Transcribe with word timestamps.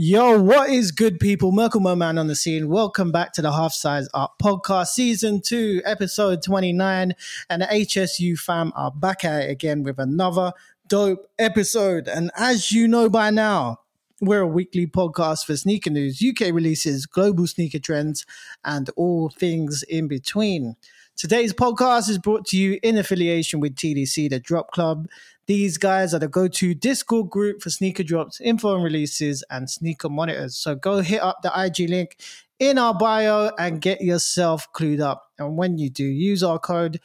Yo, 0.00 0.40
what 0.40 0.70
is 0.70 0.92
good, 0.92 1.18
people? 1.18 1.50
Merkle 1.50 1.80
Moe 1.80 1.96
Man 1.96 2.18
on 2.18 2.28
the 2.28 2.36
scene. 2.36 2.68
Welcome 2.68 3.10
back 3.10 3.32
to 3.32 3.42
the 3.42 3.50
Half 3.50 3.72
Size 3.72 4.08
Up 4.14 4.36
podcast, 4.40 4.86
season 4.90 5.40
two, 5.40 5.82
episode 5.84 6.40
29. 6.40 7.16
And 7.50 7.62
the 7.62 7.66
HSU 7.66 8.38
fam 8.38 8.72
are 8.76 8.92
back 8.92 9.24
at 9.24 9.42
it 9.42 9.50
again 9.50 9.82
with 9.82 9.98
another 9.98 10.52
dope 10.86 11.28
episode. 11.36 12.06
And 12.06 12.30
as 12.36 12.70
you 12.70 12.86
know 12.86 13.10
by 13.10 13.30
now, 13.30 13.80
we're 14.20 14.42
a 14.42 14.46
weekly 14.46 14.86
podcast 14.86 15.44
for 15.44 15.56
sneaker 15.56 15.90
news, 15.90 16.22
UK 16.22 16.54
releases, 16.54 17.04
global 17.04 17.48
sneaker 17.48 17.80
trends, 17.80 18.24
and 18.64 18.88
all 18.94 19.30
things 19.30 19.82
in 19.82 20.06
between. 20.06 20.76
Today's 21.16 21.52
podcast 21.52 22.08
is 22.08 22.18
brought 22.18 22.46
to 22.46 22.56
you 22.56 22.78
in 22.84 22.96
affiliation 22.96 23.58
with 23.58 23.74
TDC, 23.74 24.30
the 24.30 24.38
Drop 24.38 24.70
Club. 24.70 25.08
These 25.48 25.78
guys 25.78 26.12
are 26.12 26.18
the 26.18 26.28
go 26.28 26.46
to 26.46 26.74
Discord 26.74 27.30
group 27.30 27.62
for 27.62 27.70
sneaker 27.70 28.02
drops, 28.02 28.38
info 28.38 28.74
and 28.74 28.84
releases, 28.84 29.42
and 29.50 29.70
sneaker 29.70 30.10
monitors. 30.10 30.58
So 30.58 30.74
go 30.74 31.00
hit 31.00 31.22
up 31.22 31.38
the 31.42 31.50
IG 31.56 31.88
link 31.88 32.18
in 32.58 32.76
our 32.76 32.92
bio 32.92 33.50
and 33.58 33.80
get 33.80 34.02
yourself 34.02 34.70
clued 34.74 35.00
up. 35.00 35.30
And 35.38 35.56
when 35.56 35.78
you 35.78 35.88
do, 35.88 36.04
use 36.04 36.42
our 36.42 36.58
code 36.58 37.00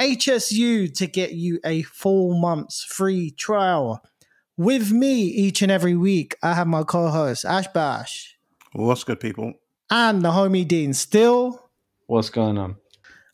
HSU 0.00 0.94
to 0.96 1.06
get 1.08 1.32
you 1.32 1.58
a 1.64 1.82
full 1.82 2.38
month's 2.38 2.84
free 2.84 3.32
trial. 3.32 4.00
With 4.56 4.92
me 4.92 5.22
each 5.22 5.60
and 5.60 5.72
every 5.72 5.96
week, 5.96 6.36
I 6.40 6.54
have 6.54 6.68
my 6.68 6.84
co 6.84 7.08
host, 7.08 7.44
Ash 7.44 7.66
Bash. 7.66 8.38
What's 8.74 9.02
good, 9.02 9.18
people? 9.18 9.54
And 9.90 10.22
the 10.22 10.30
homie 10.30 10.68
Dean 10.68 10.94
Still. 10.94 11.68
What's 12.06 12.30
going 12.30 12.58
on? 12.58 12.76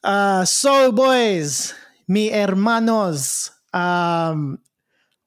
Uh, 0.02 0.46
so, 0.46 0.90
boys, 0.90 1.74
mi 2.09 2.30
hermanos, 2.30 3.51
um, 3.74 4.58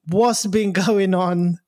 what's 0.07 0.45
been 0.47 0.71
going 0.85 1.13
on? 1.13 1.59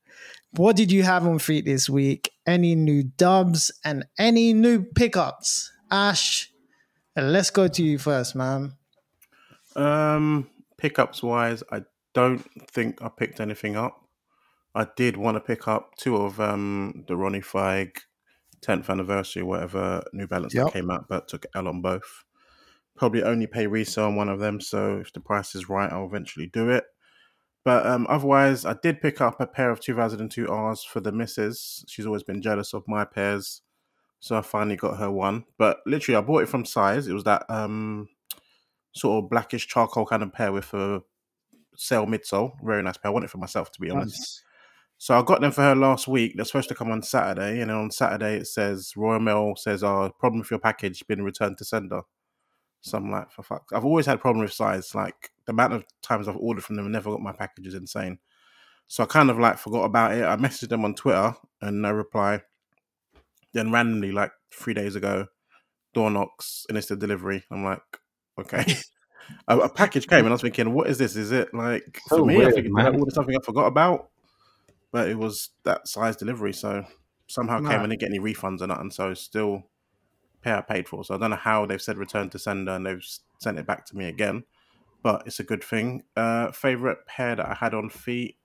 What 0.53 0.75
did 0.75 0.91
you 0.91 1.03
have 1.03 1.27
on 1.27 1.37
feet 1.37 1.65
this 1.65 1.87
week? 1.87 2.31
Any 2.47 2.73
new 2.73 3.03
dubs 3.03 3.71
and 3.85 4.05
any 4.17 4.53
new 4.53 4.83
pickups? 4.83 5.71
Ash, 5.91 6.51
let's 7.15 7.51
go 7.51 7.67
to 7.67 7.83
you 7.83 7.99
first, 7.99 8.35
man. 8.35 8.73
Um, 9.75 10.49
pickups 10.77 11.21
wise, 11.21 11.61
I 11.71 11.83
don't 12.15 12.43
think 12.71 13.03
I 13.03 13.09
picked 13.09 13.39
anything 13.39 13.75
up. 13.75 14.03
I 14.73 14.87
did 14.95 15.17
want 15.17 15.35
to 15.35 15.41
pick 15.41 15.67
up 15.67 15.95
two 15.97 16.15
of 16.15 16.39
um 16.39 17.03
the 17.07 17.15
Ronnie 17.15 17.41
Fieg 17.41 17.99
10th 18.61 18.89
anniversary, 18.89 19.43
whatever 19.43 20.03
New 20.13 20.27
Balance 20.27 20.53
yep. 20.53 20.65
that 20.65 20.73
came 20.73 20.89
out, 20.89 21.07
but 21.07 21.27
took 21.27 21.45
L 21.55 21.67
on 21.67 21.81
both. 21.81 22.25
Probably 22.99 23.23
only 23.23 23.47
pay 23.47 23.65
resale 23.65 24.05
on 24.05 24.15
one 24.15 24.29
of 24.29 24.39
them, 24.39 24.59
so 24.61 24.97
if 24.97 25.13
the 25.13 25.21
price 25.21 25.55
is 25.55 25.69
right, 25.69 25.91
I'll 25.91 26.05
eventually 26.05 26.47
do 26.47 26.69
it. 26.69 26.83
But 27.63 27.85
um, 27.85 28.05
otherwise, 28.09 28.65
I 28.65 28.75
did 28.81 29.01
pick 29.01 29.21
up 29.21 29.39
a 29.39 29.47
pair 29.47 29.69
of 29.71 29.79
2002 29.79 30.45
Rs 30.45 30.83
for 30.83 30.99
the 30.99 31.11
missus. 31.11 31.85
She's 31.87 32.05
always 32.05 32.23
been 32.23 32.41
jealous 32.41 32.73
of 32.73 32.83
my 32.87 33.05
pairs. 33.05 33.61
So 34.19 34.37
I 34.37 34.41
finally 34.41 34.75
got 34.75 34.97
her 34.97 35.09
one. 35.09 35.45
But 35.57 35.79
literally, 35.85 36.17
I 36.17 36.21
bought 36.21 36.43
it 36.43 36.49
from 36.49 36.65
size. 36.65 37.07
It 37.07 37.13
was 37.13 37.23
that 37.23 37.45
um, 37.49 38.09
sort 38.93 39.23
of 39.23 39.29
blackish 39.29 39.67
charcoal 39.67 40.05
kind 40.05 40.23
of 40.23 40.33
pair 40.33 40.51
with 40.51 40.73
a 40.73 41.01
sail 41.75 42.05
midsole. 42.05 42.51
Very 42.63 42.83
nice 42.83 42.97
pair. 42.97 43.11
I 43.11 43.13
want 43.13 43.25
it 43.25 43.31
for 43.31 43.37
myself, 43.37 43.71
to 43.71 43.81
be 43.81 43.89
honest. 43.89 44.19
Nice. 44.19 44.43
So 44.97 45.17
I 45.17 45.21
got 45.21 45.39
them 45.39 45.53
for 45.53 45.61
her 45.61 45.75
last 45.75 46.09
week. 46.09 46.33
They're 46.35 46.43
supposed 46.43 46.67
to 46.67 46.75
come 46.75 46.91
on 46.91 47.01
Saturday. 47.01 47.61
And 47.61 47.69
then 47.69 47.77
on 47.77 47.91
Saturday, 47.91 48.35
it 48.35 48.47
says 48.47 48.93
Royal 48.97 49.21
Mail 49.21 49.53
says, 49.55 49.81
Oh, 49.81 50.13
problem 50.19 50.39
with 50.39 50.51
your 50.51 50.59
package 50.59 51.07
been 51.07 51.23
returned 51.23 51.57
to 51.59 51.65
sender. 51.65 52.01
So 52.81 52.97
I'm 52.97 53.11
like, 53.11 53.31
for 53.31 53.43
fuck. 53.43 53.69
I've 53.73 53.85
always 53.85 54.05
had 54.05 54.15
a 54.15 54.21
problem 54.21 54.43
with 54.43 54.53
size. 54.53 54.95
Like 54.95 55.31
the 55.45 55.51
amount 55.51 55.73
of 55.73 55.85
times 56.01 56.27
I've 56.27 56.37
ordered 56.37 56.63
from 56.63 56.75
them 56.75 56.85
and 56.85 56.93
never 56.93 57.11
got 57.11 57.21
my 57.21 57.33
package 57.33 57.67
is 57.67 57.73
insane. 57.73 58.19
So 58.87 59.03
I 59.03 59.05
kind 59.05 59.29
of 59.29 59.37
like 59.37 59.57
forgot 59.57 59.83
about 59.83 60.13
it. 60.13 60.23
I 60.23 60.35
messaged 60.35 60.69
them 60.69 60.85
on 60.85 60.95
Twitter 60.95 61.35
and 61.61 61.81
no 61.81 61.91
reply. 61.91 62.41
Then 63.53 63.71
randomly, 63.71 64.11
like 64.11 64.31
three 64.51 64.73
days 64.73 64.95
ago, 64.95 65.27
door 65.93 66.09
knocks 66.09 66.65
and 66.69 66.77
it's 66.77 66.87
the 66.87 66.95
delivery. 66.95 67.43
I'm 67.51 67.63
like, 67.63 67.81
okay. 68.39 68.65
a, 69.47 69.57
a, 69.59 69.69
package 69.69 70.07
came 70.07 70.19
and 70.19 70.29
I 70.29 70.31
was 70.31 70.41
thinking, 70.41 70.73
what 70.73 70.87
is 70.89 70.97
this? 70.97 71.15
Is 71.15 71.31
it 71.31 71.53
like 71.53 72.01
so 72.07 72.19
for 72.19 72.25
me? 72.25 72.37
Weird, 72.37 72.49
I 72.49 72.61
think 72.61 72.79
I 72.79 72.89
ordered 72.89 73.13
something 73.13 73.35
I 73.35 73.43
forgot 73.43 73.67
about, 73.67 74.09
but 74.91 75.07
it 75.07 75.17
was 75.17 75.49
that 75.63 75.87
size 75.87 76.15
delivery. 76.15 76.53
So 76.53 76.85
somehow 77.27 77.59
came 77.59 77.81
and 77.81 77.89
didn't 77.89 77.99
get 77.99 78.09
any 78.09 78.19
refunds 78.19 78.61
or 78.61 78.67
nothing. 78.67 78.91
So 78.91 79.13
still 79.13 79.68
pay 80.41 80.53
I 80.53 80.61
paid 80.61 80.87
for. 80.87 81.03
So 81.03 81.15
I 81.15 81.17
don't 81.17 81.31
know 81.31 81.35
how 81.35 81.65
they've 81.65 81.81
said 81.81 81.97
return 81.97 82.29
to 82.31 82.39
sender 82.39 82.73
and 82.73 82.85
they've 82.85 83.05
sent 83.39 83.59
it 83.59 83.65
back 83.65 83.85
to 83.87 83.97
me 83.97 84.05
again, 84.05 84.43
but 85.03 85.23
it's 85.25 85.39
a 85.39 85.43
good 85.43 85.63
thing. 85.63 86.03
Uh, 86.15 86.51
favorite 86.51 87.05
pair 87.05 87.35
that 87.35 87.45
I 87.45 87.53
had 87.53 87.73
on 87.73 87.89
feet 87.89 88.35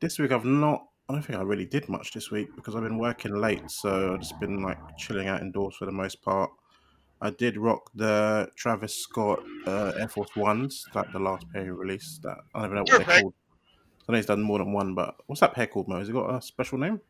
this 0.00 0.18
week, 0.18 0.32
I've 0.32 0.44
not. 0.44 0.86
I 1.08 1.14
don't 1.14 1.22
think 1.22 1.38
I 1.38 1.42
really 1.42 1.66
did 1.66 1.88
much 1.88 2.12
this 2.12 2.30
week 2.30 2.54
because 2.54 2.74
I've 2.74 2.82
been 2.82 2.98
working 2.98 3.34
late, 3.34 3.70
so 3.70 4.14
I've 4.14 4.20
just 4.20 4.38
been 4.40 4.62
like 4.62 4.78
chilling 4.96 5.28
out 5.28 5.40
indoors 5.40 5.76
for 5.76 5.84
the 5.84 5.92
most 5.92 6.22
part. 6.22 6.50
I 7.20 7.30
did 7.30 7.56
rock 7.56 7.90
the 7.94 8.48
Travis 8.56 8.94
Scott 8.94 9.40
uh, 9.66 9.92
Air 9.98 10.08
Force 10.08 10.34
Ones, 10.34 10.86
like 10.94 11.12
the 11.12 11.18
last 11.18 11.48
pair 11.52 11.64
he 11.64 11.70
released. 11.70 12.22
That 12.22 12.38
I 12.54 12.60
don't 12.60 12.72
even 12.72 12.76
know 12.76 12.82
what 12.82 13.06
they're 13.06 13.20
called. 13.20 13.34
I 14.08 14.12
know 14.12 14.16
he's 14.16 14.26
done 14.26 14.42
more 14.42 14.58
than 14.58 14.72
one, 14.72 14.94
but 14.94 15.14
what's 15.26 15.40
that 15.40 15.54
pair 15.54 15.66
called, 15.66 15.88
Mo? 15.88 15.98
Has 15.98 16.08
it 16.08 16.12
got 16.12 16.34
a 16.34 16.42
special 16.42 16.78
name? 16.78 17.00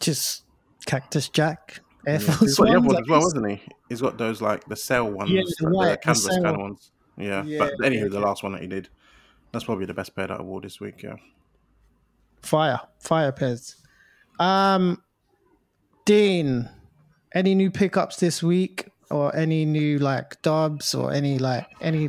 Just 0.00 0.44
Cactus 0.86 1.28
Jack. 1.28 1.80
Air 2.06 2.20
Force 2.20 2.40
He's 2.40 2.56
got 2.56 2.68
ones, 2.68 2.92
the 2.92 2.98
as 2.98 3.08
well, 3.08 3.20
hasn't 3.20 3.50
he? 3.50 3.62
He's 3.88 4.00
got 4.00 4.18
those 4.18 4.40
like 4.42 4.64
the 4.66 4.76
cell 4.76 5.10
ones, 5.10 5.30
yeah, 5.30 5.42
the, 5.58 5.66
like, 5.66 5.74
white, 5.74 5.90
the 5.90 5.96
canvas 5.98 6.24
the 6.24 6.40
kind 6.42 6.46
of 6.46 6.60
ones. 6.60 6.90
Yeah, 7.16 7.44
yeah 7.44 7.58
but 7.58 7.78
anywho, 7.78 8.02
yeah, 8.02 8.08
the 8.08 8.20
last 8.20 8.42
one 8.42 8.52
that 8.52 8.62
he 8.62 8.68
did, 8.68 8.88
that's 9.52 9.64
probably 9.64 9.86
the 9.86 9.94
best 9.94 10.14
pair 10.16 10.26
that 10.26 10.40
I 10.40 10.42
wore 10.42 10.60
this 10.60 10.80
week. 10.80 11.02
Yeah, 11.02 11.16
fire, 12.42 12.80
fire 12.98 13.32
pairs. 13.32 13.76
Um, 14.40 15.02
Dean, 16.04 16.68
any 17.34 17.54
new 17.54 17.70
pickups 17.70 18.16
this 18.16 18.42
week, 18.42 18.88
or 19.10 19.34
any 19.36 19.64
new 19.64 19.98
like 19.98 20.40
dubs, 20.42 20.94
or 20.94 21.12
any 21.12 21.38
like 21.38 21.66
any 21.80 22.08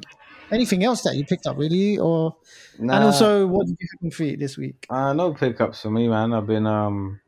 anything 0.52 0.84
else 0.84 1.02
that 1.04 1.16
you 1.16 1.26
picked 1.26 1.46
up 1.46 1.58
really, 1.58 1.98
or 1.98 2.36
nah, 2.80 2.96
and 2.96 3.04
also 3.04 3.46
what 3.46 3.68
did 3.68 3.78
you 3.80 3.88
have 3.92 4.06
on 4.08 4.12
feet 4.12 4.40
this 4.40 4.58
week? 4.58 4.88
Uh, 4.90 5.14
no 5.14 5.34
pickups 5.34 5.82
for 5.82 5.92
me, 5.92 6.08
man. 6.08 6.34
I've 6.34 6.48
been 6.48 6.66
um 6.66 7.20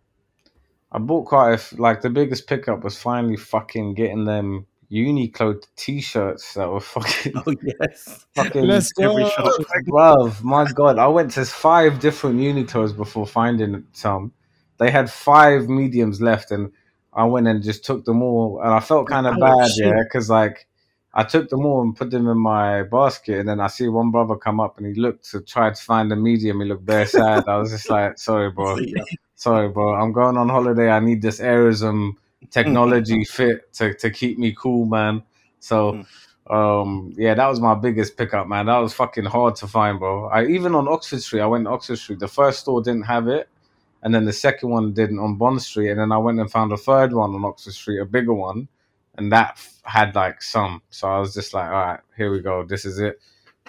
I 0.96 0.98
bought 0.98 1.26
quite 1.26 1.60
a 1.60 1.82
like 1.82 2.02
the 2.02 2.10
biggest 2.10 2.48
pickup 2.48 2.86
was 2.86 2.98
finally 2.98 3.36
fucking 3.36 3.96
getting 3.96 4.24
them 4.24 4.66
Uniqlo 4.90 5.62
t-shirts 5.76 6.54
that 6.54 6.70
were 6.70 6.80
fucking. 6.80 7.34
Oh 7.46 7.54
yes, 7.62 8.26
fucking 8.34 8.64
Let's 8.64 8.94
shop. 8.98 9.62
Bruv, 9.90 10.42
my 10.42 10.72
god, 10.72 10.98
I 10.98 11.08
went 11.08 11.32
to 11.32 11.44
five 11.44 12.00
different 12.00 12.40
Uniqlos 12.40 12.96
before 12.96 13.28
finding 13.28 13.84
some. 13.92 14.32
They 14.78 14.90
had 14.90 15.12
five 15.12 15.68
mediums 15.68 16.22
left, 16.22 16.52
and 16.52 16.72
I 17.12 17.26
went 17.26 17.48
and 17.48 17.62
just 17.62 17.84
took 17.84 18.06
them 18.06 18.24
all, 18.24 18.62
and 18.64 18.74
I 18.74 18.80
felt 18.80 19.10
kind 19.10 19.28
of 19.28 19.36
oh, 19.36 19.42
bad, 19.42 19.72
shit. 19.72 19.88
yeah, 19.88 20.02
because 20.04 20.30
like. 20.30 20.66
I 21.18 21.24
took 21.24 21.48
them 21.48 21.66
all 21.66 21.82
and 21.82 21.96
put 21.96 22.12
them 22.12 22.28
in 22.28 22.38
my 22.38 22.84
basket, 22.84 23.40
and 23.40 23.48
then 23.48 23.62
I 23.62 23.68
see 23.68 23.88
one 23.88 24.12
brother 24.12 24.36
come 24.36 24.60
up 24.60 24.78
and 24.78 24.86
he 24.86 25.00
looked 25.00 25.32
to 25.32 25.40
try 25.40 25.70
to 25.70 25.82
find 25.82 26.12
a 26.12 26.16
medium. 26.18 26.60
He 26.60 26.68
looked 26.68 26.84
very 26.84 27.06
sad. 27.06 27.46
I 27.48 27.56
was 27.56 27.72
just 27.72 27.90
like, 27.90 28.18
"Sorry, 28.18 28.52
bro." 28.52 28.78
Sorry, 29.36 29.68
bro. 29.70 29.94
I'm 29.94 30.14
going 30.14 30.38
on 30.38 30.50
holiday. 30.50 30.90
I 30.90 31.00
need 31.00 31.22
this 31.22 31.40
Airism 31.40 32.14
technology 32.50 33.24
fit 33.30 33.72
to, 33.74 33.94
to 33.96 34.10
keep 34.10 34.40
me 34.40 34.56
cool, 34.58 34.86
man. 34.86 35.24
So, 35.60 36.04
hmm. 36.48 36.54
um, 36.54 37.14
yeah, 37.18 37.34
that 37.34 37.48
was 37.48 37.60
my 37.60 37.76
biggest 37.76 38.18
pickup, 38.18 38.48
man. 38.48 38.68
That 38.68 38.78
was 38.78 38.94
fucking 38.94 39.26
hard 39.26 39.56
to 39.58 39.68
find, 39.68 40.00
bro. 40.00 40.28
I 40.28 40.46
even 40.46 40.74
on 40.74 40.88
Oxford 40.88 41.22
Street, 41.22 41.42
I 41.42 41.48
went 41.48 41.66
to 41.66 41.72
Oxford 41.72 41.98
Street. 41.98 42.20
The 42.20 42.28
first 42.28 42.62
store 42.62 42.82
didn't 42.82 43.04
have 43.04 43.28
it, 43.28 43.50
and 44.04 44.16
then 44.16 44.26
the 44.26 44.34
second 44.34 44.70
one 44.70 44.94
didn't 44.94 45.20
on 45.20 45.36
Bond 45.36 45.62
Street, 45.62 45.90
and 45.90 46.00
then 46.00 46.12
I 46.12 46.18
went 46.18 46.40
and 46.40 46.50
found 46.50 46.72
a 46.72 46.78
third 46.78 47.14
one 47.14 47.34
on 47.34 47.44
Oxford 47.44 47.74
Street, 47.74 48.00
a 48.00 48.06
bigger 48.06 48.34
one, 48.34 48.70
and 49.16 49.32
that 49.34 49.60
had 49.84 50.16
like 50.16 50.42
some. 50.42 50.82
So 50.92 51.10
I 51.10 51.20
was 51.20 51.34
just 51.34 51.54
like, 51.54 51.68
all 51.68 51.86
right, 51.86 52.00
here 52.16 52.32
we 52.32 52.40
go. 52.40 52.64
This 52.64 52.86
is 52.86 53.00
it 53.00 53.20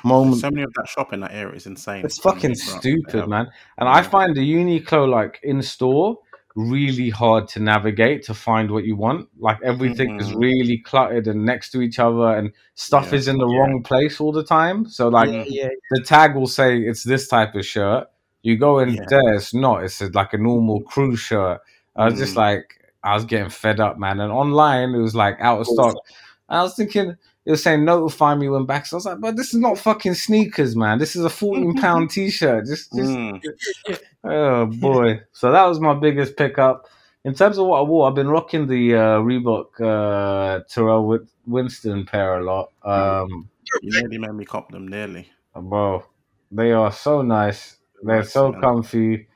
moment. 0.05 0.41
So 0.41 0.51
many 0.51 0.63
of 0.63 0.73
that 0.75 0.89
shop 0.89 1.13
in 1.13 1.21
that 1.21 1.33
area 1.33 1.55
is 1.55 1.67
insane. 1.67 2.05
It's 2.05 2.19
fucking 2.19 2.55
stupid, 2.55 3.29
man. 3.29 3.47
And 3.79 3.87
yeah. 3.87 3.95
I 3.95 4.03
find 4.03 4.37
the 4.37 4.41
Uniqlo 4.41 5.09
like 5.09 5.41
in 5.43 5.63
store 5.63 6.19
really 6.55 7.11
hard 7.11 7.47
to 7.47 7.61
navigate 7.61 8.23
to 8.25 8.33
find 8.33 8.71
what 8.71 8.85
you 8.85 8.97
want. 8.97 9.29
Like 9.39 9.59
everything 9.63 10.19
mm-hmm. 10.19 10.31
is 10.31 10.35
really 10.35 10.79
cluttered 10.79 11.27
and 11.27 11.45
next 11.45 11.71
to 11.73 11.83
each 11.83 11.99
other, 11.99 12.37
and 12.37 12.53
stuff 12.75 13.09
yeah. 13.13 13.19
is 13.19 13.29
in 13.29 13.37
the 13.39 13.47
yeah. 13.47 13.59
wrong 13.59 13.83
place 13.85 14.21
all 14.21 14.33
the 14.33 14.45
time. 14.45 14.89
So 14.89 15.09
like 15.09 15.29
the 15.29 16.03
tag 16.05 16.35
will 16.35 16.47
say 16.47 16.79
it's 16.79 17.05
this 17.05 17.29
type 17.29 17.55
of 17.55 17.65
shirt. 17.65 18.09
You 18.43 18.57
go 18.57 18.79
in 18.79 18.95
there, 19.09 19.35
it's 19.35 19.53
not. 19.53 19.83
It's 19.83 20.01
like 20.01 20.33
a 20.33 20.39
normal 20.39 20.81
crew 20.83 21.17
shirt. 21.17 21.61
I 21.97 22.05
was 22.05 22.15
mm. 22.15 22.19
just 22.19 22.37
like, 22.37 22.81
I 23.03 23.15
was 23.15 23.25
getting 23.25 23.51
fed 23.51 23.81
up, 23.81 23.99
man. 23.99 24.21
And 24.21 24.31
online, 24.31 24.95
it 24.95 24.99
was 24.99 25.17
like 25.17 25.37
out 25.41 25.61
of 25.61 25.67
stock. 25.67 25.97
I 26.49 26.63
was 26.63 26.77
thinking, 26.77 27.17
it 27.47 27.53
was 27.53 27.63
saying 27.63 27.85
notify 27.85 28.35
me 28.35 28.49
when 28.49 28.67
back. 28.67 28.87
So 28.87 28.97
I 28.97 28.99
was 28.99 29.07
like, 29.07 29.21
but 29.21 29.37
this 29.37 29.55
is 29.55 29.61
not 29.61 29.79
fucking 29.79 30.15
sneakers, 30.15 30.75
man. 30.75 30.99
This 30.99 31.15
is 31.15 31.25
a 31.25 31.31
14 31.31 31.77
pound 31.77 32.11
t 32.11 32.29
shirt. 32.29 32.67
Just, 32.67 32.93
just 32.93 33.09
mm. 33.09 33.41
oh 34.25 34.67
boy. 34.67 35.21
So 35.33 35.53
that 35.53 35.65
was 35.65 35.79
my 35.79 35.95
biggest 35.95 36.37
pickup. 36.37 36.89
In 37.25 37.35
terms 37.35 37.59
of 37.59 37.67
what 37.67 37.79
I 37.79 37.83
wore, 37.83 38.09
I've 38.09 38.17
been 38.17 38.29
rocking 38.29 38.67
the 38.67 38.95
uh, 38.95 39.19
Reebok 39.21 39.81
uh, 39.81 40.65
Tyrrell 40.69 41.21
Winston 41.47 42.05
pair 42.05 42.41
a 42.41 42.45
lot. 42.45 42.73
Um, 42.83 43.49
you 43.83 44.01
nearly 44.01 44.19
made 44.19 44.33
me 44.33 44.45
cop 44.45 44.71
them, 44.71 44.89
nearly. 44.89 45.29
Bro, 45.55 46.05
they 46.51 46.73
are 46.73 46.93
so 46.93 47.23
nice. 47.23 47.77
They're 48.03 48.25
so 48.25 48.53
comfy. 48.53 49.29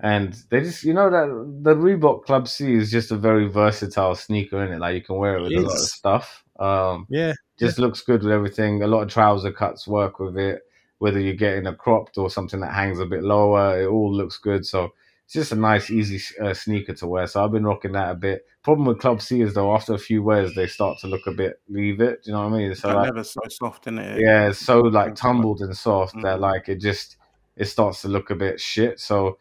and 0.00 0.34
they 0.50 0.60
just 0.60 0.84
you 0.84 0.92
know 0.92 1.10
that 1.10 1.62
the 1.62 1.74
Reebok 1.74 2.24
Club 2.24 2.46
C 2.46 2.74
is 2.74 2.90
just 2.90 3.10
a 3.10 3.16
very 3.16 3.48
versatile 3.48 4.14
sneaker 4.14 4.62
in 4.62 4.72
it. 4.72 4.80
Like 4.80 4.94
you 4.94 5.02
can 5.02 5.16
wear 5.16 5.38
it 5.38 5.42
with 5.42 5.52
It 5.52 5.58
a 5.58 5.62
lot 5.62 5.72
of 5.72 5.80
stuff. 5.80 6.43
Um, 6.58 7.06
Yeah, 7.08 7.32
just 7.58 7.78
looks 7.78 8.00
good 8.02 8.22
with 8.22 8.32
everything. 8.32 8.82
A 8.82 8.86
lot 8.86 9.02
of 9.02 9.08
trouser 9.08 9.52
cuts 9.52 9.86
work 9.86 10.18
with 10.18 10.36
it. 10.38 10.62
Whether 10.98 11.20
you're 11.20 11.34
getting 11.34 11.66
a 11.66 11.74
cropped 11.74 12.18
or 12.18 12.30
something 12.30 12.60
that 12.60 12.72
hangs 12.72 12.98
a 13.00 13.06
bit 13.06 13.22
lower, 13.22 13.80
it 13.82 13.86
all 13.88 14.12
looks 14.12 14.38
good. 14.38 14.64
So 14.64 14.92
it's 15.24 15.34
just 15.34 15.52
a 15.52 15.56
nice, 15.56 15.90
easy 15.90 16.20
uh, 16.40 16.54
sneaker 16.54 16.94
to 16.94 17.06
wear. 17.06 17.26
So 17.26 17.44
I've 17.44 17.52
been 17.52 17.64
rocking 17.66 17.92
that 17.92 18.10
a 18.10 18.14
bit. 18.14 18.46
Problem 18.62 18.86
with 18.86 19.00
Club 19.00 19.20
C 19.20 19.40
is 19.42 19.54
though, 19.54 19.74
after 19.74 19.92
a 19.94 19.98
few 19.98 20.22
wears, 20.22 20.54
they 20.54 20.66
start 20.66 20.98
to 21.00 21.06
look 21.06 21.26
a 21.26 21.32
bit 21.32 21.60
leave 21.68 22.00
it. 22.00 22.22
Do 22.22 22.30
you 22.30 22.36
know 22.36 22.44
what 22.48 22.54
I 22.54 22.58
mean? 22.58 22.74
So 22.74 22.88
that 22.88 22.96
like, 22.96 23.08
leather's 23.10 23.30
so 23.30 23.40
soft 23.48 23.86
in 23.86 23.98
it. 23.98 24.20
yeah, 24.20 24.48
it's 24.48 24.58
so 24.64 24.80
like 24.80 25.06
Thanks 25.08 25.22
a 25.22 25.26
lot. 25.26 25.32
tumbled 25.32 25.60
and 25.60 25.76
soft 25.76 26.14
that 26.22 26.38
Mhm. 26.38 26.40
like 26.40 26.68
it 26.68 26.76
just 26.80 27.16
it 27.56 27.66
starts 27.66 28.00
to 28.02 28.08
look 28.08 28.30
a 28.30 28.34
bit 28.34 28.58
shit. 28.60 28.98
So 29.00 29.38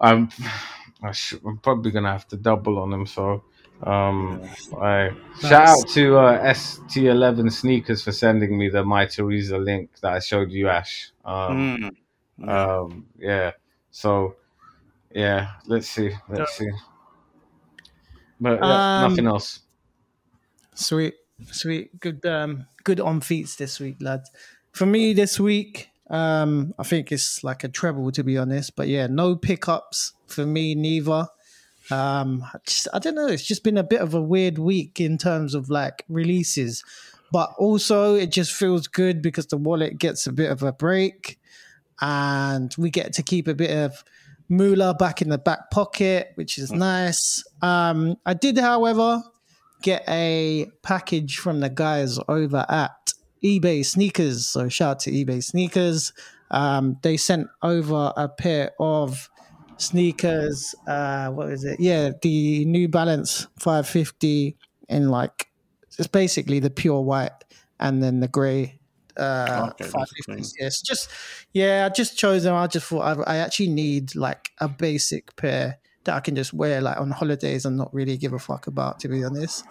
I'm 0.00 0.28
I 1.02 1.12
sh- 1.12 1.34
I'm 1.44 1.58
probably 1.58 1.90
gonna 1.90 2.12
have 2.12 2.28
to 2.28 2.36
double 2.36 2.78
on 2.78 2.90
them. 2.90 3.06
So 3.06 3.44
um, 3.82 4.42
I 4.80 5.10
shout 5.40 5.68
out 5.68 5.88
to 5.90 6.16
uh, 6.18 6.42
ST11 6.54 7.52
sneakers 7.52 8.02
for 8.02 8.12
sending 8.12 8.56
me 8.56 8.68
the 8.68 8.82
Mytheresa 8.84 9.62
link 9.62 9.90
that 10.00 10.12
I 10.12 10.18
showed 10.20 10.50
you, 10.50 10.68
Ash. 10.68 11.12
Um, 11.24 11.76
Mm. 11.78 11.96
Yeah. 12.38 12.76
um, 12.78 13.06
yeah. 13.18 13.52
So 13.90 14.36
yeah, 15.14 15.52
let's 15.66 15.88
see, 15.88 16.12
let's 16.28 16.56
see. 16.56 16.68
But 18.40 18.60
yeah, 18.60 18.96
Um, 18.96 19.00
nothing 19.02 19.26
else. 19.26 19.60
Sweet, 20.74 21.14
sweet, 21.50 21.98
good, 22.00 22.24
um, 22.26 22.66
good 22.84 23.00
on 23.00 23.20
feats 23.20 23.56
this 23.56 23.80
week, 23.80 23.96
lads. 24.00 24.30
For 24.72 24.84
me 24.84 25.14
this 25.14 25.40
week, 25.40 25.88
um, 26.10 26.74
I 26.78 26.82
think 26.82 27.10
it's 27.10 27.42
like 27.42 27.64
a 27.64 27.68
treble 27.68 28.12
to 28.12 28.22
be 28.22 28.36
honest. 28.36 28.76
But 28.76 28.88
yeah, 28.88 29.06
no 29.06 29.36
pickups 29.36 30.12
for 30.26 30.44
me 30.44 30.74
neither. 30.74 31.28
Um, 31.90 32.44
I 32.52 32.58
just 32.66 32.88
I 32.92 32.98
don't 32.98 33.14
know. 33.14 33.28
It's 33.28 33.46
just 33.46 33.62
been 33.62 33.78
a 33.78 33.84
bit 33.84 34.00
of 34.00 34.14
a 34.14 34.20
weird 34.20 34.58
week 34.58 35.00
in 35.00 35.18
terms 35.18 35.54
of 35.54 35.70
like 35.70 36.04
releases, 36.08 36.84
but 37.32 37.50
also 37.58 38.14
it 38.14 38.32
just 38.32 38.52
feels 38.52 38.86
good 38.88 39.22
because 39.22 39.46
the 39.46 39.56
wallet 39.56 39.98
gets 39.98 40.26
a 40.26 40.32
bit 40.32 40.50
of 40.50 40.62
a 40.62 40.72
break, 40.72 41.38
and 42.00 42.74
we 42.76 42.90
get 42.90 43.12
to 43.14 43.22
keep 43.22 43.48
a 43.48 43.54
bit 43.54 43.70
of 43.70 44.04
moolah 44.48 44.94
back 44.94 45.22
in 45.22 45.28
the 45.28 45.38
back 45.38 45.70
pocket, 45.70 46.32
which 46.34 46.58
is 46.58 46.72
nice. 46.72 47.44
Um, 47.62 48.16
I 48.24 48.34
did, 48.34 48.58
however, 48.58 49.22
get 49.82 50.04
a 50.08 50.70
package 50.82 51.38
from 51.38 51.60
the 51.60 51.70
guys 51.70 52.18
over 52.28 52.64
at 52.68 53.12
eBay 53.42 53.84
Sneakers. 53.84 54.46
So 54.46 54.68
shout 54.68 54.90
out 54.90 55.00
to 55.00 55.10
eBay 55.10 55.42
Sneakers. 55.42 56.12
Um, 56.50 56.98
they 57.02 57.16
sent 57.16 57.48
over 57.62 58.12
a 58.16 58.28
pair 58.28 58.70
of 58.78 59.28
sneakers. 59.76 60.74
Uh, 60.86 61.28
what 61.30 61.50
is 61.50 61.64
it? 61.64 61.80
Yeah, 61.80 62.10
the 62.22 62.64
New 62.64 62.88
Balance 62.88 63.46
550 63.58 64.56
in 64.88 65.08
like 65.08 65.48
it's 65.98 66.06
basically 66.06 66.60
the 66.60 66.70
pure 66.70 67.00
white 67.00 67.32
and 67.80 68.02
then 68.02 68.20
the 68.20 68.28
grey. 68.28 68.78
Uh, 69.16 69.70
Okay, 69.70 69.86
550s. 69.86 70.52
Yes, 70.60 70.80
just 70.82 71.10
yeah, 71.52 71.88
I 71.90 71.94
just 71.94 72.18
chose 72.18 72.44
them. 72.44 72.54
I 72.54 72.66
just 72.66 72.86
thought 72.86 73.18
I, 73.18 73.34
I 73.34 73.36
actually 73.38 73.68
need 73.68 74.14
like 74.14 74.50
a 74.58 74.68
basic 74.68 75.34
pair 75.36 75.78
that 76.04 76.14
I 76.14 76.20
can 76.20 76.36
just 76.36 76.52
wear 76.52 76.80
like 76.80 76.98
on 77.00 77.10
holidays 77.10 77.64
and 77.64 77.76
not 77.76 77.92
really 77.94 78.16
give 78.16 78.32
a 78.32 78.38
fuck 78.38 78.66
about, 78.66 79.00
to 79.00 79.08
be 79.08 79.24
honest. 79.24 79.64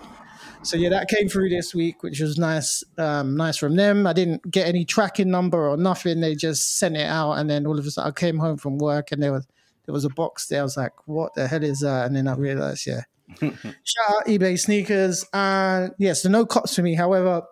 So 0.63 0.77
yeah, 0.77 0.89
that 0.89 1.09
came 1.09 1.29
through 1.29 1.49
this 1.49 1.75
week, 1.75 2.01
which 2.01 2.19
was 2.19 2.39
nice, 2.39 2.83
um, 2.97 3.37
nice 3.37 3.57
from 3.57 3.75
them. 3.75 4.07
I 4.07 4.13
didn't 4.13 4.49
get 4.49 4.67
any 4.67 4.83
tracking 4.83 5.29
number 5.29 5.69
or 5.69 5.77
nothing. 5.77 6.21
They 6.21 6.33
just 6.33 6.79
sent 6.79 6.97
it 6.97 7.05
out, 7.05 7.33
and 7.33 7.47
then 7.49 7.67
all 7.67 7.77
of 7.77 7.85
a 7.85 7.91
sudden 7.91 8.09
I 8.09 8.19
came 8.19 8.39
home 8.39 8.57
from 8.57 8.79
work 8.79 9.11
and 9.11 9.21
there 9.21 9.31
was 9.31 9.47
there 9.85 9.93
was 9.93 10.05
a 10.05 10.09
box 10.09 10.47
there. 10.47 10.61
I 10.61 10.63
was 10.63 10.77
like, 10.77 10.93
"What 11.07 11.33
the 11.35 11.47
hell 11.47 11.63
is 11.63 11.79
that?" 11.81 12.07
And 12.07 12.15
then 12.15 12.27
I 12.27 12.35
realized, 12.35 12.87
yeah, 12.87 13.01
shout 13.39 14.09
out 14.09 14.25
eBay 14.25 14.59
sneakers. 14.59 15.25
And 15.33 15.93
yes, 15.97 16.23
so 16.23 16.29
no 16.29 16.45
cops 16.45 16.75
for 16.75 16.81
me. 16.81 16.95
However, 16.95 17.43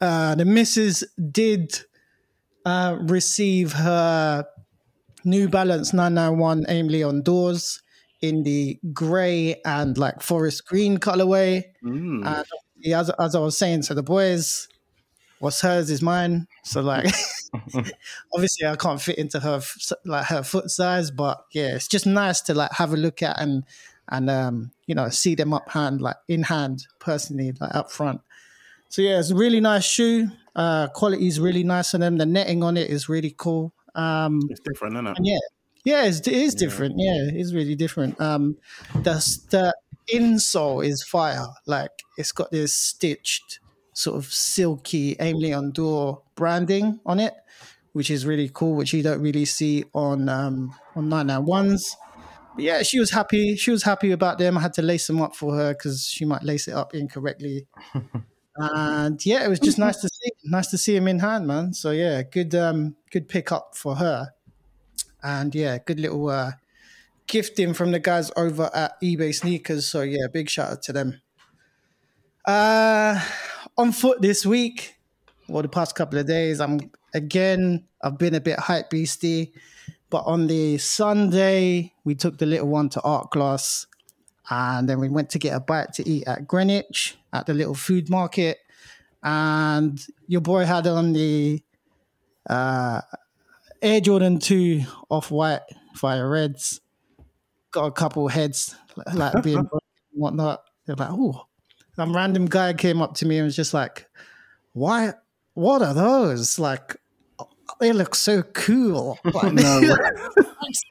uh, 0.00 0.34
the 0.34 0.44
missus 0.44 1.04
did 1.30 1.78
uh, 2.64 2.96
receive 3.00 3.72
her 3.72 4.46
New 5.24 5.48
Balance 5.48 5.92
991 5.92 6.64
Aimé 6.66 6.90
Leon 6.90 7.22
Dores 7.22 7.82
in 8.22 8.42
the 8.42 8.78
grey 8.92 9.60
and 9.64 9.96
like 9.98 10.22
forest 10.22 10.66
green 10.66 10.98
colorway. 10.98 11.64
Mm. 11.84 12.26
And 12.26 12.46
as, 12.92 13.10
as 13.10 13.34
I 13.34 13.38
was 13.40 13.58
saying 13.58 13.82
so 13.82 13.94
the 13.94 14.02
boys, 14.02 14.68
what's 15.38 15.60
hers 15.60 15.90
is 15.90 16.02
mine. 16.02 16.46
So 16.64 16.80
like, 16.80 17.12
obviously 18.34 18.66
I 18.66 18.76
can't 18.76 19.00
fit 19.00 19.18
into 19.18 19.40
her 19.40 19.60
like 20.04 20.26
her 20.26 20.42
foot 20.42 20.70
size, 20.70 21.10
but 21.10 21.44
yeah, 21.52 21.74
it's 21.74 21.88
just 21.88 22.06
nice 22.06 22.40
to 22.42 22.54
like 22.54 22.72
have 22.72 22.92
a 22.92 22.96
look 22.96 23.22
at 23.22 23.40
and 23.40 23.64
and 24.08 24.30
um 24.30 24.70
you 24.86 24.94
know 24.94 25.08
see 25.08 25.34
them 25.34 25.52
up 25.52 25.68
hand 25.70 26.00
like 26.00 26.16
in 26.28 26.44
hand 26.44 26.86
personally 26.98 27.52
like 27.60 27.74
up 27.74 27.90
front. 27.90 28.20
So 28.88 29.02
yeah, 29.02 29.18
it's 29.18 29.30
a 29.30 29.34
really 29.34 29.60
nice 29.60 29.84
shoe. 29.84 30.30
Uh, 30.54 30.86
quality 30.88 31.26
is 31.26 31.38
really 31.38 31.64
nice 31.64 31.92
on 31.92 32.00
them. 32.00 32.16
The 32.16 32.26
netting 32.26 32.62
on 32.62 32.76
it 32.76 32.88
is 32.88 33.08
really 33.08 33.34
cool. 33.36 33.74
Um, 33.94 34.40
it's 34.48 34.60
different, 34.60 34.94
isn't 34.94 35.06
it? 35.08 35.18
yeah, 35.22 35.38
yeah, 35.84 36.04
it's, 36.04 36.20
it 36.20 36.34
is 36.34 36.54
different. 36.54 36.94
Yeah, 36.98 37.28
it's 37.32 37.52
really 37.52 37.74
different. 37.74 38.20
Um, 38.20 38.56
the 38.94 39.14
the 39.50 39.74
insole 40.12 40.86
is 40.86 41.02
fire. 41.02 41.46
Like 41.66 41.90
it's 42.16 42.32
got 42.32 42.50
this 42.50 42.72
stitched 42.72 43.60
sort 43.96 44.16
of 44.16 44.26
silky 44.26 45.16
Aimé 45.16 45.40
Leon 45.40 45.70
Dore 45.72 46.20
branding 46.34 47.00
on 47.06 47.18
it, 47.18 47.32
which 47.94 48.10
is 48.10 48.26
really 48.26 48.50
cool. 48.52 48.76
Which 48.76 48.92
you 48.92 49.02
don't 49.02 49.22
really 49.22 49.46
see 49.46 49.84
on 49.94 50.28
um, 50.28 50.74
on 50.94 51.08
nine 51.08 51.28
nine 51.28 51.46
ones. 51.46 51.96
But 52.54 52.64
yeah, 52.64 52.82
she 52.82 53.00
was 53.00 53.10
happy. 53.10 53.56
She 53.56 53.70
was 53.70 53.82
happy 53.82 54.12
about 54.12 54.38
them. 54.38 54.58
I 54.58 54.60
had 54.60 54.74
to 54.74 54.82
lace 54.82 55.06
them 55.06 55.22
up 55.22 55.34
for 55.34 55.56
her 55.56 55.72
because 55.72 56.06
she 56.06 56.24
might 56.24 56.42
lace 56.42 56.68
it 56.68 56.74
up 56.74 56.94
incorrectly. 56.94 57.66
and 58.56 59.24
yeah, 59.24 59.44
it 59.44 59.48
was 59.48 59.60
just 59.60 59.78
nice 59.78 59.96
to 60.02 60.08
see. 60.08 60.30
Nice 60.44 60.68
to 60.68 60.78
see 60.78 60.94
him 60.94 61.08
in 61.08 61.18
hand, 61.18 61.46
man. 61.46 61.72
So 61.72 61.90
yeah, 61.90 62.22
good 62.22 62.54
um, 62.54 62.96
good 63.10 63.28
pick 63.28 63.50
up 63.50 63.76
for 63.76 63.96
her. 63.96 64.28
And 65.22 65.54
yeah, 65.54 65.78
good 65.78 65.98
little 65.98 66.28
uh, 66.28 66.52
gifting 67.26 67.72
from 67.72 67.92
the 67.92 67.98
guys 67.98 68.30
over 68.36 68.70
at 68.74 69.00
eBay 69.00 69.34
Sneakers. 69.34 69.88
So 69.88 70.02
yeah, 70.02 70.26
big 70.30 70.50
shout 70.50 70.70
out 70.70 70.82
to 70.82 70.92
them. 70.92 71.22
Uh, 72.44 73.20
on 73.78 73.92
foot 73.92 74.20
this 74.20 74.46
week, 74.46 74.96
or 75.48 75.62
the 75.62 75.68
past 75.68 75.94
couple 75.94 76.18
of 76.18 76.26
days, 76.26 76.60
I'm 76.60 76.90
again. 77.14 77.84
I've 78.02 78.18
been 78.18 78.34
a 78.34 78.40
bit 78.40 78.58
hype 78.58 78.90
beastie, 78.90 79.52
but 80.10 80.22
on 80.26 80.46
the 80.46 80.78
Sunday 80.78 81.92
we 82.04 82.14
took 82.14 82.38
the 82.38 82.46
little 82.46 82.68
one 82.68 82.88
to 82.90 83.00
art 83.02 83.30
class, 83.30 83.86
and 84.50 84.88
then 84.88 85.00
we 85.00 85.08
went 85.08 85.30
to 85.30 85.38
get 85.38 85.54
a 85.54 85.60
bite 85.60 85.92
to 85.94 86.08
eat 86.08 86.26
at 86.26 86.46
Greenwich 86.46 87.16
at 87.32 87.46
the 87.46 87.54
little 87.54 87.74
food 87.74 88.08
market, 88.08 88.58
and 89.22 90.04
your 90.26 90.40
boy 90.40 90.64
had 90.64 90.86
on 90.86 91.12
the 91.12 91.62
uh, 92.48 93.00
Air 93.82 94.00
Jordan 94.00 94.38
2 94.38 94.82
off 95.10 95.30
white 95.30 95.62
fire 95.94 96.28
reds. 96.28 96.80
Got 97.72 97.86
a 97.86 97.92
couple 97.92 98.28
heads 98.28 98.74
like 99.12 99.42
being 99.42 99.58
and 99.58 99.68
whatnot. 100.12 100.62
They're 100.86 100.96
like, 100.96 101.10
oh, 101.10 101.46
some 101.96 102.14
random 102.14 102.46
guy 102.46 102.72
came 102.74 103.00
up 103.02 103.14
to 103.16 103.26
me 103.26 103.38
and 103.38 103.44
was 103.46 103.56
just 103.56 103.74
like, 103.74 104.06
why? 104.72 105.14
What 105.54 105.82
are 105.82 105.94
those? 105.94 106.58
Like, 106.58 106.96
they 107.80 107.92
look 107.92 108.14
so 108.14 108.42
cool. 108.42 109.18
Like, 109.24 109.52
No. 109.54 109.80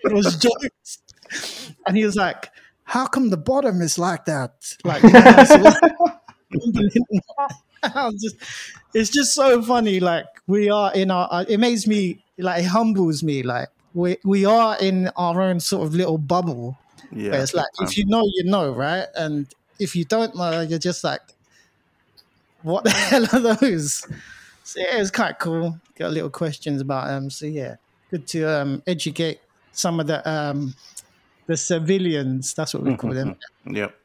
it 0.03 0.11
was 0.13 0.35
jokes. 0.37 0.99
And 1.87 1.95
he 1.97 2.05
was 2.05 2.15
like, 2.15 2.49
how 2.83 3.05
come 3.07 3.29
the 3.29 3.37
bottom 3.37 3.81
is 3.81 3.97
like 3.97 4.25
that? 4.25 4.53
Like, 4.83 5.03
you 5.03 5.11
know, 5.11 5.43
so- 5.43 6.15
I 7.83 8.05
was 8.07 8.21
just, 8.21 8.35
it's 8.93 9.09
just 9.09 9.33
so 9.33 9.61
funny. 9.61 9.99
Like 9.99 10.25
we 10.47 10.69
are 10.69 10.93
in 10.93 11.11
our, 11.11 11.27
uh, 11.31 11.45
it 11.47 11.59
makes 11.59 11.85
me 11.87 12.23
like 12.37 12.63
it 12.63 12.67
humbles 12.67 13.23
me. 13.23 13.43
Like 13.43 13.69
we 13.93 14.17
we 14.23 14.45
are 14.45 14.77
in 14.79 15.09
our 15.15 15.41
own 15.41 15.59
sort 15.59 15.85
of 15.87 15.93
little 15.93 16.17
bubble. 16.17 16.77
yeah. 17.11 17.33
It's 17.41 17.53
like 17.53 17.67
if 17.81 17.97
you 17.97 18.05
know, 18.05 18.23
you 18.35 18.45
know, 18.45 18.71
right? 18.71 19.05
And 19.15 19.47
if 19.79 19.95
you 19.95 20.05
don't 20.05 20.35
know, 20.35 20.61
you're 20.61 20.79
just 20.79 21.03
like, 21.03 21.21
what 22.61 22.83
the 22.83 22.89
hell 22.91 23.27
are 23.31 23.55
those? 23.55 24.07
So 24.63 24.79
yeah, 24.79 24.97
it 24.97 24.99
was 24.99 25.11
quite 25.11 25.39
cool. 25.39 25.79
Got 25.97 26.07
a 26.07 26.09
little 26.09 26.29
questions 26.29 26.81
about 26.81 27.07
them. 27.07 27.29
So 27.29 27.45
yeah, 27.45 27.75
good 28.09 28.27
to 28.27 28.43
um, 28.45 28.83
educate 28.87 29.39
some 29.71 29.99
of 29.99 30.07
the 30.07 30.27
um, 30.29 30.75
the 31.47 31.55
civilians. 31.55 32.53
That's 32.53 32.73
what 32.73 32.83
we 32.83 32.95
call 32.95 33.13
them. 33.13 33.35
time. 33.65 33.75
Yep. 33.75 33.95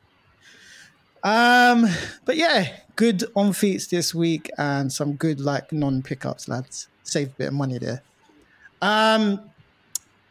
Um, 1.22 1.86
but 2.24 2.36
yeah, 2.36 2.76
good 2.96 3.24
on 3.34 3.52
feats 3.52 3.86
this 3.86 4.14
week 4.14 4.50
and 4.58 4.92
some 4.92 5.14
good 5.14 5.40
like 5.40 5.72
non 5.72 6.02
pickups, 6.02 6.48
lads. 6.48 6.88
Save 7.02 7.28
a 7.28 7.30
bit 7.30 7.48
of 7.48 7.54
money 7.54 7.78
there. 7.78 8.02
Um, 8.82 9.40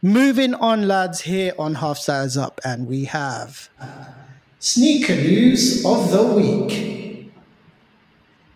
moving 0.02 0.54
on, 0.54 0.88
lads, 0.88 1.20
here 1.20 1.52
on 1.58 1.74
Half 1.74 1.98
Size 1.98 2.36
Up, 2.36 2.60
and 2.64 2.86
we 2.86 3.04
have 3.04 3.68
sneaker 3.78 4.29
news 4.76 5.84
of 5.86 6.10
the 6.10 6.22
week. 6.22 7.32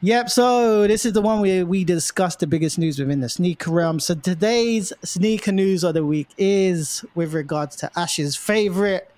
Yep, 0.02 0.28
so 0.28 0.87
this 0.87 1.06
is 1.06 1.14
the 1.14 1.23
one 1.23 1.40
where 1.40 1.64
we 1.64 1.82
discuss 1.82 2.37
the 2.37 2.46
biggest 2.46 2.78
news 2.78 2.99
within 2.99 3.20
the 3.20 3.28
sneaker 3.30 3.70
realm. 3.70 3.99
So 3.99 4.14
today's 4.14 4.92
sneaker 5.02 5.50
news 5.50 5.82
of 5.82 5.94
the 5.94 6.04
week 6.04 6.28
is 6.37 7.06
with 7.14 7.32
regards 7.32 7.76
to 7.76 7.90
Ash's 7.96 8.37
favorite, 8.37 9.11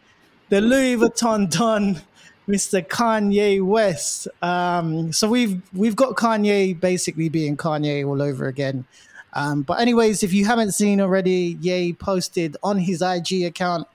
the 0.49 0.61
Louis 0.61 0.97
Vuitton 0.97 1.51
Don, 1.51 2.01
Mr. 2.49 2.87
Kanye 2.87 3.61
West. 3.67 4.29
Um, 4.41 5.13
so 5.13 5.29
we've 5.29 5.61
we've 5.73 5.97
got 5.97 6.15
Kanye 6.15 6.79
basically 6.79 7.29
being 7.29 7.57
Kanye 7.57 8.07
all 8.07 8.23
over 8.23 8.47
again. 8.47 8.85
Um, 9.33 9.63
but 9.63 9.81
anyways, 9.81 10.23
if 10.23 10.33
you 10.33 10.45
haven't 10.45 10.71
seen 10.71 11.01
already, 11.01 11.59
Ye 11.61 11.95
posted 11.95 12.57
on 12.63 12.79
his 12.79 13.03
IG 13.03 13.43
account 13.43 13.89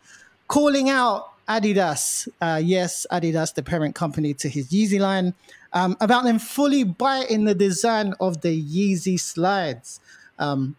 calling 0.50 0.90
out 0.90 1.31
Adidas, 1.60 2.30
uh, 2.40 2.62
yes, 2.64 3.06
Adidas, 3.12 3.54
the 3.54 3.64
parent 3.64 3.94
company 3.94 4.34
to 4.36 4.48
his 4.48 4.70
Yeezy 4.70 5.00
line, 5.00 5.34
um, 5.74 5.98
about 6.00 6.24
them 6.24 6.40
fully 6.40 6.84
biting 6.84 7.44
the 7.44 7.56
design 7.56 8.14
of 8.20 8.42
the 8.42 8.56
Yeezy 8.64 9.20
slides. 9.20 10.00
Um, 10.40 10.78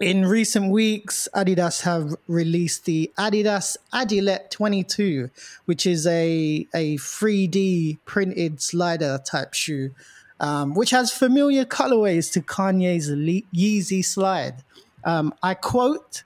in 0.00 0.26
recent 0.26 0.70
weeks, 0.70 1.28
Adidas 1.34 1.82
have 1.82 2.14
released 2.28 2.84
the 2.84 3.10
Adidas 3.18 3.76
Adilette 3.92 4.50
22, 4.50 5.30
which 5.64 5.86
is 5.86 6.06
a, 6.06 6.66
a 6.74 6.96
3D 6.96 7.98
printed 8.04 8.60
slider 8.60 9.20
type 9.24 9.54
shoe, 9.54 9.90
um, 10.40 10.74
which 10.74 10.90
has 10.90 11.12
familiar 11.12 11.64
colorways 11.64 12.32
to 12.32 12.40
Kanye's 12.40 13.08
Yeezy 13.54 14.04
slide. 14.04 14.62
Um, 15.04 15.34
I 15.42 15.54
quote, 15.54 16.22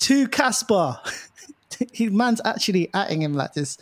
to 0.00 0.28
Kasper, 0.28 0.98
he 1.92 2.08
man's 2.08 2.40
actually 2.44 2.88
atting 2.88 3.20
him 3.20 3.34
like 3.34 3.54
this. 3.54 3.78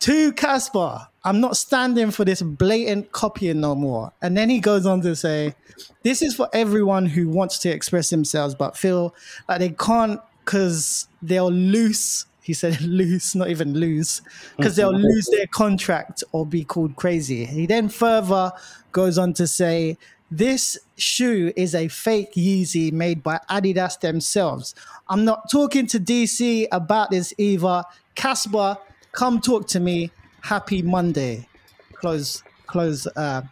To 0.00 0.32
Kasper, 0.32 1.06
I'm 1.24 1.40
not 1.40 1.56
standing 1.56 2.10
for 2.10 2.24
this 2.24 2.42
blatant 2.42 3.12
copying 3.12 3.60
no 3.60 3.74
more. 3.74 4.12
And 4.22 4.36
then 4.36 4.50
he 4.50 4.60
goes 4.60 4.86
on 4.86 5.00
to 5.02 5.16
say, 5.16 5.54
This 6.02 6.22
is 6.22 6.34
for 6.34 6.48
everyone 6.52 7.06
who 7.06 7.28
wants 7.28 7.58
to 7.60 7.70
express 7.70 8.10
themselves 8.10 8.54
but 8.54 8.76
feel 8.76 9.14
like 9.48 9.60
they 9.60 9.70
can't 9.70 10.20
because 10.44 11.08
they'll 11.22 11.50
lose. 11.50 12.26
He 12.42 12.52
said 12.52 12.80
lose, 12.82 13.34
not 13.34 13.48
even 13.48 13.74
lose, 13.74 14.22
because 14.56 14.76
they'll 14.76 14.96
lose 14.96 15.28
their 15.32 15.46
contract 15.48 16.22
or 16.32 16.46
be 16.46 16.62
called 16.62 16.94
crazy. 16.96 17.44
He 17.44 17.66
then 17.66 17.88
further 17.88 18.52
goes 18.92 19.18
on 19.18 19.34
to 19.34 19.46
say, 19.46 19.98
this 20.30 20.76
shoe 20.96 21.52
is 21.56 21.74
a 21.74 21.88
fake 21.88 22.34
Yeezy 22.34 22.92
made 22.92 23.22
by 23.22 23.38
Adidas 23.48 24.00
themselves. 24.00 24.74
I'm 25.08 25.24
not 25.24 25.50
talking 25.50 25.86
to 25.88 26.00
DC 26.00 26.66
about 26.72 27.10
this 27.10 27.32
either. 27.38 27.84
Kasper, 28.14 28.76
come 29.12 29.40
talk 29.40 29.68
to 29.68 29.80
me. 29.80 30.10
Happy 30.40 30.82
Monday. 30.82 31.48
Close, 31.92 32.42
close 32.66 33.06
uh, 33.16 33.42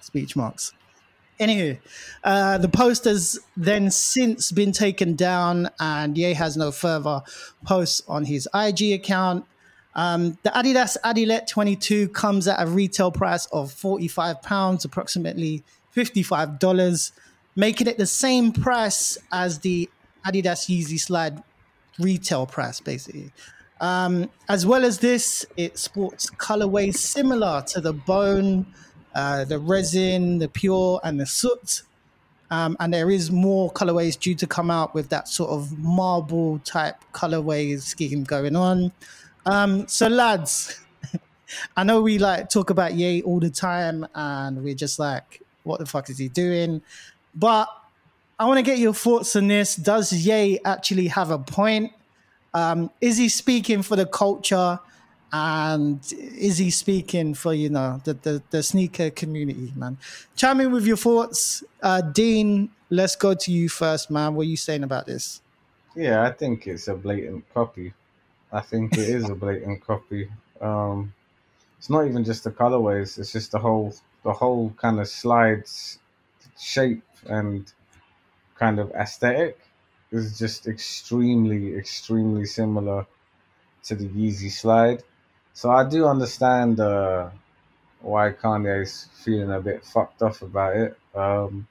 speech 0.00 0.36
marks. 0.36 0.72
Anywho, 1.40 1.78
uh, 2.22 2.58
the 2.58 2.68
post 2.68 3.04
has 3.04 3.38
then 3.56 3.90
since 3.90 4.52
been 4.52 4.70
taken 4.70 5.16
down, 5.16 5.68
and 5.80 6.16
Ye 6.16 6.34
has 6.34 6.56
no 6.56 6.70
further 6.70 7.22
posts 7.64 8.02
on 8.06 8.24
his 8.24 8.48
IG 8.54 8.92
account. 8.92 9.44
Um, 9.94 10.38
the 10.42 10.50
Adidas 10.50 10.96
Adilette 11.04 11.48
22 11.48 12.08
comes 12.10 12.46
at 12.46 12.62
a 12.62 12.66
retail 12.66 13.10
price 13.10 13.46
of 13.46 13.72
£45, 13.72 14.84
approximately 14.84 15.64
$55, 15.94 17.12
making 17.56 17.86
it 17.86 17.98
the 17.98 18.06
same 18.06 18.52
price 18.52 19.18
as 19.30 19.60
the 19.60 19.88
Adidas 20.26 20.68
Yeezy 20.68 20.98
Slide 20.98 21.42
retail 21.98 22.46
price, 22.46 22.80
basically. 22.80 23.32
Um, 23.80 24.30
as 24.48 24.64
well 24.64 24.84
as 24.84 24.98
this, 25.00 25.44
it 25.56 25.76
sports 25.76 26.30
colorways 26.30 26.96
similar 26.96 27.62
to 27.68 27.80
the 27.80 27.92
bone, 27.92 28.66
uh, 29.14 29.44
the 29.44 29.58
resin, 29.58 30.38
the 30.38 30.48
pure, 30.48 31.00
and 31.02 31.18
the 31.18 31.26
soot. 31.26 31.82
Um, 32.50 32.76
and 32.80 32.94
there 32.94 33.10
is 33.10 33.30
more 33.30 33.72
colorways 33.72 34.18
due 34.18 34.34
to 34.36 34.46
come 34.46 34.70
out 34.70 34.94
with 34.94 35.08
that 35.08 35.26
sort 35.26 35.50
of 35.50 35.76
marble 35.78 36.60
type 36.60 36.96
colorway 37.12 37.80
scheme 37.80 38.24
going 38.24 38.54
on. 38.54 38.92
Um, 39.46 39.88
so, 39.88 40.06
lads, 40.06 40.80
I 41.76 41.82
know 41.82 42.02
we 42.02 42.18
like 42.18 42.50
talk 42.50 42.70
about 42.70 42.94
Ye 42.94 43.22
all 43.22 43.40
the 43.40 43.50
time, 43.50 44.06
and 44.14 44.62
we're 44.62 44.74
just 44.74 45.00
like, 45.00 45.41
what 45.64 45.80
the 45.80 45.86
fuck 45.86 46.10
is 46.10 46.18
he 46.18 46.28
doing? 46.28 46.82
But 47.34 47.68
I 48.38 48.46
want 48.46 48.58
to 48.58 48.62
get 48.62 48.78
your 48.78 48.94
thoughts 48.94 49.36
on 49.36 49.48
this. 49.48 49.76
Does 49.76 50.12
Ye 50.12 50.58
actually 50.64 51.08
have 51.08 51.30
a 51.30 51.38
point? 51.38 51.92
Um, 52.54 52.90
is 53.00 53.16
he 53.16 53.28
speaking 53.28 53.82
for 53.82 53.96
the 53.96 54.06
culture? 54.06 54.80
And 55.34 56.00
is 56.12 56.58
he 56.58 56.70
speaking 56.70 57.32
for, 57.32 57.54
you 57.54 57.70
know, 57.70 58.02
the, 58.04 58.12
the, 58.14 58.42
the 58.50 58.62
sneaker 58.62 59.08
community, 59.08 59.72
man? 59.74 59.96
Chime 60.36 60.60
in 60.60 60.72
with 60.72 60.86
your 60.86 60.98
thoughts. 60.98 61.64
Uh, 61.80 62.02
Dean, 62.02 62.70
let's 62.90 63.16
go 63.16 63.32
to 63.32 63.50
you 63.50 63.70
first, 63.70 64.10
man. 64.10 64.34
What 64.34 64.42
are 64.42 64.50
you 64.50 64.58
saying 64.58 64.82
about 64.82 65.06
this? 65.06 65.40
Yeah, 65.96 66.22
I 66.22 66.32
think 66.32 66.66
it's 66.66 66.88
a 66.88 66.94
blatant 66.94 67.44
copy. 67.54 67.94
I 68.52 68.60
think 68.60 68.92
it 68.92 69.08
is 69.08 69.30
a 69.30 69.34
blatant 69.44 69.86
copy. 69.86 70.30
Um, 70.60 71.14
it's 71.78 71.88
not 71.88 72.06
even 72.06 72.24
just 72.24 72.44
the 72.44 72.50
colorways; 72.50 73.18
it's 73.18 73.32
just 73.32 73.52
the 73.52 73.58
whole 73.58 73.94
the 74.24 74.32
whole 74.32 74.70
kind 74.76 75.00
of 75.00 75.08
slides 75.08 75.98
shape 76.58 77.02
and 77.26 77.72
kind 78.56 78.78
of 78.78 78.90
aesthetic 78.92 79.58
is 80.10 80.38
just 80.38 80.66
extremely, 80.66 81.74
extremely 81.76 82.44
similar 82.44 83.06
to 83.84 83.94
the 83.94 84.08
Yeezy 84.08 84.50
slide. 84.50 85.02
So 85.54 85.70
I 85.70 85.88
do 85.88 86.06
understand 86.06 86.80
uh, 86.80 87.30
why 88.00 88.30
Kanye's 88.30 89.08
feeling 89.24 89.50
a 89.50 89.60
bit 89.60 89.84
fucked 89.84 90.22
off 90.22 90.42
about 90.42 90.76
it. 90.76 90.98
Um, 91.14 91.66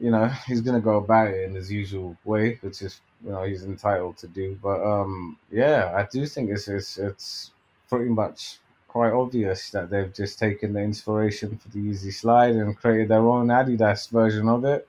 you 0.00 0.10
know, 0.10 0.26
he's 0.46 0.60
gonna 0.60 0.80
go 0.80 0.96
about 0.96 1.28
it 1.28 1.44
in 1.44 1.54
his 1.54 1.70
usual 1.70 2.16
way, 2.24 2.58
which 2.60 2.82
is 2.82 3.00
you 3.24 3.30
know 3.30 3.44
he's 3.44 3.64
entitled 3.64 4.18
to 4.18 4.28
do. 4.28 4.58
But 4.62 4.82
um, 4.82 5.38
yeah, 5.50 5.92
I 5.96 6.06
do 6.10 6.26
think 6.26 6.50
it's 6.50 6.68
it's, 6.68 6.98
it's 6.98 7.52
pretty 7.88 8.10
much 8.10 8.58
quite 8.96 9.12
obvious 9.12 9.68
that 9.72 9.90
they've 9.90 10.14
just 10.14 10.38
taken 10.38 10.72
the 10.72 10.80
inspiration 10.80 11.58
for 11.58 11.68
the 11.68 11.78
Yeezy 11.78 12.10
Slide 12.10 12.54
and 12.54 12.74
created 12.74 13.08
their 13.08 13.28
own 13.28 13.48
Adidas 13.48 14.08
version 14.08 14.48
of 14.48 14.64
it 14.64 14.88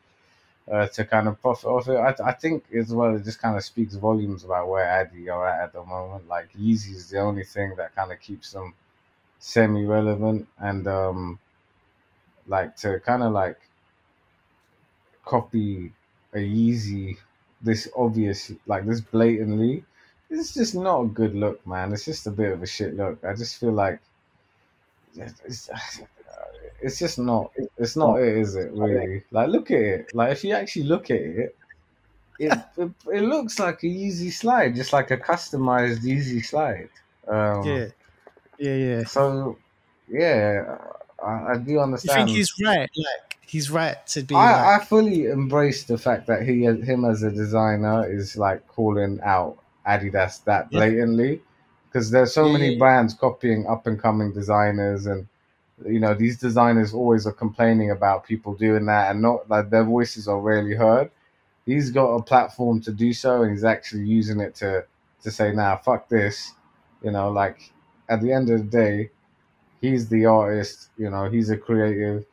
uh, 0.71 0.87
to 0.87 1.03
kind 1.03 1.27
of 1.27 1.41
profit 1.41 1.65
off 1.65 1.89
it. 1.89 1.97
I, 1.97 2.15
I 2.29 2.31
think 2.31 2.63
as 2.73 2.93
well, 2.93 3.17
it 3.17 3.25
just 3.25 3.41
kind 3.41 3.57
of 3.57 3.65
speaks 3.65 3.95
volumes 3.95 4.45
about 4.45 4.69
where 4.69 4.89
Adi 5.01 5.29
are 5.29 5.45
at 5.49 5.61
at 5.61 5.73
the 5.73 5.83
moment. 5.83 6.25
Like 6.29 6.47
Yeezy 6.53 6.95
is 6.95 7.09
the 7.09 7.19
only 7.19 7.43
thing 7.43 7.75
that 7.75 7.95
kind 7.95 8.13
of 8.13 8.21
keeps 8.21 8.53
them 8.53 8.73
semi-relevant 9.39 10.47
and 10.57 10.87
um, 10.87 11.39
like 12.47 12.77
to 12.77 13.01
kind 13.01 13.23
of 13.23 13.33
like 13.33 13.59
copy 15.25 15.91
a 16.33 16.37
Yeezy 16.37 17.17
this 17.61 17.89
obvious 17.93 18.53
like 18.67 18.85
this 18.85 19.01
blatantly 19.01 19.83
it's 20.29 20.53
just 20.53 20.75
not 20.75 21.01
a 21.01 21.07
good 21.07 21.35
look, 21.35 21.65
man. 21.65 21.93
It's 21.93 22.05
just 22.05 22.27
a 22.27 22.31
bit 22.31 22.51
of 22.51 22.61
a 22.61 22.67
shit 22.67 22.95
look. 22.95 23.23
I 23.23 23.33
just 23.33 23.59
feel 23.59 23.71
like 23.71 23.99
it's, 25.15 25.69
it's 26.81 26.99
just 26.99 27.17
not. 27.17 27.51
It's 27.77 27.95
not 27.95 28.17
it, 28.21 28.37
is 28.37 28.55
it? 28.55 28.71
Really? 28.73 29.23
Like, 29.31 29.49
look 29.49 29.71
at 29.71 29.79
it. 29.79 30.13
Like, 30.13 30.31
if 30.31 30.43
you 30.43 30.53
actually 30.53 30.83
look 30.83 31.09
at 31.09 31.17
it, 31.21 31.55
it 32.39 32.51
it, 32.77 32.91
it 33.13 33.21
looks 33.21 33.57
like 33.59 33.83
a 33.83 33.87
Yeezy 33.87 34.31
slide, 34.31 34.75
just 34.75 34.93
like 34.93 35.11
a 35.11 35.17
customized 35.17 35.99
Yeezy 35.99 36.45
slide. 36.45 36.89
Um, 37.27 37.63
yeah, 37.63 37.87
yeah, 38.59 38.75
yeah. 38.75 39.03
So, 39.05 39.57
yeah, 40.07 40.77
I, 41.23 41.53
I 41.53 41.57
do 41.57 41.79
understand. 41.79 42.29
You 42.29 42.35
think 42.35 42.37
he's 42.37 42.53
right? 42.63 42.89
Like, 42.95 43.37
he's 43.41 43.71
right 43.71 44.05
to 44.07 44.21
be. 44.21 44.35
I, 44.35 44.51
like... 44.51 44.81
I 44.81 44.85
fully 44.85 45.25
embrace 45.25 45.85
the 45.85 45.97
fact 45.97 46.27
that 46.27 46.43
he, 46.43 46.63
him 46.63 47.05
as 47.05 47.23
a 47.23 47.31
designer, 47.31 48.07
is 48.07 48.37
like 48.37 48.67
calling 48.67 49.19
out 49.23 49.57
Adidas 49.87 50.43
that 50.45 50.71
blatantly? 50.71 51.41
Because 51.87 52.11
there's 52.11 52.33
so 52.33 52.49
many 52.49 52.71
brands 52.77 53.13
copying 53.13 53.67
up 53.67 53.87
and 53.87 53.99
coming 53.99 54.33
designers 54.33 55.05
and 55.07 55.27
you 55.85 55.99
know 55.99 56.13
these 56.13 56.37
designers 56.39 56.93
always 56.93 57.27
are 57.27 57.33
complaining 57.33 57.91
about 57.91 58.25
people 58.25 58.53
doing 58.55 58.85
that 58.87 59.11
and 59.11 59.21
not 59.21 59.49
like 59.49 59.69
their 59.69 59.83
voices 59.83 60.27
are 60.27 60.39
rarely 60.39 60.75
heard. 60.75 61.11
He's 61.65 61.91
got 61.91 62.09
a 62.15 62.23
platform 62.23 62.81
to 62.81 62.91
do 62.91 63.13
so 63.13 63.43
and 63.43 63.51
he's 63.51 63.63
actually 63.65 64.05
using 64.07 64.39
it 64.41 64.55
to 64.55 64.85
to 65.23 65.31
say 65.31 65.51
nah 65.53 65.77
fuck 65.77 66.09
this 66.09 66.53
you 67.03 67.11
know 67.11 67.29
like 67.31 67.71
at 68.09 68.21
the 68.21 68.31
end 68.31 68.49
of 68.49 68.59
the 68.59 68.77
day 68.83 69.09
he's 69.81 70.09
the 70.09 70.25
artist 70.25 70.89
you 70.97 71.09
know 71.09 71.29
he's 71.29 71.49
a 71.49 71.57
creative 71.57 72.25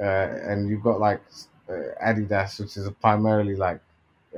uh, 0.00 0.04
and 0.04 0.68
you've 0.68 0.82
got 0.82 1.00
like 1.00 1.22
uh, 1.68 1.74
adidas 2.04 2.60
which 2.60 2.76
is 2.76 2.88
primarily 3.00 3.56
like 3.56 3.80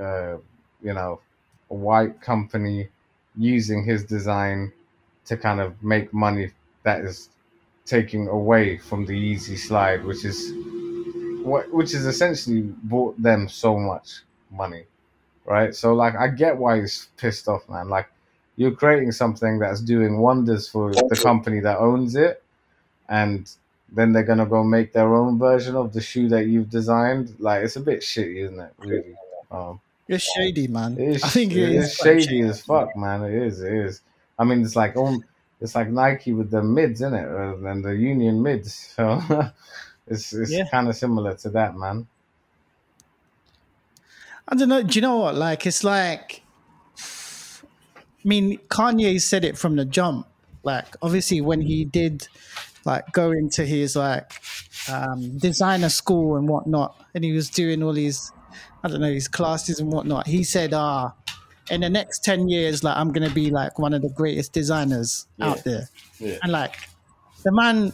uh, 0.01 0.37
you 0.83 0.95
know 0.95 1.21
a 1.71 1.75
white 1.75 2.21
company 2.21 2.89
using 3.37 3.85
his 3.85 4.05
design 4.05 4.73
to 5.27 5.37
kind 5.37 5.61
of 5.61 5.83
make 5.83 6.13
money 6.13 6.51
that 6.83 7.01
is 7.01 7.29
taking 7.85 8.29
away 8.29 8.79
from 8.79 9.07
the 9.07 9.13
Yeezy 9.13 9.59
slide, 9.59 10.05
which 10.05 10.25
is 10.25 10.53
what 11.45 11.73
which 11.73 11.95
is 11.95 12.07
essentially 12.07 12.63
bought 12.85 13.21
them 13.21 13.49
so 13.49 13.79
much 13.79 14.23
money. 14.51 14.85
Right? 15.45 15.75
So 15.75 15.95
like 15.95 16.15
I 16.17 16.29
get 16.29 16.57
why 16.57 16.81
he's 16.81 17.09
pissed 17.17 17.49
off, 17.49 17.69
man. 17.69 17.89
Like 17.89 18.09
you're 18.57 18.73
creating 18.73 19.13
something 19.13 19.59
that's 19.59 19.81
doing 19.81 20.19
wonders 20.19 20.69
for 20.69 20.93
the 20.93 21.21
company 21.23 21.61
that 21.61 21.79
owns 21.79 22.17
it 22.17 22.43
and 23.09 23.51
then 23.91 24.13
they're 24.13 24.23
gonna 24.23 24.47
go 24.47 24.63
make 24.63 24.93
their 24.93 25.15
own 25.15 25.39
version 25.39 25.75
of 25.75 25.93
the 25.93 26.01
shoe 26.01 26.29
that 26.29 26.47
you've 26.47 26.69
designed. 26.69 27.35
Like 27.39 27.65
it's 27.65 27.77
a 27.77 27.81
bit 27.81 28.01
shitty, 28.01 28.45
isn't 28.45 28.61
it? 28.61 28.73
Really. 28.79 29.15
Um, 29.51 29.81
It's 30.09 30.25
shady, 30.25 30.69
man. 30.69 30.99
it 30.99 31.09
is, 31.17 31.23
I 31.23 31.29
think 31.29 31.53
it 31.53 31.59
it 31.59 31.71
is 31.75 31.85
is 31.85 31.95
shady 31.95 32.41
as 32.43 32.61
fuck, 32.63 32.97
man. 32.97 33.23
It 33.25 33.35
is. 33.35 33.61
It 33.63 33.73
is. 33.73 34.01
I 34.39 34.45
mean, 34.45 34.63
it's 34.63 34.77
like 34.77 34.97
um, 34.97 35.25
it's 35.61 35.75
like 35.75 35.89
Nike 35.91 36.33
with 36.33 36.51
the 36.51 36.63
mids, 36.63 37.01
in 37.03 37.15
it, 37.15 37.29
and 37.29 37.85
the 37.85 37.95
Union 37.97 38.43
mids. 38.43 38.95
So 38.97 39.53
it's 40.07 40.33
it's 40.33 40.51
Yeah. 40.53 40.65
kind 40.71 40.89
of 40.89 40.97
similar 40.97 41.35
to 41.37 41.51
that, 41.51 41.77
man. 41.77 42.07
I 44.49 44.55
don't 44.57 44.69
know. 44.69 44.83
Do 44.83 44.95
you 44.97 45.03
know 45.03 45.17
what? 45.19 45.35
Like, 45.35 45.67
it's 45.67 45.85
like, 45.85 46.43
I 46.99 48.29
mean, 48.29 48.59
Kanye 48.69 49.21
said 49.21 49.45
it 49.45 49.59
from 49.59 49.77
the 49.77 49.85
jump. 49.85 50.27
Like, 50.63 50.97
obviously, 51.03 51.41
when 51.41 51.61
he 51.61 51.85
did, 51.85 52.27
like, 52.85 53.13
go 53.13 53.31
into 53.31 53.65
his 53.65 53.95
like 53.97 54.33
um, 54.91 55.37
designer 55.39 55.89
school 55.89 56.37
and 56.37 56.49
whatnot, 56.49 56.97
and 57.15 57.23
he 57.25 57.33
was 57.33 57.51
doing 57.51 57.83
all 57.83 57.93
these, 57.93 58.33
I 58.83 58.89
don't 58.89 59.01
know, 59.01 59.13
his 59.13 59.29
classes 59.29 59.81
and 59.81 59.93
whatnot. 59.93 60.27
He 60.27 60.45
said, 60.45 60.73
"Ah, 60.73 61.13
in 61.71 61.81
the 61.81 61.91
next 61.91 62.25
ten 62.25 62.49
years, 62.49 62.85
like, 62.85 62.97
I'm 62.97 63.13
gonna 63.13 63.31
be 63.31 63.51
like 63.51 63.79
one 63.79 63.93
of 63.93 64.03
the 64.03 64.11
greatest 64.11 64.53
designers 64.53 65.27
out 65.41 65.65
there." 65.65 65.89
Yeah. 66.19 66.39
And 66.43 66.53
like, 66.53 66.77
the 67.43 67.53
man, 67.53 67.93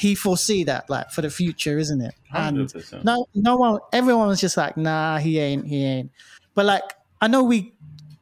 he 0.00 0.14
foresee 0.14 0.64
that 0.64 0.88
like 0.88 1.10
for 1.10 1.20
the 1.22 1.30
future, 1.30 1.78
isn't 1.78 2.00
it? 2.00 2.14
And 2.32 2.72
percent. 2.72 3.04
no, 3.04 3.26
no 3.34 3.56
one, 3.56 3.78
everyone 3.92 4.28
was 4.28 4.40
just 4.40 4.56
like, 4.56 4.76
nah, 4.76 5.18
he 5.18 5.38
ain't, 5.38 5.66
he 5.66 5.84
ain't. 5.84 6.10
But 6.54 6.66
like, 6.66 6.82
I 7.20 7.28
know 7.28 7.42
we 7.42 7.74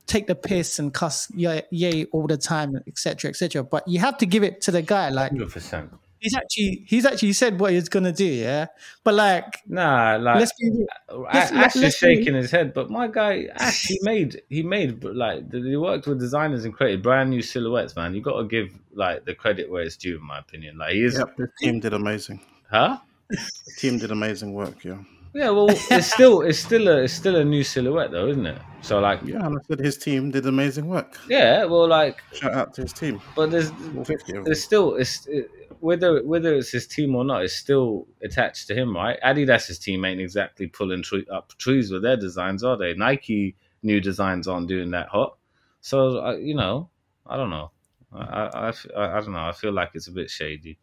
take 0.06 0.26
the 0.26 0.34
piss 0.34 0.78
and 0.78 0.92
cuss 0.92 1.30
yay, 1.34 1.62
yay 1.70 2.06
all 2.06 2.26
the 2.26 2.36
time, 2.36 2.76
etc., 2.88 3.30
etc. 3.30 3.62
But 3.62 3.86
you 3.86 4.00
have 4.00 4.18
to 4.18 4.26
give 4.26 4.42
it 4.42 4.60
to 4.62 4.72
the 4.72 4.82
guy. 4.82 5.10
Like, 5.10 5.30
Hundred 5.30 5.52
percent. 5.52 5.92
He's 6.20 6.34
actually, 6.34 6.84
he's 6.86 7.04
actually 7.06 7.32
said 7.32 7.58
what 7.60 7.72
he's 7.72 7.88
gonna 7.88 8.12
do. 8.12 8.24
Yeah, 8.26 8.66
but 9.04 9.14
like, 9.14 9.62
Nah, 9.66 10.16
like 10.20 10.36
let's 10.40 10.52
be 10.60 10.70
real. 10.70 11.26
Ash, 11.28 11.50
let's- 11.50 11.52
Ash 11.52 11.76
is 11.76 11.82
let's 11.82 12.00
be- 12.00 12.16
shaking 12.16 12.34
his 12.34 12.50
head, 12.50 12.72
but 12.74 12.90
my 12.90 13.06
guy 13.08 13.46
Ash, 13.56 13.86
he 13.86 13.98
made 14.02 14.42
he 14.48 14.62
made 14.62 15.02
like 15.04 15.50
he 15.52 15.76
worked 15.76 16.06
with 16.06 16.18
designers 16.18 16.64
and 16.64 16.74
created 16.74 17.02
brand 17.02 17.30
new 17.30 17.42
silhouettes. 17.42 17.94
Man, 17.96 18.14
you 18.14 18.20
got 18.20 18.38
to 18.40 18.46
give 18.48 18.70
like 18.92 19.24
the 19.24 19.34
credit 19.34 19.70
where 19.70 19.82
it's 19.82 19.96
due, 19.96 20.16
in 20.16 20.24
my 20.24 20.38
opinion. 20.38 20.78
Like 20.78 20.94
he 20.94 21.04
is, 21.04 21.18
Yep, 21.18 21.36
the 21.36 21.48
team 21.60 21.80
did 21.80 21.92
amazing. 21.94 22.40
huh? 22.70 22.98
The 23.30 23.38
team 23.78 23.98
did 23.98 24.10
amazing 24.10 24.54
work. 24.54 24.82
Yeah, 24.84 24.98
Yeah, 25.34 25.50
well, 25.50 25.68
it's 25.70 26.12
still 26.12 26.40
it's 26.42 26.58
still 26.58 26.88
a 26.88 27.02
it's 27.02 27.12
still 27.12 27.36
a 27.36 27.44
new 27.44 27.62
silhouette 27.62 28.10
though, 28.10 28.28
isn't 28.28 28.46
it? 28.46 28.60
So 28.80 29.00
like, 29.00 29.20
yeah. 29.24 29.44
And 29.44 29.58
I 29.58 29.60
said 29.68 29.80
his 29.80 29.98
team 29.98 30.30
did 30.30 30.46
amazing 30.46 30.86
work. 30.88 31.18
yeah, 31.28 31.64
well, 31.64 31.86
like, 31.88 32.22
Shout 32.32 32.54
out 32.54 32.74
to 32.74 32.82
his 32.82 32.92
team. 32.92 33.20
but 33.36 33.50
there's 33.50 33.70
All 33.96 34.04
fifty 34.04 34.32
of 34.32 34.36
them. 34.36 34.44
there's 34.44 34.62
still 34.62 34.94
it's 34.94 35.26
it, 35.26 35.50
whether 35.80 36.24
whether 36.24 36.54
it's 36.54 36.70
his 36.70 36.86
team 36.86 37.14
or 37.14 37.24
not, 37.24 37.42
it's 37.42 37.54
still 37.56 38.06
attached 38.22 38.66
to 38.68 38.74
him, 38.74 38.94
right? 38.94 39.18
Adidas's 39.22 39.78
team 39.78 40.04
ain't 40.04 40.20
exactly 40.20 40.66
pulling 40.66 41.02
tre- 41.02 41.26
up 41.32 41.56
trees 41.58 41.90
with 41.90 42.02
their 42.02 42.16
designs, 42.16 42.62
are 42.64 42.76
they? 42.76 42.94
Nike 42.94 43.56
new 43.82 44.00
designs 44.00 44.48
aren't 44.48 44.68
doing 44.68 44.90
that 44.90 45.08
hot, 45.08 45.36
so 45.80 46.24
uh, 46.24 46.36
you 46.36 46.54
know, 46.54 46.88
I 47.26 47.36
don't 47.36 47.50
know. 47.50 47.70
I 48.12 48.72
I 48.96 49.20
don't 49.20 49.32
know. 49.32 49.48
I 49.48 49.52
feel 49.52 49.72
like 49.72 49.90
it's 49.94 50.08
a 50.08 50.12
bit 50.12 50.30
shady. 50.30 50.78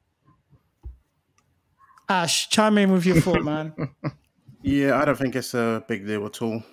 Ash, 2.08 2.50
chime 2.50 2.78
in 2.78 2.92
with 2.92 3.06
your 3.06 3.20
thought, 3.22 3.44
man. 3.44 3.74
Yeah, 4.68 5.00
I 5.00 5.06
don't 5.06 5.16
think 5.16 5.36
it's 5.36 5.54
a 5.54 5.86
big 5.88 6.08
deal 6.08 6.26
at 6.26 6.42
all. 6.42 6.64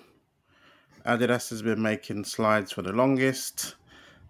Adidas 1.05 1.51
has 1.51 1.61
been 1.61 1.79
making 1.79 2.23
slides 2.23 2.71
for 2.71 2.81
the 2.81 2.91
longest. 2.91 3.75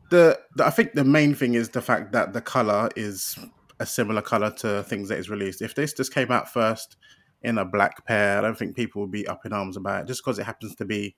The, 0.10 0.38
the 0.58 0.66
I 0.66 0.70
think 0.70 0.92
the 0.92 1.06
main 1.06 1.34
thing 1.34 1.54
is 1.54 1.70
the 1.70 1.82
fact 1.82 2.12
that 2.12 2.34
the 2.34 2.42
color 2.42 2.90
is 2.98 3.40
a 3.80 3.86
similar 3.86 4.22
color 4.22 4.52
to 4.52 4.84
things 4.84 5.10
that 5.10 5.20
is 5.20 5.30
released. 5.30 5.62
If 5.62 5.76
this 5.76 5.94
just 5.94 6.14
came 6.14 6.32
out 6.32 6.52
first 6.52 6.98
in 7.42 7.58
a 7.58 7.66
black 7.66 8.06
pair, 8.06 8.38
I 8.38 8.42
don't 8.42 8.58
think 8.58 8.76
people 8.76 9.02
would 9.02 9.12
be 9.12 9.28
up 9.28 9.46
in 9.46 9.54
arms 9.54 9.78
about 9.78 10.02
it. 10.02 10.08
Just 10.08 10.24
because 10.24 10.40
it 10.40 10.46
happens 10.46 10.76
to 10.76 10.86
be 10.86 11.16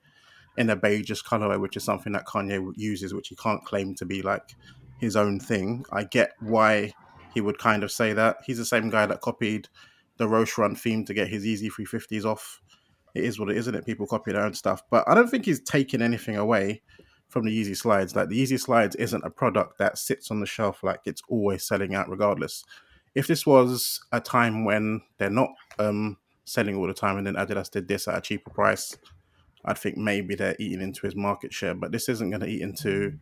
in 0.57 0.69
a 0.69 0.77
beigeish 0.77 1.23
colorway, 1.23 1.59
which 1.59 1.77
is 1.77 1.83
something 1.83 2.13
that 2.13 2.25
Kanye 2.25 2.71
uses, 2.75 3.13
which 3.13 3.27
he 3.27 3.35
can't 3.35 3.63
claim 3.65 3.93
to 3.95 4.05
be 4.05 4.21
like 4.21 4.55
his 4.99 5.15
own 5.15 5.39
thing. 5.39 5.85
I 5.91 6.05
get 6.05 6.31
why 6.39 6.93
he 7.33 7.41
would 7.41 7.59
kind 7.59 7.83
of 7.83 7.91
say 7.91 8.13
that. 8.13 8.37
He's 8.45 8.57
the 8.57 8.65
same 8.65 8.89
guy 8.89 9.05
that 9.05 9.21
copied 9.21 9.67
the 10.17 10.25
Roshe 10.25 10.57
Run 10.57 10.75
theme 10.75 11.03
to 11.05 11.13
get 11.13 11.27
his 11.27 11.45
Yeezy 11.45 11.69
350s 11.69 12.25
off. 12.25 12.61
It 13.13 13.25
is 13.25 13.39
what 13.39 13.49
it 13.49 13.57
is, 13.57 13.67
isn't 13.67 13.75
it? 13.75 13.85
People 13.85 14.07
copy 14.07 14.31
their 14.31 14.43
own 14.43 14.53
stuff. 14.53 14.81
But 14.89 15.03
I 15.07 15.15
don't 15.15 15.29
think 15.29 15.45
he's 15.45 15.61
taking 15.61 16.01
anything 16.01 16.37
away 16.37 16.81
from 17.29 17.45
the 17.45 17.51
Yeezy 17.51 17.75
Slides. 17.75 18.15
Like 18.15 18.29
the 18.29 18.41
Yeezy 18.41 18.59
Slides 18.59 18.95
isn't 18.95 19.23
a 19.25 19.29
product 19.29 19.77
that 19.79 19.97
sits 19.97 20.31
on 20.31 20.39
the 20.39 20.45
shelf 20.45 20.83
like 20.83 21.01
it's 21.05 21.21
always 21.29 21.63
selling 21.67 21.95
out 21.95 22.09
regardless. 22.09 22.63
If 23.13 23.27
this 23.27 23.45
was 23.45 23.99
a 24.11 24.19
time 24.19 24.65
when 24.65 25.01
they're 25.17 25.29
not 25.29 25.49
um, 25.79 26.17
selling 26.45 26.75
all 26.75 26.87
the 26.87 26.93
time 26.93 27.17
and 27.17 27.25
then 27.25 27.35
Adidas 27.35 27.71
did 27.71 27.87
this 27.87 28.07
at 28.07 28.17
a 28.17 28.21
cheaper 28.21 28.49
price, 28.51 28.97
I'd 29.65 29.77
think 29.77 29.97
maybe 29.97 30.35
they're 30.35 30.55
eating 30.59 30.81
into 30.81 31.01
his 31.05 31.15
market 31.15 31.53
share. 31.53 31.73
But 31.73 31.91
this 31.91 32.07
isn't 32.09 32.29
going 32.29 32.41
to 32.41 32.47
eat 32.47 32.61
into 32.61 33.13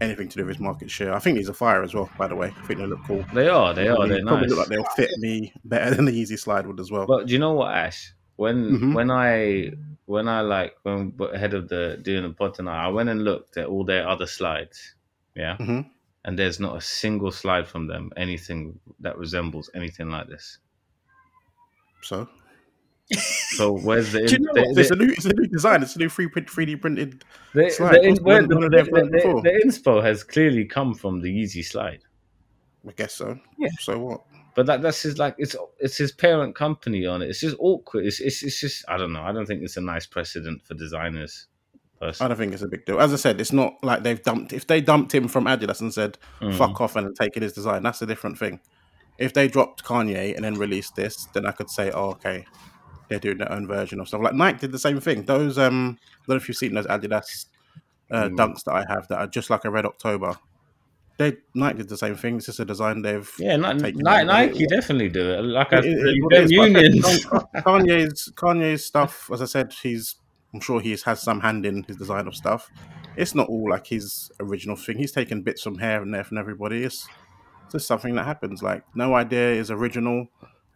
anything 0.00 0.28
to 0.28 0.36
do 0.38 0.44
with 0.46 0.56
his 0.56 0.60
market 0.60 0.90
share. 0.90 1.14
I 1.14 1.18
think 1.18 1.36
these 1.36 1.48
are 1.48 1.54
fire 1.54 1.82
as 1.82 1.94
well, 1.94 2.10
by 2.18 2.26
the 2.26 2.34
way. 2.36 2.48
I 2.56 2.66
think 2.66 2.80
they 2.80 2.86
look 2.86 3.04
cool. 3.06 3.24
They 3.34 3.48
are, 3.48 3.72
they 3.74 3.88
are, 3.88 4.06
they're 4.08 4.22
probably 4.24 4.46
nice. 4.46 4.50
look 4.50 4.58
like 4.58 4.68
they'll 4.68 4.84
fit 4.96 5.10
me 5.18 5.52
better 5.64 5.94
than 5.94 6.04
the 6.06 6.12
Yeezy 6.12 6.38
Slide 6.38 6.66
would 6.66 6.80
as 6.80 6.90
well. 6.90 7.06
But 7.06 7.26
do 7.26 7.32
you 7.32 7.38
know 7.38 7.52
what, 7.52 7.72
Ash? 7.74 8.12
When 8.36 8.78
Mhm. 8.78 8.94
when 8.94 9.10
I 9.10 9.72
when 10.10 10.26
I 10.28 10.40
like 10.40 10.74
when 10.82 11.14
ahead 11.32 11.54
of 11.54 11.68
the 11.68 11.96
doing 12.02 12.24
the 12.24 12.30
pod 12.30 12.54
tonight, 12.54 12.84
I 12.84 12.88
went 12.88 13.08
and 13.08 13.22
looked 13.22 13.56
at 13.56 13.66
all 13.66 13.84
their 13.84 14.08
other 14.08 14.26
slides. 14.26 14.96
Yeah. 15.36 15.56
Mhm. 15.56 15.88
And 16.24 16.38
there's 16.38 16.58
not 16.58 16.76
a 16.76 16.80
single 16.80 17.30
slide 17.30 17.66
from 17.68 17.86
them 17.86 18.10
anything 18.16 18.78
that 18.98 19.16
resembles 19.16 19.70
anything 19.74 20.10
like 20.10 20.26
this. 20.26 20.58
so 22.02 22.28
So 23.56 23.78
where's 23.78 24.10
the 24.12 24.26
Do 24.26 24.34
you 24.34 24.40
know 24.40 24.52
it's 24.54 24.90
a 24.90 24.96
new, 24.96 25.10
it's 25.12 25.26
a 25.26 25.32
new 25.32 25.46
design. 25.46 25.82
It's 25.82 25.94
a 25.94 26.00
new 26.00 26.08
free 26.08 26.28
print, 26.28 26.48
3D 26.48 26.80
printed. 26.80 27.24
the, 27.54 27.70
slide? 27.70 28.02
the, 28.02 28.12
the, 28.14 28.22
when 28.22 28.36
have 28.36 28.48
they 28.48 28.54
the, 28.56 28.90
done 28.90 29.06
it 29.06 29.12
before? 29.12 29.42
the, 29.42 29.50
the 29.50 29.62
inspo 29.64 30.02
has 30.02 30.24
clearly 30.24 30.64
come 30.64 30.92
from 30.94 31.20
the 31.20 31.30
Yeezy 31.30 31.64
slide. 31.64 32.02
I 32.88 32.92
guess 32.92 33.14
so. 33.14 33.38
Yeah. 33.58 33.68
So 33.78 33.98
what? 33.98 34.20
But 34.60 34.66
that 34.66 34.82
that's 34.82 35.00
his 35.00 35.16
like 35.18 35.36
it's 35.38 35.56
it's 35.78 35.96
his 35.96 36.12
parent 36.12 36.54
company 36.54 37.06
on 37.06 37.22
it. 37.22 37.30
It's 37.30 37.40
just 37.40 37.56
awkward. 37.58 38.04
It's 38.04 38.20
it's, 38.20 38.42
it's 38.42 38.60
just 38.60 38.84
I 38.88 38.98
don't 38.98 39.10
know. 39.14 39.22
I 39.22 39.32
don't 39.32 39.46
think 39.46 39.62
it's 39.62 39.78
a 39.78 39.80
nice 39.80 40.04
precedent 40.06 40.62
for 40.66 40.74
designers. 40.74 41.46
I 42.02 42.28
don't 42.28 42.36
think 42.36 42.52
it's 42.52 42.60
a 42.62 42.68
big 42.68 42.84
deal. 42.84 43.00
As 43.00 43.12
I 43.14 43.16
said, 43.16 43.40
it's 43.40 43.52
not 43.54 43.72
like 43.82 44.02
they've 44.02 44.22
dumped. 44.22 44.52
If 44.52 44.66
they 44.66 44.82
dumped 44.82 45.14
him 45.14 45.28
from 45.28 45.44
Adidas 45.46 45.80
and 45.80 45.94
said 45.94 46.18
Mm. 46.42 46.54
"fuck 46.58 46.78
off" 46.78 46.94
and 46.96 47.16
taken 47.16 47.42
his 47.42 47.54
design, 47.54 47.82
that's 47.82 48.02
a 48.02 48.06
different 48.06 48.38
thing. 48.38 48.60
If 49.16 49.32
they 49.32 49.48
dropped 49.48 49.82
Kanye 49.82 50.34
and 50.36 50.44
then 50.44 50.54
released 50.56 50.94
this, 50.94 51.24
then 51.32 51.46
I 51.46 51.52
could 51.52 51.70
say, 51.70 51.90
"Oh, 51.90 52.10
okay, 52.10 52.44
they're 53.08 53.18
doing 53.18 53.38
their 53.38 53.50
own 53.52 53.66
version 53.66 53.98
of 53.98 54.08
stuff." 54.08 54.20
Like 54.20 54.34
Nike 54.34 54.58
did 54.58 54.72
the 54.72 54.78
same 54.78 55.00
thing. 55.00 55.24
Those 55.24 55.56
um, 55.56 55.98
I 56.00 56.14
don't 56.26 56.28
know 56.28 56.34
if 56.36 56.48
you've 56.48 56.56
seen 56.58 56.74
those 56.74 56.86
Adidas 56.86 57.46
uh, 58.10 58.24
Mm. 58.24 58.36
dunks 58.36 58.64
that 58.64 58.74
I 58.74 58.84
have 58.92 59.08
that 59.08 59.18
are 59.18 59.26
just 59.26 59.48
like 59.48 59.64
a 59.64 59.70
Red 59.70 59.86
October. 59.86 60.36
They 61.20 61.36
Nike 61.54 61.76
did 61.78 61.90
the 61.90 61.98
same 61.98 62.16
thing. 62.16 62.36
It's 62.36 62.46
just 62.46 62.60
a 62.60 62.64
design 62.64 63.02
they've 63.02 63.30
Yeah, 63.38 63.56
Ni- 63.56 63.78
taken 63.78 64.00
Ni- 64.00 64.10
over. 64.10 64.24
Nike 64.24 64.66
definitely 64.66 65.10
do 65.10 65.30
it. 65.34 65.42
Like 65.44 65.70
I 65.74 65.82
said, 65.82 65.84
it 65.84 65.98
them 65.98 66.06
is, 66.06 66.18
but 66.22 66.34
I 66.34 66.46
think 66.46 66.52
unions. 66.52 67.24
Kanye's 67.66 68.32
Kanye's 68.36 68.84
stuff, 68.86 69.30
as 69.30 69.42
I 69.42 69.44
said, 69.44 69.74
he's 69.82 70.16
I'm 70.54 70.60
sure 70.60 70.80
he 70.80 70.96
has 71.04 71.20
some 71.20 71.40
hand 71.40 71.66
in 71.66 71.82
his 71.82 71.96
design 71.98 72.26
of 72.26 72.34
stuff. 72.34 72.70
It's 73.16 73.34
not 73.34 73.48
all 73.48 73.68
like 73.68 73.86
his 73.88 74.32
original 74.40 74.76
thing. 74.76 74.96
He's 74.96 75.12
taken 75.12 75.42
bits 75.42 75.60
from 75.62 75.78
here 75.78 76.00
and 76.00 76.12
there 76.14 76.24
from 76.24 76.38
everybody. 76.38 76.84
It's 76.84 77.06
just 77.70 77.86
something 77.86 78.14
that 78.14 78.24
happens. 78.24 78.62
Like 78.62 78.82
no 78.94 79.14
idea 79.14 79.52
is 79.52 79.70
original. 79.70 80.28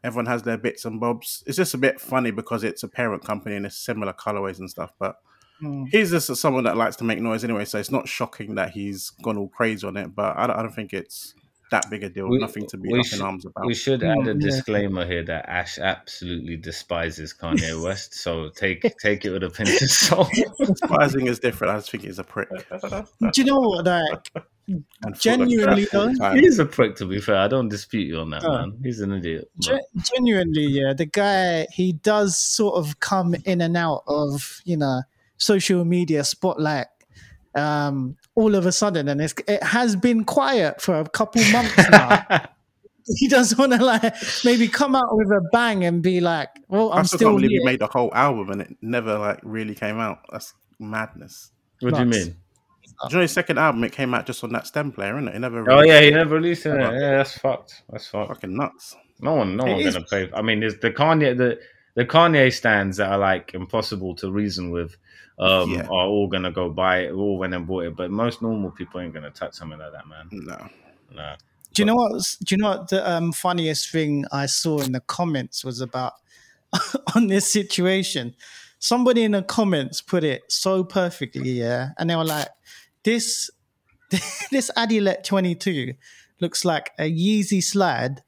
Everyone 0.04 0.26
has 0.26 0.42
their 0.42 0.59
bits 0.59 0.85
and 0.85 1.00
bobs. 1.00 1.42
It's 1.46 1.57
just 1.57 1.72
a 1.72 1.78
bit 1.78 1.98
funny 2.02 2.30
because 2.33 2.62
it's 2.64 2.83
a 2.83 2.88
parent 2.88 3.24
company 3.24 3.57
and 3.57 3.64
it's 3.64 3.78
similar 3.78 4.12
colorways 4.12 4.59
and 4.59 4.68
stuff. 4.68 4.92
But 4.98 5.16
Hmm. 5.60 5.84
he's 5.90 6.10
just 6.10 6.34
someone 6.36 6.64
that 6.64 6.76
likes 6.76 6.96
to 6.96 7.04
make 7.04 7.20
noise 7.20 7.44
anyway, 7.44 7.64
so 7.64 7.78
it's 7.78 7.90
not 7.90 8.08
shocking 8.08 8.56
that 8.56 8.70
he's 8.70 9.10
gone 9.22 9.36
all 9.38 9.48
crazy 9.48 9.86
on 9.86 9.96
it. 9.96 10.14
But 10.14 10.36
I 10.36 10.46
don't, 10.46 10.56
I 10.58 10.62
don't 10.62 10.74
think 10.74 10.92
it's 10.92 11.34
that 11.70 11.88
big 11.90 12.02
a 12.02 12.08
deal. 12.08 12.28
We- 12.28 12.38
Nothing 12.38 12.66
to 12.66 12.76
be 12.76 12.92
we 12.92 12.98
up 12.98 13.06
should- 13.06 13.20
in 13.20 13.24
arms 13.24 13.44
about. 13.46 13.66
We 13.66 13.74
should 13.74 14.00
Mm, 14.00 14.20
add 14.22 14.28
a 14.28 14.32
yeah. 14.32 14.38
disclaimer 14.40 15.06
here 15.06 15.24
that 15.24 15.48
Ash 15.48 15.78
absolutely 15.78 16.56
despises 16.56 17.32
Kanye 17.40 17.82
West. 17.84 18.14
So 18.14 18.50
take 18.50 18.82
take 19.00 19.24
it 19.24 19.30
with 19.30 19.44
a 19.44 19.50
pinch 19.50 19.80
of 19.80 19.88
salt. 19.90 20.28
Surprising 20.76 21.26
is 21.28 21.38
different. 21.38 21.72
I 21.72 21.76
just 21.78 21.90
think 21.90 22.02
he's 22.04 22.18
a 22.18 22.24
prick. 22.24 22.48
Do 22.50 23.30
you 23.36 23.44
know 23.44 23.60
what? 23.60 23.84
Like, 23.86 24.30
And 24.66 24.84
full 25.02 25.12
of 25.12 25.20
Genuinely 25.20 25.86
crap 25.86 26.00
all 26.00 26.08
the 26.12 26.18
though. 26.18 26.34
He's 26.34 26.58
a 26.58 26.64
prick, 26.66 26.96
to 26.96 27.06
be 27.06 27.20
fair. 27.20 27.36
I 27.36 27.48
don't 27.48 27.68
dispute 27.68 28.06
you 28.08 28.18
on 28.18 28.30
that, 28.30 28.44
Oh. 28.44 28.52
man. 28.52 28.78
He's 28.82 29.00
an 29.00 29.12
idiot. 29.12 29.48
Gen- 29.60 29.80
genuinely, 30.16 30.64
yeah, 30.66 30.92
the 30.94 31.06
guy 31.06 31.66
he 31.72 31.92
does 31.92 32.36
sort 32.38 32.74
of 32.76 32.98
come 33.00 33.34
in 33.44 33.60
and 33.60 33.76
out 33.76 34.02
of 34.06 34.60
you 34.64 34.76
know 34.76 35.02
social 35.44 35.85
media 35.85 36.24
spotlight 36.24 36.87
um, 37.54 38.16
all 38.35 38.54
of 38.54 38.66
a 38.66 38.72
sudden, 38.72 39.09
and 39.09 39.20
it's, 39.20 39.35
it 39.46 39.62
has 39.62 39.94
been 39.96 40.24
quiet 40.24 40.80
for 40.80 40.98
a 40.98 41.09
couple 41.09 41.40
months 41.52 41.76
now. 41.90 42.24
he 43.18 43.28
does 43.28 43.57
want 43.57 43.72
to 43.72 43.85
like 43.85 44.14
maybe 44.44 44.66
come 44.66 44.96
out 44.96 45.09
with 45.16 45.28
a 45.30 45.40
bang 45.52 45.85
and 45.85 46.02
be 46.02 46.20
like, 46.20 46.48
"Well, 46.68 46.92
I 46.92 46.98
I'm 46.98 47.04
still 47.04 47.18
still 47.18 47.28
can't 47.30 47.37
believe 47.38 47.50
here." 47.50 47.61
he 47.61 47.64
made 47.64 47.78
the 47.80 47.87
whole 47.87 48.11
album 48.14 48.50
and 48.50 48.62
it 48.62 48.76
never 48.83 49.18
like 49.18 49.38
really 49.44 49.74
came 49.74 49.98
out. 50.00 50.18
That's 50.33 50.52
madness. 50.80 51.50
what 51.80 51.94
do 51.94 52.00
you 52.00 52.07
mean? 52.07 52.37
Do 52.85 53.09
you 53.11 53.16
know 53.16 53.22
his 53.22 53.33
second 53.33 53.59
album? 53.59 53.85
It 53.85 53.92
came 53.92 54.14
out 54.14 54.24
just 54.26 54.42
on 54.44 54.52
that 54.52 54.66
stem 54.66 54.90
player, 54.92 55.14
innit? 55.14 55.35
It 55.35 55.38
never. 55.40 55.59
Oh 55.70 55.76
Released. 55.80 55.88
yeah, 55.88 56.00
he 56.00 56.11
never 56.11 56.35
released 56.37 56.66
it. 56.66 56.80
Yeah, 56.80 56.90
that's 57.18 57.37
fucked. 57.38 57.83
That's 57.90 58.07
fucked. 58.07 58.28
fucking 58.28 58.57
nuts. 58.57 58.96
No 59.20 59.35
one, 59.35 59.57
no 59.57 59.64
It 59.66 59.72
one's 59.74 59.87
is- 59.87 59.94
gonna 59.94 60.07
pay. 60.11 60.30
I 60.35 60.42
mean, 60.42 60.61
there's 60.61 60.78
the 60.78 60.90
Kanye, 60.90 61.37
the 61.37 61.59
the 61.94 62.04
Kanye 62.04 62.52
stands 62.52 62.96
that 62.98 63.11
are 63.11 63.18
like 63.18 63.54
impossible 63.54 64.14
to 64.16 64.30
reason 64.30 64.70
with. 64.70 64.96
Um, 65.37 65.72
Yeah. 65.72 65.87
are 65.87 66.07
all 66.07 66.28
gonna 66.28 66.52
go 66.52 66.70
buy 66.70 67.00
it. 67.00 67.12
All 67.12 67.38
went 67.38 67.54
and 67.54 67.66
bought 67.66 67.85
it, 67.87 67.96
but 67.96 68.11
most 68.11 68.40
normal 68.40 68.70
people 68.70 69.00
ain't 69.00 69.12
gonna 69.12 69.30
touch 69.30 69.54
something 69.54 69.78
like 69.78 69.90
that, 69.92 70.07
man. 70.07 70.28
No. 70.30 70.68
Nah. 71.12 71.37
Do 71.72 71.83
you 71.83 71.87
know 71.87 71.96
what? 71.96 72.37
Do 72.44 72.54
you 72.54 72.62
know 72.62 72.68
what 72.70 72.88
the 72.88 73.11
um, 73.11 73.33
funniest 73.33 73.90
thing 73.90 74.24
I 74.30 74.46
saw 74.46 74.78
in 74.80 74.92
the 74.92 75.00
comments 75.00 75.64
was 75.64 75.80
about 75.80 76.12
on 77.16 77.26
this 77.26 77.52
situation? 77.52 78.35
Somebody 78.78 79.24
in 79.24 79.33
the 79.33 79.42
comments 79.42 80.00
put 80.00 80.22
it 80.24 80.42
so 80.48 80.85
perfectly, 80.85 81.50
yeah, 81.50 81.90
and 81.98 82.09
they 82.09 82.16
were 82.16 82.24
like, 82.24 82.48
"This, 83.02 83.50
this 84.52 84.70
Adilette 84.76 85.24
twenty 85.24 85.54
two 85.54 85.94
looks 86.40 86.64
like 86.64 86.92
a 86.98 87.11
Yeezy 87.11 87.62
slide." 87.62 88.22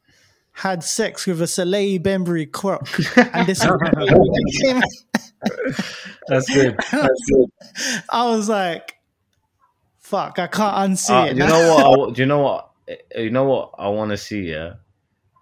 Had 0.60 0.82
sex 0.82 1.26
with 1.26 1.40
a 1.42 1.44
Salehe 1.44 2.02
Bembury 2.02 2.46
croc, 2.46 2.88
and 3.34 3.46
this. 3.46 3.60
That's 6.28 6.48
good. 6.52 6.76
That's 6.90 7.24
good. 7.30 7.50
I 8.10 8.24
was 8.26 8.48
like, 8.48 8.94
"Fuck, 9.98 10.38
I 10.38 10.46
can't 10.46 10.92
unsee 10.92 11.10
Uh, 11.10 11.26
it." 11.26 11.36
you 11.36 11.46
know 11.46 11.74
what? 11.74 12.10
I, 12.10 12.12
do 12.12 12.22
you 12.22 12.26
know 12.26 12.40
what? 12.40 12.70
uh, 12.90 12.94
You 13.20 13.30
know 13.30 13.44
what 13.44 13.74
I 13.78 13.88
want 13.88 14.10
to 14.12 14.16
see? 14.16 14.50
Yeah, 14.50 14.74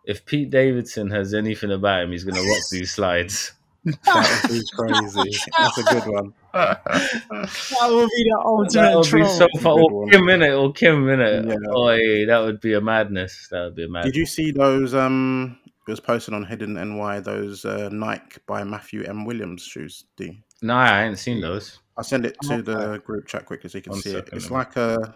if 0.05 0.27
Pete 0.27 0.51
Davidson 0.51 1.11
has 1.11 1.33
anything 1.33 1.71
about 1.71 2.03
him, 2.03 2.11
he's 2.13 2.25
gonna 2.25 2.41
rock 2.43 2.63
these 2.73 2.91
slides. 2.91 3.53
That 3.85 4.41
would 4.43 4.51
be 4.53 4.63
crazy. 4.77 5.39
That's 5.59 5.79
a 5.79 5.83
good 5.85 6.07
one. 6.07 6.33
that 6.53 7.89
would 7.91 8.09
be 8.17 8.25
the 8.25 8.43
ultimate 8.45 8.73
That 8.83 8.95
would 8.97 9.05
be 9.05 9.09
troll. 9.11 9.27
so 9.29 9.49
fun. 9.61 9.77
Good 9.77 9.83
Or 9.83 10.01
one. 10.01 10.11
Kim 10.11 10.25
minute, 10.27 10.55
or 10.55 10.73
Kim 10.73 11.07
minute. 11.07 11.45
Yeah. 11.47 11.55
Oh, 11.71 11.89
that 12.27 12.39
would 12.45 12.61
be 12.61 12.75
a 12.75 12.81
madness. 12.81 13.49
That 13.51 13.65
would 13.65 13.75
be 13.77 13.85
a 13.85 13.89
madness. 13.89 14.13
Did 14.13 14.19
you 14.19 14.27
see 14.27 14.51
those? 14.53 14.95
Um, 14.95 15.59
it 15.87 15.91
was 15.91 16.01
posted 16.01 16.33
on 16.35 16.45
Hidden 16.45 16.75
NY. 16.75 17.21
Those 17.21 17.65
uh, 17.65 17.89
Nike 17.93 18.39
by 18.47 18.65
Matthew 18.65 19.05
M. 19.05 19.25
Williams 19.25 19.63
shoes. 19.63 20.05
D. 20.17 20.43
No, 20.63 20.75
I 20.75 21.05
ain't 21.05 21.19
seen 21.19 21.41
those. 21.41 21.79
I'll 21.97 22.05
send 22.05 22.25
it 22.25 22.37
to 22.45 22.63
the 22.63 22.99
group 23.05 23.27
chat 23.27 23.45
quickly 23.47 23.69
so 23.71 23.79
you 23.79 23.83
can 23.83 23.93
One 23.93 24.01
see 24.01 24.15
it. 24.15 24.29
It's 24.33 24.51
let 24.51 24.51
me- 24.51 24.57
like 24.57 24.77
a. 24.77 25.15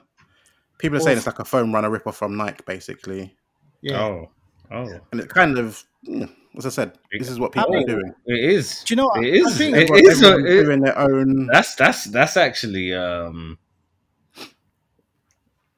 People 0.79 0.99
are 0.99 1.01
saying 1.01 1.17
it's 1.19 1.27
like 1.27 1.41
a 1.41 1.45
foam 1.45 1.75
runner 1.75 1.91
rip 1.91 2.07
off 2.07 2.19
from 2.19 2.37
Nike, 2.37 2.63
basically, 2.65 3.35
Yeah. 3.81 4.01
Oh, 4.01 4.31
oh, 4.71 5.01
and 5.11 5.21
it 5.21 5.29
kind 5.29 5.59
of, 5.59 5.83
mm, 6.09 6.33
as 6.59 6.67
I 6.67 6.71
said, 6.71 6.99
this 7.17 7.29
is 7.29 7.39
what 7.39 7.53
people 7.53 7.71
Oh. 7.73 7.79
are 7.79 7.85
doing. 7.85 8.13
it 8.27 8.51
is. 8.51 8.83
Do 8.85 8.93
you 8.93 8.97
know 8.97 9.07
what? 9.07 9.25
It 9.25 9.35
is. 9.35 9.47
I 9.47 9.51
think 9.53 9.77
It 9.77 9.83
Everyone- 9.85 10.07
is. 10.11 10.23
everyone's 10.23 10.51
it- 10.51 10.65
doing 10.65 10.81
their 10.81 10.99
own. 10.99 11.47
that's 11.53 11.75
that's 11.77 12.05
that's 12.05 12.37
actually 12.37 12.93
um. 12.95 13.59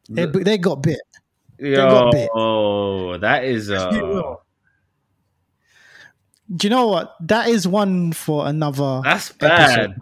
they, 0.09 0.27
they 0.27 0.59
got 0.59 0.83
bit. 0.83 1.01
Yo, 1.59 1.77
got 1.77 2.13
bit. 2.13 2.31
oh, 2.35 3.19
that 3.19 3.45
is 3.45 3.71
uh. 3.71 3.91
Do 6.57 6.67
you 6.67 6.71
know 6.71 6.89
what? 6.89 7.15
That 7.21 7.49
is 7.49 7.69
one 7.69 8.13
for 8.13 8.47
another. 8.49 9.03
That's 9.05 9.31
bad. 9.33 9.79
episode. 9.91 9.95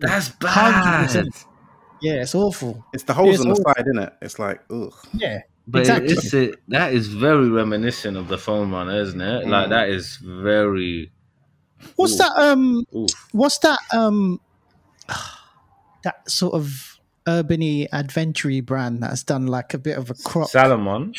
That's 0.00 0.32
Hundred 0.42 1.06
percent. 1.06 1.28
bad. 1.34 1.44
Yeah, 2.00 2.22
it's 2.22 2.34
awful. 2.34 2.86
It's 2.94 3.02
the 3.02 3.12
holes 3.12 3.34
It's 3.34 3.40
on 3.42 3.48
the 3.48 3.54
all- 3.56 3.74
side, 3.74 3.84
isn't 3.86 3.98
it? 3.98 4.12
It's 4.22 4.38
like, 4.38 4.62
ugh. 4.70 4.94
Yeah. 5.12 5.40
But 5.70 5.80
Exactly. 5.80 6.12
it's 6.12 6.34
a, 6.34 6.52
that 6.68 6.92
is 6.92 7.06
very 7.08 7.48
reminiscent 7.48 8.16
of 8.16 8.28
the 8.28 8.38
foam 8.38 8.72
runner, 8.72 9.00
isn't 9.00 9.20
it? 9.20 9.46
Like 9.46 9.66
Mm. 9.66 9.70
that 9.70 9.88
is 9.88 10.16
very. 10.16 11.12
What's 11.96 12.16
that? 12.18 12.32
Um, 12.36 12.84
Oof. 12.94 13.10
what's 13.32 13.58
that? 13.58 13.78
Um, 13.94 14.40
that 16.04 16.28
sort 16.28 16.54
of 16.54 16.98
urbany 17.26 17.86
adventure 17.92 18.62
brand 18.62 19.02
that's 19.02 19.22
done 19.22 19.46
like 19.46 19.74
a 19.74 19.78
bit 19.78 19.96
of 19.98 20.10
a 20.10 20.14
crop. 20.14 20.48
Salomon. 20.48 21.12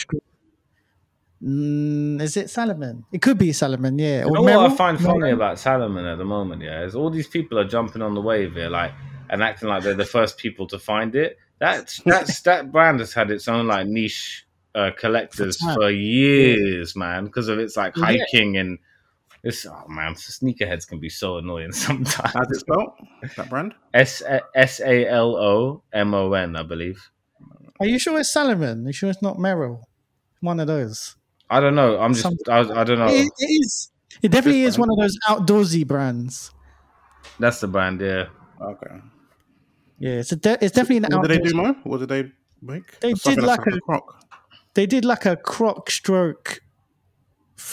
Mm, 1.44 2.22
is 2.22 2.38
it 2.38 2.50
Salomon? 2.50 3.04
It 3.12 3.22
could 3.22 3.38
be 3.38 3.52
Salomon. 3.54 3.98
Yeah. 3.98 4.26
You 4.26 4.30
Or 4.30 4.32
know 4.34 4.42
what 4.44 4.72
I 4.72 4.76
find 4.76 5.00
funny 5.00 5.32
about 5.32 5.58
Salomon 5.60 6.06
at 6.06 6.18
the 6.18 6.26
moment, 6.26 6.62
yeah, 6.62 6.84
is 6.84 6.94
all 6.94 7.10
these 7.10 7.28
people 7.28 7.58
are 7.58 7.68
jumping 7.68 8.02
on 8.02 8.14
the 8.14 8.22
wave 8.22 8.54
here, 8.54 8.70
like 8.70 8.92
and 9.30 9.42
acting 9.42 9.70
like 9.70 9.82
they're 9.84 9.94
the 9.96 10.06
first 10.06 10.38
people 10.38 10.68
to 10.68 10.78
find 10.78 11.16
it. 11.16 11.38
That's 11.62 12.02
that's 12.06 12.42
that 12.42 12.72
brand 12.74 13.00
has 13.00 13.14
had 13.14 13.32
its 13.32 13.48
own 13.48 13.68
like 13.68 13.88
niche 13.88 14.46
uh, 14.76 14.92
collectors 14.98 15.58
For 15.58 15.66
time. 15.68 15.76
for 15.76 15.90
years, 15.92 16.96
man, 16.96 17.26
because 17.26 17.48
of 17.48 17.60
its 17.60 17.78
like 17.78 17.96
Yeah. 17.96 18.06
hiking 18.06 18.58
and 18.58 18.80
this. 19.44 19.66
Oh 19.70 19.88
man, 19.88 20.16
sneakerheads 20.16 20.88
can 20.88 21.00
be 21.00 21.10
so 21.10 21.38
annoying 21.38 21.72
sometimes. 21.86 22.34
How's 22.34 22.52
it 22.52 22.60
spelled? 22.62 22.92
That 23.38 23.50
brand? 23.50 23.76
S 23.94 24.22
S 24.56 24.82
A 24.82 25.08
L 25.08 25.36
O 25.38 25.84
M 25.94 26.14
O 26.14 26.34
N, 26.34 26.56
I 26.58 26.64
believe. 26.64 27.12
Are 27.80 27.88
you 27.88 28.00
sure 28.00 28.20
it's 28.20 28.32
Salomon? 28.34 28.86
Are 28.86 28.90
you 28.90 28.94
sure 28.94 29.10
it's 29.10 29.22
not 29.22 29.38
Merrell? 29.38 29.84
One 30.42 30.60
of 30.60 30.68
those. 30.68 31.16
I 31.50 31.60
don't 31.60 31.76
know. 31.76 32.00
I'm 32.00 32.14
just. 32.14 32.28
I, 32.50 32.60
I 32.60 32.84
don't 32.84 33.00
know. 33.00 33.08
It, 33.08 33.30
it 33.40 33.46
is. 33.46 33.92
It 34.22 34.30
definitely 34.32 34.64
is 34.64 34.78
one 34.80 34.90
of 34.92 34.98
those 34.98 35.18
outdoorsy 35.28 35.86
brands. 35.88 36.52
That's 37.40 37.60
the 37.60 37.68
brand. 37.68 38.02
Yeah. 38.02 38.28
Okay. 38.62 38.98
Yeah, 40.02 40.14
it's 40.14 40.32
a 40.32 40.36
de- 40.36 40.58
it's 40.64 40.74
definitely 40.76 40.98
an 41.08 41.18
What 41.20 41.28
did 41.30 41.44
they 41.44 41.50
do, 41.50 41.56
Mo? 41.56 41.76
What 41.84 42.00
did 42.00 42.10
they 42.10 42.32
make? 42.62 43.00
They 43.00 43.14
Something 43.14 43.42
did 43.42 43.46
like 43.48 43.66
a- 43.68 43.80
croc. 43.82 44.26
They 44.74 44.86
did 44.86 45.06
like 45.06 45.26
a 45.26 45.36
croc 45.36 45.92
stroke 45.92 46.62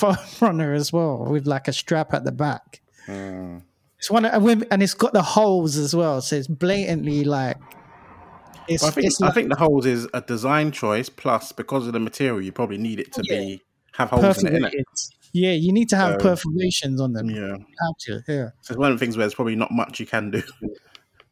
runner 0.40 0.72
as 0.74 0.92
well 0.92 1.24
with 1.24 1.46
like 1.46 1.68
a 1.68 1.72
strap 1.72 2.12
at 2.12 2.24
the 2.24 2.32
back. 2.32 2.80
Mm. 3.06 3.62
It's 3.98 4.10
one 4.10 4.24
of, 4.26 4.46
and 4.70 4.82
it's 4.82 4.94
got 4.94 5.12
the 5.12 5.22
holes 5.22 5.76
as 5.76 5.94
well, 5.96 6.20
so 6.20 6.36
it's 6.36 6.46
blatantly 6.46 7.24
like. 7.24 7.56
It's, 8.68 8.84
I 8.84 8.90
think 8.90 9.06
it's 9.06 9.22
I 9.22 9.30
think 9.30 9.48
the 9.48 9.56
holes 9.56 9.86
is 9.86 10.06
a 10.12 10.20
design 10.20 10.70
choice. 10.72 11.08
Plus, 11.08 11.52
because 11.52 11.86
of 11.86 11.94
the 11.94 12.00
material, 12.00 12.40
you 12.42 12.52
probably 12.52 12.76
need 12.78 13.00
it 13.00 13.12
to 13.14 13.22
Yeah. 13.24 13.38
be 13.38 13.62
have 13.94 14.10
holes 14.10 14.44
in 14.44 14.64
it. 14.64 14.74
Yeah, 15.32 15.52
you 15.52 15.72
need 15.72 15.88
to 15.90 15.96
have 15.96 16.20
So- 16.20 16.28
perforations 16.30 17.00
on 17.00 17.12
them. 17.14 17.30
Yeah. 17.30 17.56
How 17.80 17.94
to, 18.00 18.22
yeah. 18.28 18.48
So 18.62 18.72
it's 18.72 18.76
one 18.78 18.92
of 18.92 18.98
the 18.98 19.04
things 19.04 19.16
where 19.16 19.24
there's 19.24 19.34
probably 19.34 19.56
not 19.56 19.70
much 19.72 19.98
you 20.00 20.06
can 20.06 20.30
do 20.30 20.42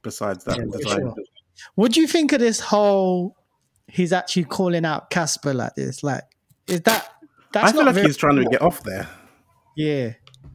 besides 0.07 0.45
that 0.45 0.57
Yeah, 0.57 0.65
design. 0.71 1.01
sure. 1.01 1.15
What 1.75 1.93
do 1.93 2.01
you 2.01 2.07
think 2.07 2.33
of 2.33 2.39
this 2.41 2.61
whole? 2.61 3.37
He's 3.89 4.13
actually 4.13 4.45
calling 4.45 4.85
out 4.85 5.11
Kasper 5.11 5.53
like 5.53 5.75
this. 5.75 6.03
Like, 6.03 6.23
is 6.67 6.81
that? 6.83 7.13
That's 7.53 7.69
I 7.69 7.73
feel 7.73 7.85
not 7.85 7.95
like 7.95 8.05
he's 8.05 8.17
trying 8.17 8.37
to 8.37 8.45
get 8.45 8.61
off 8.63 8.83
there. 8.85 9.09
Yeah, 9.77 10.13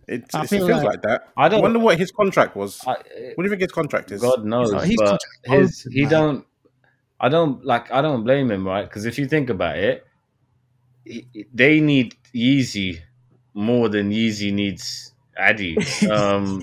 It, 0.07 0.25
I 0.33 0.43
it 0.43 0.47
feels 0.49 0.69
like- 0.69 0.83
like, 0.83 1.01
that. 1.03 1.29
I 1.37 1.45
I 1.45 1.49
don't- 1.49 1.61
wonder 1.61 1.79
what 1.79 1.97
his 1.99 2.11
contract 2.11 2.55
was. 2.55 2.79
I, 2.87 2.93
what 2.93 3.03
do 3.37 3.43
you 3.43 3.49
think 3.49 3.61
his 3.61 3.71
contract 3.71 4.11
is? 4.11 4.21
God 4.21 4.45
knows, 4.45 4.71
He's- 4.71 4.85
he's 4.85 4.97
but 4.97 5.05
contract 5.45 5.61
his 5.61 5.81
open, 5.85 5.91
he 5.93 6.01
man. 6.01 6.09
don't. 6.11 6.45
I 7.19 7.29
don't 7.29 7.65
like. 7.65 7.91
I 7.91 8.01
don't 8.01 8.23
blame 8.23 8.49
him, 8.51 8.65
right? 8.65 8.83
Because 8.87 9.05
if 9.05 9.17
you 9.19 9.27
think 9.27 9.49
about 9.49 9.77
it, 9.77 10.05
he- 11.05 11.27
they 11.53 11.79
need 11.79 12.15
Yeezy 12.33 12.99
more 13.53 13.89
than 13.89 14.11
Yeezy 14.11 14.51
needs 14.53 15.10
Addy. 15.41 15.77
Um, 16.11 16.59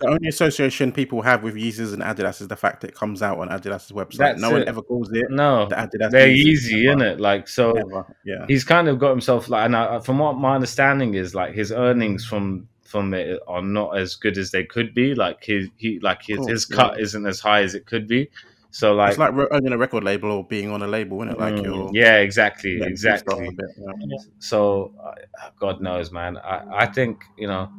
The 0.00 0.08
only 0.08 0.28
association 0.28 0.92
people 0.92 1.22
have 1.22 1.42
with 1.42 1.54
Yeezys 1.54 1.92
and 1.92 2.02
Adidas 2.02 2.40
is 2.40 2.48
the 2.48 2.56
fact 2.56 2.80
that 2.80 2.88
it 2.88 2.94
comes 2.94 3.22
out 3.22 3.38
on 3.38 3.48
Adidas's 3.48 3.92
website. 3.92 4.18
That's 4.18 4.40
no 4.40 4.50
one 4.50 4.66
ever 4.68 4.82
calls 4.82 5.10
it 5.12 5.30
no, 5.30 5.66
the 5.68 5.76
Adidas. 5.76 6.10
they're 6.10 6.28
Yeezy, 6.28 6.84
Yeezy, 6.84 6.92
ever, 6.92 7.00
innit? 7.00 7.20
Like 7.20 7.48
so, 7.48 7.72
ever. 7.72 8.16
Yeah. 8.24 8.44
he's 8.48 8.64
kind 8.64 8.88
of 8.88 8.98
got 8.98 9.10
himself 9.10 9.48
like. 9.48 9.64
And 9.66 9.76
I, 9.76 10.00
from 10.00 10.18
what 10.18 10.34
my 10.38 10.54
understanding 10.54 11.14
is, 11.14 11.34
like 11.34 11.54
his 11.54 11.72
earnings 11.72 12.24
from 12.24 12.68
from 12.84 13.12
it 13.12 13.38
are 13.46 13.62
not 13.62 13.98
as 13.98 14.14
good 14.16 14.38
as 14.38 14.50
they 14.50 14.64
could 14.64 14.94
be. 14.94 15.14
Like 15.14 15.44
his 15.44 15.68
he 15.76 15.98
like 16.00 16.22
his, 16.22 16.38
Cool, 16.38 16.46
his 16.48 16.66
yeah. 16.70 16.76
cut 16.76 17.00
isn't 17.00 17.26
as 17.26 17.40
high 17.40 17.62
as 17.62 17.74
it 17.74 17.86
could 17.86 18.08
be. 18.08 18.30
So 18.70 18.94
like, 18.94 19.10
it's 19.10 19.18
like 19.18 19.32
ro- 19.32 19.48
owning 19.50 19.72
a 19.72 19.78
record 19.78 20.04
label 20.04 20.30
or 20.30 20.44
being 20.44 20.70
on 20.70 20.82
a 20.82 20.86
label, 20.86 21.22
isn't 21.22 21.34
it? 21.34 21.38
Like 21.38 21.54
mm, 21.54 21.64
you're 21.64 21.90
yeah, 21.92 22.16
exactly, 22.16 22.78
yeah, 22.78 22.86
exactly. 22.86 23.50
bit, 23.50 23.66
yeah. 23.78 24.16
so 24.38 24.92
uh, 25.02 25.50
God 25.58 25.80
knows, 25.80 26.12
man. 26.12 26.36
I, 26.38 26.84
I 26.84 26.86
think 26.86 27.24
you 27.36 27.46
know 27.46 27.70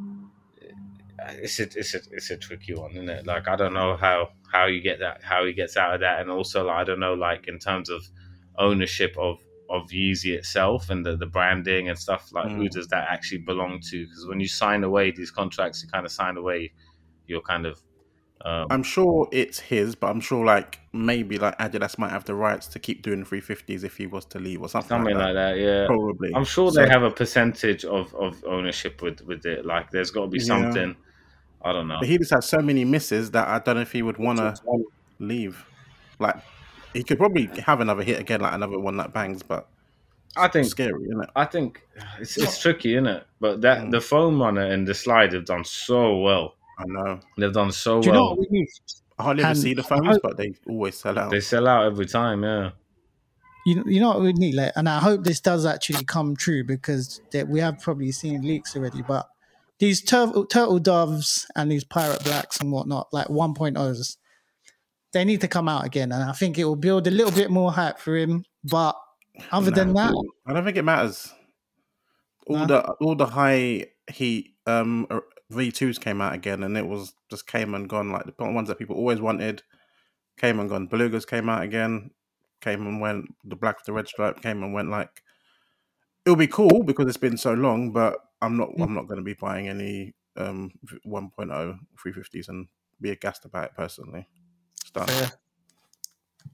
it's 1.29 1.60
a, 1.60 1.63
it's 1.63 1.93
a 1.93 1.99
it's 2.12 2.29
a 2.32 2.38
tricky 2.38 2.73
one, 2.73 2.91
isn't 2.91 3.10
it? 3.10 3.25
Like 3.27 3.47
I 3.47 3.55
don't 3.55 3.73
know 3.73 3.95
how 3.97 4.29
how 4.51 4.65
you 4.67 4.82
get 4.82 4.99
that 4.99 5.21
how 5.23 5.45
he 5.45 5.53
gets 5.53 5.77
out 5.77 5.93
of 5.95 6.01
that, 6.01 6.21
and 6.21 6.29
also 6.29 6.65
like, 6.65 6.77
I 6.77 6.84
don't 6.84 6.99
know 6.99 7.13
like 7.13 7.47
in 7.47 7.60
terms 7.60 7.89
of 7.89 8.01
ownership 8.58 9.15
of 9.17 9.39
of 9.69 9.88
Yeezy 9.89 10.34
itself 10.36 10.89
and 10.89 11.05
the, 11.05 11.15
the 11.15 11.27
branding 11.27 11.89
and 11.89 11.97
stuff 11.97 12.29
like 12.34 12.49
who 12.51 12.63
Mm. 12.63 12.71
does 12.71 12.88
that 12.88 13.08
actually 13.10 13.38
belong 13.39 13.79
to? 13.89 14.03
Because 14.05 14.25
when 14.27 14.39
you 14.39 14.47
sign 14.47 14.84
away 14.84 15.12
these 15.12 15.29
contracts, 15.29 15.84
you 15.84 15.89
kind 15.89 16.05
of 16.05 16.12
sign 16.12 16.38
away 16.38 16.71
your 17.27 17.41
kind 17.41 17.65
of 17.67 17.79
um, 18.45 18.67
I'm 18.71 18.84
sure 18.84 19.27
it's 19.34 19.60
his, 19.60 19.95
but 19.95 20.08
I'm 20.08 20.21
sure 20.21 20.45
like 20.45 20.79
maybe 20.93 21.38
like 21.38 21.58
Adidas 21.60 21.97
might 21.99 22.12
have 22.12 22.23
the 22.23 22.36
rights 22.36 22.67
to 22.67 22.79
keep 22.79 23.01
doing 23.01 23.25
350s 23.25 23.84
if 23.84 23.97
he 23.97 24.08
was 24.08 24.23
to 24.27 24.39
leave 24.39 24.62
or 24.62 24.69
something, 24.69 24.88
something 24.88 25.13
like 25.17 25.34
that. 25.36 25.49
like 25.49 25.55
that. 25.58 25.62
Yeah, 25.62 25.88
Probably. 25.88 26.32
I'm 26.34 26.45
sure 26.45 26.71
So- 26.71 26.79
they 26.82 26.88
have 26.88 27.03
a 27.03 27.12
percentage 27.12 27.84
of, 27.84 28.15
of 28.15 28.41
ownership 28.47 29.01
with, 29.01 29.19
with 29.23 29.45
it. 29.45 29.65
Like, 29.65 29.91
there's 29.91 30.10
got 30.10 30.21
to 30.21 30.27
be 30.29 30.39
Yeah. 30.39 30.45
Something. 31.63 31.69
I 31.69 31.74
don't 31.74 31.88
know. 31.88 31.98
But 32.00 32.10
he 32.10 32.17
just 32.17 32.32
has 32.32 32.48
so 32.48 32.60
many 32.60 32.86
misses 32.86 33.32
that 33.32 33.48
I 33.48 33.60
don't 33.60 33.76
know 33.76 33.82
if 33.82 33.91
he 33.91 34.02
would 34.02 34.17
want 34.17 34.39
to 34.39 34.56
leave. 35.19 35.65
Like 36.19 36.36
he 36.93 37.04
could 37.04 37.17
probably 37.17 37.48
have 37.65 37.82
another 37.82 38.04
hit 38.04 38.19
again, 38.19 38.41
like 38.41 38.54
another 38.54 38.80
one 38.80 38.98
that 38.98 39.13
bangs, 39.13 39.43
but 39.43 39.67
I 40.36 40.48
think 40.48 40.67
scary, 40.67 41.04
isn't 41.06 41.24
it? 41.24 41.30
I 41.36 41.45
think 41.45 41.82
it's, 42.19 42.38
it's 42.38 42.60
tricky, 42.62 42.93
isn't 42.93 43.08
it? 43.08 43.26
But 43.39 43.62
that 43.62 43.80
Mm. 43.86 43.91
the 43.91 44.02
foam 44.02 44.41
runner 44.41 44.62
and 44.62 44.88
the 44.88 44.93
slide 44.93 45.34
have 45.34 45.45
done 45.45 45.63
so 45.65 46.17
well. 46.17 46.56
I 46.78 46.84
know. 46.88 47.19
They've 47.38 47.52
done 47.52 47.72
so 47.72 48.02
Do 48.02 48.08
you 48.08 48.13
know 48.13 48.22
well. 48.22 48.30
what 48.38 48.39
we 48.52 48.60
need? 48.60 48.67
I 49.17 49.24
hardly 49.24 49.43
ever 49.43 49.56
see 49.56 49.74
the 49.74 49.84
foams, 49.84 50.17
but 50.24 50.38
they 50.38 50.54
always 50.67 50.95
sell 50.98 51.17
out. 51.19 51.30
They 51.32 51.41
sell 51.41 51.67
out 51.67 51.86
every 51.86 52.06
time. 52.06 52.43
Yeah, 52.43 52.72
you 53.65 53.84
you 53.86 54.00
know 54.00 54.10
what 54.10 54.22
we 54.22 54.32
need, 54.34 54.56
like, 54.56 54.72
and 54.78 54.88
I 54.88 55.00
hope 55.00 55.24
this 55.26 55.41
does 55.41 55.65
actually 55.65 56.06
come 56.06 56.36
true 56.38 56.63
because 56.63 57.19
that 57.32 57.50
we 57.50 57.60
have 57.60 57.80
probably 57.82 58.12
seen 58.13 58.41
leaks 58.43 58.76
already, 58.78 59.02
but 59.02 59.28
these 59.80 60.02
turtle, 60.02 60.46
turtle 60.46 60.80
doves 60.80 61.48
and 61.56 61.72
these 61.72 61.84
pirate 61.84 62.24
blacks 62.24 62.60
and 62.60 62.72
whatnot, 62.72 63.08
like 63.12 63.28
1.0s, 63.28 64.18
they 65.12 65.26
need 65.26 65.42
to 65.42 65.48
come 65.48 65.68
out 65.68 65.86
again, 65.86 66.12
and 66.12 66.24
I 66.24 66.34
think 66.34 66.58
it 66.58 66.65
will 66.65 66.76
build 66.76 67.08
a 67.08 67.12
little 67.12 67.32
bit 67.32 67.50
more 67.50 67.72
hype 67.72 67.98
for 67.98 68.15
him. 68.15 68.46
But 68.63 68.96
other 69.52 69.72
than 69.72 69.94
that, 69.94 70.13
I 70.46 70.54
don't 70.54 70.63
think 70.65 70.78
it 70.78 70.84
matters. 70.84 71.34
All 72.48 72.58
No? 72.58 72.65
the 72.65 72.82
all 72.94 73.15
the 73.15 73.26
high 73.26 73.88
heat 74.12 74.56
um 74.68 75.08
V 75.50 75.72
twos 75.72 75.98
came 75.98 76.22
out 76.22 76.34
again, 76.36 76.62
and 76.63 76.78
it 76.78 76.86
was 76.86 77.13
just 77.30 77.48
came 77.48 77.74
and 77.74 77.89
gone. 77.89 78.12
Like 78.12 78.26
the 78.26 78.34
ones 78.44 78.68
that 78.68 78.78
people 78.78 78.98
always 78.98 79.20
wanted 79.20 79.63
came 80.38 80.60
and 80.60 80.70
gone. 80.70 80.88
Belugas 80.88 81.26
came 81.26 81.50
out 81.50 81.63
again, 81.63 82.12
came 82.62 82.86
and 82.86 83.02
went. 83.02 83.34
The 83.44 83.56
black 83.56 83.78
with 83.78 83.86
the 83.86 83.94
red 83.94 84.08
stripe 84.08 84.42
came 84.42 84.62
and 84.62 84.74
went. 84.74 84.89
Like 84.92 85.24
it'll 86.26 86.36
be 86.36 86.48
cool 86.48 86.84
because 86.84 87.08
it's 87.08 87.18
been 87.18 87.38
so 87.38 87.54
long, 87.54 87.92
but 87.92 88.18
I'm 88.41 88.58
not. 88.58 88.69
Mm. 88.69 88.84
I'm 88.84 88.93
not 88.93 89.08
going 89.08 89.19
to 89.19 89.23
be 89.23 89.34
buying 89.34 89.67
any 89.67 90.13
um 90.38 90.71
1.0 91.06 91.80
350s 91.97 92.49
and 92.49 92.67
be 93.02 93.12
aghast 93.12 93.45
about 93.45 93.65
it 93.65 93.71
personally. 93.75 94.28
It's 94.82 94.91
done. 94.91 95.08
fair. 95.08 95.32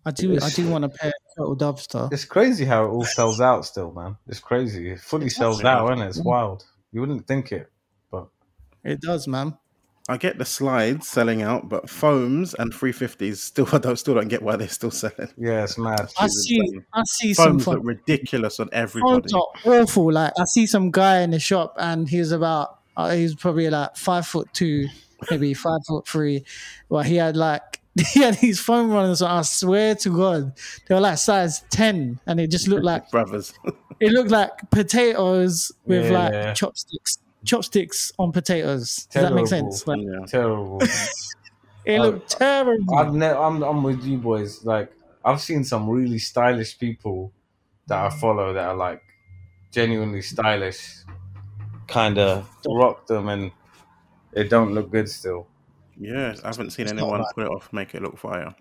I 0.06 0.12
do 0.12 0.38
I 0.40 0.50
do 0.50 0.70
want 0.70 0.84
to 0.84 0.90
pair 0.90 1.12
turtle 1.38 1.56
doves 1.56 1.88
though. 1.88 2.10
It's 2.12 2.26
crazy 2.26 2.66
how 2.66 2.86
it 2.86 2.90
all 2.90 3.06
sells 3.06 3.42
out 3.42 3.66
still, 3.66 3.92
man. 3.92 4.18
It's 4.28 4.40
crazy. 4.40 4.92
It 4.92 5.00
fully 5.00 5.30
sells 5.30 5.64
out, 5.64 5.92
isn't 5.92 6.06
it? 6.06 6.10
It's 6.10 6.24
wild. 6.24 6.66
You 6.92 7.02
wouldn't 7.02 7.28
think 7.28 7.52
it, 7.52 7.72
but 8.12 8.28
It 8.84 9.02
does, 9.02 9.28
man. 9.28 9.58
I 10.08 10.18
get 10.18 10.38
the 10.38 10.46
slides 10.46 11.08
selling 11.08 11.42
out, 11.42 11.68
but 11.68 11.90
foams 11.90 12.54
and 12.54 12.72
350s 12.72 13.38
still. 13.38 13.68
I 13.74 13.80
don't 13.80 13.98
still 13.98 14.14
don't 14.16 14.28
get 14.28 14.42
why 14.44 14.56
they're 14.56 14.68
still 14.68 14.92
selling. 14.92 15.30
yeah, 15.38 15.64
it's 15.64 15.78
mad. 15.78 16.12
I 16.20 16.26
is 16.26 16.46
see 16.48 16.58
insane. 16.60 16.86
I 16.94 17.02
see 17.06 17.34
some 17.34 17.46
Foams 17.60 17.66
fun. 17.66 17.76
look 17.78 17.84
ridiculous 17.86 18.60
on 18.60 18.70
everybody. 18.72 19.30
Foams 19.30 19.34
are 19.34 19.72
awful. 19.82 20.12
Like 20.14 20.34
I 20.40 20.46
see 20.46 20.68
some 20.68 20.92
guy 20.92 21.22
in 21.22 21.32
the 21.32 21.40
shop, 21.40 21.76
and 21.80 22.08
he's 22.08 22.32
about 22.32 22.80
uh, 22.96 23.10
he 23.16 23.24
was 23.24 23.34
probably 23.36 23.70
like 23.70 23.96
five 23.98 24.28
foot 24.28 24.48
two, 24.54 24.88
maybe 25.32 25.54
five 25.56 25.80
foot 25.88 26.08
three. 26.08 26.44
Well, 26.88 27.02
he 27.04 27.16
had 27.16 27.36
like 27.36 27.82
he 28.14 28.22
had 28.22 28.36
these 28.36 28.60
foam 28.60 28.92
runners. 28.92 29.24
on. 29.24 29.40
I 29.40 29.42
swear 29.42 29.96
to 29.96 30.10
God, 30.16 30.54
they 30.88 30.94
were 30.96 31.02
like 31.02 31.18
size 31.18 31.64
ten, 31.72 32.20
and 32.28 32.40
it 32.40 32.52
just 32.52 32.68
looked 32.68 32.84
like 32.86 33.10
brothers. 33.12 33.54
it 34.00 34.12
looked 34.12 34.30
like 34.30 34.52
potatoes 34.70 35.72
with 35.86 36.12
Yeah. 36.12 36.20
like 36.46 36.56
chopsticks, 36.56 37.18
chopsticks 37.46 38.12
on 38.20 38.32
potatoes. 38.32 39.08
Does 39.12 39.24
that 39.24 39.34
make 39.34 39.48
sense? 39.48 39.88
Like 39.88 40.00
yeah. 40.02 40.26
Terrible. 40.28 40.82
it 41.86 42.00
looked 42.00 42.32
terrible. 42.32 42.96
I've 42.96 43.14
ne- 43.14 43.28
I'm 43.30 43.64
I'm 43.64 43.84
with 43.84 44.04
you 44.04 44.18
boys. 44.18 44.66
Like 44.66 44.92
I've 45.24 45.42
seen 45.42 45.64
some 45.64 45.90
really 45.90 46.20
stylish 46.20 46.78
people 46.78 47.32
that 47.88 48.00
I 48.00 48.10
follow 48.10 48.54
that 48.54 48.68
are 48.68 48.76
like 48.76 49.02
genuinely 49.72 50.22
stylish, 50.22 51.04
kind 51.88 52.18
of 52.18 52.50
rock 52.68 53.08
them, 53.08 53.30
and 53.30 53.52
it 54.34 54.50
don't 54.50 54.74
look 54.74 54.92
good 54.92 55.10
still. 55.10 55.48
yeah, 55.98 56.36
I 56.44 56.48
haven't 56.48 56.72
seen 56.72 56.84
It's 56.86 56.94
anyone 56.94 57.24
put 57.36 57.46
it 57.46 57.50
off, 57.50 57.72
make 57.72 57.96
it 57.96 58.02
look 58.02 58.18
fire. 58.18 58.56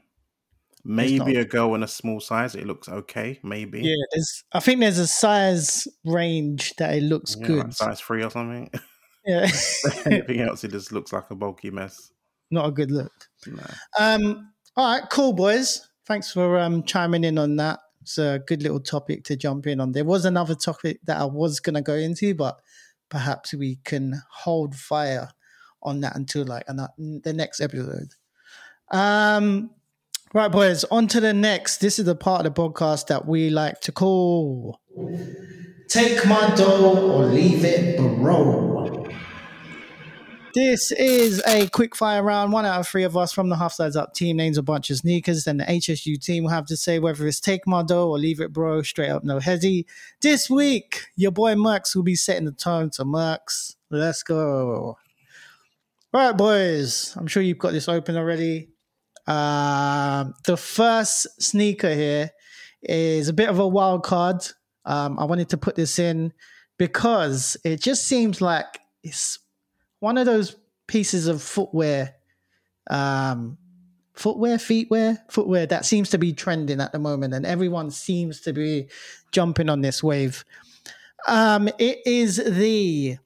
Maybe 0.85 1.37
a 1.37 1.45
girl 1.45 1.75
in 1.75 1.83
a 1.83 1.89
small 1.89 2.21
size, 2.21 2.55
it 2.55 2.67
looks 2.67 2.89
okay. 2.89 3.41
Maybe 3.43 3.81
yeah, 3.83 3.95
there's. 4.13 4.45
I 4.53 4.61
think 4.61 4.81
there's 4.81 4.99
a 4.99 5.07
size 5.07 5.89
range 6.05 6.75
that 6.77 6.95
it 6.95 7.03
looks 7.03 7.37
Yeah, 7.41 7.47
good. 7.47 7.65
like 7.65 7.73
size 7.73 8.01
three 8.01 8.23
or 8.23 8.31
something. 8.31 8.71
Yeah. 9.27 9.49
Anything 10.05 10.41
else, 10.41 10.65
it 10.65 10.71
just 10.71 10.93
looks 10.93 11.11
like 11.11 11.31
a 11.31 11.35
bulky 11.35 11.71
mess. 11.71 12.13
not 12.51 12.69
a 12.69 12.71
good 12.71 12.91
look. 12.91 13.11
No. 13.47 13.63
Um, 13.99 14.53
all 14.77 15.01
right, 15.01 15.09
cool, 15.09 15.33
boys. 15.33 15.89
Thanks 16.05 16.31
for 16.31 16.59
um, 16.59 16.83
chiming 16.83 17.25
in 17.25 17.39
on 17.39 17.57
that. 17.57 17.81
It's 18.03 18.19
a 18.19 18.43
good 18.47 18.63
little 18.63 18.81
topic 18.81 19.25
to 19.25 19.37
jump 19.37 19.67
in 19.67 19.81
on. 19.81 19.93
There 19.93 20.05
was 20.05 20.27
another 20.27 20.55
topic 20.55 21.01
that 21.05 21.17
I 21.17 21.25
was 21.25 21.59
going 21.59 21.73
to 21.73 21.81
go 21.81 21.95
into, 21.95 22.35
but 22.35 22.61
perhaps 23.09 23.55
we 23.55 23.77
can 23.85 24.21
hold 24.31 24.75
fire 24.75 25.31
on 25.83 26.01
that 26.03 26.17
until 26.17 26.45
like 26.45 26.65
ano- 26.69 26.93
the 26.99 27.33
next 27.33 27.63
episode. 27.63 28.13
Um, 28.91 29.71
right, 30.35 30.51
boys, 30.51 30.85
on 30.85 31.07
to 31.09 31.21
the 31.21 31.33
next. 31.33 31.79
This 31.79 31.99
is 31.99 32.05
the 32.05 32.17
part 32.17 32.45
of 32.45 32.55
the 32.55 32.61
podcast 32.61 33.07
that 33.07 33.27
we 33.27 33.51
like 33.51 33.81
to 33.83 33.93
call 33.93 34.81
Take 35.89 36.27
My 36.27 36.53
Dough 36.57 37.13
or 37.13 37.27
Leave 37.27 37.65
It 37.65 37.97
Bro. 37.97 39.07
This 40.55 40.93
is 40.93 41.43
a 41.47 41.69
quick 41.69 41.97
fire 41.97 42.23
round. 42.23 42.53
One 42.53 42.65
out 42.65 42.81
of 42.81 42.89
three 42.89 43.03
of 43.05 43.17
us 43.17 43.33
from 43.33 43.49
the 43.49 43.57
Half 43.57 43.73
Size 43.73 43.97
Up 43.97 44.15
team 44.15 44.37
names 44.37 44.59
a 44.59 44.63
bunch 44.63 44.91
of 44.91 44.99
sneakers. 44.99 45.45
Then 45.45 45.57
the 45.57 45.65
HSU 45.65 46.21
team 46.21 46.45
will 46.45 46.51
have 46.51 46.67
to 46.67 46.77
say 46.77 46.99
whether 46.99 47.27
it's 47.27 47.41
take 47.41 47.67
my 47.67 47.83
dough 47.83 48.11
or 48.11 48.19
leave 48.19 48.41
it, 48.41 48.53
bro. 48.53 48.83
Straight 48.83 49.11
up, 49.11 49.25
no 49.25 49.39
hezzy. 49.39 49.85
This 50.21 50.51
week, 50.51 51.07
your 51.17 51.33
boy 51.33 51.55
Merx 51.55 51.95
will 51.95 52.05
be 52.05 52.15
setting 52.15 52.45
the 52.45 52.53
tone 52.53 52.91
to 52.91 53.05
Merx. 53.05 53.75
Let's 53.91 54.23
go. 54.23 54.97
Right, 56.13 56.37
boys. 56.37 57.15
I'm 57.17 57.27
sure 57.27 57.43
you've 57.43 57.59
got 57.59 57.73
this 57.73 57.89
open 57.89 58.17
already. 58.17 58.74
Um, 59.27 60.35
the 60.47 60.57
first 60.57 61.43
sneaker 61.43 61.95
here 61.95 62.31
is 62.83 63.29
a 63.29 63.33
bit 63.33 63.49
of 63.49 63.59
a 63.59 63.67
wild 63.67 64.03
card. 64.03 64.47
Um, 64.85 65.19
I 65.19 65.25
wanted 65.25 65.49
to 65.51 65.57
put 65.57 65.77
this 65.77 65.99
in 65.99 66.33
because 66.77 67.57
it 67.65 67.81
just 67.81 68.07
seems 68.07 68.41
like 68.41 68.81
it's 69.03 69.39
one 70.01 70.19
of 70.19 70.27
those 70.27 70.57
pieces 70.87 71.27
of 71.27 71.43
footwear, 71.43 72.15
um, 72.91 73.57
footwear, 74.13 74.59
feetwear, 74.59 75.19
footwear 75.31 75.67
that 75.67 75.87
seems 75.87 76.11
to 76.11 76.19
be 76.19 76.33
trending 76.33 76.81
at 76.81 76.93
the 76.93 76.99
moment, 76.99 77.33
and 77.33 77.47
everyone 77.47 77.91
seems 77.91 78.41
to 78.43 78.53
be 78.53 78.89
jumping 79.33 79.71
on 79.71 79.81
this 79.81 80.03
wave. 80.03 80.45
Um, 81.27 81.69
it 81.79 82.01
is 82.05 82.37
the 82.37 83.17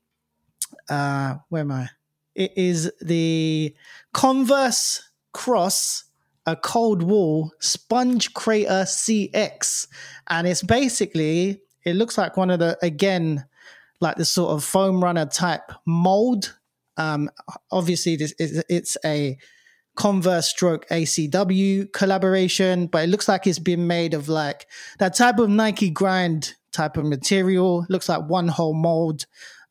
uh, 0.89 1.37
where 1.49 1.63
am 1.63 1.73
I? 1.73 1.91
It 2.35 2.53
is 2.57 2.93
the 3.01 3.75
Converse 4.13 5.08
Cross, 5.33 6.05
a 6.47 6.57
cold 6.57 7.03
wall 7.03 7.53
sponge 7.61 8.35
crater 8.35 8.85
CX, 8.85 9.89
and 10.29 10.47
it's 10.47 10.63
basically 10.63 11.61
it 11.85 11.95
looks 11.95 12.19
like 12.19 12.37
one 12.37 12.51
of 12.51 12.59
the 12.59 12.79
again 12.83 13.45
like 14.01 14.17
the 14.17 14.25
sort 14.25 14.51
of 14.53 14.65
foam 14.65 15.03
runner 15.03 15.27
type 15.27 15.73
mold. 15.85 16.57
Um, 16.97 17.31
obviously, 17.71 18.17
this 18.17 18.33
is 18.39 18.63
it's 18.69 18.97
a 19.05 19.39
Converse 19.99 20.47
stroke 20.47 20.87
ACW 20.91 21.93
collaboration, 21.93 22.87
but 22.87 23.03
it 23.03 23.09
looks 23.09 23.27
like 23.27 23.49
it's 23.49 23.59
been 23.59 23.89
made 23.89 24.15
of 24.15 24.29
like 24.29 24.69
that 25.01 25.17
type 25.17 25.41
of 25.41 25.51
Nike 25.51 25.91
grind 25.91 26.55
type 26.71 26.97
of 26.97 27.05
material. 27.05 27.85
Looks 27.89 28.09
like 28.09 28.29
one 28.29 28.47
whole 28.47 28.75
mold 28.75 29.27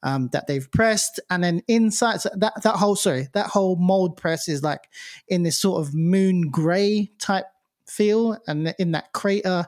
um, 0.07 0.29
that 0.31 0.47
they've 0.47 0.71
pressed, 0.71 1.19
and 1.29 1.43
then 1.43 1.61
inside 1.67 2.21
so 2.21 2.29
that 2.37 2.53
that 2.63 2.75
whole 2.75 2.95
sorry 2.95 3.27
that 3.33 3.47
whole 3.47 3.75
mold 3.75 4.15
press 4.15 4.47
is 4.47 4.63
like 4.63 4.89
in 5.27 5.43
this 5.43 5.57
sort 5.59 5.85
of 5.85 5.93
moon 5.93 6.49
gray 6.49 7.11
type 7.19 7.45
feel, 7.87 8.37
and 8.47 8.73
in 8.79 8.93
that 8.93 9.11
crater 9.11 9.65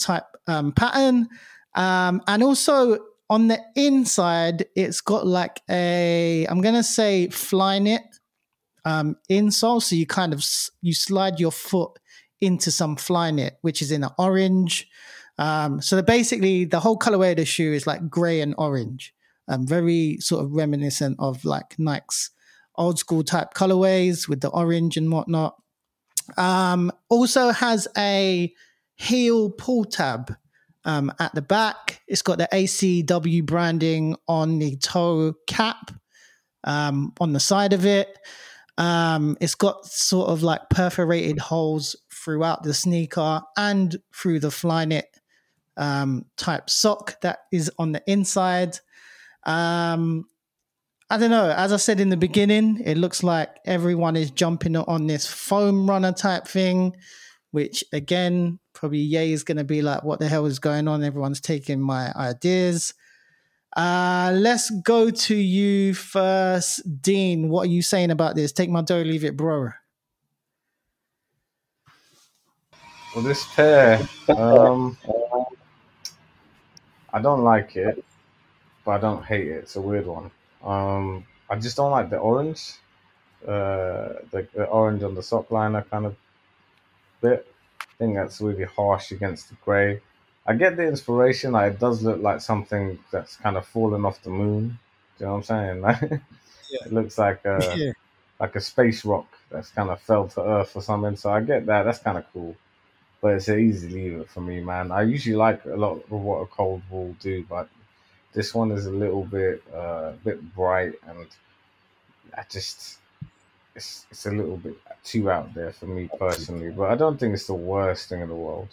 type 0.00 0.24
um, 0.46 0.72
pattern, 0.72 1.28
um, 1.74 2.22
and 2.26 2.42
also 2.42 2.98
on 3.28 3.48
the 3.48 3.58
inside, 3.76 4.64
it's 4.74 5.02
got 5.02 5.26
like 5.26 5.60
a 5.68 6.46
I'm 6.48 6.62
gonna 6.62 6.82
say 6.82 7.28
Flyknit 7.28 8.00
um, 8.86 9.16
insole, 9.30 9.82
so 9.82 9.94
you 9.94 10.06
kind 10.06 10.32
of 10.32 10.42
you 10.80 10.94
slide 10.94 11.38
your 11.38 11.52
foot 11.52 11.98
into 12.40 12.70
some 12.70 12.96
fly 12.96 13.30
knit, 13.30 13.58
which 13.60 13.82
is 13.82 13.92
in 13.92 14.02
an 14.02 14.10
orange. 14.18 14.88
Um, 15.36 15.82
so 15.82 16.00
basically, 16.00 16.64
the 16.64 16.80
whole 16.80 16.98
colorway 16.98 17.32
of 17.32 17.36
the 17.36 17.44
shoe 17.44 17.74
is 17.74 17.86
like 17.86 18.08
gray 18.08 18.40
and 18.40 18.54
orange, 18.56 19.14
um, 19.48 19.66
very 19.66 20.18
sort 20.20 20.44
of 20.44 20.52
reminiscent 20.52 21.16
of 21.18 21.44
like 21.44 21.78
Nike's 21.78 22.30
old 22.76 22.98
school 22.98 23.22
type 23.22 23.54
colorways 23.54 24.28
with 24.28 24.40
the 24.40 24.48
orange 24.48 24.96
and 24.96 25.10
whatnot. 25.10 25.56
Um, 26.36 26.90
also 27.08 27.50
has 27.50 27.86
a 27.96 28.52
heel 28.96 29.50
pull 29.50 29.84
tab 29.84 30.34
um, 30.84 31.12
at 31.18 31.34
the 31.34 31.42
back. 31.42 32.00
It's 32.08 32.22
got 32.22 32.38
the 32.38 32.48
ACW 32.52 33.44
branding 33.44 34.16
on 34.26 34.58
the 34.58 34.76
toe 34.76 35.34
cap 35.46 35.92
um, 36.64 37.12
on 37.20 37.32
the 37.32 37.40
side 37.40 37.72
of 37.72 37.84
it. 37.84 38.18
Um, 38.76 39.36
it's 39.40 39.54
got 39.54 39.86
sort 39.86 40.30
of 40.30 40.42
like 40.42 40.68
perforated 40.70 41.38
holes 41.38 41.94
throughout 42.12 42.62
the 42.64 42.74
sneaker 42.74 43.42
and 43.56 43.96
through 44.14 44.40
the 44.40 44.48
Flyknit 44.48 45.04
um, 45.76 46.24
type 46.36 46.68
sock 46.68 47.20
that 47.20 47.40
is 47.52 47.70
on 47.78 47.92
the 47.92 48.02
inside. 48.06 48.78
Um, 49.46 50.26
I 51.10 51.18
don't 51.18 51.30
know. 51.30 51.50
As 51.50 51.72
I 51.72 51.76
said 51.76 52.00
in 52.00 52.08
the 52.08 52.16
beginning, 52.16 52.80
it 52.84 52.96
looks 52.96 53.22
like 53.22 53.50
everyone 53.66 54.16
is 54.16 54.30
jumping 54.30 54.76
on 54.76 55.06
this 55.06 55.26
foam 55.26 55.88
runner 55.88 56.12
type 56.12 56.46
thing, 56.48 56.96
which 57.50 57.84
again, 57.92 58.58
probably 58.72 58.98
Ye 58.98 59.32
is 59.32 59.44
going 59.44 59.58
to 59.58 59.64
be 59.64 59.82
like, 59.82 60.02
what 60.02 60.18
the 60.18 60.28
hell 60.28 60.46
is 60.46 60.58
going 60.58 60.88
on? 60.88 61.04
Everyone's 61.04 61.40
taking 61.40 61.80
my 61.80 62.12
ideas. 62.16 62.94
Uh, 63.76 64.30
let's 64.34 64.70
go 64.70 65.10
to 65.10 65.34
you 65.34 65.94
first, 65.94 67.02
Dean. 67.02 67.48
What 67.48 67.62
are 67.62 67.70
you 67.70 67.82
saying 67.82 68.10
about 68.10 68.36
this? 68.36 68.52
Take 68.52 68.70
my 68.70 68.82
dough, 68.82 69.02
leave 69.02 69.24
it, 69.24 69.36
bro. 69.36 69.70
Well, 73.14 73.24
this 73.24 73.44
pair, 73.54 74.00
um, 74.28 74.96
I 77.12 77.20
don't 77.20 77.42
like 77.42 77.76
it, 77.76 78.04
but 78.84 78.92
I 78.92 78.98
don't 78.98 79.24
hate 79.24 79.48
it. 79.48 79.64
It's 79.64 79.76
a 79.76 79.80
weird 79.80 80.06
one. 80.06 80.30
Um, 80.62 81.26
I 81.50 81.56
just 81.56 81.76
don't 81.76 81.90
like 81.90 82.10
the 82.10 82.18
orange, 82.18 82.74
uh, 83.46 84.20
the, 84.30 84.48
the 84.54 84.64
orange 84.66 85.02
on 85.02 85.14
the 85.14 85.22
sock 85.22 85.50
liner 85.50 85.82
kind 85.82 86.06
of 86.06 86.16
bit. 87.20 87.46
I 87.80 87.84
think 87.98 88.14
that's 88.16 88.40
really 88.40 88.64
harsh 88.64 89.12
against 89.12 89.48
the 89.48 89.56
grey. 89.64 90.00
I 90.46 90.54
get 90.54 90.76
the 90.76 90.86
inspiration. 90.86 91.52
Like 91.52 91.74
it 91.74 91.78
does 91.80 92.02
look 92.02 92.20
like 92.20 92.40
something 92.40 92.98
that's 93.10 93.36
kind 93.36 93.56
of 93.56 93.66
fallen 93.66 94.04
off 94.04 94.22
the 94.22 94.30
moon. 94.30 94.78
Do 95.18 95.24
you 95.24 95.26
know 95.26 95.32
what 95.36 95.50
I'm 95.50 95.80
saying? 95.80 95.80
Like, 95.82 96.02
It 96.86 96.92
looks 96.92 97.18
like 97.18 97.44
a 97.44 97.58
Yeah. 97.76 97.92
like 98.40 98.56
a 98.56 98.60
space 98.60 99.04
rock 99.04 99.26
that's 99.50 99.70
kind 99.70 99.90
of 99.90 100.00
fell 100.00 100.28
to 100.28 100.42
Earth 100.42 100.74
or 100.76 100.82
something. 100.82 101.16
So 101.16 101.30
I 101.30 101.40
get 101.40 101.66
that. 101.66 101.84
That's 101.84 102.00
kind 102.00 102.18
of 102.18 102.24
cool. 102.32 102.56
But 103.20 103.34
it's 103.36 103.48
an 103.48 103.60
easy 103.60 103.88
leave 103.88 104.14
it 104.20 104.28
for 104.30 104.40
me, 104.40 104.60
man. 104.60 104.92
I 104.92 105.02
usually 105.02 105.36
like 105.36 105.64
a 105.64 105.76
lot 105.76 105.94
of 106.04 106.10
what 106.10 106.42
A-COLD-WALL 106.42 107.16
do, 107.20 107.44
but 107.48 107.68
this 108.34 108.54
one 108.54 108.72
is 108.72 108.86
a 108.86 108.90
little 108.90 109.24
bit 109.24 109.62
uh, 109.74 110.12
bit 110.24 110.54
bright, 110.54 110.94
and 111.08 111.26
I 112.36 112.42
just 112.50 112.98
it's 113.74 114.06
it's 114.10 114.26
a 114.26 114.30
little 114.30 114.56
bit 114.56 114.76
too 115.04 115.30
out 115.30 115.54
there 115.54 115.72
for 115.72 115.86
me 115.86 116.10
personally. 116.18 116.70
But 116.70 116.90
I 116.90 116.96
don't 116.96 117.18
think 117.18 117.34
it's 117.34 117.46
the 117.46 117.54
worst 117.54 118.08
thing 118.08 118.20
in 118.20 118.28
the 118.28 118.34
world. 118.34 118.68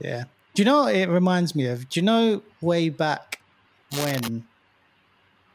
Yeah. 0.00 0.24
Do 0.54 0.62
you 0.62 0.66
know 0.66 0.84
what 0.84 0.94
it 0.94 1.08
reminds 1.08 1.54
me 1.54 1.66
of? 1.66 1.88
Do 1.88 2.00
you 2.00 2.04
know 2.04 2.42
way 2.60 2.88
back 2.88 3.40
when? 3.90 4.46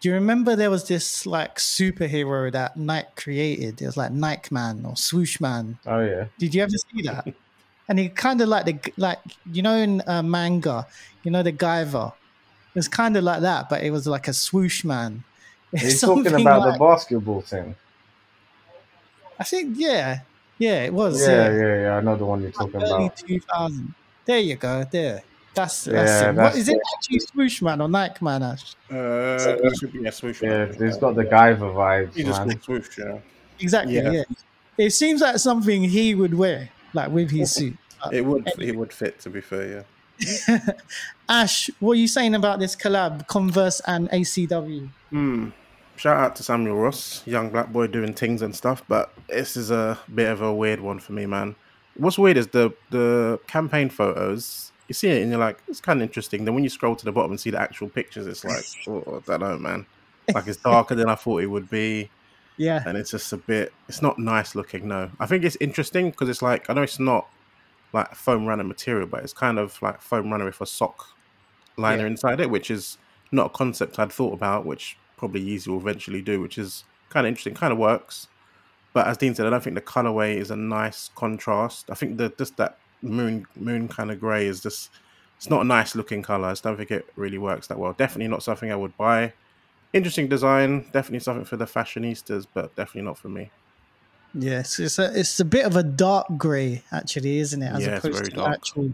Do 0.02 0.08
you 0.08 0.16
remember 0.16 0.56
there 0.56 0.70
was 0.70 0.88
this 0.88 1.26
like 1.26 1.58
superhero 1.58 2.52
that 2.52 2.78
Nike 2.78 3.08
created? 3.16 3.82
It 3.82 3.86
was 3.86 3.98
like 3.98 4.12
Nike 4.12 4.54
Man 4.54 4.86
or 4.86 4.96
Swoosh 4.96 5.42
Man. 5.42 5.78
Oh 5.86 6.00
yeah, 6.00 6.26
Did 6.38 6.56
you 6.56 6.64
ever 6.64 6.72
see 6.72 7.02
that? 7.04 7.34
and 7.90 8.00
he 8.00 8.08
kind 8.08 8.40
of 8.40 8.48
like 8.48 8.66
the 8.66 8.94
like 8.96 9.20
you 9.52 9.62
know 9.62 9.76
in 9.76 10.02
uh, 10.08 10.22
manga, 10.22 10.88
you 11.24 11.32
know 11.32 11.44
the 11.44 11.52
Guyver. 11.52 12.14
It 12.74 12.76
was 12.76 12.88
kind 12.88 13.18
of 13.18 13.24
like 13.24 13.42
that, 13.42 13.70
but 13.70 13.84
it 13.84 13.92
was 13.92 14.06
like 14.08 14.28
a 14.28 14.34
swoosh 14.34 14.84
man. 14.86 15.24
He's 15.78 16.02
talking 16.02 16.28
about 16.28 16.62
like- 16.62 16.74
the 16.74 16.80
basketball 16.80 17.42
thing? 17.42 17.76
I 19.40 19.44
think 19.44 19.76
yeah, 19.78 20.20
yeah, 20.58 20.84
it 20.84 20.94
was. 20.94 21.22
Yeah, 21.22 21.50
Yeah, 21.50 21.58
yeah, 21.58 21.82
yeah. 21.82 21.98
I 21.98 22.02
know 22.02 22.16
the 22.16 22.26
one 22.26 22.42
you're 22.42 22.52
talking 22.52 22.76
early 22.82 23.06
about. 23.06 23.18
two 23.18 23.40
thousand. 23.40 23.94
There 24.26 24.40
you 24.40 24.56
go. 24.56 24.86
There. 24.92 25.24
That's, 25.56 25.86
that's 25.86 26.22
Yeah, 26.22 26.30
it. 26.30 26.36
That's- 26.36 26.56
is 26.58 26.70
it 26.70 26.78
actually 26.98 27.20
swoosh 27.20 27.62
man 27.62 27.82
or 27.82 27.90
Nike 27.90 28.24
man? 28.24 28.44
Ash? 28.44 28.76
Uh, 28.92 29.38
it 29.64 29.78
should 29.78 29.92
be 29.94 30.06
a 30.06 30.12
swoosh. 30.12 30.42
Yeah, 30.42 30.66
man. 30.66 30.76
it's 30.80 30.98
got 30.98 31.16
the 31.16 31.24
Guyver 31.26 31.74
vibes, 31.74 32.14
He 32.16 32.24
just 32.24 32.40
man. 32.40 32.50
called 32.50 32.64
swoosh. 32.64 32.98
Yeah. 33.00 33.18
Exactly. 33.60 33.96
Yeah. 33.96 34.12
Yeah. 34.12 34.24
It 34.78 34.92
seems 34.92 35.22
like 35.22 35.38
something 35.38 35.84
he 35.84 36.16
would 36.16 36.34
wear, 36.34 36.70
like 36.94 37.10
with 37.10 37.32
his 37.32 37.52
suit. 37.52 37.76
It 38.12 38.24
would. 38.26 38.48
It 38.60 38.76
would 38.76 38.94
fit. 38.94 39.20
To 39.22 39.30
be 39.30 39.42
fair, 39.42 39.68
yeah. 39.70 39.84
Ash, 41.30 41.70
what 41.80 41.92
are 41.94 41.96
you 42.00 42.08
saying 42.08 42.36
about 42.36 42.60
this 42.60 42.76
collab, 42.76 43.28
Converse 43.28 43.82
and 43.86 44.10
ACW? 44.10 44.90
Hmm. 45.10 45.50
Shout 45.96 46.18
out 46.18 46.36
to 46.38 46.44
Samuel 46.44 46.78
Ross, 46.78 47.24
young 47.28 47.50
black 47.50 47.74
boy 47.74 47.88
doing 47.88 48.14
things 48.14 48.42
and 48.42 48.56
stuff, 48.56 48.84
but 48.88 49.14
this 49.28 49.58
is 49.58 49.70
a 49.70 50.00
bit 50.16 50.30
of 50.30 50.42
a 50.42 50.54
weird 50.54 50.80
one 50.80 50.98
for 51.00 51.12
me, 51.12 51.26
man. 51.26 51.56
What's 51.98 52.18
weird 52.18 52.38
is 52.38 52.48
the 52.48 52.72
the 52.90 53.40
campaign 53.48 53.90
photos. 53.90 54.72
You 54.88 54.94
see 54.94 55.10
it 55.10 55.22
and 55.22 55.30
you're 55.30 55.40
like, 55.40 55.62
it's 55.68 55.82
kind 55.82 56.00
of 56.02 56.04
interesting. 56.08 56.46
Then 56.46 56.56
when 56.56 56.64
you 56.64 56.70
scroll 56.70 56.96
to 56.96 57.06
the 57.06 57.12
bottom 57.12 57.32
and 57.32 57.40
see 57.40 57.50
the 57.50 57.60
actual 57.62 57.90
pictures, 57.90 58.26
it's 58.28 58.46
like, 58.46 58.64
oh, 58.88 59.22
I 59.28 59.38
don't 59.38 59.42
know, 59.42 59.58
man. 59.60 59.86
Like 60.34 60.48
it's 60.48 60.58
darker 60.58 60.96
than 60.96 61.10
I 61.10 61.16
thought 61.16 61.44
it 61.44 61.48
would 61.48 61.70
be, 61.70 62.10
Yeah. 62.58 62.82
and 62.86 62.98
it's 62.98 63.12
just 63.12 63.34
a 63.34 63.38
bit. 63.38 63.74
It's 63.90 64.02
not 64.02 64.18
nice 64.18 64.56
looking. 64.56 64.88
No, 64.88 65.12
I 65.20 65.26
think 65.26 65.44
it's 65.44 65.58
interesting 65.60 66.12
because 66.12 66.30
it's 66.30 66.42
like 66.42 66.70
I 66.70 66.74
know 66.74 66.84
it's 66.84 67.00
not 67.00 67.28
like 67.94 68.14
foam 68.16 68.46
runner 68.46 68.64
material, 68.64 69.08
but 69.08 69.24
it's 69.24 69.34
kind 69.34 69.58
of 69.60 69.82
like 69.82 70.02
foam 70.02 70.32
runner 70.32 70.46
with 70.46 70.62
a 70.62 70.66
sock 70.66 71.08
liner 71.78 72.04
Yeah. 72.04 72.10
inside 72.12 72.40
it, 72.40 72.50
which 72.50 72.70
is 72.70 72.98
not 73.32 73.48
a 73.48 73.50
concept 73.50 73.98
I'd 74.00 74.12
thought 74.12 74.34
about, 74.34 74.66
which 74.66 74.98
probably 75.18 75.44
Yeezy 75.44 75.68
will 75.68 75.78
eventually 75.78 76.22
do, 76.22 76.42
which 76.42 76.58
is 76.58 76.84
kind 77.10 77.26
of 77.26 77.30
interesting, 77.30 77.54
kind 77.54 77.74
of 77.74 77.80
works. 77.80 78.28
But 78.94 79.08
as 79.08 79.18
Dean 79.18 79.36
said, 79.36 79.46
I 79.46 79.50
don't 79.52 79.64
think 79.64 79.76
the 79.76 79.82
colorway 79.82 80.36
is 80.38 80.52
a 80.52 80.56
nice 80.56 81.10
contrast. 81.16 81.90
I 81.90 81.96
think 81.96 82.18
that 82.18 82.38
just 82.38 82.58
that 82.58 82.78
moon 83.02 83.46
moon 83.56 83.88
kind 83.88 84.12
of 84.12 84.20
grey 84.20 84.46
is 84.46 84.62
just 84.62 84.90
it's 85.38 85.50
not 85.50 85.62
a 85.62 85.64
nice 85.64 85.96
looking 85.96 86.22
color. 86.22 86.48
I 86.48 86.52
just 86.52 86.64
don't 86.64 86.76
think 86.76 86.92
it 86.92 87.08
really 87.16 87.38
works 87.38 87.68
that 87.68 87.80
well. 87.80 87.94
Definitely 87.94 88.28
not 88.28 88.44
something 88.44 88.72
I 88.72 88.76
would 88.76 88.96
buy. 88.98 89.34
Interesting 89.94 90.28
design, 90.28 90.82
definitely 90.92 91.20
something 91.22 91.46
for 91.46 91.56
the 91.58 91.66
fashionistas, 91.66 92.46
but 92.54 92.76
definitely 92.76 93.04
not 93.04 93.18
for 93.18 93.30
me. 93.30 93.52
Yes, 94.34 94.80
it's 94.80 95.00
a 95.00 95.20
it's 95.20 95.40
a 95.40 95.46
bit 95.46 95.66
of 95.66 95.76
a 95.76 95.84
dark 95.84 96.28
grey, 96.38 96.84
actually, 96.92 97.40
isn't 97.40 97.62
it? 97.62 97.72
As 97.72 97.86
Yeah, 97.86 97.98
opposed 97.98 98.26
to 98.26 98.32
dark. 98.32 98.54
actual 98.56 98.92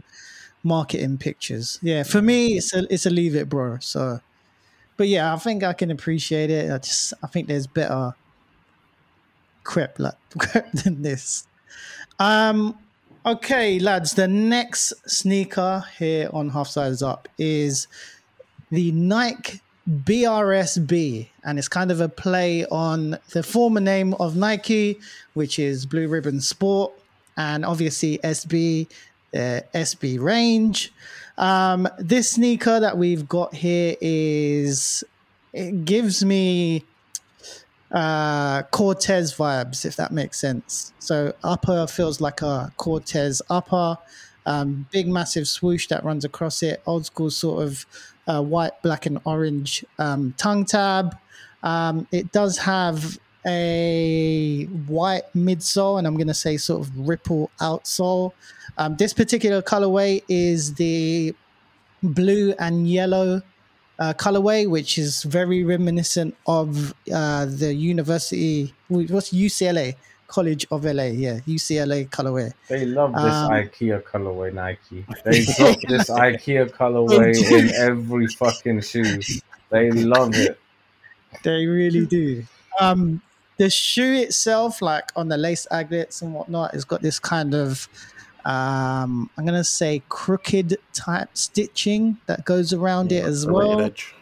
marketing 0.63 1.17
pictures. 1.17 1.77
Yeah, 1.81 2.03
for 2.03 2.21
me, 2.21 2.57
it's 2.57 2.73
a 2.73 2.85
it's 2.91 3.05
a 3.05 3.09
leave 3.09 3.35
it, 3.35 3.49
bro. 3.49 3.77
So, 3.79 4.19
but 4.97 5.07
yeah, 5.07 5.33
I 5.33 5.37
think 5.37 5.63
I 5.63 5.73
can 5.73 5.91
appreciate 5.91 6.49
it. 6.49 6.71
I 6.71 6.77
just 6.77 7.13
I 7.21 7.27
think 7.27 7.47
there's 7.47 7.67
better 7.67 8.15
crap 9.63 9.99
like 9.99 10.15
crap 10.37 10.71
than 10.71 11.01
this. 11.01 11.47
Um, 12.19 12.79
okay, 13.25 13.77
lads, 13.79 14.13
the 14.13 14.27
next 14.27 14.93
sneaker 15.05 15.83
here 15.99 16.29
on 16.31 16.49
Half 16.49 16.67
Size 16.69 17.01
Up 17.01 17.27
is 17.37 17.87
the 18.71 18.91
Nike 18.93 19.61
BRSB, 19.89 21.27
and 21.43 21.59
it's 21.59 21.67
kind 21.67 21.91
of 21.91 22.01
a 22.01 22.09
play 22.09 22.65
on 22.67 23.19
the 23.31 23.43
former 23.43 23.79
name 23.79 24.15
of 24.15 24.35
Nike, 24.35 24.99
which 25.35 25.59
is 25.59 25.85
Blue 25.85 26.07
Ribbon 26.07 26.41
Sport, 26.41 26.91
and 27.37 27.63
obviously 27.63 28.17
SB, 28.19 28.87
uh, 29.33 29.61
SB 29.75 30.19
Range. 30.19 30.91
Um, 31.37 31.87
this 31.99 32.31
sneaker 32.31 32.79
that 32.79 32.97
we've 32.97 33.27
got 33.27 33.53
here 33.53 33.95
is 34.01 35.03
it 35.53 35.85
gives 35.85 36.23
me 36.25 36.83
uh 37.91 38.63
Cortez 38.63 39.35
vibes, 39.35 39.85
if 39.85 39.95
that 39.97 40.11
makes 40.11 40.39
sense. 40.39 40.93
So 40.97 41.33
upper 41.43 41.85
feels 41.85 42.19
like 42.19 42.41
a 42.41 42.73
Cortez 42.77 43.41
upper, 43.51 43.99
um, 44.47 44.87
big 44.91 45.07
massive 45.07 45.47
swoosh 45.47 45.87
that 45.89 46.03
runs 46.03 46.25
across 46.25 46.63
it, 46.63 46.81
old 46.87 47.05
school 47.05 47.29
sort 47.29 47.63
of 47.63 47.85
uh, 48.27 48.41
white, 48.41 48.81
black, 48.81 49.05
and 49.05 49.19
orange 49.25 49.85
um, 49.99 50.33
tongue 50.37 50.65
tab. 50.65 51.17
Um, 51.63 52.07
it 52.11 52.31
does 52.31 52.57
have 52.59 53.17
a 53.45 54.65
white 54.87 55.23
midsole, 55.35 55.97
and 55.97 56.07
I'm 56.07 56.15
going 56.15 56.27
to 56.27 56.33
say 56.33 56.57
sort 56.57 56.81
of 56.81 57.07
ripple 57.07 57.51
outsole. 57.59 58.33
Um, 58.77 58.95
this 58.97 59.13
particular 59.13 59.61
colorway 59.61 60.23
is 60.27 60.73
the 60.75 61.35
blue 62.03 62.53
and 62.59 62.87
yellow 62.87 63.41
uh, 63.99 64.13
colorway, 64.13 64.69
which 64.69 64.97
is 64.97 65.23
very 65.23 65.63
reminiscent 65.63 66.35
of 66.47 66.93
uh, 67.13 67.45
the 67.45 67.73
university. 67.73 68.73
What's 68.89 69.31
UCLA? 69.31 69.95
College 70.27 70.65
of 70.71 70.83
LA, 70.85 71.03
yeah, 71.03 71.39
UCLA 71.47 72.09
colorway. 72.09 72.51
They 72.67 72.85
love 72.85 73.13
this 73.13 73.21
Um, 73.21 73.51
IKEA 73.51 74.03
colorway, 74.03 74.53
Nike. 74.53 75.05
They 75.23 75.45
got 75.57 75.79
this 75.87 76.09
IKEA 76.09 76.71
colorway 76.71 77.35
in 77.51 77.69
every 77.75 78.27
fucking 78.27 78.81
shoe. 78.81 79.19
They 79.69 79.91
love 79.91 80.33
it. 80.35 80.59
They 81.43 81.65
really 81.65 82.05
do. 82.05 82.43
Um, 82.79 83.21
the 83.57 83.69
shoe 83.69 84.13
itself, 84.13 84.81
like 84.81 85.11
on 85.15 85.27
the 85.29 85.37
lace 85.37 85.67
aglets 85.71 86.21
and 86.21 86.33
whatnot, 86.33 86.73
has 86.73 86.85
got 86.85 87.01
this 87.01 87.19
kind 87.19 87.53
of, 87.53 87.87
um, 88.45 89.29
I'm 89.37 89.45
gonna 89.45 89.63
say, 89.63 90.01
crooked 90.09 90.77
type 90.93 91.29
stitching 91.33 92.17
that 92.25 92.45
goes 92.45 92.73
around 92.73 93.11
it 93.11 93.23
as 93.23 93.45
well. 93.45 93.81
edge. 93.81 94.13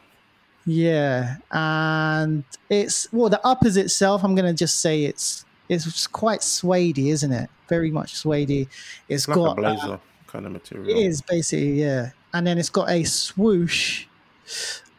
Yeah, 0.65 1.37
and 1.51 2.43
it's 2.69 3.11
well, 3.11 3.29
the 3.29 3.45
uppers 3.45 3.75
itself. 3.75 4.23
I'm 4.23 4.35
gonna 4.35 4.53
just 4.53 4.79
say 4.79 5.03
it's 5.03 5.45
it's 5.69 6.07
quite 6.07 6.43
suede 6.43 6.97
isn't 6.97 7.31
it? 7.31 7.49
Very 7.69 7.91
much 7.91 8.15
suede 8.15 8.49
It's 8.51 8.69
It's 9.09 9.27
like 9.27 9.35
got 9.35 9.45
a 9.45 9.51
uh, 9.51 9.53
blazer 9.55 9.99
kind 10.27 10.45
of 10.45 10.51
material. 10.51 10.89
it 10.89 11.05
is 11.05 11.21
basically, 11.21 11.81
yeah. 11.81 12.09
And 12.33 12.45
then 12.45 12.57
it's 12.57 12.69
got 12.69 12.89
a 12.89 13.03
swoosh 13.03 14.07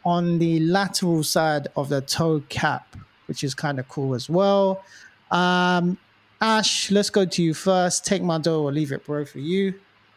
on 0.04 0.38
the 0.38 0.60
lateral 0.60 1.22
side 1.22 1.68
of 1.76 1.88
the 1.88 2.00
toe 2.00 2.42
cap, 2.48 2.96
which 3.26 3.42
is 3.42 3.54
kind 3.54 3.78
of 3.78 3.88
cool 3.88 4.14
as 4.14 4.30
well. 4.30 4.82
Um, 5.30 5.98
Ash, 6.40 6.90
let's 6.90 7.10
go 7.10 7.24
to 7.24 7.42
you 7.42 7.54
first. 7.54 8.04
Take 8.04 8.22
my 8.22 8.38
dough 8.38 8.62
or 8.62 8.72
leave 8.72 8.92
it, 8.92 9.04
bro, 9.04 9.24
for 9.24 9.38
you. 9.40 9.74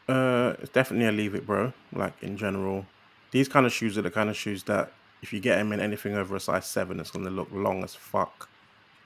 Uh, 0.07 0.53
it's 0.59 0.71
definitely 0.71 1.07
a 1.07 1.11
leave 1.11 1.35
it, 1.35 1.45
bro. 1.45 1.73
Like 1.93 2.13
in 2.21 2.37
general, 2.37 2.85
these 3.31 3.47
kind 3.47 3.65
of 3.65 3.73
shoes 3.73 3.97
are 3.97 4.01
the 4.01 4.11
kind 4.11 4.29
of 4.29 4.35
shoes 4.37 4.63
that 4.63 4.91
if 5.21 5.33
you 5.33 5.39
get 5.39 5.57
them 5.57 5.71
in 5.71 5.79
anything 5.79 6.15
over 6.15 6.35
a 6.35 6.39
size 6.39 6.65
seven, 6.65 6.99
it's 6.99 7.11
gonna 7.11 7.29
look 7.29 7.49
long 7.51 7.83
as 7.83 7.95
fuck. 7.95 8.49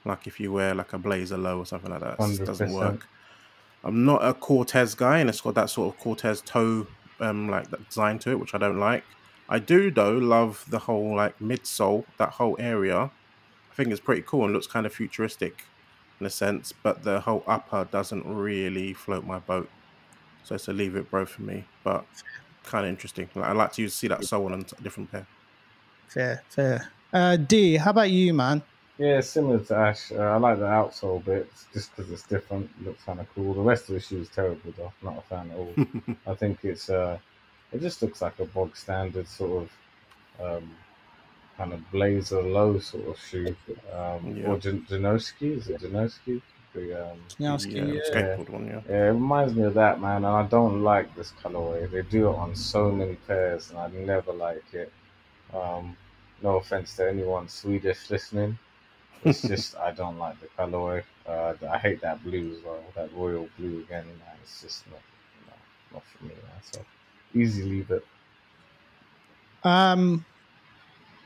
Like 0.06 0.28
if 0.28 0.40
you 0.40 0.52
wear 0.52 0.74
like 0.74 0.94
a 0.94 0.98
blazer 0.98 1.38
low 1.38 1.60
or 1.60 1.66
something 1.66 1.92
like 1.92 2.02
that, 2.02 2.20
it 2.20 2.46
doesn't 2.46 2.74
work. 2.74 3.08
I'm 3.84 4.06
not 4.06 4.24
a 4.24 4.34
Cortez 4.34 4.96
guy, 4.96 5.20
and 5.20 5.30
it's 5.30 5.42
got 5.42 5.56
that 5.56 5.70
sort 5.70 5.94
of 5.94 6.00
Cortez 6.00 6.42
toe, 6.42 6.88
um, 7.20 7.50
like 7.50 7.70
that 7.72 7.88
design 7.88 8.20
to 8.20 8.32
it, 8.32 8.40
which 8.40 8.54
I 8.54 8.58
don't 8.58 8.80
like. 8.80 9.04
I 9.50 9.60
do 9.60 9.92
though 9.92 10.14
love 10.14 10.66
the 10.70 10.80
whole 10.80 11.16
like 11.16 11.38
midsole, 11.40 12.06
that 12.18 12.30
whole 12.30 12.56
area. 12.60 13.12
I 13.72 13.76
think 13.76 13.90
it's 13.90 14.00
pretty 14.00 14.24
cool 14.26 14.46
and 14.46 14.54
looks 14.54 14.68
kind 14.68 14.86
of 14.86 14.94
futuristic 14.94 15.66
in 16.20 16.26
a 16.26 16.30
sense, 16.30 16.72
but 16.72 17.04
the 17.04 17.20
whole 17.22 17.44
upper 17.48 17.86
doesn't 17.86 18.26
really 18.26 18.94
float 18.94 19.26
my 19.26 19.40
boat. 19.40 19.70
So 20.44 20.56
it's 20.56 20.68
a 20.68 20.74
leave 20.74 20.96
it, 20.96 21.10
bro, 21.10 21.26
for 21.26 21.42
me. 21.42 21.66
But 21.84 22.06
kind 22.64 22.86
of 22.86 22.90
interesting. 22.90 23.30
Like, 23.36 23.46
I 23.46 23.52
like 23.54 23.74
to 23.74 23.90
see 23.90 24.08
that 24.08 24.24
sole 24.24 24.54
on 24.54 24.62
a 24.62 24.82
different 24.82 25.12
pair. 25.12 25.26
Fair, 26.08 26.44
fair. 26.50 26.92
Uh, 27.12 27.38
D, 27.38 27.78
how 27.78 27.92
about 27.92 28.12
you, 28.12 28.34
man? 28.34 28.62
Yeah, 29.02 29.20
similar 29.22 29.58
to 29.58 29.76
Ash. 29.76 30.12
Uh, 30.12 30.18
I 30.20 30.36
like 30.38 30.60
the 30.60 30.66
outsole 30.66 31.26
bit 31.26 31.52
just 31.74 31.90
because 31.96 32.12
it's 32.12 32.22
different. 32.22 32.70
It 32.80 32.86
looks 32.86 33.04
kind 33.04 33.20
of 33.20 33.26
cool. 33.34 33.56
The 33.56 33.62
rest 33.62 33.90
of 33.90 33.96
the 33.96 34.00
shoe 34.00 34.22
is 34.22 34.30
terrible, 34.30 34.72
though. 34.78 34.94
Not 35.02 35.18
a 35.18 35.22
fan 35.22 35.50
at 35.50 35.58
all. 35.58 35.74
I 36.32 36.36
think 36.36 36.60
it's 36.64 36.88
uh, 36.88 37.18
it 37.72 37.82
just 37.82 38.04
looks 38.04 38.22
like 38.22 38.38
a 38.40 38.46
bog 38.46 38.78
standard 38.78 39.28
sort 39.28 39.64
of 40.40 40.56
um, 40.64 40.70
kind 41.58 41.74
of 41.74 41.80
blazer 41.90 42.44
low 42.44 42.78
sort 42.78 43.08
of 43.08 43.18
shoe. 43.20 43.56
Um, 43.92 44.38
Yeah. 44.38 44.50
Or 44.50 44.60
Jan- 44.60 44.86
Janoski, 44.88 45.58
is 45.58 45.68
it 45.68 45.82
Janoski? 45.82 46.40
The, 46.76 47.12
um, 47.12 47.18
Janowski, 47.40 47.74
yeah, 47.74 47.94
yeah. 47.96 48.02
skateboard 48.12 48.50
one, 48.50 48.68
yeah. 48.68 48.82
yeah, 48.88 49.08
it 49.08 49.14
reminds 49.14 49.56
me 49.56 49.64
of 49.64 49.74
that, 49.74 50.00
man. 50.00 50.18
And 50.18 50.28
I 50.28 50.44
don't 50.44 50.84
like 50.84 51.14
this 51.16 51.34
colorway. 51.44 51.90
They 51.90 52.04
do 52.04 52.30
it 52.30 52.36
on 52.36 52.56
so 52.56 52.92
many 52.92 53.16
pairs, 53.28 53.72
and 53.72 53.80
I 53.80 53.88
never 53.90 54.32
like 54.32 54.64
it. 54.74 54.94
Um, 55.56 55.98
no 56.44 56.58
offense 56.58 56.96
to 56.98 57.10
anyone 57.10 57.50
Swedish 57.50 58.08
listening. 58.12 58.60
It's 59.24 59.42
just 59.44 59.76
I 59.78 59.92
don't 59.92 60.18
like 60.18 60.40
the 60.40 60.48
colorway. 60.58 61.04
Uh, 61.28 61.54
I 61.70 61.78
hate 61.78 62.02
that 62.02 62.24
blue 62.24 62.56
as 62.58 62.64
well. 62.64 62.84
That 62.96 63.14
royal 63.14 63.48
blue 63.58 63.80
again. 63.82 64.06
Man, 64.06 64.36
it's 64.44 64.62
just 64.62 64.86
not, 64.90 65.00
no, 65.48 65.54
not 65.94 66.04
for 66.06 66.24
me. 66.26 66.32
Man. 66.32 66.62
So 66.72 66.80
easy 67.36 67.64
leave 67.64 67.92
it. 67.92 68.06
Um, 69.64 70.26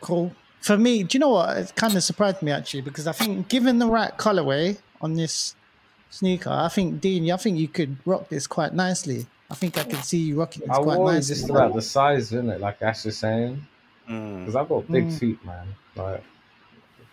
cool. 0.01 0.35
For 0.61 0.77
me, 0.77 1.03
do 1.03 1.15
you 1.15 1.19
know 1.19 1.29
what? 1.29 1.57
It 1.57 1.75
kind 1.75 1.95
of 1.95 2.03
surprised 2.03 2.41
me 2.41 2.51
actually 2.51 2.81
because 2.81 3.07
I 3.07 3.11
think 3.11 3.47
given 3.47 3.79
the 3.79 3.87
right 3.87 4.15
colorway 4.17 4.77
on 4.99 5.13
this 5.13 5.55
sneaker, 6.09 6.49
I 6.49 6.67
think 6.69 6.99
Dean, 7.01 7.31
I 7.31 7.37
think 7.37 7.57
you 7.57 7.67
could 7.67 7.97
rock 8.05 8.29
this 8.29 8.47
quite 8.47 8.73
nicely. 8.73 9.27
I 9.49 9.55
think 9.55 9.77
I 9.77 9.83
can 9.83 10.01
see 10.01 10.17
you 10.17 10.39
rocking 10.39 10.61
this 10.67 10.71
I 10.75 10.81
quite 10.81 10.97
worry 10.99 11.15
nicely. 11.15 11.35
just 11.35 11.49
about 11.49 11.73
the 11.75 11.81
size, 11.81 12.33
isn't 12.33 12.49
it? 12.49 12.59
Like 12.59 12.81
Ash 12.81 13.05
is 13.05 13.17
saying, 13.17 13.65
Mm. 14.09 14.39
because 14.41 14.55
I've 14.55 14.69
got 14.69 14.91
big 14.91 15.07
Mm. 15.07 15.19
feet, 15.19 15.45
man. 15.45 15.67
Like 15.95 16.23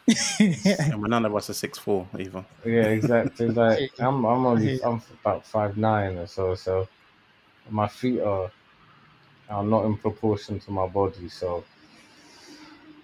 Yeah, 0.38 0.96
but 0.96 1.11
none 1.11 1.24
of 1.24 1.34
us 1.34 1.50
are 1.50 1.55
six 1.55 1.78
four 1.78 2.09
either. 2.18 2.44
Yeah, 2.64 2.84
exactly. 2.84 3.48
Like 3.48 3.90
I'm, 3.98 4.24
I'm 4.24 4.46
only, 4.46 4.82
I'm 4.82 5.00
about 5.20 5.46
five 5.46 5.76
nine 5.76 6.18
or 6.18 6.26
so. 6.26 6.55
So 6.55 6.88
my 7.70 7.88
feet 7.88 8.20
are, 8.20 8.50
are 9.48 9.62
not 9.64 9.84
in 9.84 9.96
proportion 9.96 10.59
to 10.61 10.70
my 10.70 10.86
body. 10.86 11.28
So 11.28 11.64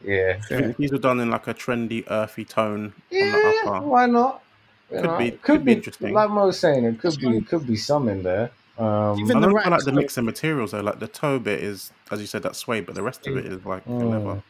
yeah, 0.04 0.40
I 0.50 0.54
if 0.54 0.76
these 0.76 0.92
are 0.92 0.98
done 0.98 1.20
in 1.20 1.30
like 1.30 1.46
a 1.46 1.54
trendy, 1.54 2.04
earthy 2.10 2.44
tone 2.44 2.84
on 2.86 2.92
yeah. 3.10 3.32
the 3.32 3.62
upper. 3.66 3.86
Why 3.86 4.06
not? 4.06 4.42
You 4.90 5.00
Could 5.00 5.18
be- 5.18 5.26
it 5.28 5.42
could 5.42 5.64
be 5.64 5.72
interesting. 5.72 6.14
Like 6.14 6.30
Mo 6.30 6.46
was 6.46 6.58
saying, 6.58 6.84
it 6.84 6.98
could 6.98 7.18
be, 7.18 7.36
it 7.36 7.46
could 7.46 7.66
be 7.66 7.76
some 7.76 8.08
in 8.08 8.22
there. 8.22 8.50
Um, 8.78 9.18
Even 9.18 9.36
I 9.36 9.40
the 9.40 9.46
don't 9.46 9.54
right 9.54 9.64
feel 9.64 9.72
like 9.72 9.84
the 9.84 9.92
mix 9.92 10.16
of 10.16 10.24
materials 10.24 10.70
though. 10.70 10.80
Like 10.80 10.98
the 11.00 11.08
toe 11.08 11.38
bit 11.38 11.62
is, 11.62 11.90
as 12.10 12.20
you 12.20 12.26
said, 12.26 12.42
that 12.44 12.56
suede, 12.56 12.86
but 12.86 12.94
the 12.94 13.02
rest 13.02 13.26
of 13.26 13.36
it 13.36 13.44
is 13.46 13.64
like 13.66 13.84
Mm. 13.86 14.10
leather. 14.10 14.42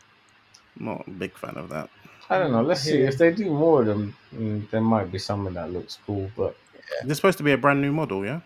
Not 0.78 1.08
a 1.08 1.10
big 1.10 1.36
fan 1.36 1.56
of 1.56 1.70
that. 1.70 1.90
I 2.30 2.38
don't 2.38 2.52
know. 2.52 2.62
Let's 2.62 2.82
see 2.82 3.00
Yeah. 3.00 3.08
if 3.08 3.18
they 3.18 3.30
do 3.32 3.46
more 3.50 3.80
of 3.80 3.86
them. 3.86 4.14
mm, 4.34 4.68
There 4.70 4.80
might 4.80 5.10
be 5.10 5.18
something 5.18 5.54
that 5.54 5.72
looks 5.72 5.98
cool, 6.06 6.30
but 6.36 6.56
Is 7.02 7.08
this 7.08 7.16
supposed 7.18 7.38
to 7.38 7.44
be 7.44 7.52
a 7.52 7.58
brand 7.58 7.80
new 7.80 7.92
model? 7.92 8.24
Yeah. 8.24 8.40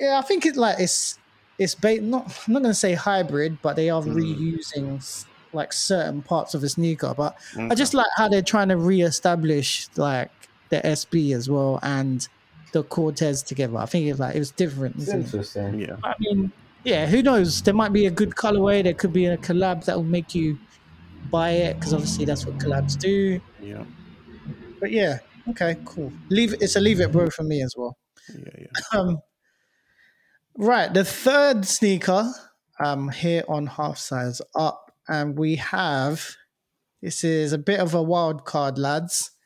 yeah, 0.00 0.18
I 0.18 0.22
think 0.22 0.46
it's 0.46 0.56
like 0.58 0.78
it's 0.78 1.18
it's 1.58 1.74
ba- 1.74 2.00
not 2.00 2.26
I'm 2.46 2.52
not 2.54 2.62
going 2.62 2.70
to 2.72 2.78
say 2.78 2.94
hybrid, 2.94 3.58
but 3.62 3.74
they 3.76 3.90
are 3.90 4.00
Mm. 4.02 4.14
reusing 4.14 4.96
s- 4.98 5.26
like 5.52 5.72
certain 5.72 6.22
parts 6.22 6.54
of 6.54 6.62
a 6.62 6.68
sneaker. 6.68 7.14
But 7.16 7.36
I 7.58 7.74
just 7.74 7.94
like 7.94 8.06
how 8.16 8.28
they're 8.28 8.42
trying 8.42 8.68
to 8.68 8.76
reestablish 8.76 9.88
like 9.96 10.30
the 10.68 10.84
SB 10.86 11.32
as 11.34 11.48
well 11.50 11.80
and 11.82 12.28
the 12.72 12.82
Cortez 12.84 13.42
together. 13.42 13.78
I 13.78 13.86
think 13.86 14.06
it's 14.08 14.20
like 14.20 14.36
it 14.36 14.38
was 14.38 14.50
different. 14.52 14.96
it's 14.96 15.04
isn't 15.08 15.20
it? 15.20 15.24
interesting. 15.24 15.80
Yeah. 15.80 15.96
I 16.04 16.14
mean, 16.20 16.52
yeah, 16.84 17.06
who 17.06 17.22
knows? 17.22 17.62
There 17.62 17.74
might 17.74 17.92
be 17.92 18.06
a 18.06 18.10
good 18.10 18.30
colorway. 18.30 18.84
There 18.84 18.94
could 18.94 19.12
be 19.12 19.26
a 19.26 19.36
collab 19.38 19.84
that 19.86 19.96
will 19.96 20.04
make 20.04 20.34
you 20.34 20.58
buy 21.30 21.50
it 21.50 21.74
because 21.74 21.92
obviously 21.92 22.24
that's 22.24 22.46
what 22.46 22.58
collabs 22.58 22.98
do. 22.98 23.40
Yeah. 23.60 23.84
But 24.80 24.90
yeah, 24.90 25.18
okay, 25.50 25.76
cool. 25.84 26.12
Leave 26.30 26.54
it, 26.54 26.62
it's 26.62 26.76
a 26.76 26.80
leave 26.80 27.00
it, 27.00 27.12
bro, 27.12 27.30
for 27.30 27.42
me 27.42 27.62
as 27.62 27.74
well. 27.76 27.96
Yeah. 28.34 28.50
Yeah. 28.58 28.66
Um, 28.98 29.18
right, 30.56 30.92
the 30.92 31.04
third 31.04 31.64
sneaker 31.64 32.30
um 32.80 33.08
here 33.08 33.44
on 33.48 33.66
half 33.66 33.98
size 33.98 34.40
up, 34.54 34.92
and 35.08 35.38
we 35.38 35.56
have 35.56 36.36
this 37.02 37.22
is 37.22 37.52
a 37.52 37.58
bit 37.58 37.80
of 37.80 37.94
a 37.94 38.02
wild 38.02 38.44
card, 38.44 38.78
lads. 38.78 39.32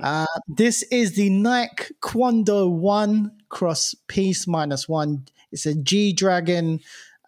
Uh, 0.00 0.26
this 0.46 0.84
is 0.92 1.16
the 1.16 1.28
Nike 1.28 1.92
Kwondo 2.00 2.70
One 2.70 3.32
Cross 3.48 3.96
Peace 4.06 4.46
Minus 4.46 4.88
One. 4.88 5.24
It's 5.50 5.66
a 5.66 5.74
G 5.74 6.12
Dragon 6.12 6.78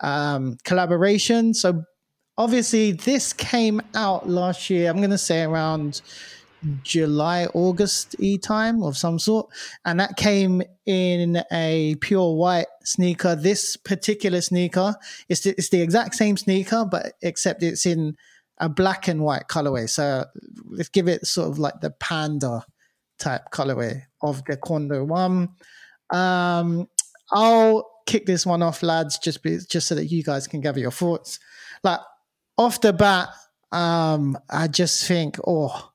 um, 0.00 0.58
collaboration. 0.62 1.52
So 1.52 1.82
obviously, 2.36 2.92
this 2.92 3.32
came 3.32 3.80
out 3.94 4.28
last 4.28 4.70
year. 4.70 4.90
I'm 4.90 4.98
going 4.98 5.10
to 5.10 5.18
say 5.18 5.42
around 5.42 6.02
July, 6.82 7.46
August 7.52 8.16
e 8.18 8.38
time 8.38 8.82
of 8.82 8.96
some 8.96 9.18
sort, 9.18 9.48
and 9.84 10.00
that 10.00 10.16
came 10.16 10.62
in 10.86 11.42
a 11.52 11.96
pure 12.00 12.34
white 12.34 12.66
sneaker. 12.84 13.34
This 13.34 13.76
particular 13.76 14.40
sneaker 14.40 14.96
is 15.28 15.42
the, 15.42 15.50
it's 15.50 15.68
the 15.68 15.82
exact 15.82 16.14
same 16.14 16.36
sneaker, 16.36 16.86
but 16.90 17.12
except 17.22 17.62
it's 17.62 17.84
in 17.86 18.16
a 18.58 18.68
black 18.68 19.08
and 19.08 19.22
white 19.22 19.48
colorway. 19.48 19.88
So 19.88 20.24
let's 20.66 20.88
give 20.88 21.08
it 21.08 21.26
sort 21.26 21.50
of 21.50 21.58
like 21.58 21.80
the 21.80 21.90
panda 21.90 22.64
type 23.18 23.50
colorway 23.52 24.02
of 24.22 24.44
the 24.44 24.56
Kwondo 24.56 25.06
one. 25.06 25.50
Um, 26.10 26.88
I'll 27.30 27.90
kick 28.06 28.26
this 28.26 28.46
one 28.46 28.62
off, 28.62 28.82
lads, 28.82 29.18
just 29.18 29.42
be, 29.42 29.58
just 29.68 29.88
so 29.88 29.94
that 29.94 30.06
you 30.06 30.22
guys 30.22 30.46
can 30.46 30.60
gather 30.60 30.80
your 30.80 30.90
thoughts. 30.90 31.40
Like 31.82 32.00
off 32.56 32.80
the 32.80 32.92
bat, 32.92 33.28
um, 33.72 34.38
I 34.48 34.68
just 34.68 35.06
think, 35.06 35.38
oh, 35.46 35.90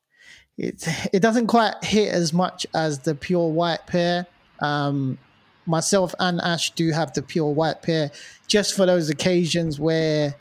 it 0.57 0.85
it 1.13 1.21
doesn't 1.21 1.47
quite 1.47 1.75
hit 1.83 2.13
as 2.13 2.33
much 2.33 2.65
as 2.73 2.99
the 2.99 3.15
pure 3.15 3.49
white 3.49 3.87
pair. 3.87 4.27
Um, 4.61 5.17
myself 5.65 6.13
and 6.19 6.41
Ash 6.41 6.71
do 6.71 6.91
have 6.91 7.13
the 7.13 7.21
pure 7.21 7.51
white 7.51 7.81
pair, 7.81 8.11
just 8.47 8.75
for 8.75 8.85
those 8.85 9.09
occasions 9.09 9.79
where 9.79 10.35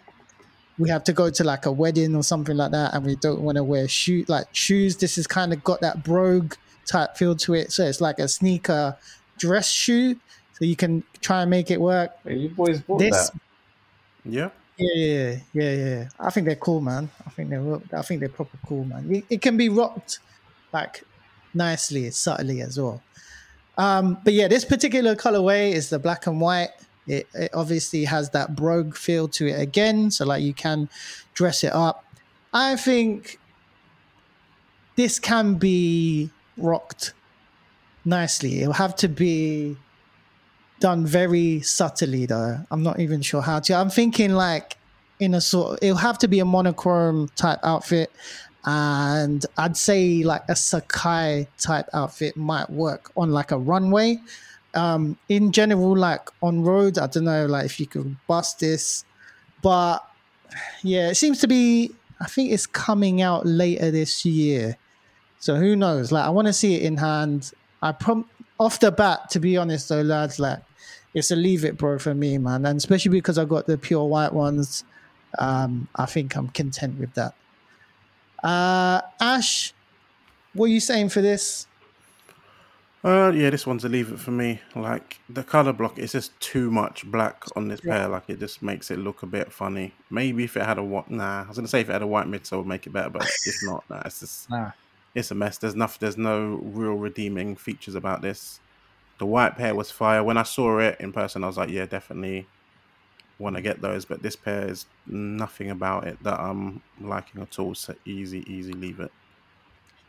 we 0.78 0.88
have 0.88 1.04
to 1.04 1.12
go 1.12 1.30
to 1.30 1.44
like 1.44 1.66
a 1.66 1.72
wedding 1.72 2.14
or 2.16 2.22
something 2.22 2.56
like 2.56 2.72
that, 2.72 2.94
and 2.94 3.04
we 3.04 3.16
don't 3.16 3.42
want 3.42 3.56
to 3.56 3.64
wear 3.64 3.86
shoe 3.86 4.24
like 4.28 4.52
shoes. 4.54 4.96
This 4.96 5.16
has 5.16 5.26
kind 5.26 5.52
of 5.52 5.62
got 5.62 5.80
that 5.82 6.02
brogue 6.02 6.54
type 6.86 7.16
feel 7.16 7.36
to 7.36 7.54
it, 7.54 7.70
so 7.70 7.84
it's 7.84 8.00
like 8.00 8.18
a 8.18 8.26
sneaker 8.26 8.96
dress 9.38 9.70
shoe, 9.70 10.16
so 10.54 10.64
you 10.64 10.74
can 10.74 11.04
try 11.20 11.42
and 11.42 11.50
make 11.50 11.70
it 11.70 11.80
work. 11.80 12.10
Hey, 12.24 12.36
you 12.36 12.48
boys 12.48 12.80
bought 12.80 12.98
This 12.98 13.30
that. 13.30 13.40
Yeah. 14.24 14.50
Yeah, 14.78 15.36
yeah, 15.52 15.72
yeah. 15.72 16.08
I 16.20 16.30
think 16.30 16.46
they're 16.46 16.56
cool, 16.56 16.80
man. 16.80 17.10
I 17.26 17.30
think 17.30 17.50
they're, 17.50 17.80
I 17.92 18.02
think 18.02 18.20
they're 18.20 18.28
proper 18.28 18.58
cool, 18.66 18.84
man. 18.84 19.12
It, 19.12 19.24
it 19.28 19.42
can 19.42 19.56
be 19.56 19.68
rocked 19.68 20.20
like 20.72 21.02
nicely, 21.54 22.10
subtly 22.10 22.60
as 22.60 22.78
well. 22.78 23.02
Um, 23.76 24.18
but 24.24 24.32
yeah, 24.32 24.48
this 24.48 24.64
particular 24.64 25.14
colorway 25.14 25.72
is 25.72 25.90
the 25.90 25.98
black 25.98 26.26
and 26.26 26.40
white. 26.40 26.70
It, 27.06 27.26
it 27.34 27.50
obviously 27.54 28.04
has 28.04 28.30
that 28.30 28.54
brogue 28.54 28.94
feel 28.94 29.28
to 29.28 29.46
it 29.46 29.60
again, 29.60 30.10
so 30.10 30.24
like 30.26 30.42
you 30.42 30.54
can 30.54 30.88
dress 31.34 31.64
it 31.64 31.72
up. 31.72 32.04
I 32.52 32.76
think 32.76 33.38
this 34.96 35.18
can 35.18 35.54
be 35.54 36.30
rocked 36.56 37.14
nicely. 38.04 38.60
It'll 38.60 38.72
have 38.74 38.96
to 38.96 39.08
be 39.08 39.76
done 40.80 41.06
very 41.06 41.60
subtly 41.60 42.26
though. 42.26 42.58
I'm 42.70 42.82
not 42.82 43.00
even 43.00 43.22
sure 43.22 43.42
how 43.42 43.60
to. 43.60 43.74
I'm 43.74 43.90
thinking 43.90 44.32
like 44.32 44.76
in 45.20 45.34
a 45.34 45.40
sort 45.40 45.78
it'll 45.82 45.96
have 45.96 46.18
to 46.18 46.28
be 46.28 46.40
a 46.40 46.44
monochrome 46.44 47.28
type 47.36 47.58
outfit 47.62 48.10
and 48.64 49.44
I'd 49.56 49.76
say 49.76 50.22
like 50.22 50.42
a 50.48 50.52
Sacai 50.52 51.46
type 51.58 51.86
outfit 51.92 52.36
might 52.36 52.70
work 52.70 53.10
on 53.16 53.32
like 53.32 53.50
a 53.50 53.58
runway. 53.58 54.18
Um 54.74 55.18
in 55.28 55.52
general 55.52 55.96
like 55.96 56.28
on 56.42 56.62
road, 56.62 56.98
I 56.98 57.06
don't 57.06 57.24
know 57.24 57.46
like 57.46 57.66
if 57.66 57.80
you 57.80 57.86
could 57.86 58.16
bust 58.26 58.60
this 58.60 59.04
but 59.62 59.98
yeah, 60.82 61.10
it 61.10 61.16
seems 61.16 61.40
to 61.40 61.48
be 61.48 61.92
I 62.20 62.26
think 62.26 62.52
it's 62.52 62.66
coming 62.66 63.22
out 63.22 63.46
later 63.46 63.90
this 63.90 64.24
year. 64.24 64.76
So 65.40 65.56
who 65.56 65.76
knows? 65.76 66.10
Like 66.12 66.24
I 66.24 66.30
want 66.30 66.46
to 66.48 66.52
see 66.52 66.74
it 66.74 66.82
in 66.82 66.96
hand. 66.96 67.52
I 67.80 67.92
prom 67.92 68.28
off 68.58 68.80
the 68.80 68.90
bat, 68.90 69.30
to 69.30 69.40
be 69.40 69.56
honest 69.56 69.88
though, 69.88 70.02
lads, 70.02 70.40
like 70.40 70.60
it's 71.14 71.30
a 71.30 71.36
leave 71.36 71.64
it, 71.64 71.76
bro, 71.76 71.98
for 71.98 72.14
me, 72.14 72.38
man. 72.38 72.66
And 72.66 72.76
especially 72.76 73.10
because 73.10 73.38
I 73.38 73.44
got 73.44 73.66
the 73.66 73.78
pure 73.78 74.04
white 74.04 74.32
ones, 74.32 74.84
um, 75.38 75.88
I 75.96 76.06
think 76.06 76.36
I'm 76.36 76.48
content 76.48 76.98
with 76.98 77.14
that. 77.14 77.34
Uh, 78.42 79.00
Ash, 79.20 79.72
what 80.54 80.66
are 80.66 80.68
you 80.68 80.80
saying 80.80 81.08
for 81.08 81.20
this? 81.20 81.66
Uh, 83.04 83.30
yeah, 83.34 83.48
this 83.48 83.66
one's 83.66 83.84
a 83.84 83.88
leave 83.88 84.10
it 84.12 84.18
for 84.18 84.32
me. 84.32 84.60
Like 84.74 85.20
the 85.28 85.44
color 85.44 85.72
block 85.72 85.98
is 85.98 86.12
just 86.12 86.38
too 86.40 86.70
much 86.70 87.06
black 87.06 87.44
on 87.54 87.68
this 87.68 87.80
Yeah. 87.84 87.94
pair. 87.98 88.08
Like 88.08 88.24
it 88.28 88.40
just 88.40 88.60
makes 88.60 88.90
it 88.90 88.98
look 88.98 89.22
a 89.22 89.26
bit 89.26 89.52
funny. 89.52 89.94
Maybe 90.10 90.44
if 90.44 90.56
it 90.56 90.64
had 90.64 90.78
a 90.78 90.82
what? 90.82 91.10
Nah, 91.10 91.44
I 91.44 91.48
was 91.48 91.56
gonna 91.56 91.68
say 91.68 91.80
if 91.80 91.88
it 91.88 91.92
had 91.92 92.02
a 92.02 92.06
white 92.06 92.26
midsole, 92.26 92.54
it 92.54 92.56
would 92.58 92.66
make 92.66 92.86
it 92.86 92.92
better, 92.92 93.10
but 93.10 93.22
it's 93.22 93.64
not. 93.64 93.84
Nah, 93.88 94.02
it's 94.04 94.20
just 94.20 94.50
Nah. 94.50 94.72
it's 95.14 95.30
a 95.30 95.34
mess. 95.36 95.58
There's 95.58 95.76
nothing. 95.76 95.98
There's 96.00 96.16
no 96.16 96.60
real 96.62 96.94
redeeming 96.94 97.54
features 97.54 97.94
about 97.94 98.20
this. 98.20 98.58
The 99.18 99.26
white 99.26 99.56
pair 99.56 99.74
was 99.74 99.90
fire. 99.90 100.22
When 100.22 100.36
I 100.36 100.44
saw 100.44 100.78
it 100.78 100.96
in 101.00 101.12
person, 101.12 101.44
I 101.44 101.48
was 101.48 101.56
like, 101.56 101.70
yeah, 101.70 101.86
definitely 101.86 102.46
want 103.38 103.56
to 103.56 103.62
get 103.62 103.80
those, 103.80 104.04
but 104.04 104.22
this 104.22 104.36
pair 104.36 104.68
is 104.68 104.86
nothing 105.06 105.70
about 105.70 106.06
it 106.06 106.22
that 106.22 106.38
I'm 106.38 106.82
liking 107.00 107.40
at 107.42 107.58
all. 107.58 107.74
So 107.74 107.94
easy, 108.04 108.44
easy, 108.52 108.72
leave 108.72 109.00
it. 109.00 109.12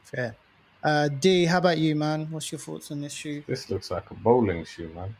Fair. 0.03 0.35
Uh, 0.83 1.09
D, 1.09 1.45
how 1.45 1.57
about 1.57 1.77
you, 1.77 1.95
man? 1.95 2.27
What's 2.31 2.51
your 2.51 2.59
thoughts 2.59 2.91
on 2.91 3.01
this 3.01 3.13
shoe? 3.13 3.43
This 3.47 3.69
looks 3.69 3.91
like 3.91 4.09
a 4.11 4.13
bowling 4.15 4.63
shoe, 4.65 4.89
man. 4.95 5.15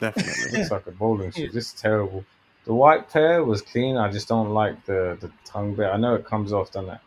Definitely. 0.00 0.50
looks 0.58 0.70
like 0.70 0.86
a 0.86 0.90
bowling 0.92 1.30
shoe. 1.30 1.50
This 1.50 1.72
is 1.74 1.80
terrible. 1.80 2.24
The 2.64 2.74
white 2.74 3.10
pair 3.10 3.44
was 3.44 3.60
clean. 3.60 3.96
I 3.96 4.10
just 4.10 4.28
don't 4.28 4.50
like 4.50 4.84
the 4.86 5.18
the 5.20 5.30
tongue 5.44 5.74
bit. 5.74 5.86
I 5.86 5.98
know 5.98 6.14
it 6.14 6.24
comes 6.24 6.52
off, 6.52 6.72
doesn't 6.72 6.90
it? 6.90 7.00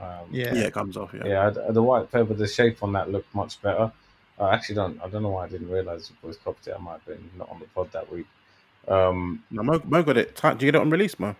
Um, 0.00 0.26
Yeah. 0.32 0.54
yeah, 0.54 0.64
it 0.64 0.74
comes 0.74 0.96
off. 0.96 1.14
Yeah. 1.14 1.26
yeah. 1.26 1.50
The 1.50 1.82
white 1.82 2.10
pair, 2.10 2.24
but 2.24 2.38
the 2.38 2.48
shape 2.48 2.82
on 2.82 2.92
that 2.94 3.10
looked 3.10 3.32
much 3.34 3.62
better. 3.62 3.92
I 4.40 4.54
actually 4.54 4.76
don't. 4.76 5.00
I 5.02 5.08
don't 5.08 5.22
know 5.22 5.30
why 5.30 5.44
I 5.44 5.48
didn't 5.48 5.68
realize 5.70 6.10
it 6.10 6.26
was 6.26 6.36
copied 6.36 6.68
it. 6.68 6.76
I 6.78 6.82
might 6.82 6.92
have 6.92 7.06
been 7.06 7.30
not 7.36 7.48
on 7.50 7.58
the 7.60 7.66
pod 7.66 7.90
that 7.92 8.10
week. 8.12 8.26
Um, 8.86 9.42
No, 9.50 9.62
Mo, 9.62 9.80
Mo 9.84 10.02
got 10.02 10.16
it. 10.16 10.36
Ti- 10.36 10.54
Do 10.54 10.66
you 10.66 10.72
get 10.72 10.76
it 10.76 10.80
on 10.80 10.90
release, 10.90 11.18
Mo? 11.18 11.34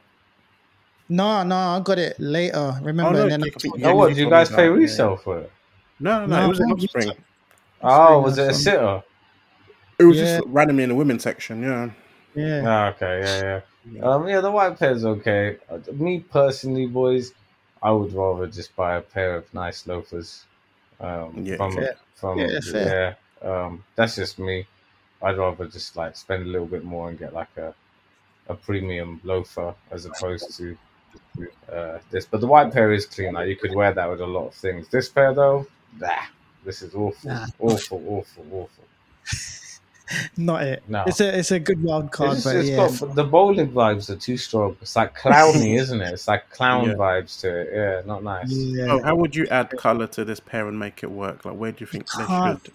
No, 1.09 1.43
no, 1.43 1.57
I 1.57 1.81
got 1.81 1.99
it 1.99 2.19
later. 2.21 2.75
Remember? 2.83 3.11
Oh, 3.11 3.13
no, 3.13 3.23
and 3.23 3.31
then 3.33 3.41
you- 3.45 3.51
took 3.53 3.65
you- 3.65 3.73
it. 3.77 3.83
oh, 3.87 3.95
what? 3.95 4.09
Did 4.09 4.19
you 4.19 4.25
you 4.25 4.31
guys 4.31 4.51
pay 4.51 4.57
me 4.57 4.63
that, 4.69 4.75
yeah. 4.75 4.79
resale 4.83 5.17
for 5.17 5.39
it? 5.39 5.53
No, 6.01 6.21
no, 6.21 6.27
no. 6.27 6.37
No, 6.41 6.45
it 6.45 6.49
was 6.49 6.61
an 6.61 6.67
I 6.69 6.73
offspring. 6.73 7.09
think 7.09 7.25
Oh, 7.83 8.21
was 8.21 8.37
it 8.39 8.51
a 8.51 8.55
sitter? 8.55 9.03
It 9.99 10.05
was 10.05 10.17
Yeah. 10.19 10.39
just 10.39 10.49
randomly 10.49 10.83
in 10.83 10.89
the 10.91 10.95
women's 10.95 11.23
section. 11.23 11.63
Yeah. 11.63 11.91
Yeah. 12.35 12.63
Ah, 12.67 12.89
okay, 12.91 13.21
yeah, 13.21 13.43
yeah. 13.43 13.61
Yeah. 13.91 14.03
Um, 14.05 14.29
yeah, 14.29 14.41
the 14.41 14.51
white 14.51 14.79
pair's 14.79 15.05
okay. 15.05 15.57
Uh, 15.71 15.79
me 15.93 16.21
personally, 16.21 16.87
boys, 16.87 17.33
I 17.83 17.91
would 17.93 18.13
rather 18.13 18.47
just 18.49 18.75
buy 18.77 18.97
a 18.97 19.01
pair 19.01 19.35
of 19.37 19.53
nice 19.55 19.87
loafers. 19.87 20.45
Um, 21.01 21.45
Yeah, 21.45 21.57
from 21.57 21.75
fair. 21.75 21.97
from 22.15 22.39
Yeah, 22.39 22.61
fair. 22.61 23.17
yeah. 23.43 23.51
Um, 23.51 23.85
that's 23.97 24.17
just 24.17 24.39
me. 24.39 24.67
I'd 25.23 25.37
rather 25.39 25.67
just 25.67 25.97
like 25.97 26.17
spend 26.17 26.45
a 26.45 26.49
little 26.49 26.67
bit 26.67 26.85
more 26.85 27.09
and 27.09 27.19
get 27.19 27.33
like 27.33 27.57
a 27.57 27.75
a 28.49 28.55
premium 28.55 29.21
loafer 29.25 29.75
as 29.91 30.07
opposed 30.07 30.57
to 30.57 30.77
uh, 31.73 31.99
this. 32.11 32.25
But 32.25 32.41
the 32.41 32.47
white 32.47 32.73
pair 32.73 32.93
is 32.93 33.07
clean. 33.07 33.35
Like 33.35 33.49
you 33.49 33.57
could 33.57 33.75
wear 33.75 33.93
that 33.93 34.09
with 34.11 34.21
a 34.21 34.27
lot 34.27 34.47
of 34.49 34.55
things. 34.55 34.89
This 34.89 35.09
pair 35.09 35.35
though, 35.35 35.67
nah, 35.99 36.23
this 36.65 36.83
is 36.83 36.95
awful, 36.95 37.31
Nah. 37.31 37.47
awful, 37.61 38.03
awful, 38.09 38.47
awful. 38.53 38.85
Not 40.37 40.63
it. 40.63 40.83
No. 40.89 41.05
It's 41.07 41.21
a 41.21 41.39
it's 41.39 41.51
a 41.51 41.59
good 41.61 41.83
wild 41.83 42.11
card, 42.13 42.35
It's, 42.39 42.45
but 42.45 42.57
it's 42.57 42.69
yeah. 42.69 42.77
got, 42.89 43.15
the 43.15 43.25
bowling 43.25 43.71
vibes 43.73 44.09
are 44.11 44.17
too 44.17 44.37
strong. 44.37 44.77
It's 44.81 44.97
like 44.97 45.17
clowny, 45.19 45.79
isn't 45.81 46.01
it? 46.01 46.13
It's 46.13 46.29
like 46.29 46.49
clown 46.51 46.87
Yeah. 46.89 46.95
vibes 46.95 47.41
to 47.41 47.49
it. 47.61 47.69
Yeah, 47.75 48.03
not 48.07 48.23
nice. 48.25 48.51
yeah. 48.51 48.87
Oh, 48.93 49.03
how 49.03 49.15
would 49.15 49.35
you 49.37 49.47
add 49.49 49.71
color 49.79 50.07
to 50.09 50.25
this 50.25 50.41
pair 50.41 50.69
and 50.69 50.79
make 50.79 51.03
it 51.03 51.11
work? 51.11 51.45
Like, 51.45 51.57
where 51.57 51.73
do 51.73 51.79
you 51.81 51.87
think 51.87 52.07
they 52.17 52.25
should? 52.25 52.73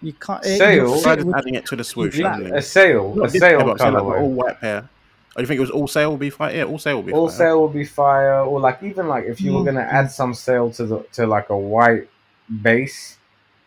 You 0.00 0.12
can't. 0.12 0.44
It, 0.46 0.58
Sale? 0.58 0.74
your 0.74 1.02
Try 1.02 1.14
would- 1.16 1.34
adding 1.36 1.54
it 1.54 1.66
to 1.66 1.76
the 1.76 1.84
swoosh. 1.84 2.20
Only. 2.20 2.50
a 2.52 2.62
sale, 2.62 3.14
Not 3.14 3.28
a 3.28 3.32
this 3.32 3.40
pair, 3.40 3.58
sale 3.58 3.66
but 3.66 3.80
like, 3.80 4.02
all 4.02 4.30
white 4.30 4.60
pair. 4.60 4.88
Oh, 5.36 5.40
you 5.40 5.46
think 5.46 5.58
it 5.58 5.60
was 5.60 5.70
all 5.70 5.86
sale 5.86 6.10
will 6.10 6.16
be 6.16 6.30
fine? 6.30 6.56
Yeah, 6.56 6.64
all 6.64 6.78
sale 6.78 6.96
will 6.96 7.02
be 7.04 7.12
All 7.12 7.28
fine. 7.28 7.36
sale 7.38 7.60
will 7.60 7.68
be 7.68 7.84
fire, 7.84 8.40
or 8.40 8.58
like 8.60 8.82
even 8.82 9.06
like 9.06 9.24
if 9.26 9.40
you 9.40 9.54
were 9.54 9.60
Mm. 9.60 9.66
gonna 9.66 9.80
add 9.82 10.10
some 10.10 10.34
sale 10.34 10.70
to 10.72 10.86
the 10.86 10.98
to 11.12 11.26
like 11.26 11.50
a 11.50 11.56
white 11.56 12.08
base, 12.62 13.17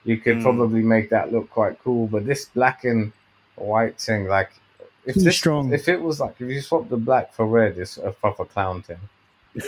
you 0.03 0.17
could 0.17 0.37
Mm. 0.37 0.43
probably 0.43 0.81
make 0.81 1.09
that 1.09 1.31
look 1.31 1.49
quite 1.49 1.77
cool. 1.83 2.07
But 2.07 2.25
this 2.25 2.45
black 2.45 2.83
and 2.83 3.11
white 3.55 3.99
thing, 3.99 4.27
like 4.27 4.51
if 5.05 5.15
Too 5.15 5.21
this, 5.21 5.37
strong. 5.37 5.73
if 5.73 5.87
it 5.87 6.01
was 6.01 6.19
like 6.19 6.35
if 6.39 6.49
you 6.49 6.61
swap 6.61 6.89
the 6.89 6.97
black 6.97 7.33
for 7.33 7.45
red, 7.47 7.77
it's 7.77 7.97
a 7.97 8.11
proper 8.11 8.45
clown 8.45 8.81
thing. 8.83 8.97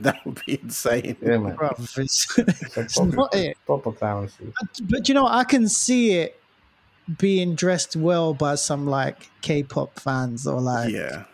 that 0.00 0.16
would 0.24 0.40
be 0.46 0.60
insane. 0.62 1.16
Yeah, 1.22 1.38
man, 1.38 1.56
Bruv, 1.56 1.78
it's, 1.80 1.98
it's 1.98 2.38
it's 2.76 2.94
proper, 2.96 3.16
not 3.16 3.34
it. 3.34 3.56
proper 3.66 3.92
clown 3.92 4.28
shoe. 4.28 4.52
But 4.88 5.08
you 5.08 5.14
know, 5.14 5.26
I 5.26 5.44
can 5.44 5.68
see 5.68 6.12
it 6.12 6.38
being 7.18 7.54
dressed 7.54 7.96
well 7.96 8.34
by 8.34 8.54
some 8.56 8.86
like 8.86 9.30
K-pop 9.40 9.98
fans 10.00 10.46
or 10.46 10.60
like 10.60 10.92
yeah, 10.92 11.24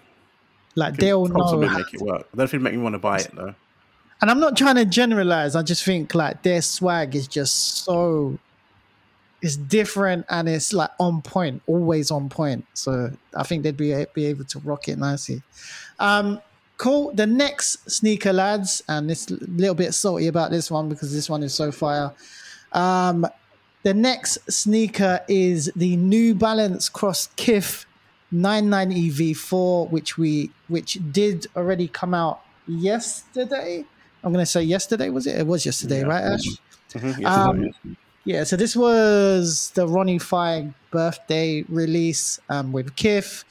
like 0.75 0.97
they'll 0.97 1.27
know. 1.27 1.45
how- 1.67 1.79
make 1.79 1.93
it 1.95 2.01
work. 2.01 2.29
I 2.33 2.37
don't 2.37 2.47
think 2.49 2.55
it'd 2.55 2.63
make 2.63 2.75
me 2.75 2.79
want 2.81 2.95
to 2.95 2.99
buy 2.99 3.19
it 3.19 3.31
though. 3.35 3.55
And 4.23 4.31
I'm 4.31 4.39
not 4.39 4.57
trying 4.57 4.77
to 4.77 4.85
generalize. 4.85 5.57
I 5.57 5.63
just 5.63 5.85
think 5.85 6.15
like 6.15 6.43
their 6.43 6.63
swag 6.63 7.17
is 7.17 7.27
just 7.27 7.85
so 7.85 8.39
it's 9.43 9.57
different 9.57 10.25
and 10.31 10.49
it's 10.49 10.73
like 10.73 10.91
on 11.01 11.23
point, 11.23 11.61
always 11.67 12.13
on 12.13 12.29
point. 12.29 12.65
So 12.75 13.11
I 13.37 13.43
think 13.43 13.65
they'd 13.65 13.77
be 13.77 14.07
be 14.15 14.27
able 14.27 14.45
to 14.45 14.61
rock 14.61 14.87
it 14.87 14.97
nicely. 14.97 15.43
Um, 15.99 16.41
cool. 16.79 17.13
The 17.13 17.27
next 17.27 17.91
sneaker, 17.91 18.33
lads, 18.33 18.81
and 18.89 19.11
it's 19.11 19.29
a 19.29 19.35
little 19.35 19.75
bit 19.75 19.93
salty 19.93 20.29
about 20.29 20.53
this 20.53 20.71
one 20.71 20.89
because 20.89 21.13
this 21.13 21.29
one 21.29 21.43
is 21.43 21.53
so 21.53 21.73
fire. 21.73 22.13
Um, 22.71 23.27
the 23.83 23.93
next 23.93 24.39
sneaker 24.49 25.21
is 25.27 25.73
the 25.75 25.97
New 25.97 26.37
Balance 26.37 26.89
Cross 26.89 27.31
Kith 27.35 27.87
990 28.31 29.35
V4, 29.35 29.91
which 29.91 30.17
we 30.17 30.53
which 30.69 30.99
did 31.11 31.49
already 31.57 31.89
come 31.89 32.15
out 32.15 32.41
yesterday. 32.69 33.85
I'm 34.25 34.33
gonna 34.33 34.47
say 34.47 34.63
yesterday 34.63 35.11
was 35.11 35.27
it? 35.27 35.39
It 35.39 35.47
was 35.47 35.65
yesterday, 35.67 36.01
Yeah. 36.01 36.07
right, 36.07 36.25
Ash? 36.25 36.45
Mhm, 36.95 37.25
Um. 37.27 37.75
Yeah, 38.25 38.45
so 38.45 38.55
this 38.57 38.77
was 38.77 39.73
the 39.75 39.89
Ronnie 39.89 40.21
Fieg 40.21 40.73
birthday 40.93 41.63
release 41.69 42.39
um, 42.49 42.71
with 42.71 42.95
Kith. 42.95 43.43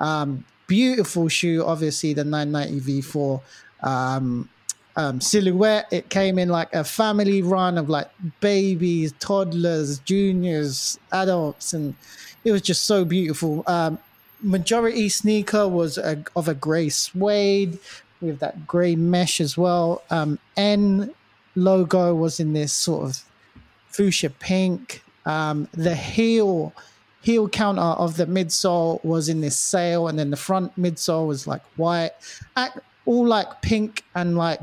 Um, 0.00 0.44
beautiful 0.66 1.28
shoe, 1.28 1.62
obviously 1.64 2.12
the 2.12 2.24
990 2.24 3.02
V4 3.02 3.40
um, 3.84 4.48
um, 4.96 5.20
silhouette. 5.20 5.86
It 5.92 6.08
came 6.08 6.40
in 6.40 6.48
like 6.48 6.74
a 6.74 6.82
family 6.82 7.40
run 7.40 7.78
of 7.78 7.88
like 7.88 8.10
babies, 8.40 9.12
toddlers, 9.20 10.00
juniors, 10.00 10.98
adults, 11.12 11.72
and 11.72 11.94
it 12.44 12.50
was 12.50 12.62
just 12.62 12.84
so 12.84 13.04
beautiful. 13.04 13.62
Um, 13.68 13.96
majority 14.42 15.08
sneaker 15.08 15.68
was 15.68 15.98
a, 15.98 16.24
of 16.34 16.48
a 16.48 16.54
grey 16.54 16.88
suede 16.88 17.78
with 18.20 18.38
that 18.40 18.66
grey 18.66 18.96
mesh 18.96 19.40
as 19.40 19.56
well. 19.56 20.02
Um, 20.10 20.38
N 20.56 21.12
logo 21.54 22.14
was 22.14 22.40
in 22.40 22.52
this 22.52 22.72
sort 22.72 23.04
of 23.08 23.24
fuchsia 23.88 24.30
pink. 24.30 25.02
Um, 25.24 25.68
the 25.72 25.94
heel 25.94 26.72
heel 27.22 27.48
counter 27.48 27.80
of 27.80 28.16
the 28.16 28.26
midsole 28.26 29.02
was 29.04 29.28
in 29.28 29.40
this 29.40 29.56
sail, 29.56 30.06
and 30.08 30.18
then 30.18 30.30
the 30.30 30.36
front 30.36 30.78
midsole 30.80 31.26
was 31.26 31.46
like 31.46 31.62
white, 31.76 32.12
all 33.04 33.26
like 33.26 33.62
pink 33.62 34.04
and 34.14 34.36
like 34.36 34.60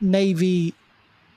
navy 0.00 0.74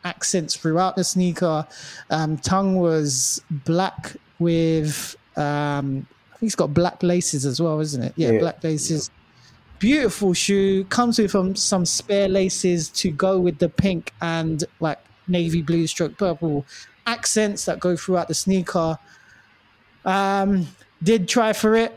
accents 0.04 0.56
throughout 0.56 0.96
the 0.96 1.04
sneaker. 1.04 1.66
Um, 2.10 2.38
tongue 2.38 2.76
was 2.76 3.42
black 3.50 4.16
with 4.40 5.16
um, 5.38 6.06
I 6.34 6.38
think 6.38 6.50
it's 6.50 6.56
got 6.56 6.74
black 6.74 7.02
laces 7.02 7.46
as 7.46 7.62
well, 7.62 7.80
isn't 7.80 8.04
it? 8.04 8.14
Yeah, 8.16 8.32
Yeah. 8.32 8.40
black 8.40 8.64
laces. 8.64 9.10
Beautiful 9.80 10.34
shoe. 10.34 10.86
Comes 10.86 11.20
with 11.20 11.36
um, 11.36 11.56
some 11.56 11.86
spare 11.86 12.28
laces 12.28 12.90
to 12.90 13.12
go 13.12 13.40
with 13.40 13.60
the 13.60 13.70
pink 13.70 14.12
and 14.22 14.64
like 14.80 15.00
navy 15.28 15.62
blue 15.62 15.86
stroke 15.88 16.18
purple 16.18 16.66
accents 17.06 17.66
that 17.66 17.80
go 17.80 17.96
throughout 17.96 18.28
the 18.28 18.34
sneaker. 18.34 18.98
Um, 20.04 20.68
did 21.04 21.28
try 21.28 21.54
for 21.54 21.76
it. 21.76 21.94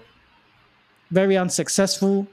Very 1.11 1.37
unsuccessful. 1.37 2.26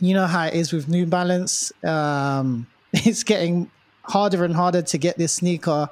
You 0.00 0.14
know 0.14 0.26
how 0.26 0.46
it 0.46 0.54
is 0.54 0.72
with 0.72 0.88
New 0.88 1.06
Balance. 1.06 1.72
Um, 1.84 2.66
it's 2.92 3.22
getting 3.22 3.70
harder 4.02 4.44
and 4.44 4.54
harder 4.54 4.82
to 4.82 4.98
get 4.98 5.18
this 5.18 5.34
sneaker. 5.34 5.88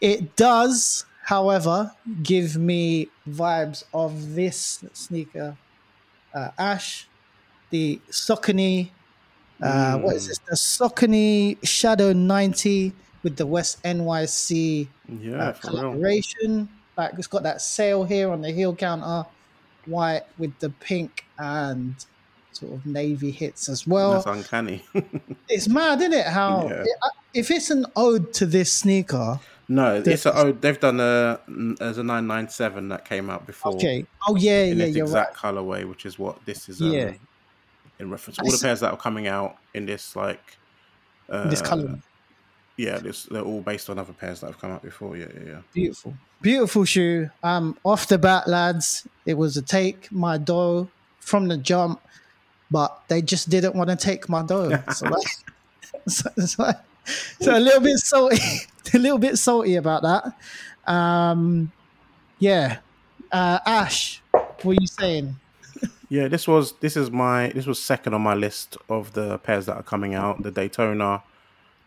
It 0.00 0.36
does, 0.36 1.04
however, 1.24 1.92
give 2.22 2.56
me 2.56 3.08
vibes 3.28 3.84
of 3.92 4.34
this 4.34 4.84
sneaker, 4.92 5.56
uh, 6.32 6.50
Ash, 6.58 7.08
the 7.70 8.00
Saucony. 8.10 8.90
Uh, 9.62 9.98
What 9.98 10.16
is 10.16 10.28
this? 10.28 10.38
The 10.38 10.56
Saucony 10.56 11.58
Shadow 11.62 12.12
90 12.12 12.92
with 13.22 13.36
the 13.36 13.46
West 13.46 13.82
NYC 13.82 14.88
Yeah, 15.20 15.36
uh, 15.48 15.52
collaboration. 15.52 16.68
Like 16.96 17.12
it's 17.18 17.26
got 17.26 17.42
that 17.44 17.60
sail 17.60 18.04
here 18.04 18.30
on 18.30 18.40
the 18.42 18.50
heel 18.52 18.74
counter, 18.74 19.26
white 19.86 20.22
with 20.38 20.58
the 20.60 20.70
pink 20.70 21.24
and 21.38 21.94
sort 22.52 22.72
of 22.72 22.86
navy 22.86 23.30
hits 23.30 23.68
as 23.68 23.86
well. 23.86 24.14
That's 24.14 24.26
uncanny. 24.26 24.84
It's 25.48 25.68
mad, 25.68 26.00
isn't 26.00 26.12
it? 26.12 26.26
How 26.26 26.68
Yeah. 26.68 26.84
if 27.34 27.50
it's 27.50 27.70
an 27.70 27.86
ode 27.96 28.32
to 28.34 28.46
this 28.46 28.72
sneaker, 28.72 29.40
no, 29.68 30.02
it's 30.04 30.26
a, 30.26 30.36
oh, 30.36 30.52
they've 30.52 30.80
done 30.80 30.98
a 31.00 31.38
as 31.80 31.98
a 31.98 32.02
nine 32.02 32.26
nine 32.26 32.48
seven 32.48 32.88
that 32.88 33.04
came 33.04 33.28
out 33.30 33.46
before. 33.46 33.74
okay. 33.74 34.04
Oh 34.28 34.36
yeah, 34.36 34.64
in 34.64 34.78
yeah, 34.78 34.86
you're 34.86 35.06
right. 35.06 35.28
exact 35.28 35.36
colorway, 35.36 35.88
which 35.88 36.06
is 36.06 36.18
what 36.18 36.44
this 36.46 36.68
is. 36.68 36.80
Um, 36.80 36.92
Yeah. 36.92 37.12
In 38.00 38.10
reference, 38.10 38.38
all 38.38 38.50
the 38.50 38.58
pairs 38.58 38.80
that 38.80 38.90
are 38.90 38.96
coming 38.96 39.26
out 39.26 39.58
in 39.74 39.86
this 39.86 40.16
like. 40.16 40.56
Uh, 41.28 41.48
This 41.48 41.62
color, 41.62 41.98
Yeah, 42.76 42.98
this, 42.98 43.24
they're 43.24 43.42
all 43.42 43.60
based 43.60 43.90
on 43.90 43.98
other 43.98 44.12
pairs 44.12 44.40
that 44.40 44.46
have 44.46 44.58
come 44.58 44.70
out 44.70 44.82
before. 44.82 45.16
Yeah, 45.16 45.26
yeah, 45.34 45.46
yeah. 45.46 45.58
beautiful, 45.72 46.14
beautiful 46.40 46.84
shoe. 46.84 47.30
Um, 47.42 47.76
off 47.84 48.08
the 48.08 48.18
bat, 48.18 48.48
lads, 48.48 49.06
it 49.26 49.34
was 49.34 49.56
a 49.56 49.62
take 49.62 50.10
my 50.10 50.38
dough 50.38 50.88
from 51.20 51.48
the 51.48 51.58
jump, 51.58 52.00
but 52.70 53.02
they 53.08 53.20
just 53.20 53.50
didn't 53.50 53.74
want 53.74 53.90
to 53.90 53.96
take 53.96 54.28
my 54.28 54.42
dough. 54.42 54.82
So, 54.94 55.08
like, 55.08 55.26
so, 56.08 56.30
so, 56.38 56.72
so 57.40 57.56
a 57.56 57.60
little 57.60 57.80
bit 57.82 57.98
salty, 57.98 58.38
a 58.94 58.98
little 58.98 59.18
bit 59.18 59.36
salty 59.36 59.76
about 59.76 60.02
that. 60.02 60.90
Um, 60.90 61.70
yeah, 62.38 62.78
uh, 63.30 63.58
Ash, 63.66 64.22
what 64.32 64.66
are 64.66 64.80
you 64.80 64.86
saying? 64.86 65.36
Yeah, 66.10 66.28
this 66.28 66.48
was 66.48 66.72
this 66.80 66.96
is 66.96 67.10
my 67.10 67.50
this 67.50 67.66
was 67.66 67.80
second 67.82 68.14
on 68.14 68.22
my 68.22 68.34
list 68.34 68.76
of 68.88 69.12
the 69.14 69.38
pairs 69.38 69.66
that 69.66 69.76
are 69.76 69.82
coming 69.84 70.14
out. 70.14 70.42
The 70.42 70.50
Daytona 70.50 71.22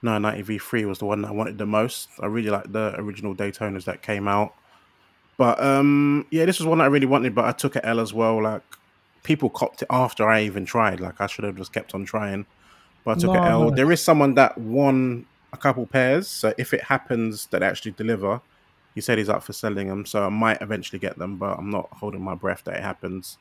990 0.01 0.57
V3 0.59 0.87
was 0.87 0.99
the 0.99 1.05
one 1.05 1.21
that 1.23 1.29
I 1.29 1.31
wanted 1.33 1.57
the 1.57 1.65
most. 1.67 2.09
I 2.21 2.27
really 2.27 2.49
like 2.49 2.71
the 2.71 2.95
original 2.97 3.35
Daytonas 3.35 3.85
that 3.85 4.01
came 4.01 4.27
out. 4.29 4.55
But 5.37 5.61
um 5.61 6.25
yeah, 6.31 6.45
this 6.45 6.59
was 6.59 6.67
one 6.67 6.81
I 6.81 6.85
really 6.87 7.05
wanted, 7.07 7.35
but 7.35 7.45
I 7.45 7.51
took 7.51 7.75
an 7.75 7.85
L 7.85 7.99
as 7.99 8.13
well. 8.13 8.41
Like 8.41 8.63
people 9.23 9.49
copped 9.49 9.81
it 9.81 9.89
after 9.91 10.27
I 10.29 10.43
even 10.43 10.65
tried. 10.65 11.01
Like 11.01 11.21
I 11.21 11.27
should 11.27 11.45
have 11.45 11.57
just 11.57 11.73
kept 11.73 11.95
on 11.95 12.05
trying. 12.05 12.47
But 13.05 13.11
I 13.11 13.15
took 13.15 13.33
No, 13.33 13.39
an 13.39 13.43
L. 13.43 13.71
no. 13.71 13.71
There 13.71 13.91
is 13.91 14.01
someone 14.03 14.35
that 14.35 14.57
won 14.57 15.25
a 15.53 15.57
couple 15.57 15.85
pairs, 15.87 16.27
so 16.29 16.53
if 16.57 16.73
it 16.73 16.83
happens 16.85 17.47
that 17.47 17.59
they 17.59 17.65
actually 17.65 17.91
deliver, 17.91 18.41
he 18.95 19.01
said 19.01 19.17
he's 19.19 19.29
up 19.29 19.43
for 19.43 19.53
selling 19.53 19.87
them, 19.87 20.05
so 20.05 20.25
I 20.25 20.29
might 20.29 20.61
eventually 20.61 20.99
get 20.99 21.17
them, 21.19 21.37
but 21.37 21.57
I'm 21.59 21.69
not 21.69 21.89
holding 21.93 22.23
my 22.23 22.35
breath 22.35 22.63
that 22.65 22.77
it 22.77 22.83
happens. 22.83 23.37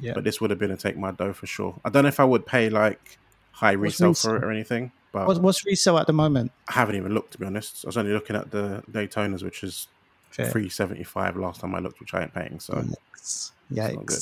Yeah. 0.00 0.12
But 0.14 0.24
this 0.24 0.40
would 0.40 0.50
have 0.50 0.58
been 0.58 0.70
a 0.70 0.76
take 0.76 0.96
my 0.96 1.10
dough 1.12 1.32
for 1.32 1.46
sure. 1.46 1.78
I 1.84 1.90
don't 1.90 2.02
know 2.02 2.08
if 2.08 2.18
I 2.20 2.24
would 2.24 2.44
pay 2.46 2.68
like 2.70 3.18
high 3.52 3.76
What's 3.76 4.00
resale 4.00 4.14
for 4.14 4.36
it 4.36 4.44
or 4.44 4.50
anything, 4.50 4.90
but 5.12 5.26
What's, 5.28 5.40
what's 5.40 5.64
resale 5.64 5.98
at 5.98 6.06
the 6.06 6.12
moment? 6.12 6.50
I 6.68 6.72
haven't 6.72 6.96
even 6.96 7.12
looked 7.14 7.32
to 7.32 7.38
be 7.38 7.46
honest. 7.46 7.84
I 7.84 7.88
was 7.88 7.96
only 7.96 8.12
looking 8.12 8.34
at 8.36 8.50
the 8.50 8.82
Daytonas, 8.90 9.42
which 9.42 9.62
is 9.62 9.88
Fair. 10.30 10.46
three 10.50 10.68
seventy 10.68 11.04
five 11.04 11.36
last 11.36 11.60
time 11.60 11.74
I 11.74 11.78
looked, 11.78 12.00
which 12.00 12.14
I 12.14 12.22
ain't 12.22 12.34
paying. 12.34 12.58
So 12.58 12.74
Yikes. 12.74 13.52
not 13.70 13.90
Yikes. 13.90 14.06
good. 14.06 14.18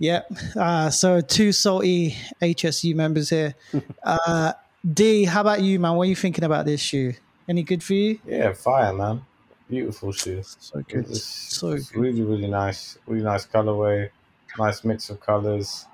Yep. 0.00 0.32
Uh, 0.56 0.90
so 0.90 1.20
two 1.20 1.50
salty 1.52 2.14
HSU 2.40 2.94
members 2.94 3.30
here. 3.30 3.54
uh, 4.04 4.52
D, 4.94 5.24
how 5.24 5.40
about 5.40 5.60
you, 5.60 5.80
man? 5.80 5.96
What 5.96 6.04
are 6.06 6.10
you 6.10 6.16
thinking 6.16 6.44
about 6.44 6.64
this 6.64 6.80
shoe? 6.80 7.14
Any 7.48 7.62
good 7.64 7.82
for 7.82 7.94
you? 7.94 8.20
Yeah, 8.24 8.52
fire, 8.52 8.92
man. 8.92 9.22
Beautiful 9.68 10.12
shoe. 10.12 10.42
So 10.44 10.82
good. 10.88 11.06
It's, 11.10 11.22
So 11.24 11.72
it's 11.72 11.90
good. 11.90 12.00
really, 12.00 12.22
really 12.22 12.46
nice. 12.46 12.96
Really 13.06 13.24
nice 13.24 13.46
colorway. 13.46 14.10
Nice 14.56 14.84
mix 14.84 15.10
of 15.10 15.20
colors. 15.20 15.86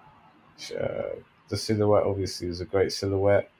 Uh, 0.79 1.17
the 1.49 1.57
silhouette 1.57 2.05
obviously 2.05 2.49
is 2.49 2.61
a 2.61 2.65
great 2.65 2.93
silhouette. 2.93 3.51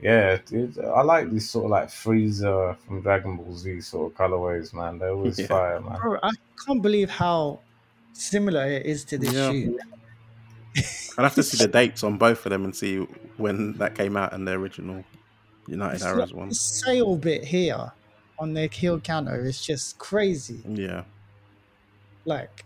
Yeah, 0.00 0.38
dude, 0.44 0.78
I 0.78 1.02
like 1.02 1.30
these 1.30 1.48
sort 1.48 1.66
of 1.66 1.70
like 1.70 1.88
Frieza 1.88 2.76
from 2.78 3.02
Dragon 3.02 3.36
Ball 3.36 3.54
Z 3.54 3.80
sort 3.82 4.10
of 4.12 4.18
colorways, 4.18 4.72
man. 4.74 4.98
They're 4.98 5.10
always 5.12 5.38
Yeah. 5.38 5.46
fire, 5.46 5.80
man. 5.80 5.98
Bro, 6.00 6.18
I 6.22 6.30
can't 6.66 6.82
believe 6.82 7.08
how 7.10 7.60
similar 8.12 8.64
it 8.64 8.86
is 8.86 9.04
to 9.06 9.18
this 9.18 9.32
Yeah. 9.32 9.50
shoe. 9.50 9.78
I'll 11.18 11.24
have 11.24 11.34
to 11.34 11.42
see 11.42 11.58
the 11.64 11.68
dates 11.80 12.02
on 12.02 12.16
both 12.18 12.44
of 12.46 12.50
them 12.50 12.64
and 12.64 12.74
see 12.74 12.96
when 13.36 13.74
that 13.74 13.94
came 13.94 14.16
out 14.16 14.32
and 14.32 14.46
the 14.48 14.52
original 14.52 15.04
United 15.68 15.96
It's 15.96 16.04
Arrows 16.04 16.30
like 16.30 16.36
one. 16.38 16.48
the 16.48 16.54
sale 16.54 17.16
bit 17.16 17.44
here 17.44 17.92
on 18.38 18.54
their 18.54 18.68
heel 18.68 18.98
counter 18.98 19.44
is 19.44 19.64
just 19.64 19.98
crazy. 19.98 20.62
Yeah. 20.66 21.04
Like, 22.24 22.64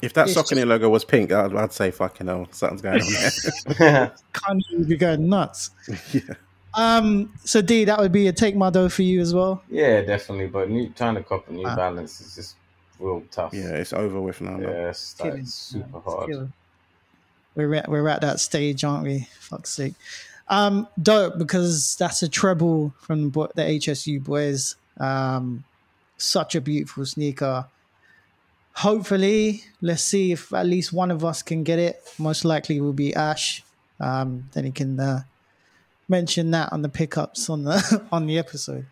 If 0.00 0.12
that 0.14 0.28
It's 0.28 0.36
Saucony 0.36 0.66
logo 0.66 0.88
was 0.88 1.04
pink, 1.04 1.32
I'd, 1.32 1.54
I'd 1.54 1.72
say 1.72 1.90
fucking 1.90 2.26
hell, 2.26 2.46
something's 2.52 2.82
going 2.82 3.02
on 3.02 3.08
yeah, 3.80 4.10
can't 4.32 4.64
even 4.70 4.84
be 4.84 4.96
going 4.96 5.28
nuts. 5.28 5.70
yeah. 6.12 6.20
Um, 6.74 7.32
so 7.44 7.60
D, 7.60 7.84
that 7.84 7.98
would 7.98 8.12
be 8.12 8.28
a 8.28 8.32
take 8.32 8.54
my 8.54 8.70
dough 8.70 8.88
for 8.88 9.02
you 9.02 9.20
as 9.20 9.34
well. 9.34 9.62
Yeah, 9.70 10.02
definitely. 10.02 10.46
But 10.46 10.70
new, 10.70 10.90
trying 10.90 11.16
to 11.16 11.22
cop 11.22 11.48
a 11.48 11.52
New 11.52 11.66
Ah. 11.66 11.74
Balance 11.74 12.20
is 12.20 12.34
just 12.36 12.56
real 13.00 13.22
tough. 13.30 13.52
Yeah, 13.52 13.70
it's 13.70 13.92
over 13.92 14.20
with 14.20 14.40
now. 14.40 14.52
man. 14.52 14.62
yeah, 14.62 14.88
it's, 14.90 15.18
like, 15.18 15.30
Killing, 15.32 15.46
super 15.46 15.88
man. 15.88 16.02
hard. 16.02 16.30
Killing. 16.30 16.52
We're 17.56 17.74
at, 17.74 17.88
we're 17.88 18.08
at 18.08 18.20
that 18.20 18.38
stage, 18.38 18.84
aren't 18.84 19.04
we? 19.04 19.26
Fuck's 19.40 19.70
sake. 19.70 19.94
Um, 20.46 20.86
dope 21.02 21.38
because 21.38 21.96
that's 21.98 22.22
a 22.22 22.28
treble 22.28 22.94
from 23.00 23.30
the 23.30 23.62
HSU 23.62 24.22
boys. 24.22 24.76
Um, 24.98 25.64
such 26.16 26.54
a 26.54 26.60
beautiful 26.60 27.04
sneaker. 27.04 27.66
Hopefully, 28.74 29.64
let's 29.80 30.02
see 30.04 30.32
if 30.32 30.52
at 30.52 30.66
least 30.66 30.92
one 30.92 31.10
of 31.10 31.24
us 31.24 31.42
can 31.42 31.64
get 31.64 31.78
it. 31.78 32.00
Most 32.18 32.44
likely 32.44 32.80
will 32.80 32.92
be 32.92 33.14
Ash. 33.14 33.64
Um, 34.00 34.48
then 34.52 34.64
he 34.64 34.70
can 34.70 34.98
uh, 35.00 35.22
mention 36.08 36.52
that 36.52 36.72
on 36.72 36.82
the 36.82 36.88
pickups 36.88 37.50
on 37.50 37.64
the 37.64 38.06
on 38.12 38.26
the 38.26 38.38
episode. 38.38 38.86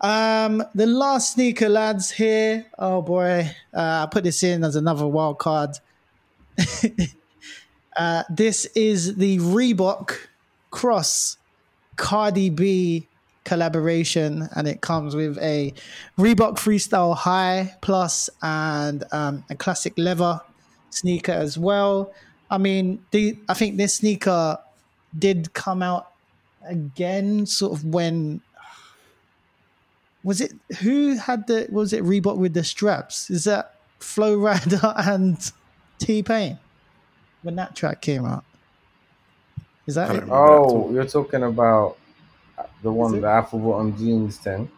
Um, 0.00 0.62
the 0.74 0.86
last 0.86 1.34
sneaker, 1.34 1.68
lads, 1.68 2.10
here. 2.10 2.66
Oh 2.78 3.02
boy, 3.02 3.50
uh, 3.74 4.06
I 4.06 4.08
put 4.10 4.24
this 4.24 4.42
in 4.42 4.64
as 4.64 4.76
another 4.76 5.06
wild 5.06 5.38
card. 5.38 5.70
uh, 7.96 8.22
this 8.30 8.66
is 8.74 9.16
the 9.16 9.38
Reebok 9.38 10.16
Cross 10.70 11.38
Cardi 11.96 12.50
B 12.50 13.08
collaboration, 13.46 14.48
and 14.54 14.68
it 14.68 14.82
comes 14.82 15.16
with 15.16 15.38
a 15.38 15.72
Reebok 16.18 16.56
Freestyle 16.58 17.16
High 17.16 17.74
Plus 17.80 18.28
and 18.42 19.04
um, 19.12 19.44
a 19.48 19.54
classic 19.54 19.94
leather 19.96 20.40
sneaker 20.90 21.32
as 21.32 21.56
well. 21.56 22.12
I 22.50 22.58
mean, 22.58 23.02
the 23.12 23.38
I 23.48 23.54
think 23.54 23.78
this 23.78 23.94
sneaker 23.94 24.58
did 25.18 25.54
come 25.54 25.82
out 25.82 26.12
again, 26.68 27.46
sort 27.46 27.72
of 27.72 27.84
when 27.84 28.42
was 30.22 30.40
it 30.40 30.52
who 30.80 31.16
had 31.16 31.46
the 31.46 31.68
was 31.70 31.92
it 31.92 32.04
Reebok 32.04 32.36
with 32.36 32.52
the 32.52 32.64
straps? 32.64 33.30
Is 33.30 33.44
that 33.44 33.76
Flo 34.00 34.36
Rida 34.36 34.92
and 35.08 35.52
T 35.98 36.22
Pain 36.22 36.58
when 37.42 37.56
that 37.56 37.74
track 37.74 38.02
came 38.02 38.26
out? 38.26 38.44
Is 39.86 39.94
that 39.94 40.10
it? 40.10 40.20
don't 40.20 40.30
remember 40.30 40.36
that 40.36 40.42
at 40.42 40.70
Oh, 40.72 40.90
you're 40.92 41.06
talking 41.06 41.42
about 41.44 41.96
the 42.86 42.92
one, 42.92 43.16
it? 43.16 43.20
the 43.20 43.26
apple 43.26 43.58
bottom 43.58 43.96
jeans 43.96 44.38
thing. 44.38 44.70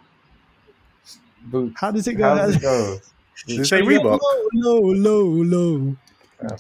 Boots. 1.45 1.79
How 1.79 1.91
does 1.91 2.09
it 2.09 2.15
go? 2.15 2.25
How 2.25 2.37
does 2.37 2.57
it 2.57 2.63
go? 2.63 2.99
Did 3.47 3.59
say 3.65 3.83
Reebok? 3.83 4.21
Low, 4.21 4.49
low, 4.55 4.81
low, 4.81 5.25
low. 5.25 5.79
Do 5.79 5.97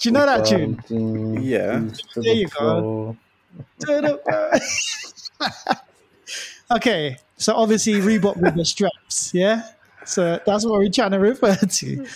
you 0.02 0.10
know 0.10 0.26
that 0.26 0.44
tune? 0.44 0.82
jeans, 0.88 1.42
Yeah. 1.42 1.78
There 2.14 2.22
the 2.22 2.34
you 2.34 2.48
go. 2.48 3.16
okay, 6.70 7.16
so 7.36 7.54
obviously 7.54 7.94
Reebok 7.94 8.36
with 8.36 8.54
the 8.54 8.64
straps, 8.64 9.32
yeah. 9.32 9.62
So 10.04 10.40
that's 10.44 10.64
what 10.64 10.78
we're 10.78 10.90
trying 10.90 11.12
to 11.12 11.18
refer 11.18 11.56
to. 11.56 12.06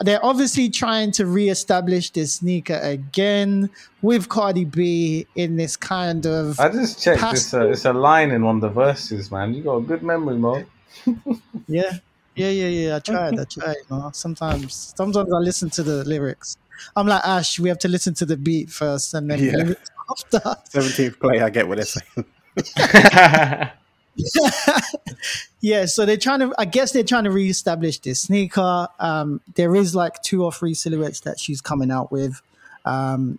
They're 0.00 0.24
obviously 0.24 0.70
trying 0.70 1.12
to 1.12 1.26
reestablish 1.26 2.10
this 2.10 2.34
sneaker 2.34 2.78
again 2.82 3.70
with 4.02 4.28
Cardi 4.28 4.64
B 4.64 5.26
in 5.36 5.56
this 5.56 5.76
kind 5.76 6.26
of 6.26 6.58
I 6.58 6.68
just 6.68 7.02
checked. 7.02 7.22
It's 7.32 7.52
a, 7.54 7.70
it's 7.70 7.84
a 7.84 7.92
line 7.92 8.30
in 8.32 8.44
one 8.44 8.56
of 8.56 8.60
the 8.62 8.70
verses, 8.70 9.30
man. 9.30 9.54
You 9.54 9.62
got 9.62 9.76
a 9.76 9.82
good 9.82 10.02
memory, 10.02 10.36
Mo. 10.36 10.64
yeah, 11.68 11.92
yeah, 12.34 12.50
yeah, 12.50 12.68
yeah. 12.68 12.96
I 12.96 12.98
tried, 12.98 13.38
I 13.38 13.44
tried. 13.44 13.76
You 13.88 13.96
know? 13.96 14.10
Sometimes, 14.12 14.92
sometimes 14.96 15.32
I 15.32 15.38
listen 15.38 15.70
to 15.70 15.82
the 15.82 16.04
lyrics. 16.04 16.56
I'm 16.96 17.06
like 17.06 17.24
Ash. 17.24 17.60
We 17.60 17.68
have 17.68 17.78
to 17.80 17.88
listen 17.88 18.14
to 18.14 18.26
the 18.26 18.36
beat 18.36 18.70
first, 18.70 19.14
and 19.14 19.30
then 19.30 19.38
Yeah. 19.38 19.56
lyrics 19.56 19.90
after. 20.10 20.56
Seventeenth 20.70 21.20
play, 21.20 21.40
I 21.40 21.50
get 21.50 21.68
what 21.68 21.78
they're 21.78 21.86
saying. 21.86 23.70
yeah, 25.60 25.86
so 25.86 26.06
they're 26.06 26.16
trying 26.16 26.40
to. 26.40 26.54
I 26.58 26.64
guess 26.64 26.92
they're 26.92 27.04
trying 27.04 27.24
to 27.24 27.30
reestablish 27.30 27.98
this 27.98 28.22
sneaker. 28.22 28.88
Um, 28.98 29.40
there 29.54 29.74
is 29.74 29.94
like 29.94 30.22
two 30.22 30.44
or 30.44 30.52
three 30.52 30.74
silhouettes 30.74 31.20
that 31.20 31.38
she's 31.38 31.60
coming 31.60 31.90
out 31.90 32.12
with. 32.12 32.40
Um, 32.84 33.38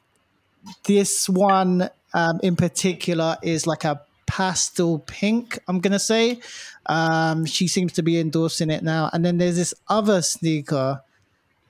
this 0.85 1.29
one 1.29 1.89
um, 2.13 2.39
in 2.43 2.55
particular 2.55 3.37
is 3.41 3.67
like 3.67 3.83
a 3.83 4.01
pastel 4.25 4.99
pink. 4.99 5.59
I'm 5.67 5.79
gonna 5.79 5.99
say. 5.99 6.39
Um, 6.87 7.45
she 7.45 7.67
seems 7.67 7.93
to 7.93 8.03
be 8.03 8.19
endorsing 8.19 8.69
it 8.69 8.83
now. 8.83 9.09
And 9.11 9.25
then 9.25 9.37
there's 9.37 9.55
this 9.55 9.73
other 9.87 10.21
sneaker. 10.21 11.01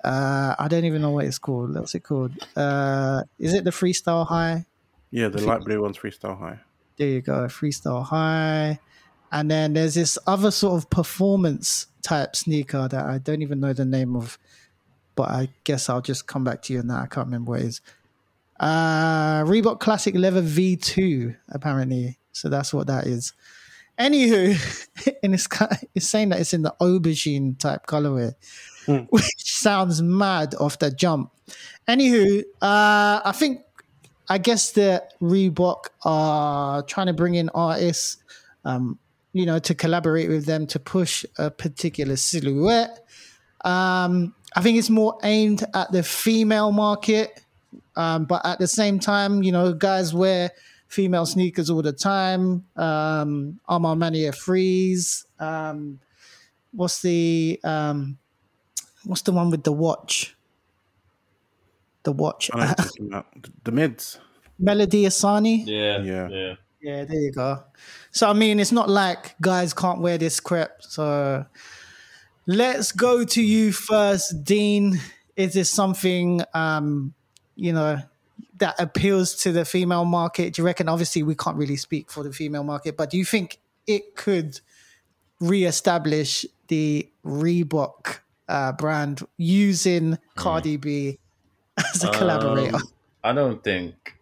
Uh, 0.04 0.56
I 0.60 0.68
don't 0.68 0.84
even 0.86 1.02
know 1.02 1.12
what 1.12 1.26
it's 1.26 1.38
called. 1.38 1.74
What's 1.74 1.96
it 1.96 2.02
called? 2.02 2.34
Uh, 2.56 3.24
is 3.40 3.54
it 3.54 3.64
the 3.64 3.72
Freestyle 3.72 4.28
High? 4.28 4.66
Yeah, 5.16 5.30
the 5.30 5.42
light 5.42 5.62
blue 5.62 5.82
one's 5.82 5.98
freestyle 5.98 6.38
high. 6.38 6.60
There 6.98 7.08
you 7.08 7.22
go, 7.22 7.46
freestyle 7.46 8.04
high. 8.04 8.80
And 9.32 9.50
then 9.52 9.74
there's 9.74 9.96
this 9.96 10.18
other 10.28 10.52
sort 10.52 10.82
of 10.82 10.90
performance 10.90 11.88
type 12.02 12.36
sneaker 12.36 12.88
that 12.88 13.06
I 13.06 13.18
don't 13.18 13.42
even 13.42 13.60
know 13.60 13.74
the 13.74 13.86
name 13.86 14.16
of, 14.16 14.38
but 15.16 15.30
I 15.30 15.50
guess 15.64 15.90
I'll 15.90 16.02
just 16.02 16.28
come 16.28 16.44
back 16.44 16.62
to 16.64 16.74
you 16.74 16.80
on 16.80 16.88
that. 16.88 17.02
I 17.02 17.08
can't 17.08 17.28
remember 17.28 17.52
what 17.52 17.62
it 17.62 17.66
is. 17.66 17.82
Uh, 18.60 19.44
Reebok 19.44 19.80
Classic 19.80 20.16
Leather 20.16 20.42
V2, 20.42 21.36
apparently. 21.50 22.18
So 22.32 22.50
that's 22.50 22.74
what 22.74 22.88
that 22.88 23.08
is. 23.08 23.34
Anywho, 24.00 25.18
and 25.24 25.34
it's, 25.34 25.48
it's 25.94 26.08
saying 26.08 26.30
that 26.30 26.40
it's 26.40 26.54
in 26.54 26.62
the 26.62 26.76
aubergine 26.82 27.58
type 27.58 27.86
colorway, 27.88 28.34
Hmm. 28.86 28.98
which 29.10 29.26
sounds 29.38 30.02
mad 30.02 30.54
off 30.60 30.78
the 30.80 30.92
jump. 30.92 31.32
Anywho, 31.88 32.42
uh, 32.62 33.22
I 33.26 33.32
think 33.36 33.62
I 34.30 34.38
guess 34.38 34.72
the 34.72 35.04
Reebok 35.22 35.86
are 36.04 36.84
trying 36.84 37.08
to 37.08 37.14
bring 37.14 37.36
in 37.36 37.50
artists, 37.50 38.18
um, 38.64 39.00
you 39.36 39.46
know, 39.46 39.60
to 39.60 39.76
collaborate 39.76 40.30
with 40.30 40.46
them 40.46 40.66
to 40.66 40.80
push 40.80 41.26
a 41.38 41.52
particular 41.52 42.16
silhouette. 42.16 43.06
Um, 43.66 44.34
I 44.56 44.62
think 44.62 44.78
it's 44.78 44.90
more 44.90 45.20
aimed 45.24 45.62
at 45.74 45.92
the 45.92 46.04
female 46.04 46.72
market, 46.72 47.44
um, 47.98 48.24
but 48.24 48.46
at 48.46 48.60
the 48.60 48.68
same 48.68 48.98
time, 48.98 49.44
you 49.44 49.52
know, 49.52 49.74
guys 49.74 50.14
wear 50.14 50.52
female 50.88 51.26
sneakers 51.26 51.70
all 51.70 51.82
the 51.82 51.92
time. 51.92 52.64
Um, 52.78 53.60
Armand 53.68 54.00
Mania 54.00 54.32
Freeze. 54.32 55.26
Um, 55.38 56.00
what's 56.72 57.02
the 57.02 57.60
um, 57.66 58.18
what's 59.04 59.24
the 59.24 59.34
one 59.34 59.50
with 59.50 59.66
the 59.66 59.74
watch? 59.74 60.34
the 62.04 62.14
watch. 62.14 62.50
I 62.54 62.58
know 62.58 62.66
what 62.68 62.78
you're 62.78 62.86
talking 62.88 63.08
about. 63.08 63.64
the 63.66 63.72
mids. 63.74 64.18
Melody 64.58 65.04
Ehsani. 65.04 65.66
Yeah, 65.66 66.02
Yeah. 66.04 66.30
yeah. 66.30 66.54
Yeah, 66.86 67.04
there 67.04 67.20
you 67.20 67.32
go. 67.32 67.64
So 68.12 68.30
I 68.30 68.34
mean, 68.34 68.60
it's 68.60 68.72
not 68.72 68.88
like 68.88 69.36
guys 69.42 69.74
can't 69.74 70.02
wear 70.02 70.20
this 70.20 70.40
crap. 70.40 70.84
So 70.84 71.44
let's 72.46 72.92
go 72.92 73.24
to 73.26 73.42
you 73.42 73.72
first, 73.72 74.44
Dean. 74.44 75.02
Is 75.36 75.56
this 75.56 75.68
something 75.68 76.42
um, 76.54 77.16
you 77.56 77.74
know 77.74 78.04
that 78.60 78.80
appeals 78.80 79.34
to 79.38 79.52
the 79.52 79.66
female 79.66 80.06
market? 80.06 80.54
Do 80.54 80.62
you 80.62 80.66
reckon? 80.68 80.88
Obviously, 80.88 81.24
we 81.24 81.34
can't 81.34 81.58
really 81.58 81.76
speak 81.76 82.12
for 82.12 82.24
the 82.24 82.32
female 82.32 82.64
market, 82.64 82.96
but 82.96 83.10
do 83.10 83.18
you 83.18 83.26
think 83.26 83.58
it 83.88 84.16
could 84.16 84.60
re-establish 85.40 86.46
the 86.68 87.10
Reebok 87.26 88.20
uh, 88.48 88.74
brand 88.74 89.26
using 89.38 90.20
Cardi 90.36 90.78
B 90.78 91.18
as 91.80 92.04
a 92.04 92.12
collaborator? 92.12 92.76
Um, 92.76 92.84
I 93.24 93.34
don't 93.34 93.64
think. 93.64 94.20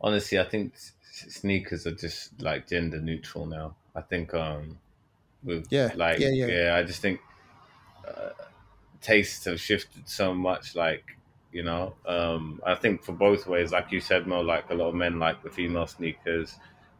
Honestly, 0.00 0.38
I 0.38 0.44
think 0.44 0.72
sneakers 1.16 1.86
are 1.86 1.94
just 1.94 2.40
like 2.42 2.68
gender 2.68 3.00
neutral 3.00 3.46
now. 3.46 3.74
I 3.94 4.02
think 4.02 4.34
um, 4.34 4.78
with 5.42 5.66
Yeah, 5.70 5.92
like 5.94 6.20
yeah, 6.20 6.46
yeah. 6.46 6.76
I 6.76 6.82
just 6.82 7.00
think 7.00 7.20
uh, 8.06 8.30
tastes 9.00 9.44
have 9.46 9.60
shifted 9.60 10.08
so 10.08 10.34
much. 10.34 10.74
Like 10.74 11.16
you 11.52 11.62
know, 11.62 11.94
um, 12.06 12.60
I 12.66 12.74
think 12.74 13.02
for 13.02 13.12
both 13.12 13.46
ways, 13.46 13.72
like 13.72 13.90
you 13.92 14.00
said, 14.00 14.26
Mo, 14.26 14.40
like 14.40 14.70
a 14.70 14.74
lot 14.74 14.88
of 14.88 14.94
men 14.94 15.18
like 15.18 15.42
the 15.42 15.50
female 15.50 15.86
sneakers. 15.86 16.56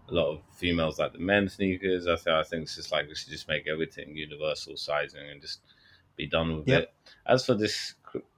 A 0.08 0.14
lot 0.14 0.30
of 0.30 0.40
females 0.54 1.00
like 1.00 1.12
the 1.12 1.18
men's 1.18 1.54
sneakers. 1.54 2.06
I 2.06 2.16
think 2.16 2.28
I 2.36 2.42
think 2.44 2.62
it's 2.62 2.76
just 2.76 2.92
like 2.92 3.08
we 3.08 3.14
should 3.14 3.30
just 3.30 3.48
make 3.48 3.66
everything 3.66 4.16
universal 4.16 4.76
sizing 4.76 5.28
and 5.30 5.40
just 5.40 5.60
be 6.16 6.26
done 6.26 6.56
with 6.58 6.68
Yep. 6.68 6.82
it. 6.82 6.92
As 7.26 7.44
for 7.44 7.54
this 7.54 7.94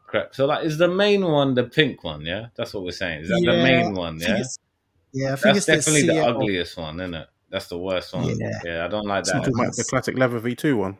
crap, 0.06 0.34
so 0.34 0.46
like, 0.46 0.64
is 0.64 0.78
the 0.78 0.88
main 0.88 1.24
one 1.26 1.54
the 1.54 1.64
pink 1.64 2.02
one? 2.04 2.22
Yeah, 2.22 2.46
that's 2.56 2.72
what 2.72 2.84
we're 2.84 2.90
saying. 2.92 3.20
Is 3.20 3.28
that 3.28 3.42
the 3.44 3.62
main 3.62 3.94
one? 3.94 4.18
Yeah, 4.18 4.42
yeah, 5.12 5.32
I 5.32 5.36
think 5.36 5.54
that's 5.54 5.68
it's 5.68 5.84
definitely 5.84 6.06
the, 6.08 6.14
CL. 6.22 6.36
ugliest 6.36 6.76
one, 6.76 7.00
isn't 7.00 7.14
it? 7.14 7.28
That's 7.50 7.68
the 7.68 7.78
worst 7.78 8.14
one. 8.14 8.28
Yeah. 8.38 8.60
Yeah, 8.64 8.84
I 8.84 8.88
don't 8.88 9.06
like 9.06 9.24
that. 9.24 9.36
talking 9.44 9.54
about 9.54 9.74
the 9.76 9.84
classic 9.84 10.16
leather 10.18 10.38
V2 10.40 10.76
one. 10.76 10.96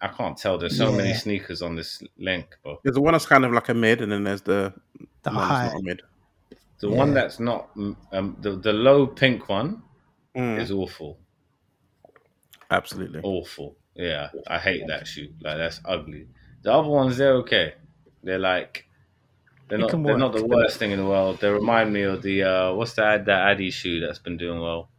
I 0.00 0.08
can't 0.08 0.36
tell. 0.38 0.56
There's 0.56 0.76
so 0.78 0.90
many 0.92 1.12
sneakers 1.14 1.60
on 1.60 1.74
this 1.76 2.02
link, 2.16 2.56
bro. 2.62 2.78
There's 2.84 2.94
the 2.94 3.02
one 3.02 3.12
that's 3.12 3.26
kind 3.26 3.44
of 3.44 3.52
like 3.52 3.68
a 3.68 3.74
mid, 3.74 4.00
and 4.00 4.10
then 4.10 4.24
there's 4.24 4.40
the, 4.42 4.72
The 5.24 5.30
one 5.30 5.36
that's 5.36 5.48
high. 5.50 5.66
not 5.66 5.74
a 5.76 5.82
mid. 5.82 6.02
The 6.80 6.88
Yeah. 6.88 6.96
one 6.96 7.12
that's 7.12 7.38
not 7.40 7.68
um, 8.12 8.36
the 8.40 8.52
the 8.56 8.72
low 8.72 9.06
pink 9.06 9.48
one 9.48 9.82
Mm, 10.36 10.58
is 10.60 10.70
awful, 10.70 11.18
absolutely. 12.70 13.20
awful. 13.22 13.76
Yeah, 13.94 14.28
I 14.46 14.58
hate 14.58 14.86
that 14.86 15.06
shoe. 15.06 15.28
Like 15.42 15.58
that's 15.58 15.80
ugly. 15.84 16.28
The 16.62 16.72
other 16.72 16.88
ones 16.88 17.16
they're 17.16 17.34
okay. 17.38 17.74
They're 18.22 18.38
like 18.38 18.86
they're 19.70 19.78
not 19.78 19.90
they're 19.90 20.18
not 20.18 20.32
the 20.32 20.44
worst 20.44 20.78
thing 20.78 20.90
in 20.90 20.98
the 20.98 21.06
world. 21.06 21.38
They 21.40 21.48
remind 21.48 21.92
me 21.92 22.02
of 22.02 22.22
the 22.22 22.42
uh 22.42 22.74
what's 22.74 22.94
that 22.94 23.24
that 23.26 23.50
Addy 23.50 23.70
shoe 23.70 24.00
that's 24.00 24.18
been 24.18 24.36
doing 24.36 24.60
well. 24.60 24.90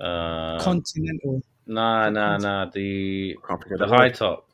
Uh, 0.00 0.58
Continental. 0.60 1.42
nah, 1.66 2.08
nah, 2.08 2.38
nah. 2.38 2.70
The 2.70 3.36
the 3.68 3.76
the 3.76 3.86
high 3.86 4.06
word. 4.06 4.14
top. 4.14 4.46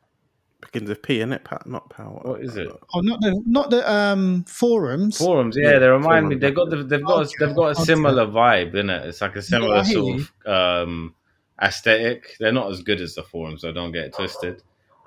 Begins 0.61 0.89
with 0.89 1.03
P, 1.03 1.21
in 1.21 1.33
it? 1.33 1.45
Pa- 1.45 1.62
not 1.67 1.89
power. 1.91 2.19
What 2.23 2.41
is 2.41 2.57
it? 2.57 2.69
Oh, 2.93 3.01
not 3.01 3.21
the 3.21 3.41
not 3.47 3.71
the 3.71 3.89
um 3.89 4.43
forums. 4.45 5.19
Forums, 5.19 5.57
yeah, 5.57 5.73
Yeah, 5.73 5.79
they 5.79 5.89
remind 5.89 6.29
me. 6.29 6.35
They've 6.35 6.55
got 6.55 6.71
the, 6.71 6.83
they've 6.83 7.05
got 7.05 7.27
Okay, 7.27 7.33
they've 7.39 7.55
got 7.55 7.73
a 7.73 7.75
similar 7.77 8.27
vibe 8.27 8.75
in 8.75 8.91
it. 8.91 9.07
It's 9.07 9.21
like 9.21 9.37
a 9.37 9.43
similar 9.43 9.77
I 9.77 9.85
hear 9.85 9.95
sort 9.95 10.21
of 10.47 10.47
um, 10.89 11.14
aesthetic. 11.62 12.37
They're 12.41 12.53
not 12.53 12.73
as 12.73 12.83
good 12.83 13.01
as 13.01 13.14
the 13.14 13.23
forums, 13.23 13.61
so 13.61 13.71
don't 13.71 13.93
get 13.93 14.07
it 14.07 14.14
twisted. 14.14 14.62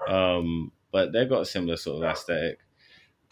Um, 0.08 0.72
but 0.92 1.12
they've 1.12 1.28
got 1.28 1.42
a 1.42 1.46
similar 1.46 1.76
sort 1.76 2.04
of 2.04 2.10
aesthetic. 2.10 2.60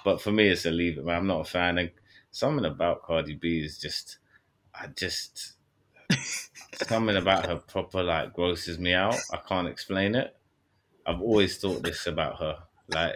But 0.08 0.22
for 0.22 0.32
me, 0.32 0.48
it's 0.48 0.66
a 0.66 0.72
leave 0.72 0.98
it, 0.98 1.04
man. 1.04 1.18
I'm 1.18 1.28
not 1.28 1.42
a 1.42 1.44
fan. 1.44 1.78
And 1.80 1.92
something 2.32 2.64
about 2.64 3.04
Cardi 3.04 3.36
B 3.36 3.60
is 3.60 3.78
just, 3.78 4.20
I 4.74 4.88
just 4.96 5.56
something 6.88 7.18
about 7.18 7.46
her 7.46 7.58
proper 7.58 8.02
like 8.04 8.34
grosses 8.34 8.80
me 8.80 8.94
out. 8.94 9.18
I 9.34 9.38
can't 9.46 9.68
explain 9.68 10.16
it. 10.16 10.34
I've 11.06 11.20
always 11.20 11.58
thought 11.58 11.84
this 11.84 12.08
about 12.08 12.40
her. 12.40 12.58
Like 12.88 13.16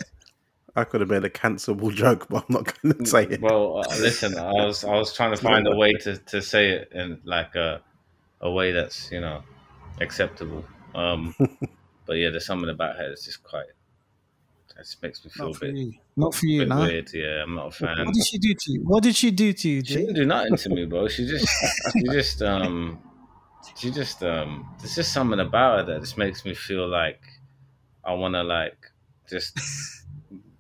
I 0.75 0.83
could 0.83 0.99
have 0.99 1.09
made 1.09 1.23
a 1.23 1.29
cancelable 1.29 1.95
joke, 1.95 2.27
but 2.27 2.43
I'm 2.49 2.55
not 2.55 2.81
going 2.81 2.93
to 2.93 3.05
say 3.05 3.23
it. 3.23 3.41
Well, 3.41 3.77
uh, 3.77 3.95
listen, 3.97 4.37
I 4.37 4.51
was 4.51 4.83
I 4.83 4.97
was 4.97 5.13
trying 5.13 5.31
to 5.33 5.41
find 5.41 5.65
a 5.67 5.75
way 5.77 5.93
to, 6.01 6.17
to 6.17 6.41
say 6.41 6.71
it 6.71 6.91
in 6.91 7.21
like 7.23 7.55
a 7.55 7.81
a 8.41 8.51
way 8.51 8.73
that's 8.73 9.09
you 9.13 9.21
know 9.21 9.43
acceptable. 10.01 10.65
Um, 10.93 11.33
but 12.05 12.17
yeah, 12.17 12.31
there's 12.31 12.45
something 12.45 12.69
about 12.69 12.97
her 12.97 13.07
that's 13.07 13.23
just 13.23 13.43
quite. 13.43 13.67
That 14.81 14.87
just 14.87 15.03
makes 15.03 15.23
me 15.23 15.29
feel 15.29 15.45
Not 15.45 15.55
a 15.55 15.59
for 15.59 15.65
bit, 15.67 15.75
you. 15.75 15.93
Not 16.17 16.33
for 16.33 16.45
you, 16.47 16.61
bit 16.61 16.69
no. 16.69 16.79
weird. 16.81 17.13
Yeah, 17.13 17.43
I'm 17.43 17.53
not 17.53 17.67
a 17.67 17.71
fan. 17.71 18.03
What 18.03 18.15
did 18.15 18.25
she 18.25 18.39
do 18.39 18.53
to 18.55 18.71
you? 18.71 18.81
What 18.83 19.03
did 19.03 19.15
she 19.15 19.29
do 19.29 19.53
to 19.53 19.69
you, 19.69 19.85
She 19.85 19.95
didn't 19.95 20.15
do 20.15 20.25
nothing 20.25 20.55
to 20.57 20.69
me, 20.69 20.85
bro. 20.85 21.07
She 21.07 21.27
just, 21.27 21.47
she 21.93 22.03
just, 22.05 22.41
um, 22.41 22.99
she 23.77 23.91
just, 23.91 24.23
um, 24.23 24.73
there's 24.79 24.95
just 24.95 25.13
something 25.13 25.39
about 25.39 25.77
her 25.87 25.93
that 25.93 26.01
just 26.01 26.17
makes 26.17 26.45
me 26.45 26.55
feel 26.55 26.87
like 26.87 27.21
I 28.03 28.13
want 28.15 28.33
to 28.33 28.41
like 28.41 28.89
just 29.29 29.55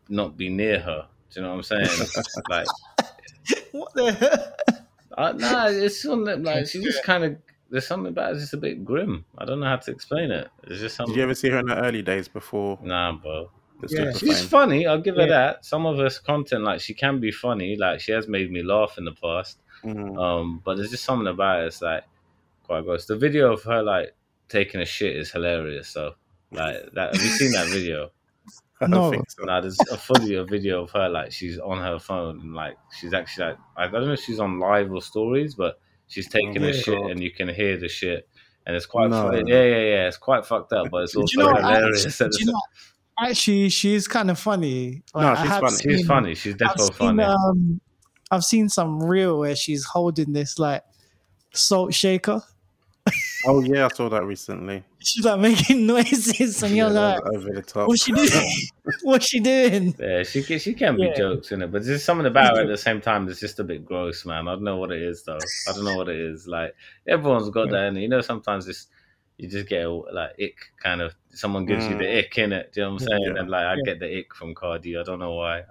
not 0.07 0.37
be 0.37 0.49
near 0.49 0.79
her. 0.79 1.07
Do 1.31 1.39
you 1.39 1.47
know 1.47 1.55
what 1.55 1.71
I'm 1.71 1.85
saying? 1.87 2.09
like, 2.47 2.67
What 3.71 3.91
the 3.95 4.11
hell? 4.13 4.53
uh, 5.17 5.31
nah, 5.31 5.65
it's 5.65 5.99
something 5.99 6.43
like 6.43 6.67
she 6.67 6.83
just 6.83 7.03
kind 7.03 7.23
of. 7.23 7.37
There's 7.71 7.87
something 7.87 8.09
about 8.09 8.33
it 8.33 8.39
just 8.39 8.53
a 8.53 8.57
bit 8.57 8.85
grim. 8.85 9.25
I 9.37 9.45
don't 9.45 9.61
know 9.61 9.65
how 9.65 9.77
to 9.77 9.91
explain 9.91 10.29
it. 10.29 10.49
It's 10.65 10.79
just 10.79 10.95
something. 10.97 11.15
Did 11.15 11.19
you 11.19 11.23
ever 11.23 11.33
see 11.33 11.49
her 11.49 11.57
in 11.57 11.65
the 11.65 11.77
early 11.77 12.03
days 12.03 12.27
before 12.27 12.77
Nah, 12.83 13.13
bro. 13.13 13.49
The 13.81 14.05
Yeah. 14.05 14.11
She's 14.17 14.39
fame? 14.39 14.47
funny. 14.49 14.87
I'll 14.87 15.01
give 15.01 15.15
her 15.15 15.21
Yeah. 15.23 15.27
that. 15.27 15.65
Some 15.65 15.85
of 15.85 15.97
her 15.97 16.09
content, 16.25 16.63
like 16.63 16.81
she 16.81 16.93
can 16.93 17.19
be 17.19 17.31
funny. 17.31 17.75
Like 17.75 17.99
she 17.99 18.11
has 18.11 18.27
made 18.27 18.51
me 18.51 18.63
laugh 18.63 18.97
in 18.97 19.05
the 19.05 19.13
past. 19.13 19.59
Mhm. 19.83 20.17
Um, 20.17 20.61
but 20.63 20.77
there's 20.77 20.91
just 20.91 21.03
something 21.03 21.27
about 21.27 21.63
it. 21.63 21.67
It's 21.67 21.81
like 21.81 22.03
quite 22.63 22.83
gross. 22.83 23.05
The 23.05 23.17
video 23.17 23.51
of 23.53 23.63
her 23.63 23.81
like 23.83 24.13
taking 24.49 24.81
a 24.81 24.85
shit 24.85 25.15
is 25.15 25.31
hilarious. 25.31 25.87
So 25.89 26.15
like 26.51 26.75
that. 26.93 27.13
Have 27.15 27.23
you 27.23 27.29
seen 27.29 27.51
that 27.53 27.67
video? 27.69 28.11
I 28.81 28.87
don't 28.87 28.91
No. 28.91 29.09
think 29.11 29.29
so. 29.29 29.43
Nah, 29.45 29.61
there's 29.61 29.79
a 29.91 29.97
fully 29.97 30.35
a 30.35 30.43
video 30.43 30.83
of 30.83 30.91
her 30.91 31.07
like 31.09 31.31
she's 31.31 31.59
on 31.59 31.77
her 31.79 31.99
phone 31.99 32.39
and 32.39 32.53
like 32.53 32.77
she's 32.99 33.13
actually 33.13 33.47
like 33.47 33.57
I 33.77 33.87
don't 33.87 34.07
know 34.07 34.13
if 34.13 34.19
she's 34.21 34.39
on 34.39 34.59
live 34.59 34.91
or 34.91 35.01
stories, 35.01 35.55
but 35.55 35.79
she's 36.07 36.27
taking 36.27 36.63
Oh, 36.63 36.67
a 36.67 36.73
shit 36.73 36.97
God. 36.99 37.11
and 37.11 37.21
you 37.21 37.31
can 37.31 37.47
hear 37.49 37.77
the 37.77 37.87
shit. 37.87 38.27
And 38.65 38.75
it's 38.75 38.85
quite 38.85 39.09
No. 39.09 39.23
funny. 39.23 39.43
Yeah, 39.47 39.63
yeah, 39.63 39.77
yeah. 39.77 40.07
It's 40.07 40.17
quite 40.17 40.45
fucked 40.45 40.71
up, 40.73 40.91
but 40.91 41.03
it's 41.03 41.15
also 41.15 41.31
you 41.41 41.47
know 41.47 41.55
hilarious. 41.55 42.05
Actually, 42.21 42.29
do 42.29 42.37
you 42.39 42.45
know 42.47 42.51
what? 42.53 42.63
Actually, 43.21 43.69
she's 43.69 44.07
kind 44.07 44.31
of 44.31 44.39
funny. 44.39 45.03
No, 45.13 45.21
Like, 45.21 45.37
I 45.39 45.43
she's 45.43 45.51
funny. 45.59 45.69
She's 45.77 45.97
seen- 45.99 46.07
funny. 46.07 46.35
She's 46.35 46.53
I've 46.53 46.59
definitely 46.59 46.85
seen, 46.87 46.95
funny. 46.97 47.23
um, 47.23 47.81
I've 48.31 48.43
seen 48.43 48.69
some 48.69 49.03
reel 49.03 49.39
where 49.39 49.55
she's 49.55 49.83
holding 49.85 50.33
this 50.33 50.57
like 50.57 50.83
salt 51.53 51.93
shaker. 51.93 52.41
Oh 53.47 53.61
yeah, 53.63 53.85
I 53.85 53.95
saw 53.95 54.07
that 54.09 54.23
recently. 54.25 54.83
She's 54.99 55.25
like 55.25 55.39
making 55.39 55.87
noises, 55.87 56.61
and 56.61 56.75
Yeah, 56.75 56.83
you're 56.85 56.93
like, 56.93 57.25
over 57.25 57.49
the 57.51 57.63
top. 57.63 57.87
"What's 57.87 58.03
she 58.03 58.11
doing? 58.11 58.51
What's 59.01 59.25
she 59.25 59.39
doing?" 59.39 59.95
Yeah, 59.99 60.21
she 60.21 60.43
can, 60.43 60.59
she 60.59 60.75
can 60.75 60.95
be 60.95 61.05
Yeah. 61.07 61.15
jokes 61.15 61.51
in 61.51 61.63
it, 61.63 61.71
but 61.71 61.83
there's 61.83 62.03
something 62.03 62.27
about 62.27 62.55
her 62.55 62.61
at 62.61 62.67
the 62.67 62.77
same 62.77 63.01
time 63.01 63.25
that's 63.25 63.39
just 63.39 63.59
a 63.59 63.63
bit 63.63 63.83
gross, 63.83 64.23
man. 64.27 64.47
I 64.47 64.51
don't 64.53 64.63
know 64.63 64.77
what 64.77 64.91
it 64.91 65.01
is 65.01 65.23
though. 65.23 65.39
I 65.67 65.71
don't 65.73 65.83
know 65.83 65.95
what 65.97 66.09
it 66.09 66.17
is. 66.19 66.45
Like 66.47 66.75
everyone's 67.07 67.49
got 67.49 67.71
that, 67.71 67.87
and 67.87 67.97
you 67.99 68.07
know, 68.07 68.21
sometimes 68.21 68.67
it's 68.67 68.85
you 69.37 69.49
just 69.49 69.67
get 69.67 69.83
a, 69.85 69.89
like 69.91 70.31
ick 70.39 70.57
kind 70.81 71.01
of. 71.01 71.15
Someone 71.31 71.65
gives 71.65 71.87
you 71.87 71.97
the 71.97 72.19
ick 72.19 72.37
in 72.37 72.51
it. 72.53 72.73
Do 72.73 72.81
you 72.81 72.85
know 72.87 72.93
what 72.93 73.01
I'm 73.03 73.07
saying? 73.07 73.23
Yeah. 73.35 73.39
And 73.41 73.49
like 73.49 73.65
I 73.65 73.73
Yeah. 73.75 73.81
get 73.85 73.99
the 73.99 74.17
ick 74.19 74.33
from 74.35 74.53
Cardi. 74.53 74.97
I 74.97 75.03
don't 75.03 75.19
know 75.19 75.33
why. 75.35 75.63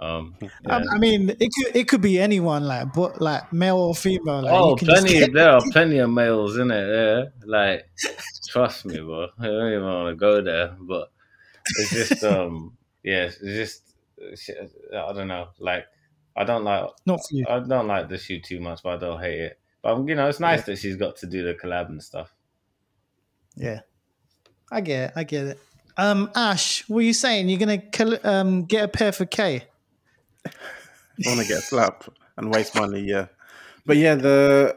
Um, 0.00 0.34
Um, 0.40 0.50
yeah. 0.66 0.82
I 0.90 0.98
mean, 0.98 1.30
it 1.30 1.48
could 1.56 1.76
it 1.76 1.88
could 1.88 2.00
be 2.00 2.18
anyone, 2.20 2.64
like 2.64 2.92
but 2.92 3.20
like 3.20 3.52
male 3.52 3.76
or 3.78 3.94
female. 3.94 4.42
Like, 4.42 4.52
oh, 4.52 4.70
you 4.70 4.76
can 4.76 4.88
just 4.88 5.02
plenty. 5.06 5.18
get- 5.20 5.32
there 5.32 5.50
are 5.50 5.60
plenty 5.72 5.98
of 5.98 6.10
males 6.10 6.56
in 6.58 6.70
it. 6.70 6.86
Yeah, 6.88 7.24
like 7.46 7.88
trust 8.48 8.84
me, 8.84 8.98
bro. 8.98 9.28
I 9.38 9.44
don't 9.46 9.68
even 9.72 9.84
want 9.84 10.08
to 10.10 10.16
go 10.16 10.42
there, 10.42 10.76
but 10.80 11.10
it's 11.78 11.90
just 11.90 12.24
um, 12.34 12.76
yeah, 13.04 13.24
it's 13.24 13.38
just 13.40 13.94
I 14.92 15.12
don't 15.12 15.28
know. 15.28 15.48
Like 15.58 15.86
I 16.36 16.44
don't 16.44 16.64
like 16.64 16.84
not 17.06 17.20
for 17.28 17.34
you. 17.36 17.44
I 17.48 17.60
don't 17.60 17.86
like 17.86 18.08
the 18.08 18.18
shoe 18.18 18.40
too 18.40 18.60
much, 18.60 18.82
but 18.82 18.94
I 18.94 18.96
don't 18.98 19.20
hate 19.20 19.40
it. 19.40 19.58
But 19.82 20.06
you 20.08 20.14
know, 20.14 20.28
it's 20.28 20.40
nice 20.40 20.62
that 20.64 20.78
she's 20.78 20.96
got 20.96 21.16
to 21.18 21.26
do 21.26 21.44
the 21.44 21.54
collab 21.54 21.88
and 21.90 22.02
stuff. 22.02 22.34
Yeah, 23.56 23.80
I 24.70 24.80
get 24.80 25.10
it. 25.10 25.12
I 25.16 25.24
get 25.24 25.46
it. 25.46 25.58
Um, 25.96 26.30
Ash, 26.34 26.88
what 26.88 26.98
are 26.98 27.02
you 27.02 27.12
saying? 27.12 27.48
You're 27.48 27.58
gonna 27.58 28.18
um 28.24 28.64
get 28.64 28.84
a 28.84 28.88
pair 28.88 29.12
for 29.12 29.26
K? 29.26 29.64
I 30.46 30.50
want 31.28 31.40
to 31.40 31.46
get 31.46 31.58
a 31.58 31.62
slap 31.62 32.04
and 32.36 32.52
waste 32.52 32.74
money, 32.74 33.00
yeah. 33.00 33.26
But 33.86 33.96
yeah, 33.96 34.14
the 34.14 34.76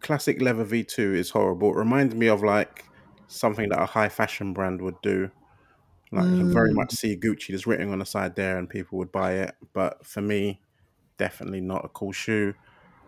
classic 0.00 0.40
leather 0.40 0.64
V2 0.64 1.14
is 1.14 1.30
horrible. 1.30 1.70
It 1.70 1.76
reminds 1.76 2.14
me 2.14 2.28
of 2.28 2.42
like 2.42 2.84
something 3.28 3.68
that 3.68 3.80
a 3.80 3.86
high 3.86 4.08
fashion 4.08 4.52
brand 4.52 4.80
would 4.80 5.00
do. 5.02 5.30
Like 6.12 6.26
I 6.26 6.44
very 6.44 6.70
Mm. 6.70 6.76
much 6.76 6.92
see 6.94 7.16
Gucci 7.16 7.48
just 7.48 7.66
written 7.66 7.90
on 7.92 7.98
the 7.98 8.06
side 8.06 8.36
there 8.36 8.58
and 8.58 8.68
people 8.68 8.98
would 8.98 9.12
buy 9.12 9.32
it. 9.34 9.54
But 9.72 10.06
for 10.06 10.20
me, 10.20 10.60
definitely 11.18 11.60
not 11.60 11.84
a 11.84 11.88
cool 11.88 12.12
shoe. 12.12 12.54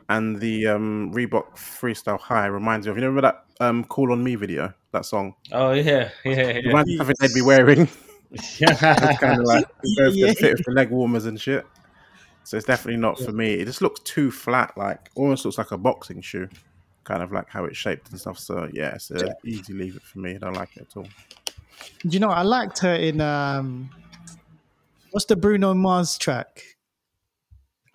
And 0.09 0.39
the 0.39 0.69
um, 0.69 1.13
Reebok 1.13 1.57
Freestyle 1.57 2.21
High 2.21 2.47
reminds 2.47 2.87
me 2.87 2.91
of 2.93 2.97
you 2.97 3.03
remember 3.05 3.23
that 3.23 3.45
um, 3.61 3.83
"Call 3.85 4.13
on 4.13 4.23
Me" 4.23 4.37
video, 4.37 4.73
that 4.93 5.05
song. 5.05 5.35
Oh 5.53 5.73
yeah, 5.73 6.11
yeah, 6.25 6.33
It 6.33 6.65
yeah. 6.65 6.69
reminds 6.69 6.89
me 6.89 6.95
of 6.95 6.99
something 7.07 7.17
they'd 7.21 7.35
be 7.35 7.43
wearing. 7.43 7.89
yeah. 8.59 9.09
It's 9.11 9.19
kind 9.19 9.41
of 9.41 9.47
like 9.47 9.65
it 9.83 9.99
goes 9.99 10.17
Yeah. 10.17 10.29
to 10.29 10.35
fit 10.35 10.53
with 10.59 10.67
the 10.67 10.73
leg 10.73 10.91
warmers 10.91 11.27
and 11.27 11.41
shit. 11.41 11.67
So 12.45 12.57
it's 12.57 12.67
definitely 12.67 13.01
not 13.01 13.19
for 13.19 13.33
me. 13.33 13.55
It 13.55 13.65
just 13.65 13.83
looks 13.83 13.99
too 14.01 14.31
flat, 14.31 14.79
like 14.79 15.11
almost 15.17 15.45
looks 15.45 15.59
like 15.59 15.73
a 15.73 15.79
boxing 15.79 16.21
shoe, 16.21 16.49
kind 17.03 17.21
of 17.21 17.33
like 17.33 17.49
how 17.49 17.65
it's 17.65 17.77
shaped 17.77 18.09
and 18.11 18.21
stuff. 18.21 18.39
So 18.39 18.69
yeah, 18.73 18.95
it's 18.95 19.11
a 19.11 19.35
easy 19.45 19.73
leave 19.73 19.97
it 19.97 20.03
for 20.03 20.21
me. 20.21 20.37
I 20.37 20.39
don't 20.39 20.55
like 20.55 20.77
it 20.77 20.83
at 20.83 20.97
all. 20.97 21.09
Do 22.03 22.09
you 22.09 22.21
know 22.21 22.29
I 22.31 22.43
liked 22.43 22.79
her 22.79 22.95
in 22.95 23.21
um, 23.21 23.91
what's 25.11 25.27
the 25.27 25.35
Bruno 25.35 25.75
Mars 25.75 26.17
track? 26.17 26.63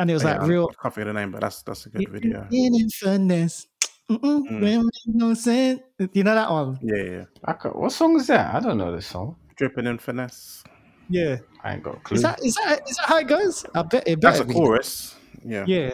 And 0.01 0.09
it 0.09 0.13
was 0.15 0.23
Yeah, 0.23 0.31
like 0.31 0.41
I- 0.41 0.45
real 0.47 0.67
I 0.71 0.81
can't 0.81 0.95
figure 0.95 1.13
the 1.13 1.19
name, 1.19 1.31
but 1.31 1.41
that's 1.41 1.61
that's 1.61 1.85
a 1.85 1.89
good 1.89 2.09
video. 2.09 2.47
in 2.51 2.89
finesse. 2.89 3.67
Mm-mm, 4.09 4.41
Mm. 4.49 4.61
will 4.61 4.83
make 4.83 5.05
no 5.05 5.33
sense. 5.35 5.79
You 6.13 6.23
know 6.23 6.33
that 6.35 6.49
one? 6.49 6.79
Yeah, 6.81 7.03
yeah. 7.03 7.23
I 7.45 7.53
ca- 7.53 7.69
what 7.69 7.91
song 7.91 8.15
is 8.19 8.27
that? 8.27 8.53
I 8.55 8.59
don't 8.59 8.77
know 8.77 8.91
this 8.93 9.05
song. 9.07 9.35
Dripping 9.55 9.85
in 9.85 9.99
finesse. 9.99 10.63
Yeah. 11.07 11.37
I 11.63 11.73
ain't 11.75 11.83
got 11.83 11.95
a 11.95 11.99
clue. 11.99 12.15
Is 12.15 12.23
that 12.23 12.43
is 12.43 12.55
that 12.55 12.81
is 12.89 12.97
that 12.97 13.05
how 13.07 13.17
it 13.19 13.27
goes? 13.27 13.63
I 13.75 13.83
bet 13.83 14.07
it 14.07 14.19
That's 14.19 14.39
a 14.39 14.45
be. 14.45 14.53
chorus. 14.53 15.15
Yeah. 15.45 15.65
Yeah. 15.67 15.91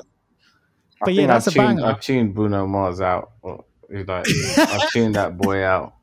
I 1.01 1.05
but 1.05 1.13
yeah, 1.13 1.17
think 1.21 1.27
that's 1.27 1.47
I 1.47 1.51
a 1.51 1.53
tuned, 1.53 1.77
banger. 1.77 1.85
I 1.85 1.99
tuned 1.99 2.33
Bruno 2.33 2.65
Mars 2.65 3.01
out. 3.01 3.31
Or, 3.43 3.65
like, 3.91 4.25
I 4.57 4.87
tuned 4.93 5.15
that 5.15 5.37
boy 5.37 5.63
out. 5.63 5.93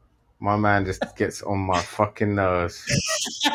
My 0.41 0.57
man 0.57 0.85
just 0.85 1.03
gets 1.17 1.43
on 1.43 1.59
my 1.61 1.81
fucking 1.81 2.35
nerves. 2.35 2.83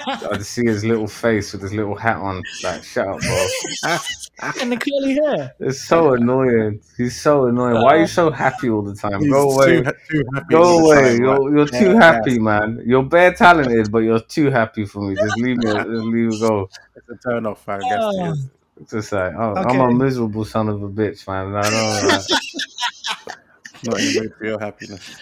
I 0.07 0.38
just 0.38 0.51
see 0.53 0.65
his 0.65 0.84
little 0.84 1.07
face 1.07 1.53
with 1.53 1.61
his 1.61 1.73
little 1.73 1.95
hat 1.95 2.17
on. 2.17 2.41
Like, 2.63 2.84
shut 2.84 3.07
up, 3.07 3.19
bro. 3.19 3.47
and 4.61 4.71
the 4.71 4.77
curly 4.77 5.13
hair. 5.15 5.53
It's 5.59 5.82
so 5.88 6.13
annoying. 6.13 6.82
He's 6.97 7.19
so 7.21 7.45
annoying. 7.45 7.75
Why 7.75 7.97
are 7.97 7.99
you 7.99 8.07
so 8.07 8.32
happy 8.32 8.69
all 8.69 8.82
the 8.82 8.95
time? 8.95 9.21
He's 9.21 9.30
Go 9.30 9.51
away. 9.51 9.84
Too, 9.84 9.91
too 10.09 10.23
happy 10.34 10.45
Go 10.49 10.80
away. 10.80 11.17
time, 11.17 11.19
You're, 11.19 11.57
you're 11.57 11.67
too 11.67 11.91
Yeah. 11.93 12.01
happy, 12.01 12.39
man. 12.39 12.82
You're 12.86 13.03
bare 13.03 13.34
talented, 13.34 13.91
but 13.91 13.99
you're 13.99 14.21
too 14.21 14.49
happy 14.49 14.86
for 14.86 15.01
me. 15.07 15.15
Just 15.15 15.38
leave 15.38 15.57
me. 15.57 15.65
Just 15.71 15.88
leave 15.88 16.34
it 16.34 16.39
go. 16.39 16.69
It's 16.95 17.09
a 17.09 17.30
turn 17.30 17.45
off, 17.45 17.67
I 17.69 17.80
guess. 17.80 17.88
Oh. 17.99 18.25
it 18.25 18.32
is. 18.32 18.49
It's 18.82 18.91
just 18.91 19.11
like, 19.11 19.34
oh, 19.38 19.53
I'm 19.55 19.80
a 19.80 19.93
miserable 19.93 20.45
son 20.45 20.69
of 20.69 20.82
a 20.82 20.89
bitch, 20.89 21.27
man. 21.27 21.53
I 21.55 21.69
know. 21.69 22.07
Like, 22.07 22.23
Not 23.84 23.99
in 23.99 24.13
the 24.13 24.21
mood 24.21 24.34
for 24.38 24.45
your 24.45 24.59
happiness. 24.59 25.17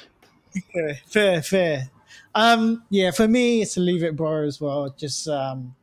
Fair, 0.73 0.99
fair, 1.05 1.41
fair. 1.41 1.89
Um, 2.35 2.83
yeah, 2.89 3.11
for 3.11 3.27
me, 3.27 3.61
it's 3.61 3.77
a 3.77 3.79
leave 3.79 4.03
it 4.03 4.15
bro 4.15 4.43
as 4.43 4.61
well. 4.61 4.93
Just, 4.97 5.27
um, 5.27 5.75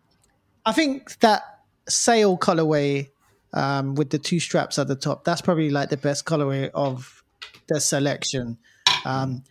I 0.64 0.72
think 0.72 1.18
that 1.20 1.42
sail 1.88 2.38
colorway 2.38 3.10
um, 3.52 3.94
with 3.94 4.10
the 4.10 4.18
two 4.18 4.40
straps 4.40 4.78
at 4.78 4.88
the 4.88 4.96
top, 4.96 5.24
that's 5.24 5.40
probably 5.40 5.70
like 5.70 5.90
the 5.90 5.96
best 5.96 6.24
colorway 6.24 6.70
of 6.74 7.24
the 7.68 7.80
selection. 7.80 8.58
Um, 9.04 9.42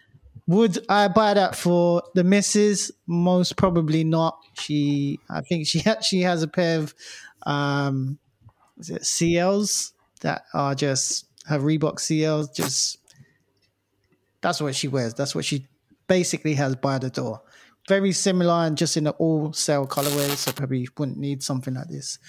would 0.48 0.86
I 0.90 1.08
buy 1.08 1.34
that 1.34 1.56
for 1.56 2.04
the 2.16 2.24
missus? 2.24 2.92
Most 3.08 3.56
probably 3.56 4.04
not. 4.04 4.40
She, 4.54 5.20
I 5.30 5.42
think 5.42 5.68
she 5.68 5.84
actually 5.86 6.22
has 6.22 6.44
a 6.44 6.48
pair 6.48 6.80
of, 6.80 6.94
um, 7.46 8.18
is 8.78 8.90
it 8.90 9.02
CLs 9.04 9.92
that 10.22 10.46
are 10.54 10.76
just 10.76 11.26
her 11.46 11.60
Reebok 11.60 11.96
CLs, 11.96 12.54
just 12.54 12.98
that's 14.44 14.62
what 14.62 14.76
she 14.76 14.88
wears. 14.88 15.16
That's 15.16 15.34
what 15.34 15.46
she 15.46 15.68
basically 16.08 16.54
has 16.56 16.76
by 16.76 17.00
the 17.00 17.10
door. 17.10 17.42
Very 17.88 18.12
similar 18.12 18.66
and 18.66 18.78
just 18.78 18.96
in 18.96 19.08
an 19.08 19.14
all 19.18 19.52
sale 19.54 19.88
colorway, 19.88 20.30
so 20.36 20.52
probably 20.52 20.88
wouldn't 20.98 21.18
need 21.18 21.42
something 21.42 21.74
like 21.74 21.88
this. 21.90 22.20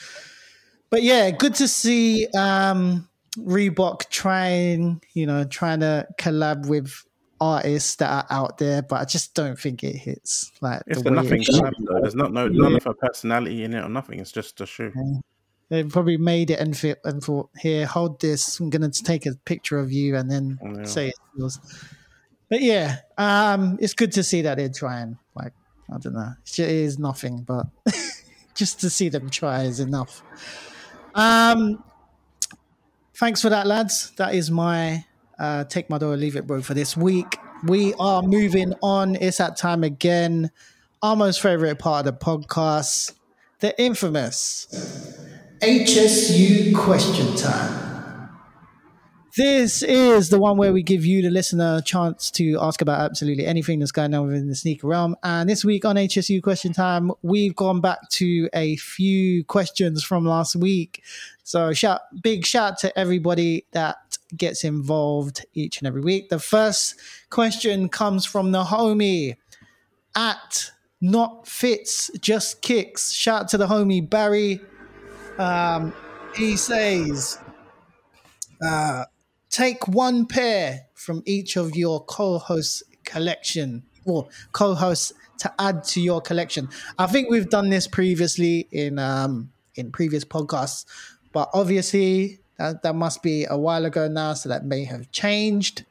But 0.90 1.02
yeah, 1.02 1.30
good 1.30 1.54
to 1.56 1.68
see 1.68 2.26
um 2.36 3.08
Reebok 3.36 4.08
trying, 4.10 5.02
you 5.12 5.26
know, 5.26 5.44
trying 5.44 5.80
to 5.80 6.06
collab 6.18 6.66
with 6.68 7.04
artists 7.40 7.96
that 7.96 8.10
are 8.10 8.26
out 8.30 8.58
there, 8.58 8.80
but 8.82 9.00
I 9.00 9.04
just 9.04 9.34
don't 9.34 9.58
think 9.58 9.82
it 9.82 9.96
hits 9.96 10.52
like 10.60 10.82
It's 10.86 11.02
the 11.02 11.10
the 11.10 11.16
nothing 11.16 11.42
collab, 11.42 11.72
though. 11.78 12.00
There's 12.00 12.14
not 12.14 12.32
no 12.32 12.48
none 12.48 12.76
of 12.76 12.84
her 12.84 12.94
personality 12.94 13.64
in 13.64 13.74
it 13.74 13.84
or 13.84 13.88
nothing. 13.88 14.20
It's 14.20 14.32
just 14.32 14.60
a 14.60 14.66
shoe. 14.66 14.92
They 15.70 15.82
probably 15.82 16.18
made 16.18 16.50
it 16.50 16.60
and, 16.60 16.76
fit, 16.76 17.00
and 17.04 17.22
thought, 17.22 17.48
here, 17.58 17.86
hold 17.86 18.20
this. 18.20 18.60
I'm 18.60 18.70
going 18.70 18.88
to 18.88 19.02
take 19.02 19.26
a 19.26 19.34
picture 19.44 19.78
of 19.78 19.90
you 19.90 20.14
and 20.14 20.30
then 20.30 20.58
Yeah. 20.62 20.84
say 20.84 21.08
it's 21.08 21.18
yours. 21.36 21.58
But 22.55 22.62
yeah, 22.62 22.98
um, 23.18 23.78
it's 23.80 23.94
good 23.94 24.12
to 24.12 24.22
see 24.22 24.42
that 24.42 24.59
they're 24.59 24.68
trying. 24.68 25.18
Like, 25.34 25.55
I 25.92 25.98
don't 25.98 26.14
know. 26.14 26.34
It 26.46 26.61
is 26.61 27.00
nothing, 27.00 27.42
but 27.42 27.66
just 28.55 28.78
to 28.82 28.90
see 28.90 29.09
them 29.09 29.28
try 29.28 29.64
is 29.64 29.80
enough. 29.80 30.22
Um, 31.16 31.82
thanks 33.16 33.42
for 33.42 33.48
that, 33.48 33.66
lads. 33.66 34.12
That 34.18 34.36
is 34.36 34.52
my 34.52 35.05
uh, 35.36 35.64
take 35.64 35.90
my 35.90 35.98
door 35.98 36.16
leave 36.16 36.36
it, 36.36 36.46
bro, 36.46 36.62
for 36.62 36.74
this 36.74 36.96
week. 36.96 37.38
We 37.64 37.92
are 37.94 38.22
moving 38.22 38.72
on. 38.84 39.16
It's 39.16 39.38
that 39.38 39.57
time 39.57 39.82
again. 39.82 40.52
Our 41.02 41.16
most 41.16 41.42
favorite 41.42 41.80
part 41.80 42.07
of 42.07 42.20
the 42.20 42.24
podcast, 42.24 43.14
the 43.59 43.76
infamous 43.82 44.68
HSU 45.61 46.72
question 46.72 47.34
time. 47.34 47.84
This 49.37 49.82
is 49.82 50.28
the 50.28 50.39
one 50.39 50.57
where 50.57 50.72
we 50.72 50.85
give 50.85 51.05
you, 51.05 51.20
the 51.20 51.28
listener, 51.28 51.78
a 51.78 51.82
chance 51.82 52.30
to 52.32 52.57
ask 52.61 52.80
about 52.80 53.01
absolutely 53.01 53.47
anything 53.47 53.80
that's 53.80 53.91
going 53.91 54.14
on 54.14 54.28
within 54.28 54.47
the 54.47 54.55
sneaker 54.55 54.87
realm. 54.87 55.16
And 55.24 55.51
this 55.51 55.64
week 55.64 55.85
on 55.85 55.97
HSU 55.97 56.41
question 56.41 56.72
time, 56.72 57.11
we've 57.22 57.57
gone 57.57 57.80
back 57.80 58.09
to 58.11 58.49
a 58.55 58.76
few 58.76 59.43
questions 59.43 60.05
from 60.05 60.24
last 60.24 60.55
week. 60.55 61.03
So, 61.43 61.72
shout, 61.72 62.03
big 62.22 62.47
shout 62.47 62.78
to 62.78 62.97
everybody 62.97 63.66
that 63.72 63.97
gets 64.37 64.62
involved 64.62 65.45
each 65.53 65.78
and 65.78 65.89
every 65.89 66.03
week. 66.03 66.28
The 66.28 66.39
first 66.39 66.95
question 67.30 67.89
comes 67.89 68.24
from 68.24 68.53
the 68.53 68.62
homie 68.62 69.35
at 70.14 70.70
Not 71.01 71.49
Fits, 71.49 72.09
Just 72.20 72.62
Kicks. 72.62 73.11
Shout 73.11 73.49
to 73.49 73.59
the 73.59 73.66
homie 73.66 74.09
Barry. 74.09 74.61
Um, 75.39 75.93
he 76.37 76.57
says, 76.57 77.41
uh, 78.64 79.07
take 79.55 79.86
one 79.86 80.26
pair 80.26 80.86
from 80.94 81.22
each 81.26 81.57
of 81.57 81.76
your 81.76 82.02
co-hosts 82.05 82.82
collection 83.05 83.84
or 84.05 84.26
co-hosts 84.50 85.12
to 85.38 85.52
add 85.61 85.84
to 85.84 86.00
your 86.00 86.20
collection. 86.20 86.68
I 86.98 87.07
think 87.07 87.30
we've 87.30 87.48
done 87.48 87.70
this 87.70 87.86
previously 87.86 88.66
in 88.72 88.98
um, 88.98 89.52
in 89.76 89.92
previous 89.92 90.24
podcasts, 90.24 90.84
but 91.32 91.48
obviously 91.55 92.40
that, 92.59 92.82
that 92.82 92.94
must 92.96 93.22
be 93.22 93.46
a 93.48 93.57
while 93.57 93.84
ago 93.84 94.09
now, 94.09 94.34
so 94.34 94.48
that 94.48 94.64
may 94.64 94.84
have 94.84 95.11
changed. 95.12 95.84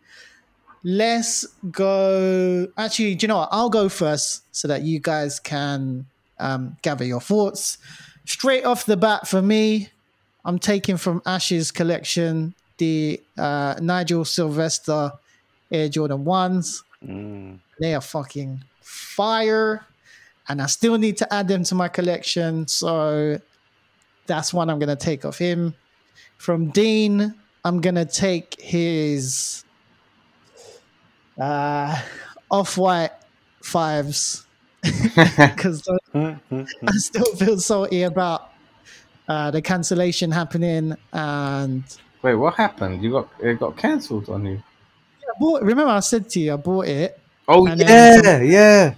Let's 0.83 1.45
go. 1.71 2.67
Actually, 2.77 3.15
do 3.15 3.23
you 3.23 3.27
know 3.29 3.37
what? 3.37 3.49
I'll 3.51 3.69
go 3.69 3.87
first 3.87 4.43
so 4.51 4.67
that 4.67 4.81
you 4.81 4.99
guys 4.99 5.39
can 5.39 6.05
um, 6.37 6.75
gather 6.81 7.05
your 7.05 7.21
thoughts. 7.21 7.77
Straight 8.25 8.65
off 8.65 8.85
the 8.85 8.97
bat 8.97 9.27
for 9.27 9.41
me, 9.41 9.89
I'm 10.43 10.59
taking 10.59 10.97
from 10.97 11.21
Ash's 11.25 11.71
collection 11.71 12.55
the 12.77 13.21
uh, 13.37 13.75
Nigel 13.81 14.25
Sylvester 14.25 15.11
Air 15.71 15.89
Jordan 15.89 16.23
1s. 16.23 16.83
Mm. 17.05 17.59
They 17.79 17.95
are 17.95 18.01
fucking 18.01 18.63
fire. 18.81 19.85
And 20.47 20.61
I 20.61 20.65
still 20.67 20.97
need 20.97 21.17
to 21.17 21.33
add 21.33 21.47
them 21.47 21.63
to 21.65 21.75
my 21.75 21.87
collection. 21.87 22.67
So 22.67 23.39
that's 24.27 24.53
one 24.53 24.69
I'm 24.69 24.79
going 24.79 24.89
to 24.89 24.95
take 24.95 25.25
off 25.25 25.37
him. 25.37 25.73
From 26.37 26.69
Dean, 26.69 27.33
I'm 27.63 27.81
going 27.81 27.95
to 27.95 28.05
take 28.05 28.59
his 28.59 29.63
uh, 31.39 31.99
off 32.51 32.77
white 32.77 33.11
fives 33.61 34.45
because. 34.83 35.87
I 36.13 36.37
still 36.97 37.35
feel 37.35 37.57
salty 37.57 38.03
about 38.03 38.51
uh, 39.27 39.51
the 39.51 39.61
cancellation 39.61 40.31
happening. 40.31 40.95
And 41.13 41.83
Wait, 42.23 42.35
what 42.35 42.55
happened? 42.55 43.03
You 43.03 43.11
got 43.11 43.29
it 43.41 43.59
got 43.59 43.77
cancelled 43.77 44.29
on 44.29 44.45
you? 44.45 44.51
Yeah, 44.53 45.27
I 45.35 45.39
bought, 45.39 45.61
remember, 45.61 45.91
I 45.91 45.99
said 45.99 46.29
to 46.29 46.39
you, 46.39 46.53
I 46.53 46.55
bought 46.55 46.87
it 46.87 47.17
Oh 47.47 47.67
yeah, 47.67 47.75
then 47.75 48.49
yeah. 48.49 48.95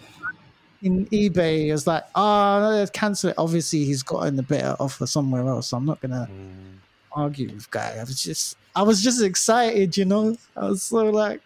in 0.84 1.07
eBay. 1.07 1.65
It 1.67 1.71
was 1.71 1.88
like, 1.88 2.03
oh, 2.13 2.59
no, 2.61 2.69
let's 2.69 2.91
cancel 2.91 3.32
it. 3.32 3.36
Obviously, 3.39 3.84
he's 3.86 4.03
gotten 4.03 4.38
a 4.38 4.43
better 4.43 4.76
offer 4.80 5.07
somewhere 5.07 5.47
else. 5.47 5.69
So 5.69 5.78
I'm 5.78 5.86
not 5.86 5.99
gonna 5.99 6.30
Mm. 6.32 6.78
argue 7.11 7.49
with 7.51 7.69
guy. 7.71 7.97
I 7.99 8.03
was 8.03 8.21
just, 8.21 8.57
I 8.76 8.84
was 8.84 9.01
just 9.01 9.23
excited, 9.23 9.97
you 9.97 10.05
know. 10.05 10.38
I 10.55 10.65
was 10.65 10.84
so 10.84 11.09
like 11.09 11.41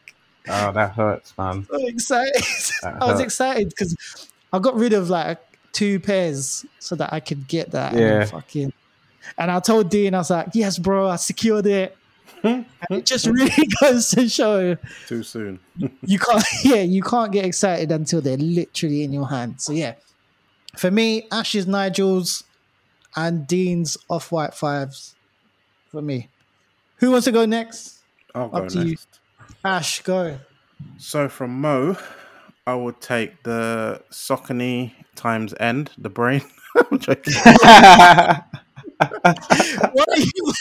Oh, 0.50 0.72
that 0.74 0.92
hurts, 0.94 1.34
man. 1.38 1.66
so 1.72 1.88
excited. 1.88 2.44
That 2.82 2.98
I 3.02 3.06
was 3.06 3.22
excited 3.22 3.70
because 3.70 3.96
I 4.52 4.60
got 4.60 4.76
rid 4.76 4.94
of 4.94 5.10
like 5.10 5.40
two 5.72 6.00
pairs 6.02 6.66
so 6.80 6.96
that 6.96 7.14
I 7.14 7.22
could 7.22 7.48
get 7.48 7.72
that. 7.72 7.94
and 7.94 8.02
Yeah. 8.02 8.26
fucking. 8.26 8.74
And 9.38 9.52
I 9.52 9.60
told 9.60 9.90
Dean, 9.90 10.14
I 10.14 10.20
was 10.20 10.30
like, 10.30 10.48
yes, 10.54 10.78
bro, 10.80 11.08
I 11.08 11.16
secured 11.18 11.66
it. 11.66 11.96
And 12.44 12.66
it 12.90 13.06
just 13.06 13.26
really 13.28 13.52
goes 13.82 14.10
to 14.12 14.30
show 14.30 14.78
Too 15.08 15.24
soon. 15.24 15.60
you 16.06 16.18
can't 16.20 16.44
yeah 16.64 16.76
you 16.84 17.02
can't 17.04 17.34
get 17.34 17.44
excited 17.44 17.92
until 17.92 18.22
they're 18.22 18.38
literally 18.38 19.04
in 19.04 19.12
your 19.12 19.28
hand 19.28 19.60
so 19.60 19.74
yeah 19.74 19.96
for 20.78 20.90
me 20.90 21.28
ash's 21.34 21.66
nigels 21.66 22.44
and 23.18 23.46
dean's 23.46 23.98
off-white 24.10 24.54
fives 24.54 25.16
for 25.92 26.02
me 26.02 26.30
who 26.98 27.12
wants 27.12 27.26
to 27.26 27.34
go 27.34 27.46
next 27.46 28.00
I'll 28.34 28.48
go 28.48 28.60
Up 28.60 28.68
to 28.70 28.80
you. 28.86 28.90
next. 28.92 29.20
ash 29.66 30.02
go 30.04 30.40
So 30.98 31.28
from 31.28 31.60
Mo, 31.60 31.98
I 32.66 32.74
would 32.76 33.02
take 33.02 33.44
the 33.44 34.02
Saucony 34.12 34.94
times 35.16 35.54
end, 35.60 35.92
the 35.98 36.10
brain. 36.10 36.42
I'm 36.90 37.00
joking. 37.00 37.34
Why, 39.00 40.06
are 40.10 40.18
you, 40.18 40.54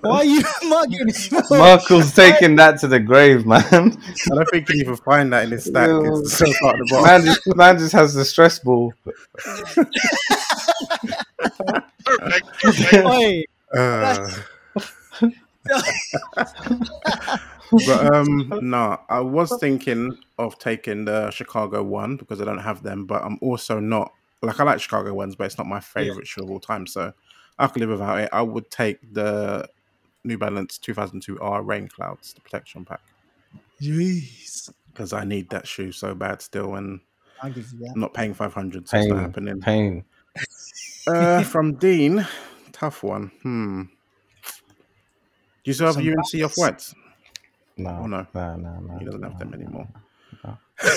why 0.00 0.16
are 0.16 0.24
you 0.24 0.42
mugging 0.64 1.00
him? 1.00 1.42
Merkle's 1.50 2.14
taking 2.14 2.56
that 2.56 2.80
to 2.80 2.88
the 2.88 2.98
grave, 2.98 3.44
man. 3.44 3.62
I 3.62 4.34
don't 4.34 4.48
think 4.48 4.68
you 4.68 4.74
can 4.74 4.76
even 4.76 4.96
find 4.96 5.30
that 5.34 5.44
in 5.44 5.50
his 5.50 5.66
stack. 5.66 5.90
It's 5.90 6.32
so 6.32 6.50
far 6.60 6.70
at 6.72 6.78
the 6.78 6.86
bottom. 6.90 7.04
Man 7.04 7.24
just, 7.24 7.56
man 7.56 7.78
just 7.78 7.92
has 7.92 8.14
the 8.14 8.24
stress 8.24 8.58
ball. 8.58 8.94
Perfect. 9.44 9.96
perfect. 12.62 13.06
Oi, 13.06 13.44
Uh, 13.76 14.30
but 17.86 18.14
um, 18.14 18.50
no, 18.62 18.98
I 19.10 19.20
was 19.20 19.54
thinking 19.60 20.16
of 20.38 20.58
taking 20.58 21.04
the 21.04 21.30
Chicago 21.30 21.82
one 21.82 22.16
because 22.16 22.40
I 22.40 22.46
don't 22.46 22.58
have 22.58 22.82
them, 22.82 23.04
but 23.04 23.22
I'm 23.22 23.38
also 23.42 23.78
not 23.78 24.12
like 24.40 24.58
I 24.58 24.64
like 24.64 24.80
Chicago 24.80 25.12
ones, 25.12 25.34
but 25.36 25.44
it's 25.44 25.58
not 25.58 25.66
my 25.66 25.80
favorite 25.80 26.26
shoe 26.26 26.42
of 26.44 26.50
all 26.50 26.60
time. 26.60 26.86
So 26.86 27.12
I 27.58 27.66
could 27.66 27.80
live 27.80 27.90
without 27.90 28.20
it. 28.20 28.28
I 28.32 28.42
would 28.42 28.70
take 28.70 28.98
the 29.12 29.68
New 30.24 30.38
Balance 30.38 30.78
2002 30.78 31.38
R 31.40 31.62
Rain 31.62 31.88
Clouds, 31.88 32.32
the 32.34 32.40
protection 32.40 32.84
pack, 32.84 33.00
jeez. 33.80 34.70
because 34.92 35.12
I 35.12 35.24
need 35.24 35.50
that 35.50 35.66
shoe 35.66 35.90
so 35.92 36.14
bad 36.14 36.40
still, 36.42 36.74
and 36.76 37.00
I'll 37.42 37.50
give 37.50 37.70
you 37.72 37.78
that. 37.80 37.92
I'm 37.94 38.00
not 38.00 38.14
paying 38.14 38.34
500, 38.34 38.88
so 38.88 38.96
it's 38.98 39.06
not 39.08 39.14
Pain, 39.16 39.24
happening. 39.24 39.60
pain. 39.60 40.04
Uh, 41.06 41.42
from 41.42 41.74
Dean, 41.74 42.26
tough 42.72 43.02
one. 43.02 43.30
Hmm. 43.42 43.82
Do 43.82 43.88
you 45.64 45.72
still 45.72 45.86
have 45.86 45.94
Some 45.96 46.06
UNC 46.08 46.44
off 46.44 46.54
whites? 46.56 46.94
No, 47.76 47.90
Oh, 48.02 48.06
no. 48.06 48.26
no, 48.34 48.56
no, 48.56 48.80
no. 48.80 48.98
He 48.98 49.04
doesn't 49.04 49.22
have 49.22 49.38
them 49.38 49.54
anymore. 49.54 49.88
no. 50.44 50.58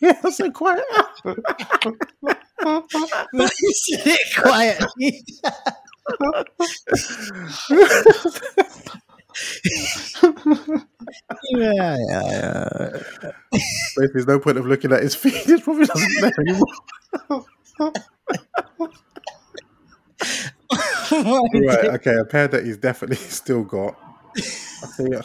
yeah, 0.00 0.12
that's 0.22 0.36
so 0.38 0.50
quiet. 0.50 0.82
Sit 2.84 4.06
it 4.06 4.36
quietly. 4.36 5.24
Yeah, 11.50 11.96
yeah, 11.96 11.96
yeah. 12.30 13.02
If 13.96 14.12
there's 14.12 14.26
no 14.26 14.38
point 14.38 14.58
of 14.58 14.66
looking 14.66 14.92
at 14.92 15.02
his 15.02 15.14
feet, 15.14 15.34
he 15.34 15.60
probably 15.60 15.86
doesn't 15.86 16.20
know 16.20 16.30
anymore. 16.40 16.66
right, 21.12 21.84
okay, 21.94 22.16
a 22.16 22.24
pair 22.24 22.48
that 22.48 22.64
he's 22.64 22.76
definitely 22.76 23.16
still 23.28 23.64
got. 23.64 23.98
I, 24.36 24.40
say, 24.40 25.06
uh, 25.14 25.22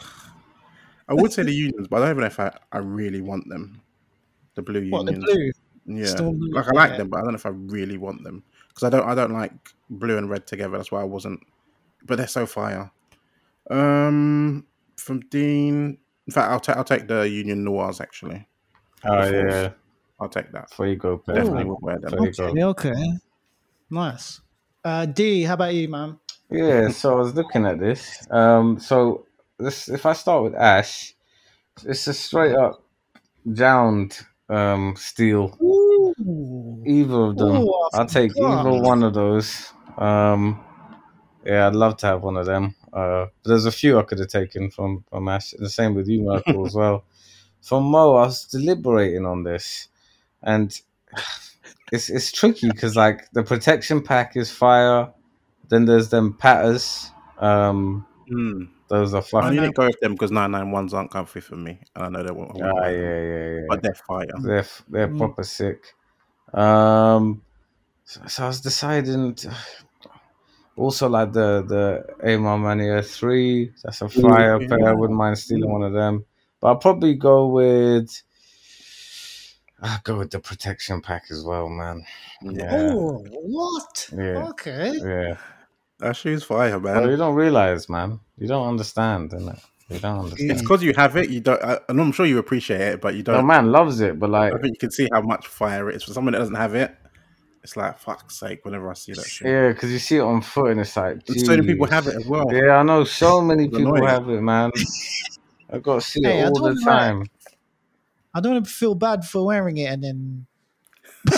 I 1.08 1.14
would 1.14 1.32
say 1.32 1.44
the 1.44 1.54
unions, 1.54 1.88
but 1.88 1.98
I 1.98 2.00
don't 2.00 2.10
even 2.12 2.22
know 2.22 2.28
if 2.28 2.40
I, 2.40 2.58
I 2.72 2.80
really 2.80 3.22
want 3.22 3.48
them. 3.50 3.82
The 4.56 4.62
blue 4.62 4.90
What 4.90 5.06
the 5.06 5.14
unions. 5.14 5.34
blue? 5.34 5.52
Yeah, 5.90 6.16
blue, 6.32 6.52
like 6.52 6.68
I 6.68 6.72
like 6.72 6.92
yeah. 6.92 6.98
them, 6.98 7.10
but 7.10 7.18
I 7.18 7.22
don't 7.22 7.32
know 7.32 7.36
if 7.36 7.46
I 7.46 7.50
really 7.50 7.98
want 7.98 8.24
them 8.24 8.44
because 8.68 8.84
I 8.84 8.90
don't. 8.90 9.08
I 9.08 9.16
don't 9.16 9.32
like 9.32 9.54
blue 9.90 10.18
and 10.18 10.30
red 10.30 10.48
together. 10.48 10.78
That's 10.78 10.92
why 10.92 11.02
I 11.02 11.06
wasn't. 11.06 11.40
But 12.06 12.18
they're 12.18 12.28
so 12.28 12.46
fire. 12.46 12.92
Um, 13.70 14.66
from 14.98 15.20
Dean. 15.30 15.98
In 16.28 16.34
fact, 16.34 16.52
I'll 16.52 16.60
take. 16.60 16.76
I'll 16.78 16.84
take 16.84 17.08
the 17.08 17.28
Union 17.30 17.64
Noirs. 17.64 18.02
Actually, 18.02 18.48
Oh 19.06 19.26
The 19.26 19.32
fourth. 19.32 19.54
yeah, 19.54 19.70
I'll 20.20 20.30
take 20.30 20.52
that. 20.52 20.70
before 20.70 20.88
you 20.88 20.96
go, 20.96 21.18
pair, 21.18 21.36
Definitely 21.36 21.64
man. 21.64 21.68
would 21.70 21.82
wear 21.82 22.00
them. 22.00 22.12
There 22.12 22.26
you 22.26 22.34
go. 22.34 22.46
Okay, 22.46 22.90
okay. 22.92 23.12
Nice. 23.90 24.42
Uh, 24.84 25.06
D, 25.06 25.44
how 25.44 25.54
about 25.56 25.74
you, 25.74 25.88
man? 25.90 26.20
Yeah, 26.50 26.90
so 26.90 27.14
I 27.14 27.20
was 27.20 27.34
looking 27.36 27.66
at 27.66 27.80
this. 27.80 28.26
Um, 28.32 28.80
so 28.80 29.26
this, 29.58 29.90
if 29.90 30.06
I 30.06 30.14
start 30.14 30.44
with 30.44 30.56
Ash, 30.56 31.14
it's 31.86 32.08
a 32.08 32.14
straight 32.14 32.56
up 32.56 32.84
jound 33.54 34.20
um 34.50 34.96
steel. 34.98 35.58
Ooh. 35.62 36.84
Either 36.86 37.16
of 37.22 37.38
them, 37.38 37.56
Ooh, 37.58 37.74
I 37.94 38.00
I'll 38.00 38.06
take 38.06 38.32
forgot. 38.34 38.66
either 38.66 38.82
one 38.82 39.04
of 39.04 39.14
those. 39.14 39.74
Um, 39.98 40.64
yeah, 41.46 41.68
I'd 41.68 41.76
love 41.76 41.98
to 41.98 42.08
have 42.08 42.24
one 42.24 42.38
of 42.38 42.46
them. 42.46 42.76
Uh, 42.94 43.28
but 43.44 43.50
there's 43.50 43.66
a 43.66 43.72
few 43.72 44.00
I 44.00 44.04
could 44.04 44.20
have 44.20 44.28
taken 44.30 44.70
from 44.70 45.04
from 45.10 45.28
Ash. 45.28 45.52
The 45.52 45.70
same 45.70 45.94
with 45.96 46.08
you, 46.08 46.24
Michael, 46.24 46.66
as 46.66 46.76
well. 46.76 47.06
From 47.62 47.86
Mo, 47.86 48.16
I 48.16 48.26
was 48.26 48.46
deliberating 48.46 49.26
on 49.26 49.44
this, 49.44 49.90
and 50.42 50.80
it's 51.92 52.10
it's 52.10 52.32
tricky 52.32 52.70
because 52.72 52.96
like 52.96 53.30
the 53.32 53.44
protection 53.44 54.02
pack 54.02 54.36
is 54.36 54.52
fire. 54.52 55.12
Then 55.70 55.86
there's 55.86 56.10
them 56.10 56.34
patters. 56.34 57.12
Um, 57.38 58.06
Hmm. 58.30 58.64
those 58.90 59.14
are 59.14 59.22
I 59.22 59.24
fucking. 59.24 59.52
need 59.52 59.68
to 59.68 59.72
go 59.74 59.86
with 59.86 60.00
them 60.02 60.14
because 60.14 60.32
991s 60.32 60.94
aren't 60.94 61.12
comfy 61.12 61.42
for 61.42 61.56
me, 61.56 61.80
and 61.96 62.06
I 62.06 62.10
know 62.10 62.24
they 62.24 62.32
won't. 62.32 62.52
Ah, 62.62 62.88
yeah, 62.88 63.22
yeah, 63.22 63.50
yeah. 63.56 63.62
But 63.70 63.84
they're 63.84 63.94
fire. 64.08 64.26
They're 64.44 64.66
they're 64.90 65.08
Mm. 65.08 65.18
proper 65.18 65.44
sick. 65.44 65.94
Um, 66.54 67.42
so, 68.06 68.22
so 68.28 68.44
I 68.44 68.48
was 68.48 68.62
deciding. 68.62 69.36
To, 69.36 69.56
also, 70.78 71.10
like 71.10 71.34
the 71.34 71.64
the 71.68 72.34
Amar 72.34 72.58
Mania 72.58 73.02
three, 73.02 73.72
that's 73.84 74.02
a 74.02 74.10
fire 74.10 74.62
yeah. 74.62 74.68
pair. 74.68 74.88
I 74.88 74.94
wouldn't 74.94 75.18
mind 75.18 75.38
stealing 75.38 75.72
one 75.72 75.84
of 75.84 75.94
them, 75.94 76.26
but 76.60 76.68
I'll 76.68 76.78
probably 76.78 77.16
go 77.16 77.48
with. 77.48 78.22
I'll 79.82 80.00
go 80.04 80.18
with 80.18 80.32
the 80.32 80.40
protection 80.40 81.02
pack 81.02 81.26
as 81.30 81.44
well, 81.44 81.70
man. 81.70 82.04
Yeah, 82.42 82.90
Oh, 82.94 83.24
what? 83.30 84.10
Yeah. 84.12 84.48
Okay. 84.50 84.94
yeah. 85.04 85.38
That 86.00 86.16
shoe's 86.16 86.44
fire, 86.44 86.80
man. 86.80 87.02
Well, 87.02 87.10
you 87.12 87.18
don't 87.18 87.36
realize, 87.36 87.90
man. 87.90 88.20
You 88.38 88.48
don't 88.48 88.68
understand, 88.68 89.32
innit? 89.32 89.60
You 89.90 90.00
don't 90.00 90.20
understand. 90.20 90.52
It's 90.52 90.62
because 90.62 90.84
you 90.84 90.94
have 90.96 91.16
it. 91.16 91.30
You 91.30 91.40
don't. 91.42 91.64
I, 91.64 91.80
and 91.90 92.00
I'm 92.00 92.12
sure 92.12 92.26
you 92.26 92.38
appreciate 92.40 92.82
it, 92.82 93.02
but 93.02 93.16
you 93.16 93.24
don't. 93.24 93.36
No, 93.36 93.42
man 93.42 93.72
loves 93.72 94.00
it, 94.02 94.20
but 94.20 94.30
like, 94.30 94.54
I 94.54 94.58
think 94.58 94.74
you 94.76 94.80
can 94.80 94.92
see 94.92 95.08
how 95.12 95.22
much 95.22 95.48
fire 95.48 95.90
it 95.90 95.96
is 95.96 96.04
for 96.04 96.14
someone 96.14 96.34
that 96.34 96.40
doesn't 96.40 96.56
have 96.56 96.76
it. 96.76 96.96
It's 97.68 97.76
like 97.76 98.00
fuck's 98.00 98.40
sake. 98.40 98.64
Whenever 98.64 98.90
I 98.90 98.94
see 98.94 99.12
that 99.12 99.26
shit. 99.26 99.46
yeah, 99.46 99.68
because 99.74 99.92
you 99.92 100.00
see 100.00 100.16
it 100.16 100.22
on 100.22 100.42
foot, 100.42 100.72
and 100.72 100.80
it's 100.80 100.96
like, 100.96 101.18
And 101.28 101.38
so 101.42 101.52
many 101.52 101.68
people 101.68 101.86
have 101.88 102.08
it 102.08 102.16
as 102.16 102.26
well. 102.26 102.46
Yeah, 102.50 102.78
I 102.78 102.84
know 102.84 103.04
so 103.04 103.42
many 103.42 103.66
It's 103.66 103.76
people 103.76 103.94
annoying. 103.94 104.08
have 104.10 104.30
it, 104.30 104.40
man. 104.42 104.72
I've 105.70 105.84
got 105.84 105.96
to 105.96 106.02
see 106.02 106.22
Hey, 106.24 106.40
it 106.40 106.46
all 106.46 106.54
the 106.62 106.70
don't 106.70 106.84
like- 106.86 106.86
time. 106.86 107.26
I 108.34 108.40
don't 108.40 108.66
feel 108.66 108.96
bad 108.96 109.26
for 109.26 109.46
wearing 109.46 109.76
it 109.76 109.92
and 109.92 110.02
then. 110.06 110.46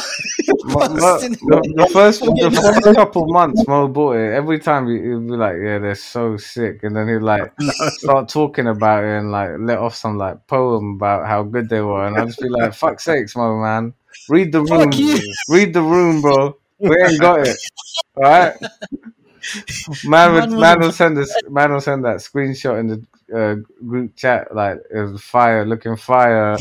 Mo- 0.66 0.88
Mo- 0.88 0.98
busting 0.98 1.32
the, 1.32 1.74
the 1.78 1.90
first 1.92 2.20
the 2.22 2.52
first 2.84 2.96
couple 2.96 3.26
months, 3.28 3.68
Mo 3.68 3.88
bought 3.88 4.18
it. 4.18 4.34
Every 4.34 4.60
time 4.60 4.88
he, 4.88 4.94
he'd 4.98 5.28
be 5.28 5.36
like, 5.36 5.56
"Yeah, 5.64 5.80
they're 5.80 5.96
so 5.96 6.38
sick," 6.38 6.84
and 6.84 6.96
then 6.96 7.08
he'd 7.08 7.24
like 7.24 7.52
start 7.98 8.30
talking 8.30 8.68
about 8.68 9.04
it 9.04 9.18
and 9.18 9.32
like 9.32 9.52
let 9.60 9.80
off 9.80 9.96
some 9.96 10.18
like 10.20 10.46
poem 10.46 10.94
about 10.96 11.26
how 11.28 11.42
good 11.42 11.70
they 11.70 11.82
were, 11.82 12.06
and 12.06 12.16
I'd 12.18 12.28
just 12.28 12.40
be 12.40 12.50
like, 12.50 12.74
"Fuck 12.76 13.00
sakes, 13.00 13.36
Mo, 13.36 13.60
man, 13.60 13.94
read 14.28 14.52
the 14.52 14.62
room, 14.62 14.92
Fuck 14.92 15.22
read 15.50 15.74
the 15.74 15.82
room, 15.82 16.22
bro. 16.22 16.58
We 16.80 16.96
ain't 17.04 17.20
got 17.20 17.40
it, 17.48 17.58
all 18.18 18.24
right." 18.24 18.54
Man, 20.04 20.34
would, 20.34 20.50
Man 20.52 20.60
man 20.60 20.80
will- 20.80 20.88
will 20.88 20.92
send 20.92 21.18
this. 21.18 21.36
Man 21.50 21.72
will 21.72 21.82
send 21.82 22.06
that 22.06 22.18
screenshot 22.18 22.80
in 22.80 22.88
the 22.88 23.06
uh, 23.36 23.56
group 23.86 24.16
chat, 24.16 24.54
like 24.56 24.78
it 24.94 25.00
was 25.02 25.22
fire, 25.22 25.66
looking 25.66 25.96
fire. 25.96 26.58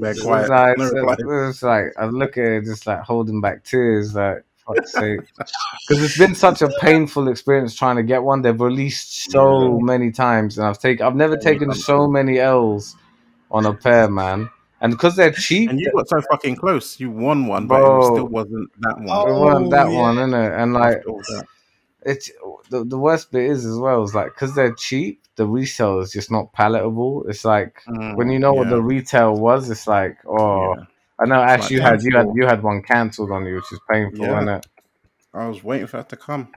They're 0.00 0.12
It 0.12 0.22
quiet. 0.22 0.48
like, 0.48 0.78
No 0.78 0.84
it 0.84 0.94
reply. 0.94 1.16
was 1.24 1.62
like 1.62 1.86
I 1.98 2.06
look 2.06 2.38
at 2.38 2.44
it, 2.44 2.64
just 2.64 2.86
like 2.86 3.00
holding 3.00 3.40
back 3.40 3.64
tears, 3.64 4.14
like 4.14 4.44
fuck's 4.66 4.92
sake, 4.92 5.20
because 5.88 6.02
it's 6.04 6.16
been 6.16 6.34
such 6.36 6.62
a 6.62 6.68
painful 6.80 7.28
experience 7.28 7.74
trying 7.74 7.96
to 7.96 8.02
get 8.04 8.22
one. 8.22 8.42
They've 8.42 8.60
released 8.60 9.30
so 9.32 9.78
many 9.80 10.12
times, 10.12 10.58
and 10.58 10.66
I've 10.66 10.78
taken, 10.78 11.04
I've 11.04 11.16
never 11.16 11.36
taken 11.36 11.72
so 11.74 12.06
many 12.06 12.38
L's 12.38 12.94
on 13.50 13.66
a 13.66 13.74
pair, 13.74 14.08
man. 14.08 14.48
And 14.82 14.92
because 14.92 15.16
they're 15.16 15.30
cheap, 15.32 15.70
And 15.70 15.80
you 15.80 15.90
got 15.92 16.08
so 16.08 16.20
fucking 16.30 16.56
close. 16.56 17.00
You 17.00 17.10
won 17.10 17.46
one, 17.46 17.66
Bro. 17.68 17.78
but 17.78 17.98
it 18.00 18.12
still 18.14 18.26
wasn't 18.28 18.70
that 18.80 18.98
one. 18.98 19.08
Oh, 19.10 19.26
it 19.28 19.40
wasn't 19.40 19.70
that 19.70 19.90
yeah. 19.90 20.00
one, 20.00 20.16
innit? 20.16 20.58
And 20.62 20.74
like, 20.74 20.96
After 20.98 21.08
all 21.10 21.18
that. 21.20 21.44
it's 22.04 22.30
the, 22.68 22.84
the 22.84 22.98
worst 22.98 23.30
bit 23.32 23.44
is 23.48 23.64
as 23.64 23.78
well 23.78 24.02
is 24.02 24.14
like 24.14 24.34
because 24.34 24.54
they're 24.54 24.74
cheap, 24.74 25.22
the 25.36 25.46
resale 25.46 26.00
is 26.00 26.10
just 26.12 26.30
not 26.30 26.52
palatable. 26.52 27.24
It's 27.28 27.44
like 27.44 27.80
Mm, 27.86 28.16
when 28.16 28.28
you 28.30 28.38
know 28.40 28.52
what 28.52 28.68
the 28.68 28.82
retail 28.82 29.34
was, 29.38 29.70
it's 29.70 29.86
like 29.86 30.18
oh. 30.26 30.74
yeah. 30.76 30.84
I 31.20 31.26
know, 31.26 31.40
Ash, 31.40 31.60
like 31.60 31.70
you 31.70 31.80
had 31.80 32.02
you 32.02 32.16
had 32.16 32.26
you 32.34 32.46
had 32.46 32.62
one 32.64 32.82
cancelled 32.82 33.30
on 33.30 33.46
you, 33.46 33.54
which 33.54 33.70
is 33.72 33.78
painful, 33.88 34.24
Yeah. 34.26 34.36
isn't 34.38 34.48
it? 34.48 34.66
I 35.32 35.46
was 35.46 35.62
waiting 35.62 35.86
for 35.86 35.98
that 35.98 36.08
to 36.08 36.16
come. 36.16 36.48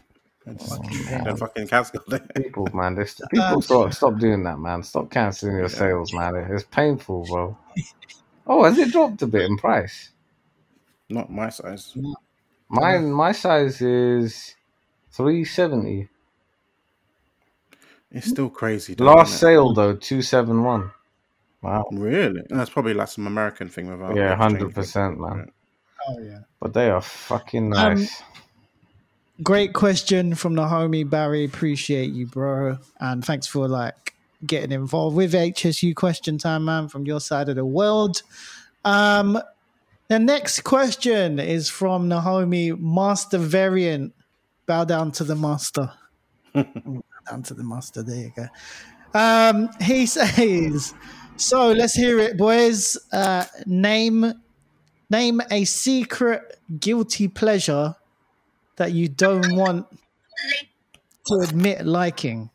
It's 0.48 0.72
Oh, 0.72 0.78
the 1.24 1.36
fucking 1.38 1.68
cat's 1.68 1.92
got 1.92 2.08
there. 2.08 2.20
People, 2.36 2.68
man, 2.74 2.96
this 2.96 3.20
people 3.32 3.62
stop 3.62 3.94
stop 3.94 4.20
doing 4.20 4.44
that, 4.44 4.60
man. 4.60 4.84
Stop 4.84 5.10
cancelling 5.10 5.56
your 5.56 5.64
Yeah. 5.64 5.70
sales, 5.70 6.14
man. 6.14 6.36
It's 6.36 6.64
painful, 6.64 7.26
bro. 7.26 7.58
Oh, 8.48 8.64
has 8.64 8.78
it 8.78 8.92
dropped 8.92 9.22
a 9.24 9.28
bit 9.28 9.46
in 9.46 9.58
price? 9.58 10.12
Not 11.10 11.32
my 11.32 11.50
size. 11.50 11.96
Mine, 12.70 13.12
my 13.12 13.32
size 13.32 13.82
is 13.82 14.56
three 15.12 15.46
seventy. 15.46 16.10
It's 18.12 18.28
still 18.28 18.50
crazy. 18.50 18.96
Last 18.96 19.34
it? 19.36 19.38
sale 19.40 19.74
though, 19.74 19.96
two 19.96 20.22
seven 20.22 20.64
one. 20.64 20.92
Wow. 21.62 21.86
Really? 21.92 22.44
That's 22.50 22.70
probably 22.70 22.94
like 22.94 23.08
some 23.08 23.26
American 23.26 23.70
thing 23.70 23.90
without. 23.90 24.16
Yeah, 24.16 24.36
hundred 24.36 24.74
percent, 24.76 25.20
man. 25.20 25.52
Oh 26.08 26.20
yeah. 26.20 26.40
But 26.60 26.74
they 26.74 26.90
are 26.92 27.02
fucking 27.02 27.74
Um, 27.74 27.96
nice. 27.96 28.22
Great 29.44 29.74
question 29.74 30.34
from 30.34 30.56
the 30.56 30.62
homie 30.62 31.10
Barry. 31.10 31.44
Appreciate 31.44 32.12
you, 32.12 32.26
bro, 32.26 32.78
and 33.02 33.24
thanks 33.24 33.48
for 33.48 33.68
like 33.68 34.14
getting 34.46 34.72
involved 34.72 35.18
with 35.18 35.34
HSU 35.34 35.94
question 35.94 36.38
time, 36.38 36.64
man, 36.64 36.88
from 36.88 37.06
your 37.06 37.20
side 37.20 37.50
of 37.50 37.58
the 37.58 37.66
world. 37.66 38.24
Um, 38.86 39.38
the 40.08 40.20
next 40.20 40.62
question 40.62 41.40
is 41.40 41.70
from 41.70 42.08
the 42.08 42.22
homie 42.22 42.80
Master 42.80 43.38
Variant 43.38 44.14
Bow 44.68 44.86
down 44.86 45.12
to 45.12 45.24
the 45.26 45.36
master. 45.36 45.92
Bow 46.54 47.02
down 47.30 47.44
to 47.44 47.54
the 47.54 47.64
master. 47.64 48.04
There 48.04 48.16
you 48.16 48.32
go. 48.36 48.48
Um, 49.14 49.70
he 49.82 50.06
says, 50.06 50.94
"So 51.36 51.74
let's 51.74 51.94
hear 51.94 52.20
it, 52.20 52.38
boys. 52.38 52.98
Uh, 53.12 53.46
name 53.66 54.34
name 55.10 55.42
a 55.52 55.66
secret 55.66 56.58
guilty 56.80 57.28
pleasure 57.28 57.96
that 58.78 58.92
you 58.92 59.08
don't 59.08 59.56
want 59.56 59.88
to 61.28 61.36
admit 61.44 61.86
liking." 61.86 62.50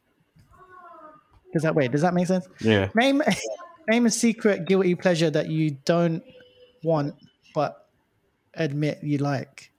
Does 1.52 1.62
that 1.62 1.74
wait? 1.74 1.90
Does 1.92 2.02
that 2.02 2.14
make 2.14 2.26
sense? 2.26 2.46
Yeah. 2.60 2.88
Name 2.94 3.22
name 3.88 4.06
a 4.06 4.10
secret 4.10 4.66
guilty 4.66 4.94
pleasure 4.94 5.30
that 5.30 5.48
you 5.48 5.72
don't 5.84 6.22
want 6.84 7.14
but 7.54 7.88
admit 8.54 9.00
you 9.02 9.18
like. 9.18 9.72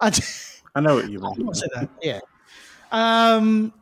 I 0.00 0.10
d- 0.10 0.22
I 0.74 0.80
know 0.80 0.94
what 0.94 1.10
you 1.10 1.18
mean. 1.38 1.54
say 1.54 1.66
that. 1.74 1.88
Yeah. 2.00 2.20
Um, 2.92 3.72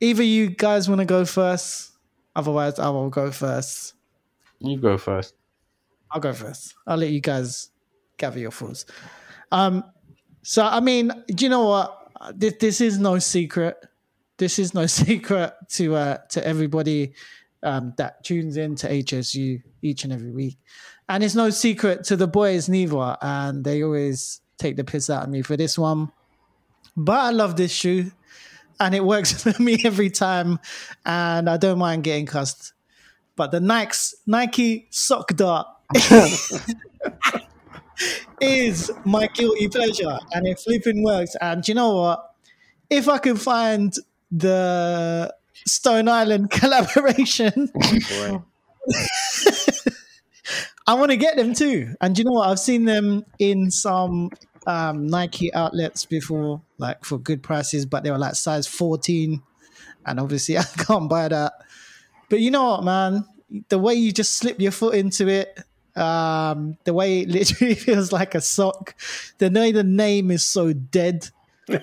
either 0.00 0.22
you 0.22 0.50
guys 0.50 0.88
want 0.88 1.00
to 1.00 1.04
go 1.04 1.24
first. 1.24 1.92
Otherwise, 2.36 2.78
I 2.78 2.88
will 2.90 3.10
go 3.10 3.30
first. 3.30 3.94
You 4.60 4.76
go 4.78 4.96
first. 4.98 5.34
I'll 6.10 6.20
go 6.20 6.32
first. 6.32 6.74
I'll 6.86 6.96
let 6.96 7.10
you 7.10 7.20
guys 7.20 7.70
gather 8.18 8.38
your 8.38 8.50
thoughts. 8.50 8.84
Um, 9.50 9.84
so 10.42 10.64
I 10.64 10.80
mean, 10.80 11.10
do 11.28 11.44
you 11.44 11.48
know 11.48 11.66
what? 11.66 11.96
This, 12.34 12.54
this 12.60 12.80
is 12.80 12.98
no 12.98 13.18
secret. 13.18 13.76
This 14.36 14.58
is 14.58 14.74
no 14.74 14.86
secret 15.00 15.54
to 15.70 15.94
uh, 15.94 16.18
to 16.30 16.46
everybody 16.46 17.14
um, 17.62 17.94
that 17.98 18.24
tunes 18.24 18.56
in 18.56 18.74
to 18.76 18.88
HSU 18.88 19.62
each 19.82 20.04
and 20.04 20.12
every 20.12 20.30
week, 20.30 20.58
and 21.08 21.22
it's 21.22 21.34
no 21.34 21.50
secret 21.50 22.04
to 22.04 22.16
the 22.16 22.26
boys 22.26 22.68
neither. 22.68 23.16
And 23.20 23.64
they 23.64 23.82
always 23.82 24.40
take 24.58 24.76
the 24.76 24.84
piss 24.84 25.10
out 25.10 25.24
of 25.24 25.30
me 25.30 25.42
for 25.42 25.56
this 25.56 25.78
one. 25.78 26.10
But 26.96 27.18
I 27.18 27.30
love 27.30 27.56
this 27.56 27.72
shoe, 27.72 28.10
and 28.78 28.94
it 28.94 29.04
works 29.04 29.42
for 29.42 29.62
me 29.62 29.80
every 29.84 30.10
time, 30.10 30.58
and 31.04 31.48
I 31.48 31.56
don't 31.56 31.78
mind 31.78 32.04
getting 32.04 32.26
cussed. 32.26 32.72
But 33.36 33.52
the 33.52 33.60
Nike's 33.60 34.14
Nike 34.26 34.88
sock 34.90 35.34
dart 35.34 35.66
is 38.40 38.90
my 39.04 39.26
guilty 39.28 39.68
pleasure, 39.68 40.18
and 40.32 40.46
it 40.46 40.58
flipping 40.58 41.02
works. 41.02 41.36
And 41.40 41.66
you 41.66 41.74
know 41.74 41.96
what? 41.96 42.34
If 42.88 43.08
I 43.08 43.18
can 43.18 43.36
find 43.36 43.94
the 44.30 45.34
Stone 45.66 46.08
Island 46.08 46.50
collaboration, 46.50 47.70
Boy. 47.74 48.42
I 50.86 50.94
want 50.94 51.10
to 51.12 51.16
get 51.16 51.36
them 51.36 51.54
too. 51.54 51.94
And 52.00 52.18
you 52.18 52.24
know 52.24 52.32
what? 52.32 52.48
I've 52.48 52.58
seen 52.58 52.84
them 52.84 53.24
in 53.38 53.70
some 53.70 54.30
um, 54.66 55.06
Nike 55.06 55.52
outlets 55.54 56.04
before, 56.04 56.62
like 56.78 57.04
for 57.04 57.18
good 57.18 57.42
prices, 57.42 57.86
but 57.86 58.02
they 58.02 58.10
were 58.10 58.18
like 58.18 58.34
size 58.34 58.66
14. 58.66 59.42
And 60.06 60.20
obviously, 60.20 60.58
I 60.58 60.64
can't 60.64 61.08
buy 61.08 61.28
that. 61.28 61.52
But 62.28 62.40
you 62.40 62.50
know 62.50 62.70
what, 62.70 62.84
man? 62.84 63.24
The 63.68 63.78
way 63.78 63.94
you 63.94 64.12
just 64.12 64.36
slip 64.36 64.60
your 64.60 64.72
foot 64.72 64.94
into 64.94 65.28
it, 65.28 65.60
um, 66.00 66.78
the 66.84 66.94
way 66.94 67.20
it 67.20 67.28
literally 67.28 67.74
feels 67.74 68.12
like 68.12 68.34
a 68.34 68.40
sock, 68.40 68.94
the 69.38 69.50
way 69.50 69.72
the 69.72 69.84
name 69.84 70.30
is 70.30 70.44
so 70.44 70.72
dead. 70.72 71.28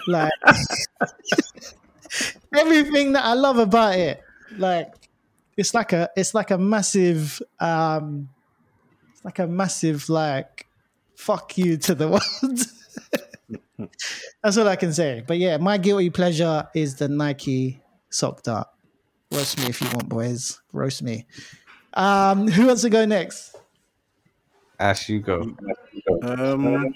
Like 0.08 0.32
everything 2.54 3.14
that 3.14 3.24
I 3.24 3.34
love 3.34 3.58
about 3.58 3.96
it, 3.96 4.22
like 4.58 5.10
it's 5.56 5.74
like 5.74 5.94
a 5.94 6.10
it's 6.18 6.34
like 6.34 6.52
a 6.52 6.58
massive 6.58 7.42
um 7.60 8.30
it's 9.14 9.24
like 9.24 9.40
a 9.40 9.48
massive 9.48 10.10
like 10.10 10.68
fuck 11.16 11.58
you 11.58 11.78
to 11.78 11.96
the 11.96 12.08
world. 12.10 13.90
That's 14.44 14.58
all 14.58 14.68
I 14.68 14.76
can 14.76 14.92
say. 14.92 15.24
But 15.26 15.38
yeah, 15.38 15.58
my 15.58 15.78
guilty 15.78 16.10
pleasure 16.10 16.68
is 16.74 16.96
the 16.96 17.08
Nike 17.08 17.82
sock 18.10 18.44
dart. 18.44 18.68
Roast 19.32 19.60
me 19.60 19.68
if 19.68 19.82
you 19.82 19.88
want, 19.94 20.10
boys. 20.10 20.60
Roast 20.74 21.04
me. 21.04 21.26
Um, 21.94 22.48
who 22.48 22.68
wants 22.68 22.82
to 22.82 22.90
go 22.90 23.06
next? 23.06 23.56
Ash, 24.80 25.10
you 25.10 25.20
go. 25.20 25.42
Um, 26.22 26.94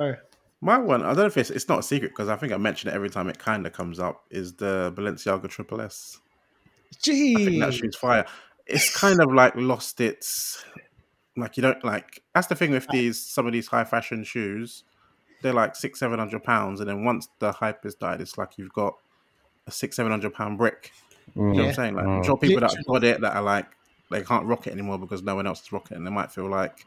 Oh. 0.00 0.14
my 0.60 0.78
one, 0.78 1.02
I 1.02 1.08
don't 1.08 1.16
know 1.16 1.26
if 1.26 1.36
it's, 1.36 1.50
it's 1.50 1.68
not 1.68 1.80
a 1.80 1.82
secret 1.82 2.10
because 2.10 2.28
I 2.28 2.36
think 2.36 2.52
I 2.52 2.56
mention 2.56 2.88
it 2.90 2.94
every 2.94 3.10
time 3.10 3.28
it 3.28 3.38
kind 3.38 3.66
of 3.66 3.72
comes 3.72 3.98
up, 3.98 4.24
is 4.30 4.54
the 4.54 4.92
Balenciaga 4.96 5.48
Triple 5.48 5.80
S. 5.80 6.18
I 7.36 7.38
think 7.44 7.60
that 7.60 7.72
Gee. 7.72 7.78
shoe's 7.78 7.96
fire. 7.96 8.26
It's 8.66 8.96
kind 8.98 9.20
of 9.20 9.32
like 9.32 9.54
lost 9.56 10.00
its 10.00 10.64
like 11.36 11.56
you 11.56 11.62
don't 11.62 11.82
like 11.84 12.22
that's 12.34 12.48
the 12.48 12.54
thing 12.54 12.70
with 12.72 12.86
these 12.88 13.20
some 13.20 13.46
of 13.46 13.52
these 13.52 13.68
high 13.68 13.84
fashion 13.84 14.24
shoes. 14.24 14.84
They're 15.42 15.52
like 15.52 15.76
six, 15.76 16.00
seven 16.00 16.18
hundred 16.18 16.42
pounds, 16.42 16.80
and 16.80 16.88
then 16.88 17.04
once 17.04 17.28
the 17.38 17.52
hype 17.52 17.84
has 17.84 17.94
died, 17.94 18.20
it's 18.20 18.36
like 18.36 18.58
you've 18.58 18.72
got 18.72 18.94
a 19.66 19.70
six, 19.70 19.96
seven 19.96 20.10
hundred 20.10 20.34
pound 20.34 20.58
brick. 20.58 20.92
You 21.36 21.42
know 21.42 21.62
what 21.62 21.68
I'm 21.68 21.74
saying? 21.74 21.94
Like 21.94 22.06
I'm 22.06 22.20
Mm. 22.20 22.24
sure 22.24 22.36
people 22.36 22.60
that 22.60 22.70
Literally. 22.72 22.84
got 23.00 23.04
it 23.04 23.20
that 23.20 23.36
are 23.36 23.42
like 23.42 23.66
they 24.10 24.22
can't 24.22 24.46
rock 24.46 24.66
it 24.66 24.72
anymore 24.72 24.98
because 24.98 25.22
no 25.22 25.34
one 25.36 25.46
else 25.46 25.62
is 25.62 25.72
rocking 25.72 25.94
it, 25.94 25.98
and 25.98 26.06
they 26.06 26.10
might 26.10 26.32
feel 26.32 26.48
like 26.48 26.84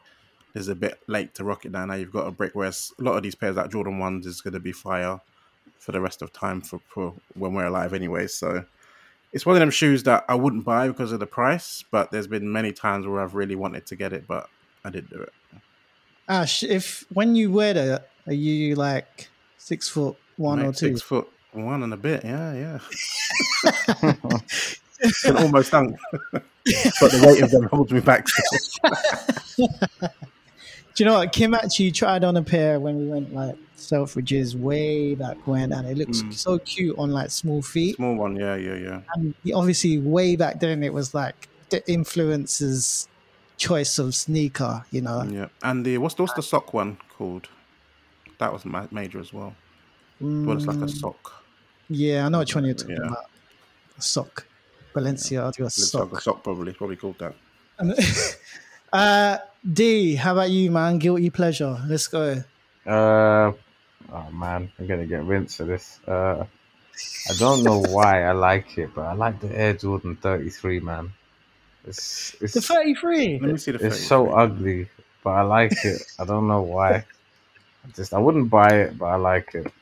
it's 0.54 0.68
a 0.68 0.74
bit 0.74 1.00
late 1.06 1.34
to 1.34 1.44
rock 1.44 1.64
it 1.64 1.72
now. 1.72 1.84
Now 1.84 1.94
you've 1.94 2.12
got 2.12 2.26
a 2.26 2.30
brick, 2.30 2.52
whereas 2.54 2.92
a 2.98 3.02
lot 3.02 3.16
of 3.16 3.22
these 3.22 3.34
pairs 3.34 3.56
like 3.56 3.70
Jordan 3.70 3.98
ones 3.98 4.26
is 4.26 4.40
going 4.40 4.54
to 4.54 4.60
be 4.60 4.72
fire 4.72 5.20
for 5.78 5.92
the 5.92 6.00
rest 6.00 6.22
of 6.22 6.32
time 6.32 6.60
for, 6.60 6.80
for 6.88 7.14
when 7.34 7.54
we're 7.54 7.66
alive 7.66 7.92
anyway. 7.92 8.26
So 8.26 8.64
it's 9.32 9.46
one 9.46 9.56
of 9.56 9.60
them 9.60 9.70
shoes 9.70 10.02
that 10.04 10.24
I 10.28 10.34
wouldn't 10.34 10.64
buy 10.64 10.88
because 10.88 11.12
of 11.12 11.20
the 11.20 11.26
price, 11.26 11.84
but 11.90 12.10
there's 12.10 12.26
been 12.26 12.52
many 12.52 12.72
times 12.72 13.06
where 13.06 13.20
I've 13.20 13.34
really 13.34 13.56
wanted 13.56 13.86
to 13.86 13.96
get 13.96 14.12
it, 14.12 14.26
but 14.26 14.48
I 14.84 14.90
didn't 14.90 15.10
do 15.10 15.20
it. 15.22 15.32
Ash, 16.28 16.62
if 16.62 17.04
when 17.12 17.34
you 17.34 17.50
wear 17.50 17.74
that, 17.74 18.08
are 18.26 18.32
you 18.32 18.74
like 18.76 19.28
six 19.58 19.88
foot 19.88 20.16
one 20.36 20.60
Mate, 20.60 20.66
or 20.66 20.72
two? 20.72 20.88
Six 20.88 21.02
foot 21.02 21.28
one 21.52 21.82
and 21.82 21.92
a 21.92 21.96
bit, 21.96 22.24
yeah, 22.24 22.78
yeah. 23.64 24.12
Can 25.22 25.36
almost 25.36 25.72
dunk. 25.72 25.96
but 26.32 26.42
the 26.64 27.24
weight 27.26 27.42
of 27.42 27.50
them 27.50 27.64
holds 27.64 27.92
me 27.92 28.00
back. 28.00 28.26
Do 30.94 31.04
you 31.04 31.08
know 31.08 31.14
what? 31.18 31.32
Kim 31.32 31.54
actually 31.54 31.90
tried 31.90 32.22
on 32.24 32.36
a 32.36 32.42
pair 32.42 32.78
when 32.78 32.98
we 32.98 33.06
went 33.06 33.32
like 33.32 33.54
Selfridges 33.76 34.54
way 34.54 35.14
back 35.14 35.46
when, 35.46 35.72
and 35.72 35.88
it 35.88 35.96
looks 35.96 36.22
Mm. 36.22 36.32
so 36.34 36.58
cute 36.58 36.96
on 36.98 37.10
like 37.10 37.30
small 37.30 37.62
feet. 37.62 37.96
Small 37.96 38.14
one, 38.16 38.36
yeah, 38.36 38.56
yeah, 38.56 38.76
yeah. 38.76 39.00
And 39.14 39.34
obviously, 39.54 39.98
way 39.98 40.36
back 40.36 40.60
then, 40.60 40.82
it 40.82 40.92
was 40.92 41.14
like 41.14 41.48
the 41.70 41.80
influencer's 41.82 43.08
choice 43.56 43.98
of 43.98 44.14
sneaker. 44.14 44.84
You 44.90 45.00
know, 45.02 45.24
Yeah, 45.30 45.48
and 45.62 45.84
the 45.84 45.98
what's 45.98 46.14
the, 46.14 46.22
what's 46.22 46.34
the 46.34 46.42
sock 46.42 46.74
one 46.74 46.98
called? 47.16 47.48
That 48.38 48.52
was 48.52 48.64
ma- 48.64 48.88
major 48.90 49.18
as 49.20 49.32
well. 49.32 49.54
But 50.20 50.58
it's 50.58 50.66
like 50.66 50.76
a 50.82 50.86
Mm, 50.86 50.98
sock. 51.00 51.44
yeah, 51.88 52.26
I 52.26 52.28
know 52.28 52.38
which 52.40 52.54
one 52.54 52.64
you're 52.64 52.74
talking 52.74 52.96
Yeah. 52.96 53.06
about. 53.06 53.24
A 53.98 54.02
sock, 54.02 54.46
Balenciaga 54.94 55.66
It's 55.66 55.94
like 55.94 56.02
sock. 56.08 56.18
a 56.18 56.20
sock, 56.20 56.44
probably, 56.44 56.72
probably 56.72 56.96
called 56.96 57.18
that. 57.18 57.34
And- 58.92 59.00
uh, 59.00 59.38
D, 59.70 60.16
how 60.16 60.32
about 60.32 60.50
you, 60.50 60.70
man? 60.70 60.98
Guilty 60.98 61.30
pleasure. 61.30 61.78
Let's 61.86 62.08
go. 62.08 62.42
Uh, 62.84 63.52
oh 64.12 64.30
man, 64.32 64.72
I'm 64.78 64.86
gonna 64.86 65.06
get 65.06 65.22
rinsed 65.24 65.56
for 65.58 65.64
this. 65.64 66.00
Uh, 66.06 66.44
I 67.30 67.34
don't 67.38 67.62
know 67.62 67.78
why 67.78 68.24
I 68.24 68.32
like 68.32 68.76
it, 68.76 68.90
but 68.94 69.02
I 69.02 69.12
like 69.14 69.40
the 69.40 69.56
Air 69.56 69.74
Jordan 69.74 70.16
33, 70.16 70.80
man. 70.80 71.12
It's 71.86 72.34
it's 72.40 72.54
The 72.54 72.60
33. 72.60 73.38
Let 73.40 73.50
me 73.52 73.58
see 73.58 73.70
the. 73.72 73.86
it's 73.86 74.00
so 74.00 74.30
ugly, 74.30 74.88
but 75.22 75.30
I 75.30 75.42
like 75.42 75.84
it. 75.84 76.02
I 76.18 76.24
don't 76.24 76.48
know 76.48 76.62
why. 76.62 76.94
I 77.84 77.88
just 77.94 78.12
I 78.14 78.18
wouldn't 78.18 78.50
buy 78.50 78.70
it, 78.74 78.98
but 78.98 79.06
I 79.06 79.16
like 79.16 79.54
it. 79.54 79.72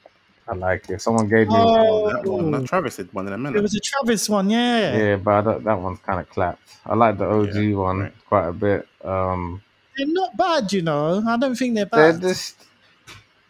I 0.50 0.54
like 0.54 0.90
it. 0.90 1.00
Someone 1.00 1.28
gave 1.28 1.46
me 1.46 1.54
Oh, 1.56 2.10
that 2.10 2.24
one. 2.26 2.54
Oh. 2.54 2.58
That 2.58 2.66
Travis 2.66 2.96
did 2.96 3.12
one 3.14 3.26
in 3.28 3.32
a 3.32 3.38
minute. 3.38 3.58
It 3.58 3.62
was 3.62 3.74
a 3.76 3.80
Travis 3.80 4.28
one, 4.28 4.50
yeah. 4.50 4.96
yeah, 4.96 5.16
but 5.16 5.42
don't, 5.42 5.64
that 5.64 5.78
one's 5.78 6.00
kind 6.00 6.18
of 6.18 6.28
clapped. 6.28 6.60
I 6.84 6.94
like 6.94 7.18
the 7.18 7.26
OG 7.26 7.54
Yeah, 7.54 7.76
one 7.76 7.98
right. 8.00 8.12
quite 8.28 8.48
a 8.48 8.52
bit. 8.52 8.88
Um, 9.04 9.62
They're 9.96 10.06
not 10.08 10.36
bad, 10.36 10.72
you 10.72 10.82
know. 10.82 11.22
I 11.26 11.36
don't 11.36 11.54
think 11.54 11.76
they're 11.76 11.86
bad. 11.86 12.20
they're 12.20 12.30
just 12.30 12.56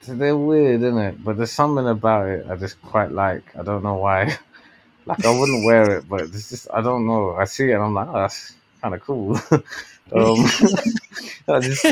they're 0.07 0.37
weird, 0.37 0.83
isn't 0.83 0.99
it? 0.99 1.25
But 1.25 1.37
there's 1.37 1.53
something 1.53 1.87
about 1.89 2.29
it 2.29 2.47
I 2.51 2.57
just 2.57 2.81
quite 2.83 3.13
like. 3.13 3.45
I 3.57 3.63
don't 3.63 3.83
know 3.83 3.95
why. 3.97 4.37
like 5.07 5.25
I 5.25 5.39
wouldn't 5.39 5.65
wear 5.65 5.99
it, 5.99 6.09
but 6.09 6.23
it's 6.23 6.51
just 6.51 6.69
I 6.73 6.81
don't 6.83 7.07
know. 7.07 7.35
I 7.35 7.45
see 7.45 7.71
it 7.71 7.75
and 7.75 7.83
I'm 7.83 7.95
like, 7.95 8.09
oh, 8.09 8.13
that's 8.15 8.55
kind 8.83 8.95
of 8.95 9.01
cool. 9.01 9.37
um, 10.15 10.37
just, 11.63 11.87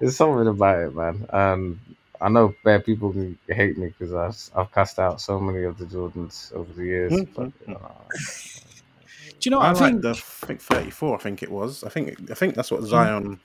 there's 0.00 0.16
something 0.16 0.46
about 0.48 0.78
it, 0.78 0.94
man. 0.94 1.26
And 1.32 1.78
I 2.20 2.28
know 2.28 2.54
bad 2.64 2.84
people 2.84 3.12
can 3.12 3.38
hate 3.48 3.78
me 3.78 3.88
because 3.98 4.12
I've 4.14 4.58
I've 4.58 4.72
cast 4.72 4.98
out 4.98 5.20
so 5.20 5.40
many 5.40 5.64
of 5.64 5.78
the 5.78 5.86
Jordans 5.86 6.52
over 6.54 6.72
the 6.72 6.84
years. 6.84 7.12
Mm, 7.12 7.28
But 7.34 7.52
you 7.66 7.74
know, 7.74 7.92
Do 9.40 9.48
you 9.48 9.50
know? 9.50 9.58
I, 9.60 9.68
I, 9.68 9.72
like 9.72 9.78
think 9.78 10.02
the 10.02 10.10
I 10.10 10.46
think 10.46 10.60
34. 10.60 11.16
I 11.16 11.18
think 11.20 11.42
it 11.42 11.50
was. 11.50 11.82
I 11.84 11.88
think 11.88 12.30
I 12.30 12.34
think 12.34 12.54
that's 12.54 12.70
what 12.70 12.82
Zion 12.82 13.40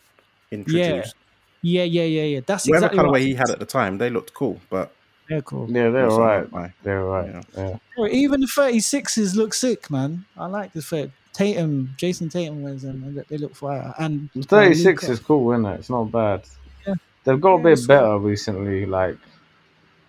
introduced. 0.51 1.15
yeah, 1.61 1.83
yeah, 1.83 2.03
yeah, 2.03 2.23
yeah. 2.23 2.39
That's 2.45 2.67
Whatever 2.67 2.87
exactly 2.87 2.99
colorway 2.99 3.11
what. 3.11 3.21
he 3.21 3.33
had 3.35 3.49
at 3.49 3.59
the 3.59 3.65
time, 3.65 3.97
they 3.97 4.09
looked 4.09 4.33
cool, 4.33 4.59
but 4.69 4.91
they're 5.29 5.41
cool. 5.41 5.69
yeah, 5.71 5.89
they're 5.89 6.05
also 6.05 6.21
alright. 6.21 6.51
not 6.51 6.71
They're 6.83 7.01
alright. 7.01 7.43
Yeah. 7.57 7.77
Yeah. 7.97 8.07
Even 8.07 8.41
the 8.41 8.47
36s 8.47 9.35
look 9.35 9.53
sick, 9.53 9.89
man. 9.89 10.25
I 10.37 10.45
like 10.47 10.73
the 10.73 10.81
fit. 10.81 11.11
Tatum, 11.33 11.93
Jayson 11.97 12.29
Tatum 12.29 12.61
wears 12.61 12.83
them. 12.83 13.21
They 13.27 13.37
look 13.37 13.55
fire. 13.55 13.93
And 13.97 14.29
uh, 14.37 14.43
36 14.43 15.09
is 15.09 15.19
cool, 15.19 15.51
isn't 15.51 15.65
it? 15.65 15.79
It's 15.79 15.89
not 15.89 16.05
bad. 16.11 16.43
Yeah. 17.25 17.33
They've 17.33 17.41
got 17.41 17.55
a 17.55 17.63
bit 17.63 17.73
it's 17.73 17.87
better 17.87 18.17
recently. 18.17 18.85
Like 18.85 19.17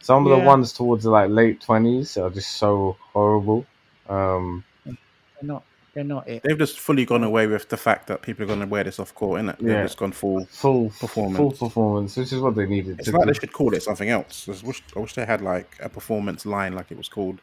Some 0.00 0.26
of 0.26 0.30
Yeah. 0.32 0.40
the 0.44 0.46
ones 0.46 0.72
towards 0.72 1.04
the 1.04 1.10
like 1.10 1.30
late 1.30 1.60
twenties 1.60 2.16
are 2.16 2.30
just 2.30 2.52
so 2.58 2.96
horrible. 3.12 3.66
Um, 4.08 4.62
They're 4.84 4.94
not. 5.42 5.64
They're 5.94 6.04
not 6.04 6.28
it. 6.28 6.42
They've 6.44 6.58
just 6.58 6.78
fully 6.78 7.06
gone 7.06 7.24
away 7.24 7.46
with 7.46 7.70
the 7.70 7.76
fact 7.78 8.06
that 8.08 8.20
people 8.22 8.44
are 8.44 8.46
going 8.46 8.60
to 8.60 8.66
wear 8.66 8.84
this 8.84 9.00
off 9.00 9.14
court, 9.14 9.40
innit? 9.40 9.58
They've 9.58 9.70
Yeah. 9.70 9.82
just 9.82 9.96
gone 9.96 10.12
full. 10.12 10.44
full 10.46 10.90
Performance. 10.90 11.36
full 11.38 11.52
performance, 11.68 12.16
which 12.18 12.32
is 12.32 12.40
what 12.40 12.54
they 12.54 12.66
needed 12.66 12.98
It's 13.00 13.08
to 13.08 13.16
like 13.16 13.26
do. 13.26 13.32
they 13.32 13.38
should 13.40 13.52
call 13.52 13.72
it 13.74 13.82
something 13.82 14.10
else. 14.10 14.46
I 14.48 14.66
wish, 14.66 14.82
I 14.94 14.98
wish 15.00 15.14
they 15.14 15.24
had 15.24 15.40
like 15.40 15.76
a 15.80 15.88
performance 15.88 16.44
line, 16.46 16.74
like 16.74 16.90
it 16.92 16.98
was 16.98 17.08
called 17.08 17.40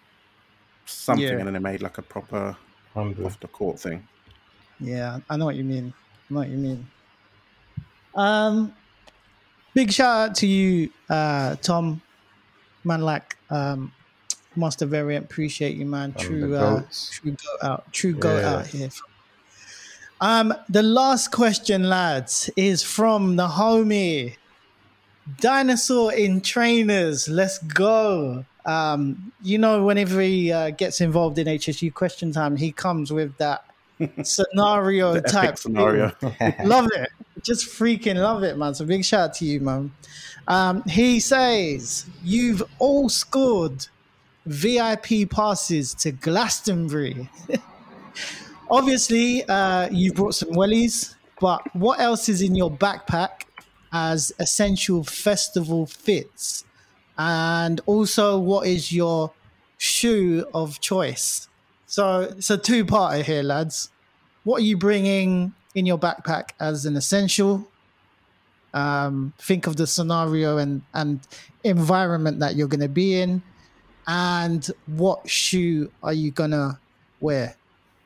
something, 0.86 1.24
Yeah. 1.26 1.32
and 1.40 1.48
then 1.48 1.54
they 1.54 1.60
made 1.60 1.82
like 1.82 1.98
a 1.98 2.02
proper 2.04 2.56
Hundred. 2.94 3.26
off 3.26 3.40
the 3.40 3.48
court 3.48 3.80
thing. 3.80 4.08
Yeah, 4.80 5.20
I 5.30 5.36
know 5.38 5.46
what 5.46 5.56
you 5.56 5.64
mean. 5.64 5.92
I 6.30 6.34
know 6.34 6.40
what 6.42 6.50
you 6.50 6.58
mean. 6.58 6.88
Um, 8.16 8.74
big 9.74 9.92
shout 9.92 10.30
out 10.30 10.36
to 10.38 10.48
you, 10.48 10.90
uh, 11.10 11.56
Tom. 11.58 12.02
Man, 12.84 13.02
like 13.02 13.38
um, 13.50 13.94
Master 14.56 14.86
Variant, 14.86 15.26
appreciate 15.26 15.76
you, 15.78 15.86
man. 15.86 16.14
True, 16.14 16.56
uh, 16.56 16.84
true 17.12 17.32
go 17.32 17.68
out, 17.68 17.92
true 17.94 18.14
go 18.14 18.38
Yeah. 18.38 18.56
out 18.56 18.68
here. 18.68 18.90
Um, 20.22 20.54
the 20.70 20.84
last 20.84 21.32
question, 21.32 21.90
lads, 21.90 22.50
is 22.56 22.84
from 22.84 23.36
the 23.36 23.48
homie 23.48 24.38
Dinosaur 25.40 26.14
in 26.14 26.42
Trainers. 26.42 27.28
Let's 27.28 27.60
go. 27.60 28.46
Um, 28.66 29.32
you 29.42 29.58
know, 29.58 29.84
whenever 29.84 30.22
he 30.22 30.52
uh, 30.52 30.70
gets 30.72 31.02
involved 31.02 31.38
in 31.40 31.48
HSU 31.48 31.94
question 31.94 32.32
time, 32.32 32.56
he 32.56 32.72
comes 32.72 33.12
with 33.12 33.38
that 33.38 33.62
scenario 34.24 35.20
type 35.22 35.58
scenario. 35.58 36.12
love 36.64 36.88
it. 36.94 37.10
Just 37.42 37.68
freaking 37.68 38.16
love 38.16 38.44
it, 38.44 38.58
man. 38.58 38.76
So 38.76 38.86
big 38.86 39.04
shout 39.04 39.30
out 39.30 39.34
to 39.36 39.46
you, 39.46 39.60
man. 39.60 39.92
Um, 40.48 40.84
he 40.84 41.20
says 41.20 42.06
you've 42.24 42.64
all 42.80 43.10
scored 43.10 43.88
VIP 44.46 45.30
passes 45.30 45.94
to 45.96 46.12
Glastonbury. 46.12 47.30
Obviously, 48.70 49.44
uh, 49.46 49.90
you 49.90 50.14
brought 50.14 50.36
some 50.36 50.50
wellies, 50.50 51.16
but 51.40 51.62
what 51.76 52.00
else 52.00 52.30
is 52.30 52.42
in 52.42 52.56
your 52.56 52.72
backpack 52.72 53.46
as 53.92 54.32
essential 54.40 55.04
festival 55.04 55.86
fits? 55.86 56.66
And 57.18 57.80
also, 57.86 58.40
what 58.40 58.68
is 58.68 58.92
your 58.92 59.32
shoe 59.78 60.46
of 60.54 60.80
choice? 60.82 61.48
So 61.86 62.22
it's 62.22 62.50
a 62.50 62.58
two-parter 62.58 63.24
here, 63.24 63.44
lads 63.44 63.90
what 64.44 64.62
are 64.62 64.66
you 64.66 64.78
bringing 64.78 65.54
in 65.76 65.86
your 65.86 65.98
backpack 65.98 66.50
as 66.60 66.86
an 66.86 66.96
essential. 66.96 67.68
Um, 68.74 69.34
think 69.38 69.68
of 69.68 69.76
the 69.76 69.86
scenario 69.86 70.58
and, 70.58 70.82
and 70.94 71.20
environment 71.64 72.40
that 72.40 72.56
you're 72.56 72.68
going 72.68 72.82
to 72.82 72.90
be 72.90 73.22
in 73.22 73.44
and 74.08 74.68
what 74.88 75.30
shoe 75.30 75.92
are 76.02 76.14
you 76.14 76.32
going 76.32 76.52
to 76.52 76.80
wear 77.20 77.56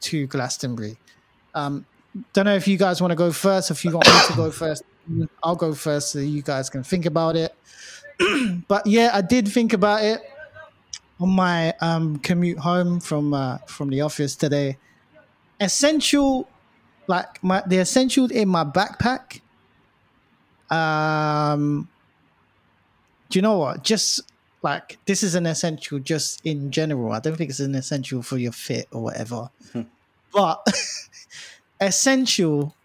to 0.02 0.28
glastonbury. 0.28 0.98
Um, 1.56 1.86
don't 2.34 2.46
know 2.46 2.56
if 2.56 2.68
you 2.68 2.78
guys 2.78 3.02
want 3.02 3.12
to 3.12 3.16
go 3.16 3.32
first. 3.32 3.72
If 3.72 3.86
you 3.86 3.92
want 3.92 4.08
me 4.08 4.14
to 4.28 4.34
go 4.36 4.52
first 4.64 4.84
i'll 5.44 5.56
go 5.56 5.74
first 5.74 6.12
so 6.12 6.20
you 6.20 6.42
guys 6.42 6.70
can 6.70 6.84
think 6.84 7.06
about 7.06 7.36
it. 7.36 7.56
But 8.68 8.88
yeah 8.88 9.12
i 9.14 9.22
did 9.22 9.48
think 9.48 9.74
about 9.74 10.04
it 10.04 10.22
on 11.20 11.30
my 11.30 11.74
um, 11.82 12.18
commute 12.18 12.60
home 12.60 13.00
from 13.00 13.34
uh, 13.34 13.58
from 13.68 13.90
the 13.90 14.02
office 14.02 14.36
today. 14.36 14.78
Essential 15.60 16.48
like 17.08 17.44
my 17.44 17.64
the 17.66 17.80
essentials 17.80 18.32
in 18.32 18.48
my 18.48 18.64
backpack. 18.64 19.42
Um 20.70 21.88
do 23.30 23.40
you 23.40 23.42
know 23.44 23.58
what? 23.58 23.84
Just 23.84 24.22
like 24.62 24.98
this 25.06 25.24
is 25.24 25.36
an 25.36 25.46
essential 25.46 26.00
just 26.00 26.42
in 26.46 26.72
general. 26.72 27.12
I 27.12 27.20
don't 27.20 27.36
think 27.36 27.50
it's 27.50 27.60
an 27.60 27.76
essential 27.76 28.22
for 28.22 28.38
your 28.38 28.52
fit 28.52 28.88
or 28.92 29.02
whatever. 29.02 29.50
But 30.34 30.66
essential 31.82 32.76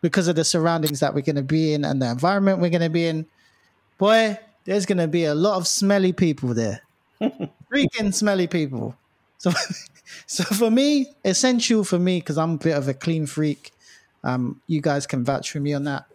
because 0.00 0.28
of 0.28 0.36
the 0.36 0.44
surroundings 0.44 1.00
that 1.00 1.14
we're 1.14 1.20
going 1.22 1.36
to 1.36 1.42
be 1.42 1.74
in 1.74 1.84
and 1.84 2.00
the 2.00 2.10
environment 2.10 2.60
we're 2.60 2.70
going 2.70 2.80
to 2.82 2.90
be 2.90 3.06
in. 3.06 3.26
Boy 3.98 4.38
there's 4.64 4.86
going 4.86 4.98
to 4.98 5.08
be 5.08 5.24
a 5.24 5.34
lot 5.34 5.56
of 5.56 5.66
smelly 5.66 6.12
people 6.12 6.54
there. 6.54 6.80
Freaking 7.20 8.12
smelly 8.12 8.46
people. 8.46 8.94
So 9.38 9.50
so 10.26 10.44
for 10.44 10.70
me, 10.70 11.06
essential 11.24 11.84
for 11.84 11.98
me 11.98 12.18
because 12.18 12.38
I'm 12.38 12.52
a 12.54 12.58
bit 12.58 12.76
of 12.76 12.88
a 12.88 12.94
clean 12.94 13.26
freak. 13.26 13.72
Um, 14.22 14.60
you 14.66 14.80
guys 14.80 15.06
can 15.06 15.24
vouch 15.24 15.50
for 15.50 15.60
me 15.60 15.72
on 15.74 15.84
that. 15.84 16.06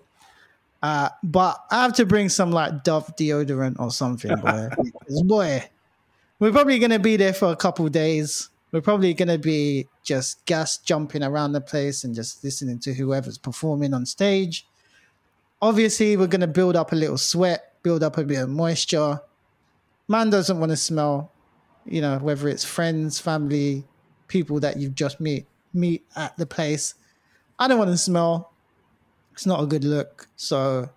Uh, 0.84 1.10
but 1.24 1.64
I 1.72 1.82
have 1.82 1.94
to 1.94 2.06
bring 2.06 2.30
some 2.30 2.52
like 2.52 2.84
Dove 2.84 3.16
deodorant 3.16 3.80
or 3.80 3.92
something, 3.92 4.36
boy. 4.36 4.70
Boy, 5.24 5.70
we're 6.40 6.52
probably 6.52 6.78
gonna 6.80 7.00
be 7.00 7.18
there 7.18 7.34
for 7.34 7.52
a 7.52 7.56
couple 7.56 7.88
days. 7.90 8.50
We're 8.72 8.82
probably 8.82 9.14
gonna 9.14 9.38
be 9.38 9.88
just 10.04 10.46
gas 10.46 10.78
jumping 10.78 11.24
around 11.24 11.54
the 11.54 11.62
place 11.62 12.04
and 12.04 12.14
just 12.14 12.44
listening 12.44 12.80
to 12.80 12.94
whoever's 12.94 13.38
performing 13.38 13.94
on 13.94 14.06
stage. 14.06 14.68
Obviously, 15.62 16.18
we're 16.18 16.28
gonna 16.28 16.46
build 16.46 16.76
up 16.76 16.92
a 16.92 16.96
little 16.96 17.18
sweat, 17.18 17.74
build 17.82 18.04
up 18.04 18.18
a 18.18 18.24
bit 18.24 18.44
of 18.44 18.50
moisture. 18.50 19.22
Man 20.08 20.30
doesn't 20.30 20.60
want 20.60 20.72
to 20.72 20.78
smell 20.78 21.32
you 21.86 22.02
know, 22.02 22.18
whether 22.18 22.48
it's 22.48 22.66
friends, 22.66 23.20
family, 23.20 23.84
people 24.28 24.60
that 24.60 24.78
you've 24.78 24.96
just 24.96 25.20
meet 25.20 25.46
meet 25.74 26.06
at 26.16 26.36
the 26.38 26.46
place. 26.46 26.96
I 27.60 27.68
don't 27.68 27.78
want 27.78 27.92
to 27.92 27.98
smell. 27.98 28.52
It's 29.34 29.46
not 29.46 29.62
a 29.62 29.66
good 29.66 29.84
look. 29.84 30.28
So, 30.36 30.90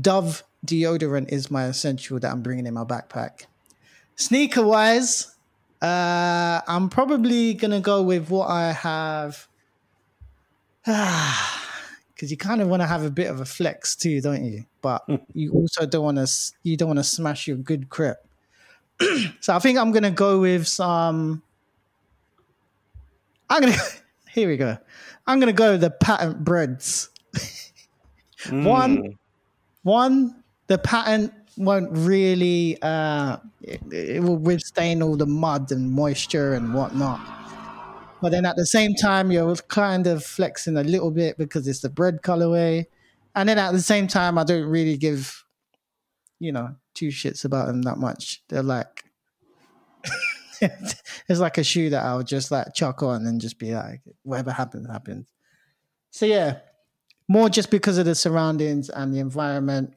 Dove 0.00 0.44
deodorant 0.64 1.32
is 1.32 1.50
my 1.50 1.66
essential 1.66 2.18
that 2.20 2.30
I'm 2.30 2.42
bringing 2.42 2.66
in 2.66 2.74
my 2.74 2.84
backpack. 2.84 3.46
Sneaker 4.16 4.64
wise, 4.64 5.34
uh, 5.82 6.60
I'm 6.66 6.88
probably 6.88 7.54
gonna 7.54 7.80
go 7.80 8.02
with 8.02 8.30
what 8.30 8.48
I 8.48 8.72
have. 8.72 9.48
Because 12.14 12.30
you 12.30 12.38
kind 12.38 12.62
of 12.62 12.68
want 12.68 12.80
to 12.80 12.86
have 12.86 13.04
a 13.04 13.10
bit 13.10 13.26
of 13.26 13.40
a 13.40 13.44
flex 13.44 13.94
too, 13.94 14.22
don't 14.22 14.42
you? 14.42 14.64
But 14.80 15.06
you 15.34 15.52
also 15.52 15.84
don't 15.84 16.02
want 16.02 16.16
to. 16.16 16.26
You 16.62 16.74
don't 16.78 16.88
want 16.88 16.98
to 16.98 17.04
smash 17.04 17.46
your 17.46 17.58
good 17.58 17.90
crep. 17.90 18.25
So 19.40 19.54
I 19.54 19.58
think 19.58 19.78
I'm 19.78 19.92
gonna 19.92 20.10
go 20.10 20.40
with 20.40 20.66
some. 20.66 21.42
I'm 23.50 23.60
gonna. 23.62 23.76
Here 24.32 24.48
we 24.48 24.56
go. 24.56 24.76
I'm 25.26 25.38
gonna 25.40 25.52
go 25.52 25.72
with 25.72 25.80
the 25.82 25.90
patent 25.90 26.44
Breds. 26.44 27.10
One, 28.50 28.98
Mm. 29.02 29.16
one, 29.82 30.44
the 30.68 30.78
patent 30.78 31.32
won't 31.56 31.88
really. 31.92 32.78
Uh, 32.82 33.38
it, 33.62 33.80
it 33.92 34.22
will 34.22 34.36
withstand 34.36 35.02
all 35.02 35.16
the 35.16 35.26
mud 35.26 35.72
and 35.72 35.90
moisture 35.90 36.54
and 36.54 36.72
whatnot. 36.74 37.18
But 38.20 38.30
then 38.30 38.46
at 38.46 38.56
the 38.56 38.66
same 38.66 38.94
time, 38.94 39.30
you're 39.32 39.54
kind 39.56 40.06
of 40.06 40.24
flexing 40.24 40.76
a 40.76 40.84
little 40.84 41.10
bit 41.10 41.38
because 41.38 41.66
it's 41.66 41.80
the 41.80 41.88
Bred 41.88 42.22
colorway, 42.22 42.86
and 43.34 43.48
then 43.48 43.58
at 43.58 43.72
the 43.72 43.80
same 43.80 44.06
time, 44.06 44.38
I 44.38 44.44
don't 44.44 44.68
really 44.68 44.96
give, 44.96 45.44
you 46.38 46.52
know, 46.52 46.76
two 46.96 47.08
shits 47.08 47.44
about 47.44 47.66
them 47.66 47.82
that 47.82 47.98
much. 47.98 48.42
They're 48.48 48.62
like, 48.62 49.04
it's 50.60 51.40
like 51.40 51.58
a 51.58 51.64
shoe 51.64 51.90
that 51.90 52.04
I'll 52.04 52.22
just 52.22 52.50
like 52.50 52.74
chuck 52.74 53.02
on 53.02 53.26
and 53.26 53.40
just 53.40 53.58
be 53.58 53.74
like, 53.74 54.00
whatever 54.22 54.50
happens, 54.52 54.88
happens. 54.88 55.28
So 56.10 56.26
yeah, 56.26 56.58
more 57.28 57.48
just 57.48 57.70
because 57.70 57.98
of 57.98 58.06
the 58.06 58.14
surroundings 58.14 58.88
and 58.88 59.14
the 59.14 59.20
environment. 59.20 59.94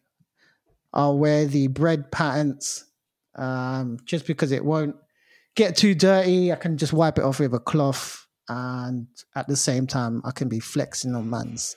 I'll 0.94 1.18
wear 1.18 1.46
the 1.46 1.68
Bred 1.68 2.12
patterns, 2.12 2.84
um, 3.36 4.00
just 4.06 4.26
because 4.26 4.52
it 4.52 4.66
won't 4.66 4.96
get 5.56 5.78
too 5.78 5.94
dirty. 5.94 6.52
I 6.52 6.56
can 6.56 6.78
just 6.78 6.94
wipe 6.94 7.20
it 7.20 7.24
off 7.24 7.40
with 7.40 7.54
a 7.54 7.60
cloth, 7.60 8.26
and 8.48 9.08
at 9.36 9.48
the 9.48 9.56
same 9.56 9.86
time, 9.86 10.22
I 10.26 10.32
can 10.32 10.50
be 10.50 10.60
flexing 10.60 11.14
on 11.14 11.30
man's. 11.30 11.76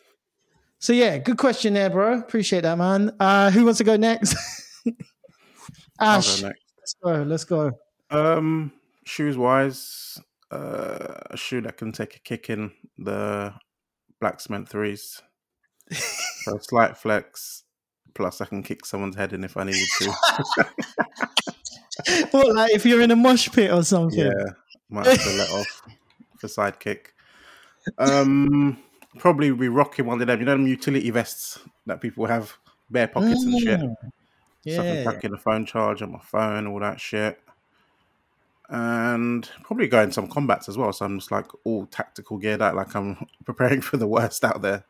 So 0.79 0.93
yeah, 0.93 1.19
good 1.19 1.37
question 1.37 1.75
there, 1.75 1.91
bro. 1.91 2.19
Appreciate 2.19 2.63
that, 2.63 2.79
man. 2.79 3.15
Uh, 3.21 3.51
who 3.51 3.65
wants 3.65 3.79
to 3.79 3.85
go 3.85 3.97
next? 3.97 4.35
I'll 6.03 6.19
Ash, 6.19 6.43
let's 6.43 6.95
go. 7.03 7.23
Let's 7.23 7.45
go. 7.45 7.73
Um, 8.11 8.73
shoes 9.05 9.37
wise, 9.37 10.21
uh, 10.51 11.15
a 11.31 11.37
shoe 11.37 11.61
that 11.61 11.77
can 11.77 11.93
take 11.93 12.17
a 12.17 12.19
kick 12.19 12.51
in 12.51 12.73
the 12.99 13.55
black 14.21 14.41
cement 14.41 14.69
threes. 14.69 15.23
so 15.93 16.57
a 16.57 16.63
slight 16.63 16.97
flex. 16.97 17.63
Plus, 18.15 18.41
I 18.41 18.47
can 18.47 18.63
kick 18.63 18.85
someone's 18.85 19.17
head 19.17 19.33
in 19.33 19.45
if 19.45 19.57
I 19.57 19.65
needed 19.65 19.89
to. 20.01 20.15
What, 22.31 22.55
like 22.55 22.73
if 22.73 22.87
you're 22.87 23.03
in 23.03 23.11
a 23.11 23.17
mosh 23.17 23.51
pit 23.51 23.71
or 23.71 23.83
something? 23.85 24.19
yeah, 24.19 24.33
might 24.89 25.07
have 25.07 25.23
to 25.23 25.37
let 25.37 25.51
off 25.51 25.83
for 26.39 26.47
sidekick. 26.47 27.09
Um, 27.99 28.79
probably 29.19 29.53
be 29.53 29.69
rocking 29.69 30.07
one 30.07 30.21
of 30.21 30.27
them. 30.27 30.41
You 30.41 30.47
know 30.47 30.53
them 30.53 30.67
utility 30.67 31.11
vests 31.11 31.61
that 31.87 32.01
people 32.01 32.27
have, 32.27 32.57
bare 32.91 33.09
pockets 33.09 33.45
and 33.45 33.61
shit. 33.61 33.81
Mm, 34.67 34.77
So 34.77 34.83
I 34.83 34.85
can 34.85 34.97
Yeah. 34.97 35.21
in 35.25 35.35
a 35.35 35.39
phone 35.39 35.67
charger, 35.67 36.05
on 36.05 36.13
my 36.13 36.21
phone, 36.21 36.67
all 36.67 36.81
that 36.81 37.01
shit. 37.01 37.41
And 38.69 39.49
probably 39.65 39.89
go 39.89 40.03
in 40.03 40.13
some 40.13 40.29
combats 40.29 40.69
as 40.69 40.79
well. 40.79 40.93
So 40.93 41.05
I'm 41.05 41.19
just 41.19 41.31
like 41.31 41.47
all 41.65 41.87
tactical 41.87 42.39
geared 42.39 42.63
out, 42.63 42.75
like 42.75 42.95
I'm 42.95 43.27
preparing 43.45 43.81
for 43.81 43.97
the 43.97 44.07
worst 44.07 44.45
out 44.45 44.63
there. 44.63 44.85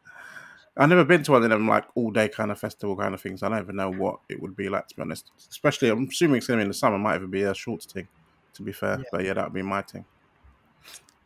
I've 0.77 0.89
never 0.89 1.05
been 1.05 1.23
to 1.24 1.32
one 1.32 1.43
of 1.43 1.51
them 1.51 1.69
like 1.69 1.85
all 1.94 2.11
day 2.11 2.28
kind 2.28 2.51
of 2.51 2.59
festival 2.59 2.97
kind 2.97 3.12
of 3.12 3.20
things. 3.20 3.43
I 3.43 3.49
don't 3.49 3.59
even 3.59 3.77
know 3.77 3.90
what 3.90 4.20
it 4.28 4.40
would 4.40 4.57
be 4.57 4.69
like 4.69 4.89
to 4.89 4.97
be 4.97 5.03
honest. 5.03 5.31
Especially, 5.51 5.89
I'm 5.90 6.09
assuming 6.09 6.39
it's 6.39 6.47
going 6.47 6.59
to 6.59 6.62
be 6.62 6.66
in 6.66 6.69
the 6.69 6.74
summer. 6.74 6.99
Might 6.99 7.16
even 7.16 7.31
be 7.31 7.43
a 7.43 7.55
short 7.55 7.82
thing, 7.82 8.09
to 8.55 8.62
be 8.62 8.73
fair. 8.73 8.99
Yeah. 8.99 9.05
But 9.12 9.24
yeah, 9.24 9.35
that 9.35 9.44
would 9.44 9.53
be 9.53 9.62
my 9.62 9.82
thing. 9.82 10.07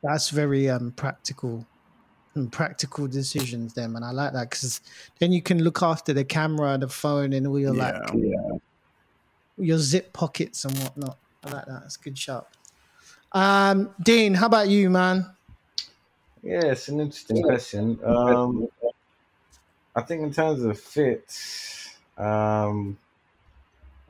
That's 0.02 0.31
very 0.31 0.68
um 0.68 0.93
practical 0.93 1.66
and 2.37 2.53
practical 2.53 3.07
decisions 3.09 3.75
then 3.75 3.97
and 3.97 4.05
I 4.05 4.11
like 4.13 4.33
that 4.35 4.51
because 4.51 4.81
then 5.19 5.33
you 5.33 5.43
can 5.43 5.63
look 5.63 5.83
after 5.83 6.13
the 6.13 6.25
camera, 6.25 6.79
the 6.79 6.89
phone 6.89 7.33
and 7.33 7.47
all 7.47 7.59
your 7.59 7.75
like 7.75 7.95
Yeah. 8.15 8.59
your 9.59 9.79
zip 9.79 10.13
pockets 10.13 10.65
and 10.65 10.77
whatnot. 10.79 11.19
I 11.45 11.51
like 11.51 11.67
that. 11.67 11.81
That's 11.83 11.97
a 11.97 12.01
good 12.01 12.19
shot. 12.19 12.49
Um, 13.33 13.95
Dean, 14.03 14.35
how 14.35 14.47
about 14.47 14.69
you, 14.69 14.91
man? 14.91 15.27
Yeah, 16.43 16.65
it's 16.67 16.89
an 16.89 17.01
interesting 17.01 17.43
question. 17.43 17.99
Um, 18.05 18.69
I 19.95 20.03
think 20.03 20.23
in 20.23 20.33
terms 20.33 20.63
of 20.63 20.79
fit, 20.79 21.35
um, 22.19 22.99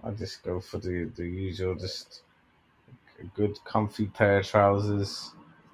I 0.02 0.10
just 0.10 0.42
go 0.42 0.60
for 0.60 0.78
the 0.78 1.04
the 1.16 1.24
usual, 1.26 1.74
just 1.74 2.22
a 3.20 3.24
good 3.36 3.58
comfy 3.64 4.06
pair 4.06 4.38
of 4.38 4.46
trousers, 4.46 5.32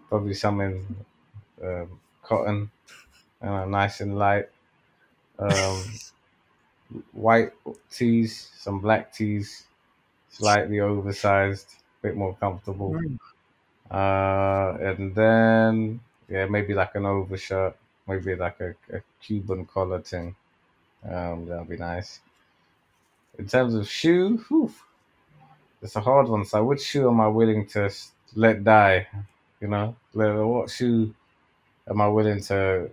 probably 0.08 0.34
some 0.34 0.60
in 0.60 0.86
um, 1.62 1.98
cotton, 2.22 2.70
uh, 3.42 3.64
nice 3.66 4.00
and 4.00 4.18
light. 4.18 4.48
Um, 5.38 5.82
white 7.12 7.52
tees, 7.90 8.50
some 8.58 8.80
black 8.80 9.12
tees, 9.12 9.64
slightly 10.30 10.80
oversized, 10.80 11.68
a 12.00 12.08
bit 12.08 12.16
more 12.16 12.36
comfortable. 12.36 12.96
Uh, 13.90 14.76
and 14.80 15.14
then 15.14 16.00
yeah, 16.28 16.46
maybe 16.46 16.74
like 16.74 16.94
an 16.94 17.06
overshirt, 17.06 17.76
maybe 18.08 18.34
like 18.34 18.60
a, 18.60 18.74
a 18.96 19.02
Cuban 19.20 19.66
collar 19.66 20.00
thing. 20.00 20.34
Um, 21.08 21.46
that'll 21.46 21.64
be 21.64 21.76
nice. 21.76 22.20
In 23.38 23.46
terms 23.46 23.74
of 23.74 23.88
shoe, 23.88 24.38
whew, 24.48 24.72
it's 25.82 25.96
a 25.96 26.00
hard 26.00 26.28
one. 26.28 26.44
So, 26.44 26.64
which 26.64 26.82
shoe 26.82 27.08
am 27.08 27.20
I 27.20 27.28
willing 27.28 27.66
to 27.68 27.90
let 28.34 28.64
die? 28.64 29.08
You 29.60 29.68
know, 29.68 29.96
Let- 30.14 30.34
what 30.36 30.70
shoe 30.70 31.14
am 31.88 32.00
I 32.00 32.08
willing 32.08 32.40
to 32.44 32.90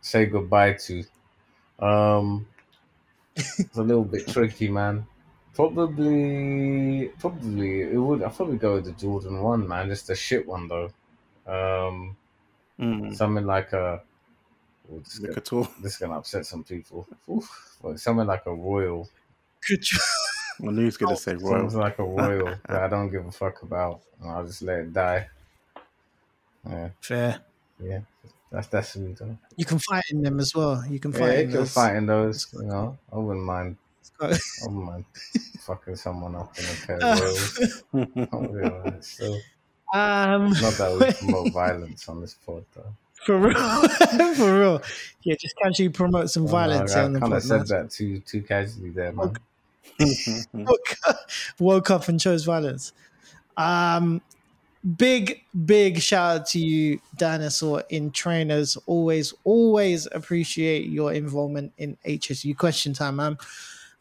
say 0.00 0.26
goodbye 0.26 0.74
to? 0.74 1.04
Um, 1.78 2.46
it's 3.36 3.76
a 3.76 3.82
little 3.82 4.04
bit 4.04 4.26
tricky, 4.28 4.68
man. 4.68 5.06
Probably, 5.54 7.08
probably 7.18 7.82
it 7.82 7.96
would. 7.96 8.22
I'd 8.22 8.34
probably 8.34 8.56
go 8.56 8.74
with 8.74 8.86
the 8.86 8.92
Jordan 8.92 9.40
One, 9.40 9.66
man. 9.68 9.88
Just 9.88 10.10
a 10.10 10.14
shit 10.14 10.46
one 10.46 10.68
though. 10.68 10.90
Um, 11.46 12.16
Mm. 12.80 13.14
something 13.14 13.46
like 13.46 13.72
a. 13.72 14.02
oh, 14.90 14.98
this, 14.98 15.14
The 15.18 15.28
gonna, 15.28 15.34
couture. 15.34 15.68
this 15.80 15.92
is 15.92 15.98
gonna 15.98 16.18
upset 16.18 16.44
some 16.44 16.64
people. 16.64 17.06
Oof. 17.30 17.76
Well, 17.80 17.96
something 17.96 18.26
like 18.26 18.46
a 18.46 18.52
royal. 18.54 19.08
Good 19.68 19.80
job. 19.82 20.00
I 20.60 20.70
knew 20.72 20.80
he 20.80 20.84
was 20.86 20.96
going 20.96 21.14
to 21.14 21.20
say 21.20 21.34
royal. 21.36 21.70
Something 21.70 21.78
like 21.80 21.98
a 22.00 22.04
royal 22.04 22.54
that 22.68 22.82
I 22.82 22.88
don't 22.88 23.10
give 23.10 23.26
a 23.26 23.30
fuck 23.32 23.62
about, 23.62 24.00
and 24.20 24.30
I'll 24.30 24.44
just 24.46 24.62
let 24.62 24.78
it 24.80 24.92
die. 24.92 25.28
Yeah, 26.68 26.88
Fair. 27.00 27.40
Yeah. 27.82 28.00
That's 28.50 28.68
that's 28.68 28.96
me 28.96 29.14
though. 29.18 29.36
You 29.56 29.64
can 29.64 29.78
fight 29.80 30.04
in 30.10 30.22
them 30.22 30.38
as 30.38 30.54
well. 30.54 30.84
You 30.88 31.00
can 31.00 31.12
fight. 31.12 31.20
Yeah, 31.32 31.38
you 31.40 31.46
can 31.48 31.56
those. 31.56 31.72
fight 31.72 31.96
in 31.96 32.06
those. 32.06 32.46
You 32.52 32.62
know, 32.66 32.98
I 33.12 33.16
wouldn't 33.16 33.44
mind. 33.44 33.76
I 34.20 34.38
wouldn't 34.62 34.84
mind 34.84 35.04
fucking 35.60 35.96
someone 35.96 36.36
up 36.36 36.54
in 36.56 36.64
a 36.64 36.86
pair 36.86 36.96
of. 37.02 37.82
Oh, 38.32 38.56
yeah, 38.56 39.34
um, 40.34 40.50
Not 40.50 40.74
that 40.74 40.96
we 41.00 41.12
promote 41.32 41.52
violence 41.52 42.08
on 42.08 42.20
this 42.20 42.34
pod, 42.46 42.64
though. 42.76 42.94
for 43.26 43.38
real, 43.38 43.88
for 44.36 44.60
real. 44.60 44.82
Yeah, 45.24 45.34
just 45.40 45.56
casually 45.56 45.88
promote 45.88 46.30
some 46.30 46.44
Oh, 46.44 46.48
violence 46.48 46.94
no, 46.94 47.00
I 47.00 47.04
on 47.06 47.12
the 47.14 47.20
kind 47.20 47.32
of 47.32 47.42
said 47.42 47.66
that 47.68 47.90
too 47.90 48.20
too 48.20 48.42
casually 48.42 48.90
there, 48.90 49.12
man. 49.12 49.34
woke, 50.52 50.96
woke 51.58 51.90
up 51.90 52.06
and 52.08 52.20
chose 52.20 52.44
violence. 52.44 52.92
Um, 53.56 54.20
big, 54.84 55.42
big 55.64 56.00
shout 56.00 56.40
out 56.40 56.46
to 56.48 56.58
you, 56.58 57.00
Dinosaur, 57.16 57.84
in 57.88 58.10
trainers. 58.10 58.76
Always, 58.86 59.32
always 59.44 60.06
appreciate 60.12 60.88
your 60.88 61.12
involvement 61.12 61.72
in 61.78 61.96
HSU 62.06 62.56
question 62.56 62.92
time, 62.92 63.16
man. 63.16 63.38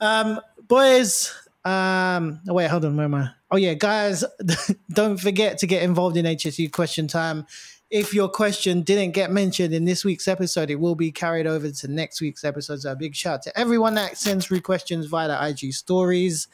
Um, 0.01 0.39
boys, 0.67 1.33
um, 1.63 2.41
oh, 2.47 2.53
wait, 2.53 2.69
hold 2.69 2.85
on, 2.85 2.97
where 2.97 3.05
am 3.05 3.15
I? 3.15 3.29
Oh, 3.51 3.57
yeah, 3.57 3.73
guys, 3.73 4.23
don't 4.91 5.17
forget 5.17 5.57
to 5.59 5.67
get 5.67 5.83
involved 5.83 6.17
in 6.17 6.25
HSU 6.25 6.71
question 6.71 7.07
time. 7.07 7.45
If 7.89 8.13
your 8.13 8.27
question 8.27 8.81
didn't 8.81 9.11
get 9.11 9.31
mentioned 9.31 9.73
in 9.73 9.85
this 9.85 10.03
week's 10.03 10.27
episode, 10.27 10.71
it 10.71 10.79
will 10.79 10.95
be 10.95 11.11
carried 11.11 11.45
over 11.45 11.69
to 11.69 11.87
next 11.87 12.21
week's 12.21 12.43
episode. 12.43 12.81
So 12.81 12.91
a 12.91 12.95
big 12.95 13.15
shout 13.15 13.35
out 13.35 13.41
to 13.43 13.59
everyone 13.59 13.93
that 13.95 14.17
sends 14.17 14.47
through 14.47 14.61
questions 14.61 15.05
via 15.05 15.27
the 15.27 15.47
IG 15.47 15.73
stories. 15.73 16.47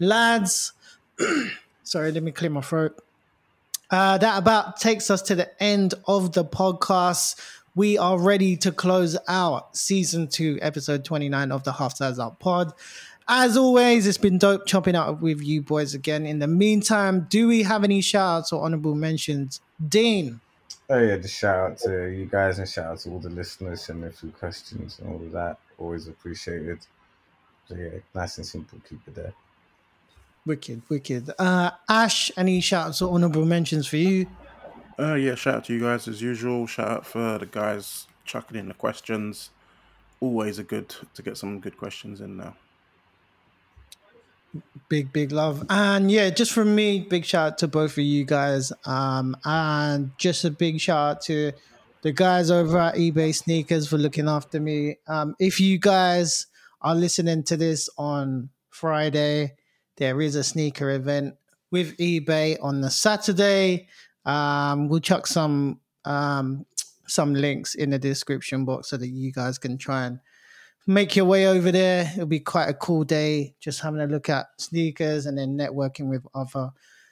Lads, 0.00 0.72
sorry, 1.84 2.10
let 2.10 2.24
me 2.24 2.32
clear 2.32 2.50
my 2.50 2.62
throat. 2.62 3.00
Uh, 3.92 4.16
that 4.16 4.38
about 4.38 4.80
takes 4.80 5.10
us 5.10 5.20
to 5.20 5.34
the 5.34 5.62
end 5.62 5.92
of 6.08 6.32
the 6.32 6.42
podcast. 6.42 7.38
We 7.74 7.98
are 7.98 8.18
ready 8.18 8.56
to 8.56 8.72
close 8.72 9.18
out 9.28 9.76
season 9.76 10.28
two, 10.28 10.58
episode 10.62 11.04
29 11.04 11.52
of 11.52 11.62
the 11.64 11.72
Half 11.72 11.96
Size 11.96 12.18
Up 12.18 12.40
pod. 12.40 12.72
As 13.28 13.54
always, 13.54 14.06
it's 14.06 14.16
been 14.16 14.38
dope 14.38 14.66
chopping 14.66 14.96
out 14.96 15.20
with 15.20 15.42
you 15.42 15.60
boys 15.60 15.94
again. 15.94 16.24
In 16.24 16.38
the 16.38 16.46
meantime, 16.46 17.26
do 17.28 17.46
we 17.46 17.64
have 17.64 17.84
any 17.84 18.00
shout 18.00 18.38
outs 18.38 18.52
or 18.52 18.64
honorable 18.64 18.94
mentions? 18.94 19.60
Dean, 19.86 20.40
Oh 20.88 20.98
yeah, 20.98 21.16
just 21.16 21.38
shout 21.38 21.72
out 21.72 21.78
to 21.78 22.06
you 22.10 22.26
guys 22.26 22.58
and 22.58 22.68
shout 22.68 22.86
out 22.86 22.98
to 23.00 23.10
all 23.10 23.18
the 23.18 23.30
listeners 23.30 23.88
and 23.88 24.04
a 24.04 24.10
few 24.10 24.30
questions 24.30 24.98
and 25.00 25.10
all 25.12 25.16
of 25.16 25.32
that. 25.32 25.58
Always 25.78 26.08
appreciated. 26.08 26.78
So 27.68 27.74
yeah, 27.76 28.00
nice 28.14 28.38
and 28.38 28.46
simple. 28.46 28.78
Keep 28.88 29.00
it 29.06 29.14
there. 29.14 29.32
Wicked, 30.46 30.82
wicked. 30.88 31.30
Uh, 31.38 31.70
Ash, 31.88 32.30
any 32.36 32.60
shout 32.60 32.88
outs 32.88 33.02
or 33.02 33.14
honorable 33.14 33.44
mentions 33.44 33.86
for 33.86 33.96
you? 33.96 34.26
Uh, 34.98 35.14
yeah, 35.14 35.34
shout 35.34 35.56
out 35.56 35.64
to 35.64 35.74
you 35.74 35.80
guys 35.80 36.06
as 36.06 36.20
usual. 36.20 36.66
Shout 36.66 36.88
out 36.88 37.06
for 37.06 37.38
the 37.38 37.46
guys 37.46 38.06
chucking 38.24 38.58
in 38.58 38.68
the 38.68 38.74
questions. 38.74 39.50
Always 40.20 40.58
a 40.58 40.62
good 40.62 40.94
to 41.14 41.22
get 41.22 41.36
some 41.36 41.60
good 41.60 41.76
questions 41.76 42.20
in 42.20 42.36
now. 42.36 42.54
Big, 44.88 45.12
big 45.12 45.32
love. 45.32 45.64
And 45.70 46.10
yeah, 46.10 46.28
just 46.30 46.52
from 46.52 46.74
me, 46.74 47.00
big 47.00 47.24
shout 47.24 47.52
out 47.52 47.58
to 47.58 47.68
both 47.68 47.92
of 47.92 48.04
you 48.04 48.24
guys. 48.24 48.72
Um, 48.84 49.34
and 49.44 50.10
just 50.18 50.44
a 50.44 50.50
big 50.50 50.78
shout 50.78 51.16
out 51.16 51.20
to 51.22 51.52
the 52.02 52.12
guys 52.12 52.50
over 52.50 52.78
at 52.78 52.96
eBay 52.96 53.34
Sneakers 53.34 53.88
for 53.88 53.96
looking 53.96 54.28
after 54.28 54.60
me. 54.60 54.98
Um, 55.08 55.34
if 55.38 55.58
you 55.58 55.78
guys 55.78 56.46
are 56.82 56.94
listening 56.94 57.44
to 57.44 57.56
this 57.56 57.88
on 57.96 58.50
Friday, 58.68 59.54
there 60.02 60.20
is 60.20 60.34
a 60.34 60.42
sneaker 60.42 60.90
event 60.90 61.36
with 61.70 61.96
eBay 61.98 62.58
on 62.60 62.80
the 62.80 62.90
Saturday. 62.90 63.86
Um, 64.24 64.88
we'll 64.88 64.98
chuck 64.98 65.28
some 65.28 65.78
um, 66.04 66.66
some 67.06 67.34
links 67.34 67.76
in 67.76 67.90
the 67.90 68.00
description 68.00 68.64
box 68.64 68.90
so 68.90 68.96
that 68.96 69.06
you 69.06 69.30
guys 69.30 69.58
can 69.58 69.78
try 69.78 70.06
and 70.06 70.18
make 70.88 71.14
your 71.14 71.26
way 71.26 71.46
over 71.46 71.70
there. 71.70 72.10
It'll 72.14 72.26
be 72.26 72.40
quite 72.40 72.68
a 72.68 72.74
cool 72.74 73.04
day, 73.04 73.54
just 73.60 73.80
having 73.80 74.00
a 74.00 74.08
look 74.08 74.28
at 74.28 74.46
sneakers 74.58 75.26
and 75.26 75.38
then 75.38 75.56
networking 75.56 76.08
with 76.08 76.26
other 76.34 76.70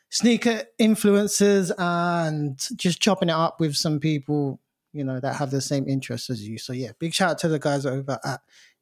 sneaker 0.09 0.65
influencers 0.81 1.71
and 1.79 2.59
just 2.75 3.01
chopping 3.01 3.29
it 3.29 3.37
up 3.37 3.61
with 3.61 3.77
some 3.77 4.01
people, 4.01 4.59
you 4.93 5.05
know, 5.05 5.21
that 5.21 5.37
have 5.37 5.53
the 5.53 5.61
same 5.61 5.89
interests 5.89 6.29
as 6.29 6.43
you. 6.49 6.59
So 6.59 6.73
yeah, 6.73 6.91
big 6.99 7.15
shout 7.15 7.31
out 7.31 7.39
to 7.39 7.49
the 7.49 7.61
guys 7.61 7.87
over 7.87 8.19
at 8.25 8.41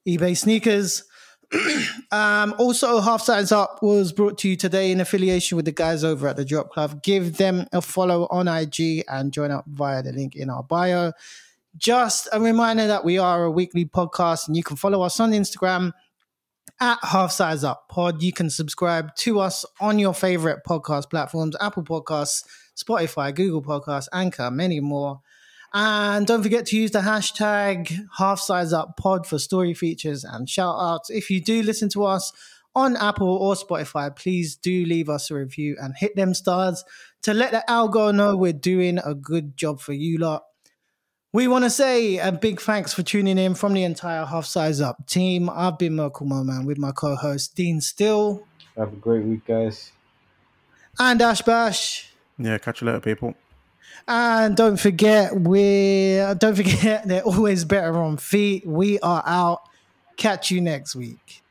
eBay 0.09 0.35
Sneakers. 0.35 1.05
um, 2.11 2.55
also, 2.59 3.01
Half 3.01 3.23
Size 3.23 3.53
Up 3.53 3.79
was 3.83 4.13
brought 4.13 4.39
to 4.39 4.49
you 4.49 4.57
today 4.57 4.93
in 4.93 5.01
affiliation 5.01 5.57
with 5.57 5.65
the 5.65 5.73
guys 5.73 6.05
over 6.05 6.29
at 6.29 6.37
the 6.37 6.45
Drop 6.45 6.71
Club. 6.71 7.03
Give 7.03 7.37
them 7.37 7.67
a 7.73 7.81
follow 7.81 8.27
on 8.31 8.49
IG 8.49 9.05
and 9.09 9.33
join 9.33 9.51
up 9.51 9.65
via 9.67 10.03
the 10.03 10.13
link 10.13 10.37
in 10.37 10.51
our 10.51 10.63
bio. 10.63 11.13
Just 11.77 12.29
a 12.33 12.41
reminder 12.41 12.87
that 12.87 13.05
we 13.05 13.19
are 13.19 13.45
a 13.45 13.51
weekly 13.51 13.87
podcast 13.87 14.49
and 14.49 14.57
you 14.57 14.63
can 14.63 14.77
follow 14.77 15.03
us 15.03 15.21
on 15.21 15.33
Instagram 15.33 15.93
at 16.81 16.99
Half 17.03 17.33
Size 17.33 17.65
Up 17.65 17.89
Pod. 17.89 18.23
You 18.23 18.33
can 18.33 18.51
subscribe 18.51 19.15
to 19.17 19.41
us 19.41 19.65
on 19.81 19.99
your 19.99 20.15
favorite 20.15 20.61
podcast 20.67 21.11
platforms 21.11 21.57
Apple 21.61 21.83
Podcasts, 21.83 22.45
Spotify, 22.77 23.35
Google 23.35 23.63
Podcasts, 23.63 24.09
Anchor, 24.13 24.51
many 24.51 24.81
more. 24.81 25.21
And 25.75 26.27
don't 26.27 26.43
forget 26.43 26.67
to 26.67 26.77
use 26.77 26.93
the 26.93 27.01
hashtag 27.01 27.95
half 28.17 28.41
size 28.41 28.73
up 28.73 28.97
pod 28.97 29.27
for 29.27 29.39
story 29.39 29.75
features 29.75 30.25
and 30.25 30.49
shout 30.49 30.77
outs. 30.79 31.11
If 31.11 31.31
you 31.31 31.41
do 31.43 31.63
listen 31.63 31.89
to 31.91 32.05
us 32.05 32.33
on 32.75 32.97
Apple 32.97 33.29
or 33.29 33.55
Spotify, 33.55 34.15
please 34.15 34.57
do 34.57 34.85
leave 34.87 35.09
us 35.11 35.31
a 35.31 35.35
review 35.35 35.77
and 35.81 35.95
hit 35.97 36.17
them 36.17 36.33
stars 36.33 36.85
to 37.23 37.35
let 37.35 37.51
the 37.51 37.63
algo 37.69 38.15
know 38.15 38.37
we're 38.37 38.53
doing 38.53 38.99
a 39.05 39.15
good 39.15 39.57
job 39.57 39.81
for 39.81 39.93
you 39.93 40.19
lot. 40.19 40.45
We 41.33 41.47
want 41.47 41.65
to 41.65 41.71
say 41.71 42.17
a 42.19 42.33
big 42.33 42.59
thanks 42.61 42.95
for 42.95 43.03
tuning 43.03 43.37
in 43.37 43.55
from 43.55 43.75
the 43.75 43.83
entire 43.85 44.25
Half 44.25 44.47
Size 44.47 44.81
Up 44.81 45.07
team. 45.07 45.51
I've 45.51 45.79
been 45.79 45.95
Merkle 45.97 46.27
Moe 46.27 46.43
Man 46.43 46.65
with 46.65 46.79
my 46.79 46.91
co 46.93 47.17
host 47.17 47.55
Dean 47.55 47.83
Still 47.83 48.47
Have 48.79 48.95
a 48.95 48.97
great 48.97 49.25
week, 49.25 49.45
guys. 49.47 49.93
and 50.99 51.21
Ash 51.21 51.43
Bash. 51.43 52.11
Yeah, 52.39 52.57
catch 52.57 52.81
you 52.81 52.87
later, 52.87 53.01
people. 53.01 53.35
And 54.11 54.57
don't 54.57 54.79
forget, 54.81 55.39
we 55.39 56.17
don't 56.39 56.57
forget 56.57 57.03
they're 57.07 57.23
always 57.23 57.67
better 57.67 57.95
on 57.99 58.17
feet. 58.17 58.67
We 58.67 58.99
are 59.01 59.23
out. 59.27 59.61
Catch 60.17 60.51
you 60.51 60.63
next 60.63 60.97
week. 60.97 61.43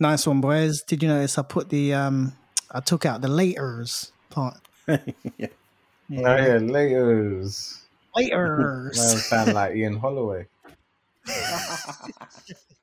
Nice 0.00 0.26
one, 0.26 0.40
boys. 0.40 0.82
Did 0.82 1.04
you 1.04 1.08
notice 1.08 1.38
I 1.38 1.42
put 1.42 1.68
the 1.68 1.94
um 1.94 2.32
I 2.68 2.80
took 2.80 3.06
out 3.06 3.22
the 3.22 3.28
laters 3.28 4.10
part. 4.28 4.58
yeah. 4.88 4.98
Oh 5.46 5.46
yeah, 6.10 6.58
laters. 6.58 7.83
Man, 8.96 9.18
sound 9.18 9.54
like 9.54 9.74
Ian 9.76 9.96
Holloway. 9.96 10.46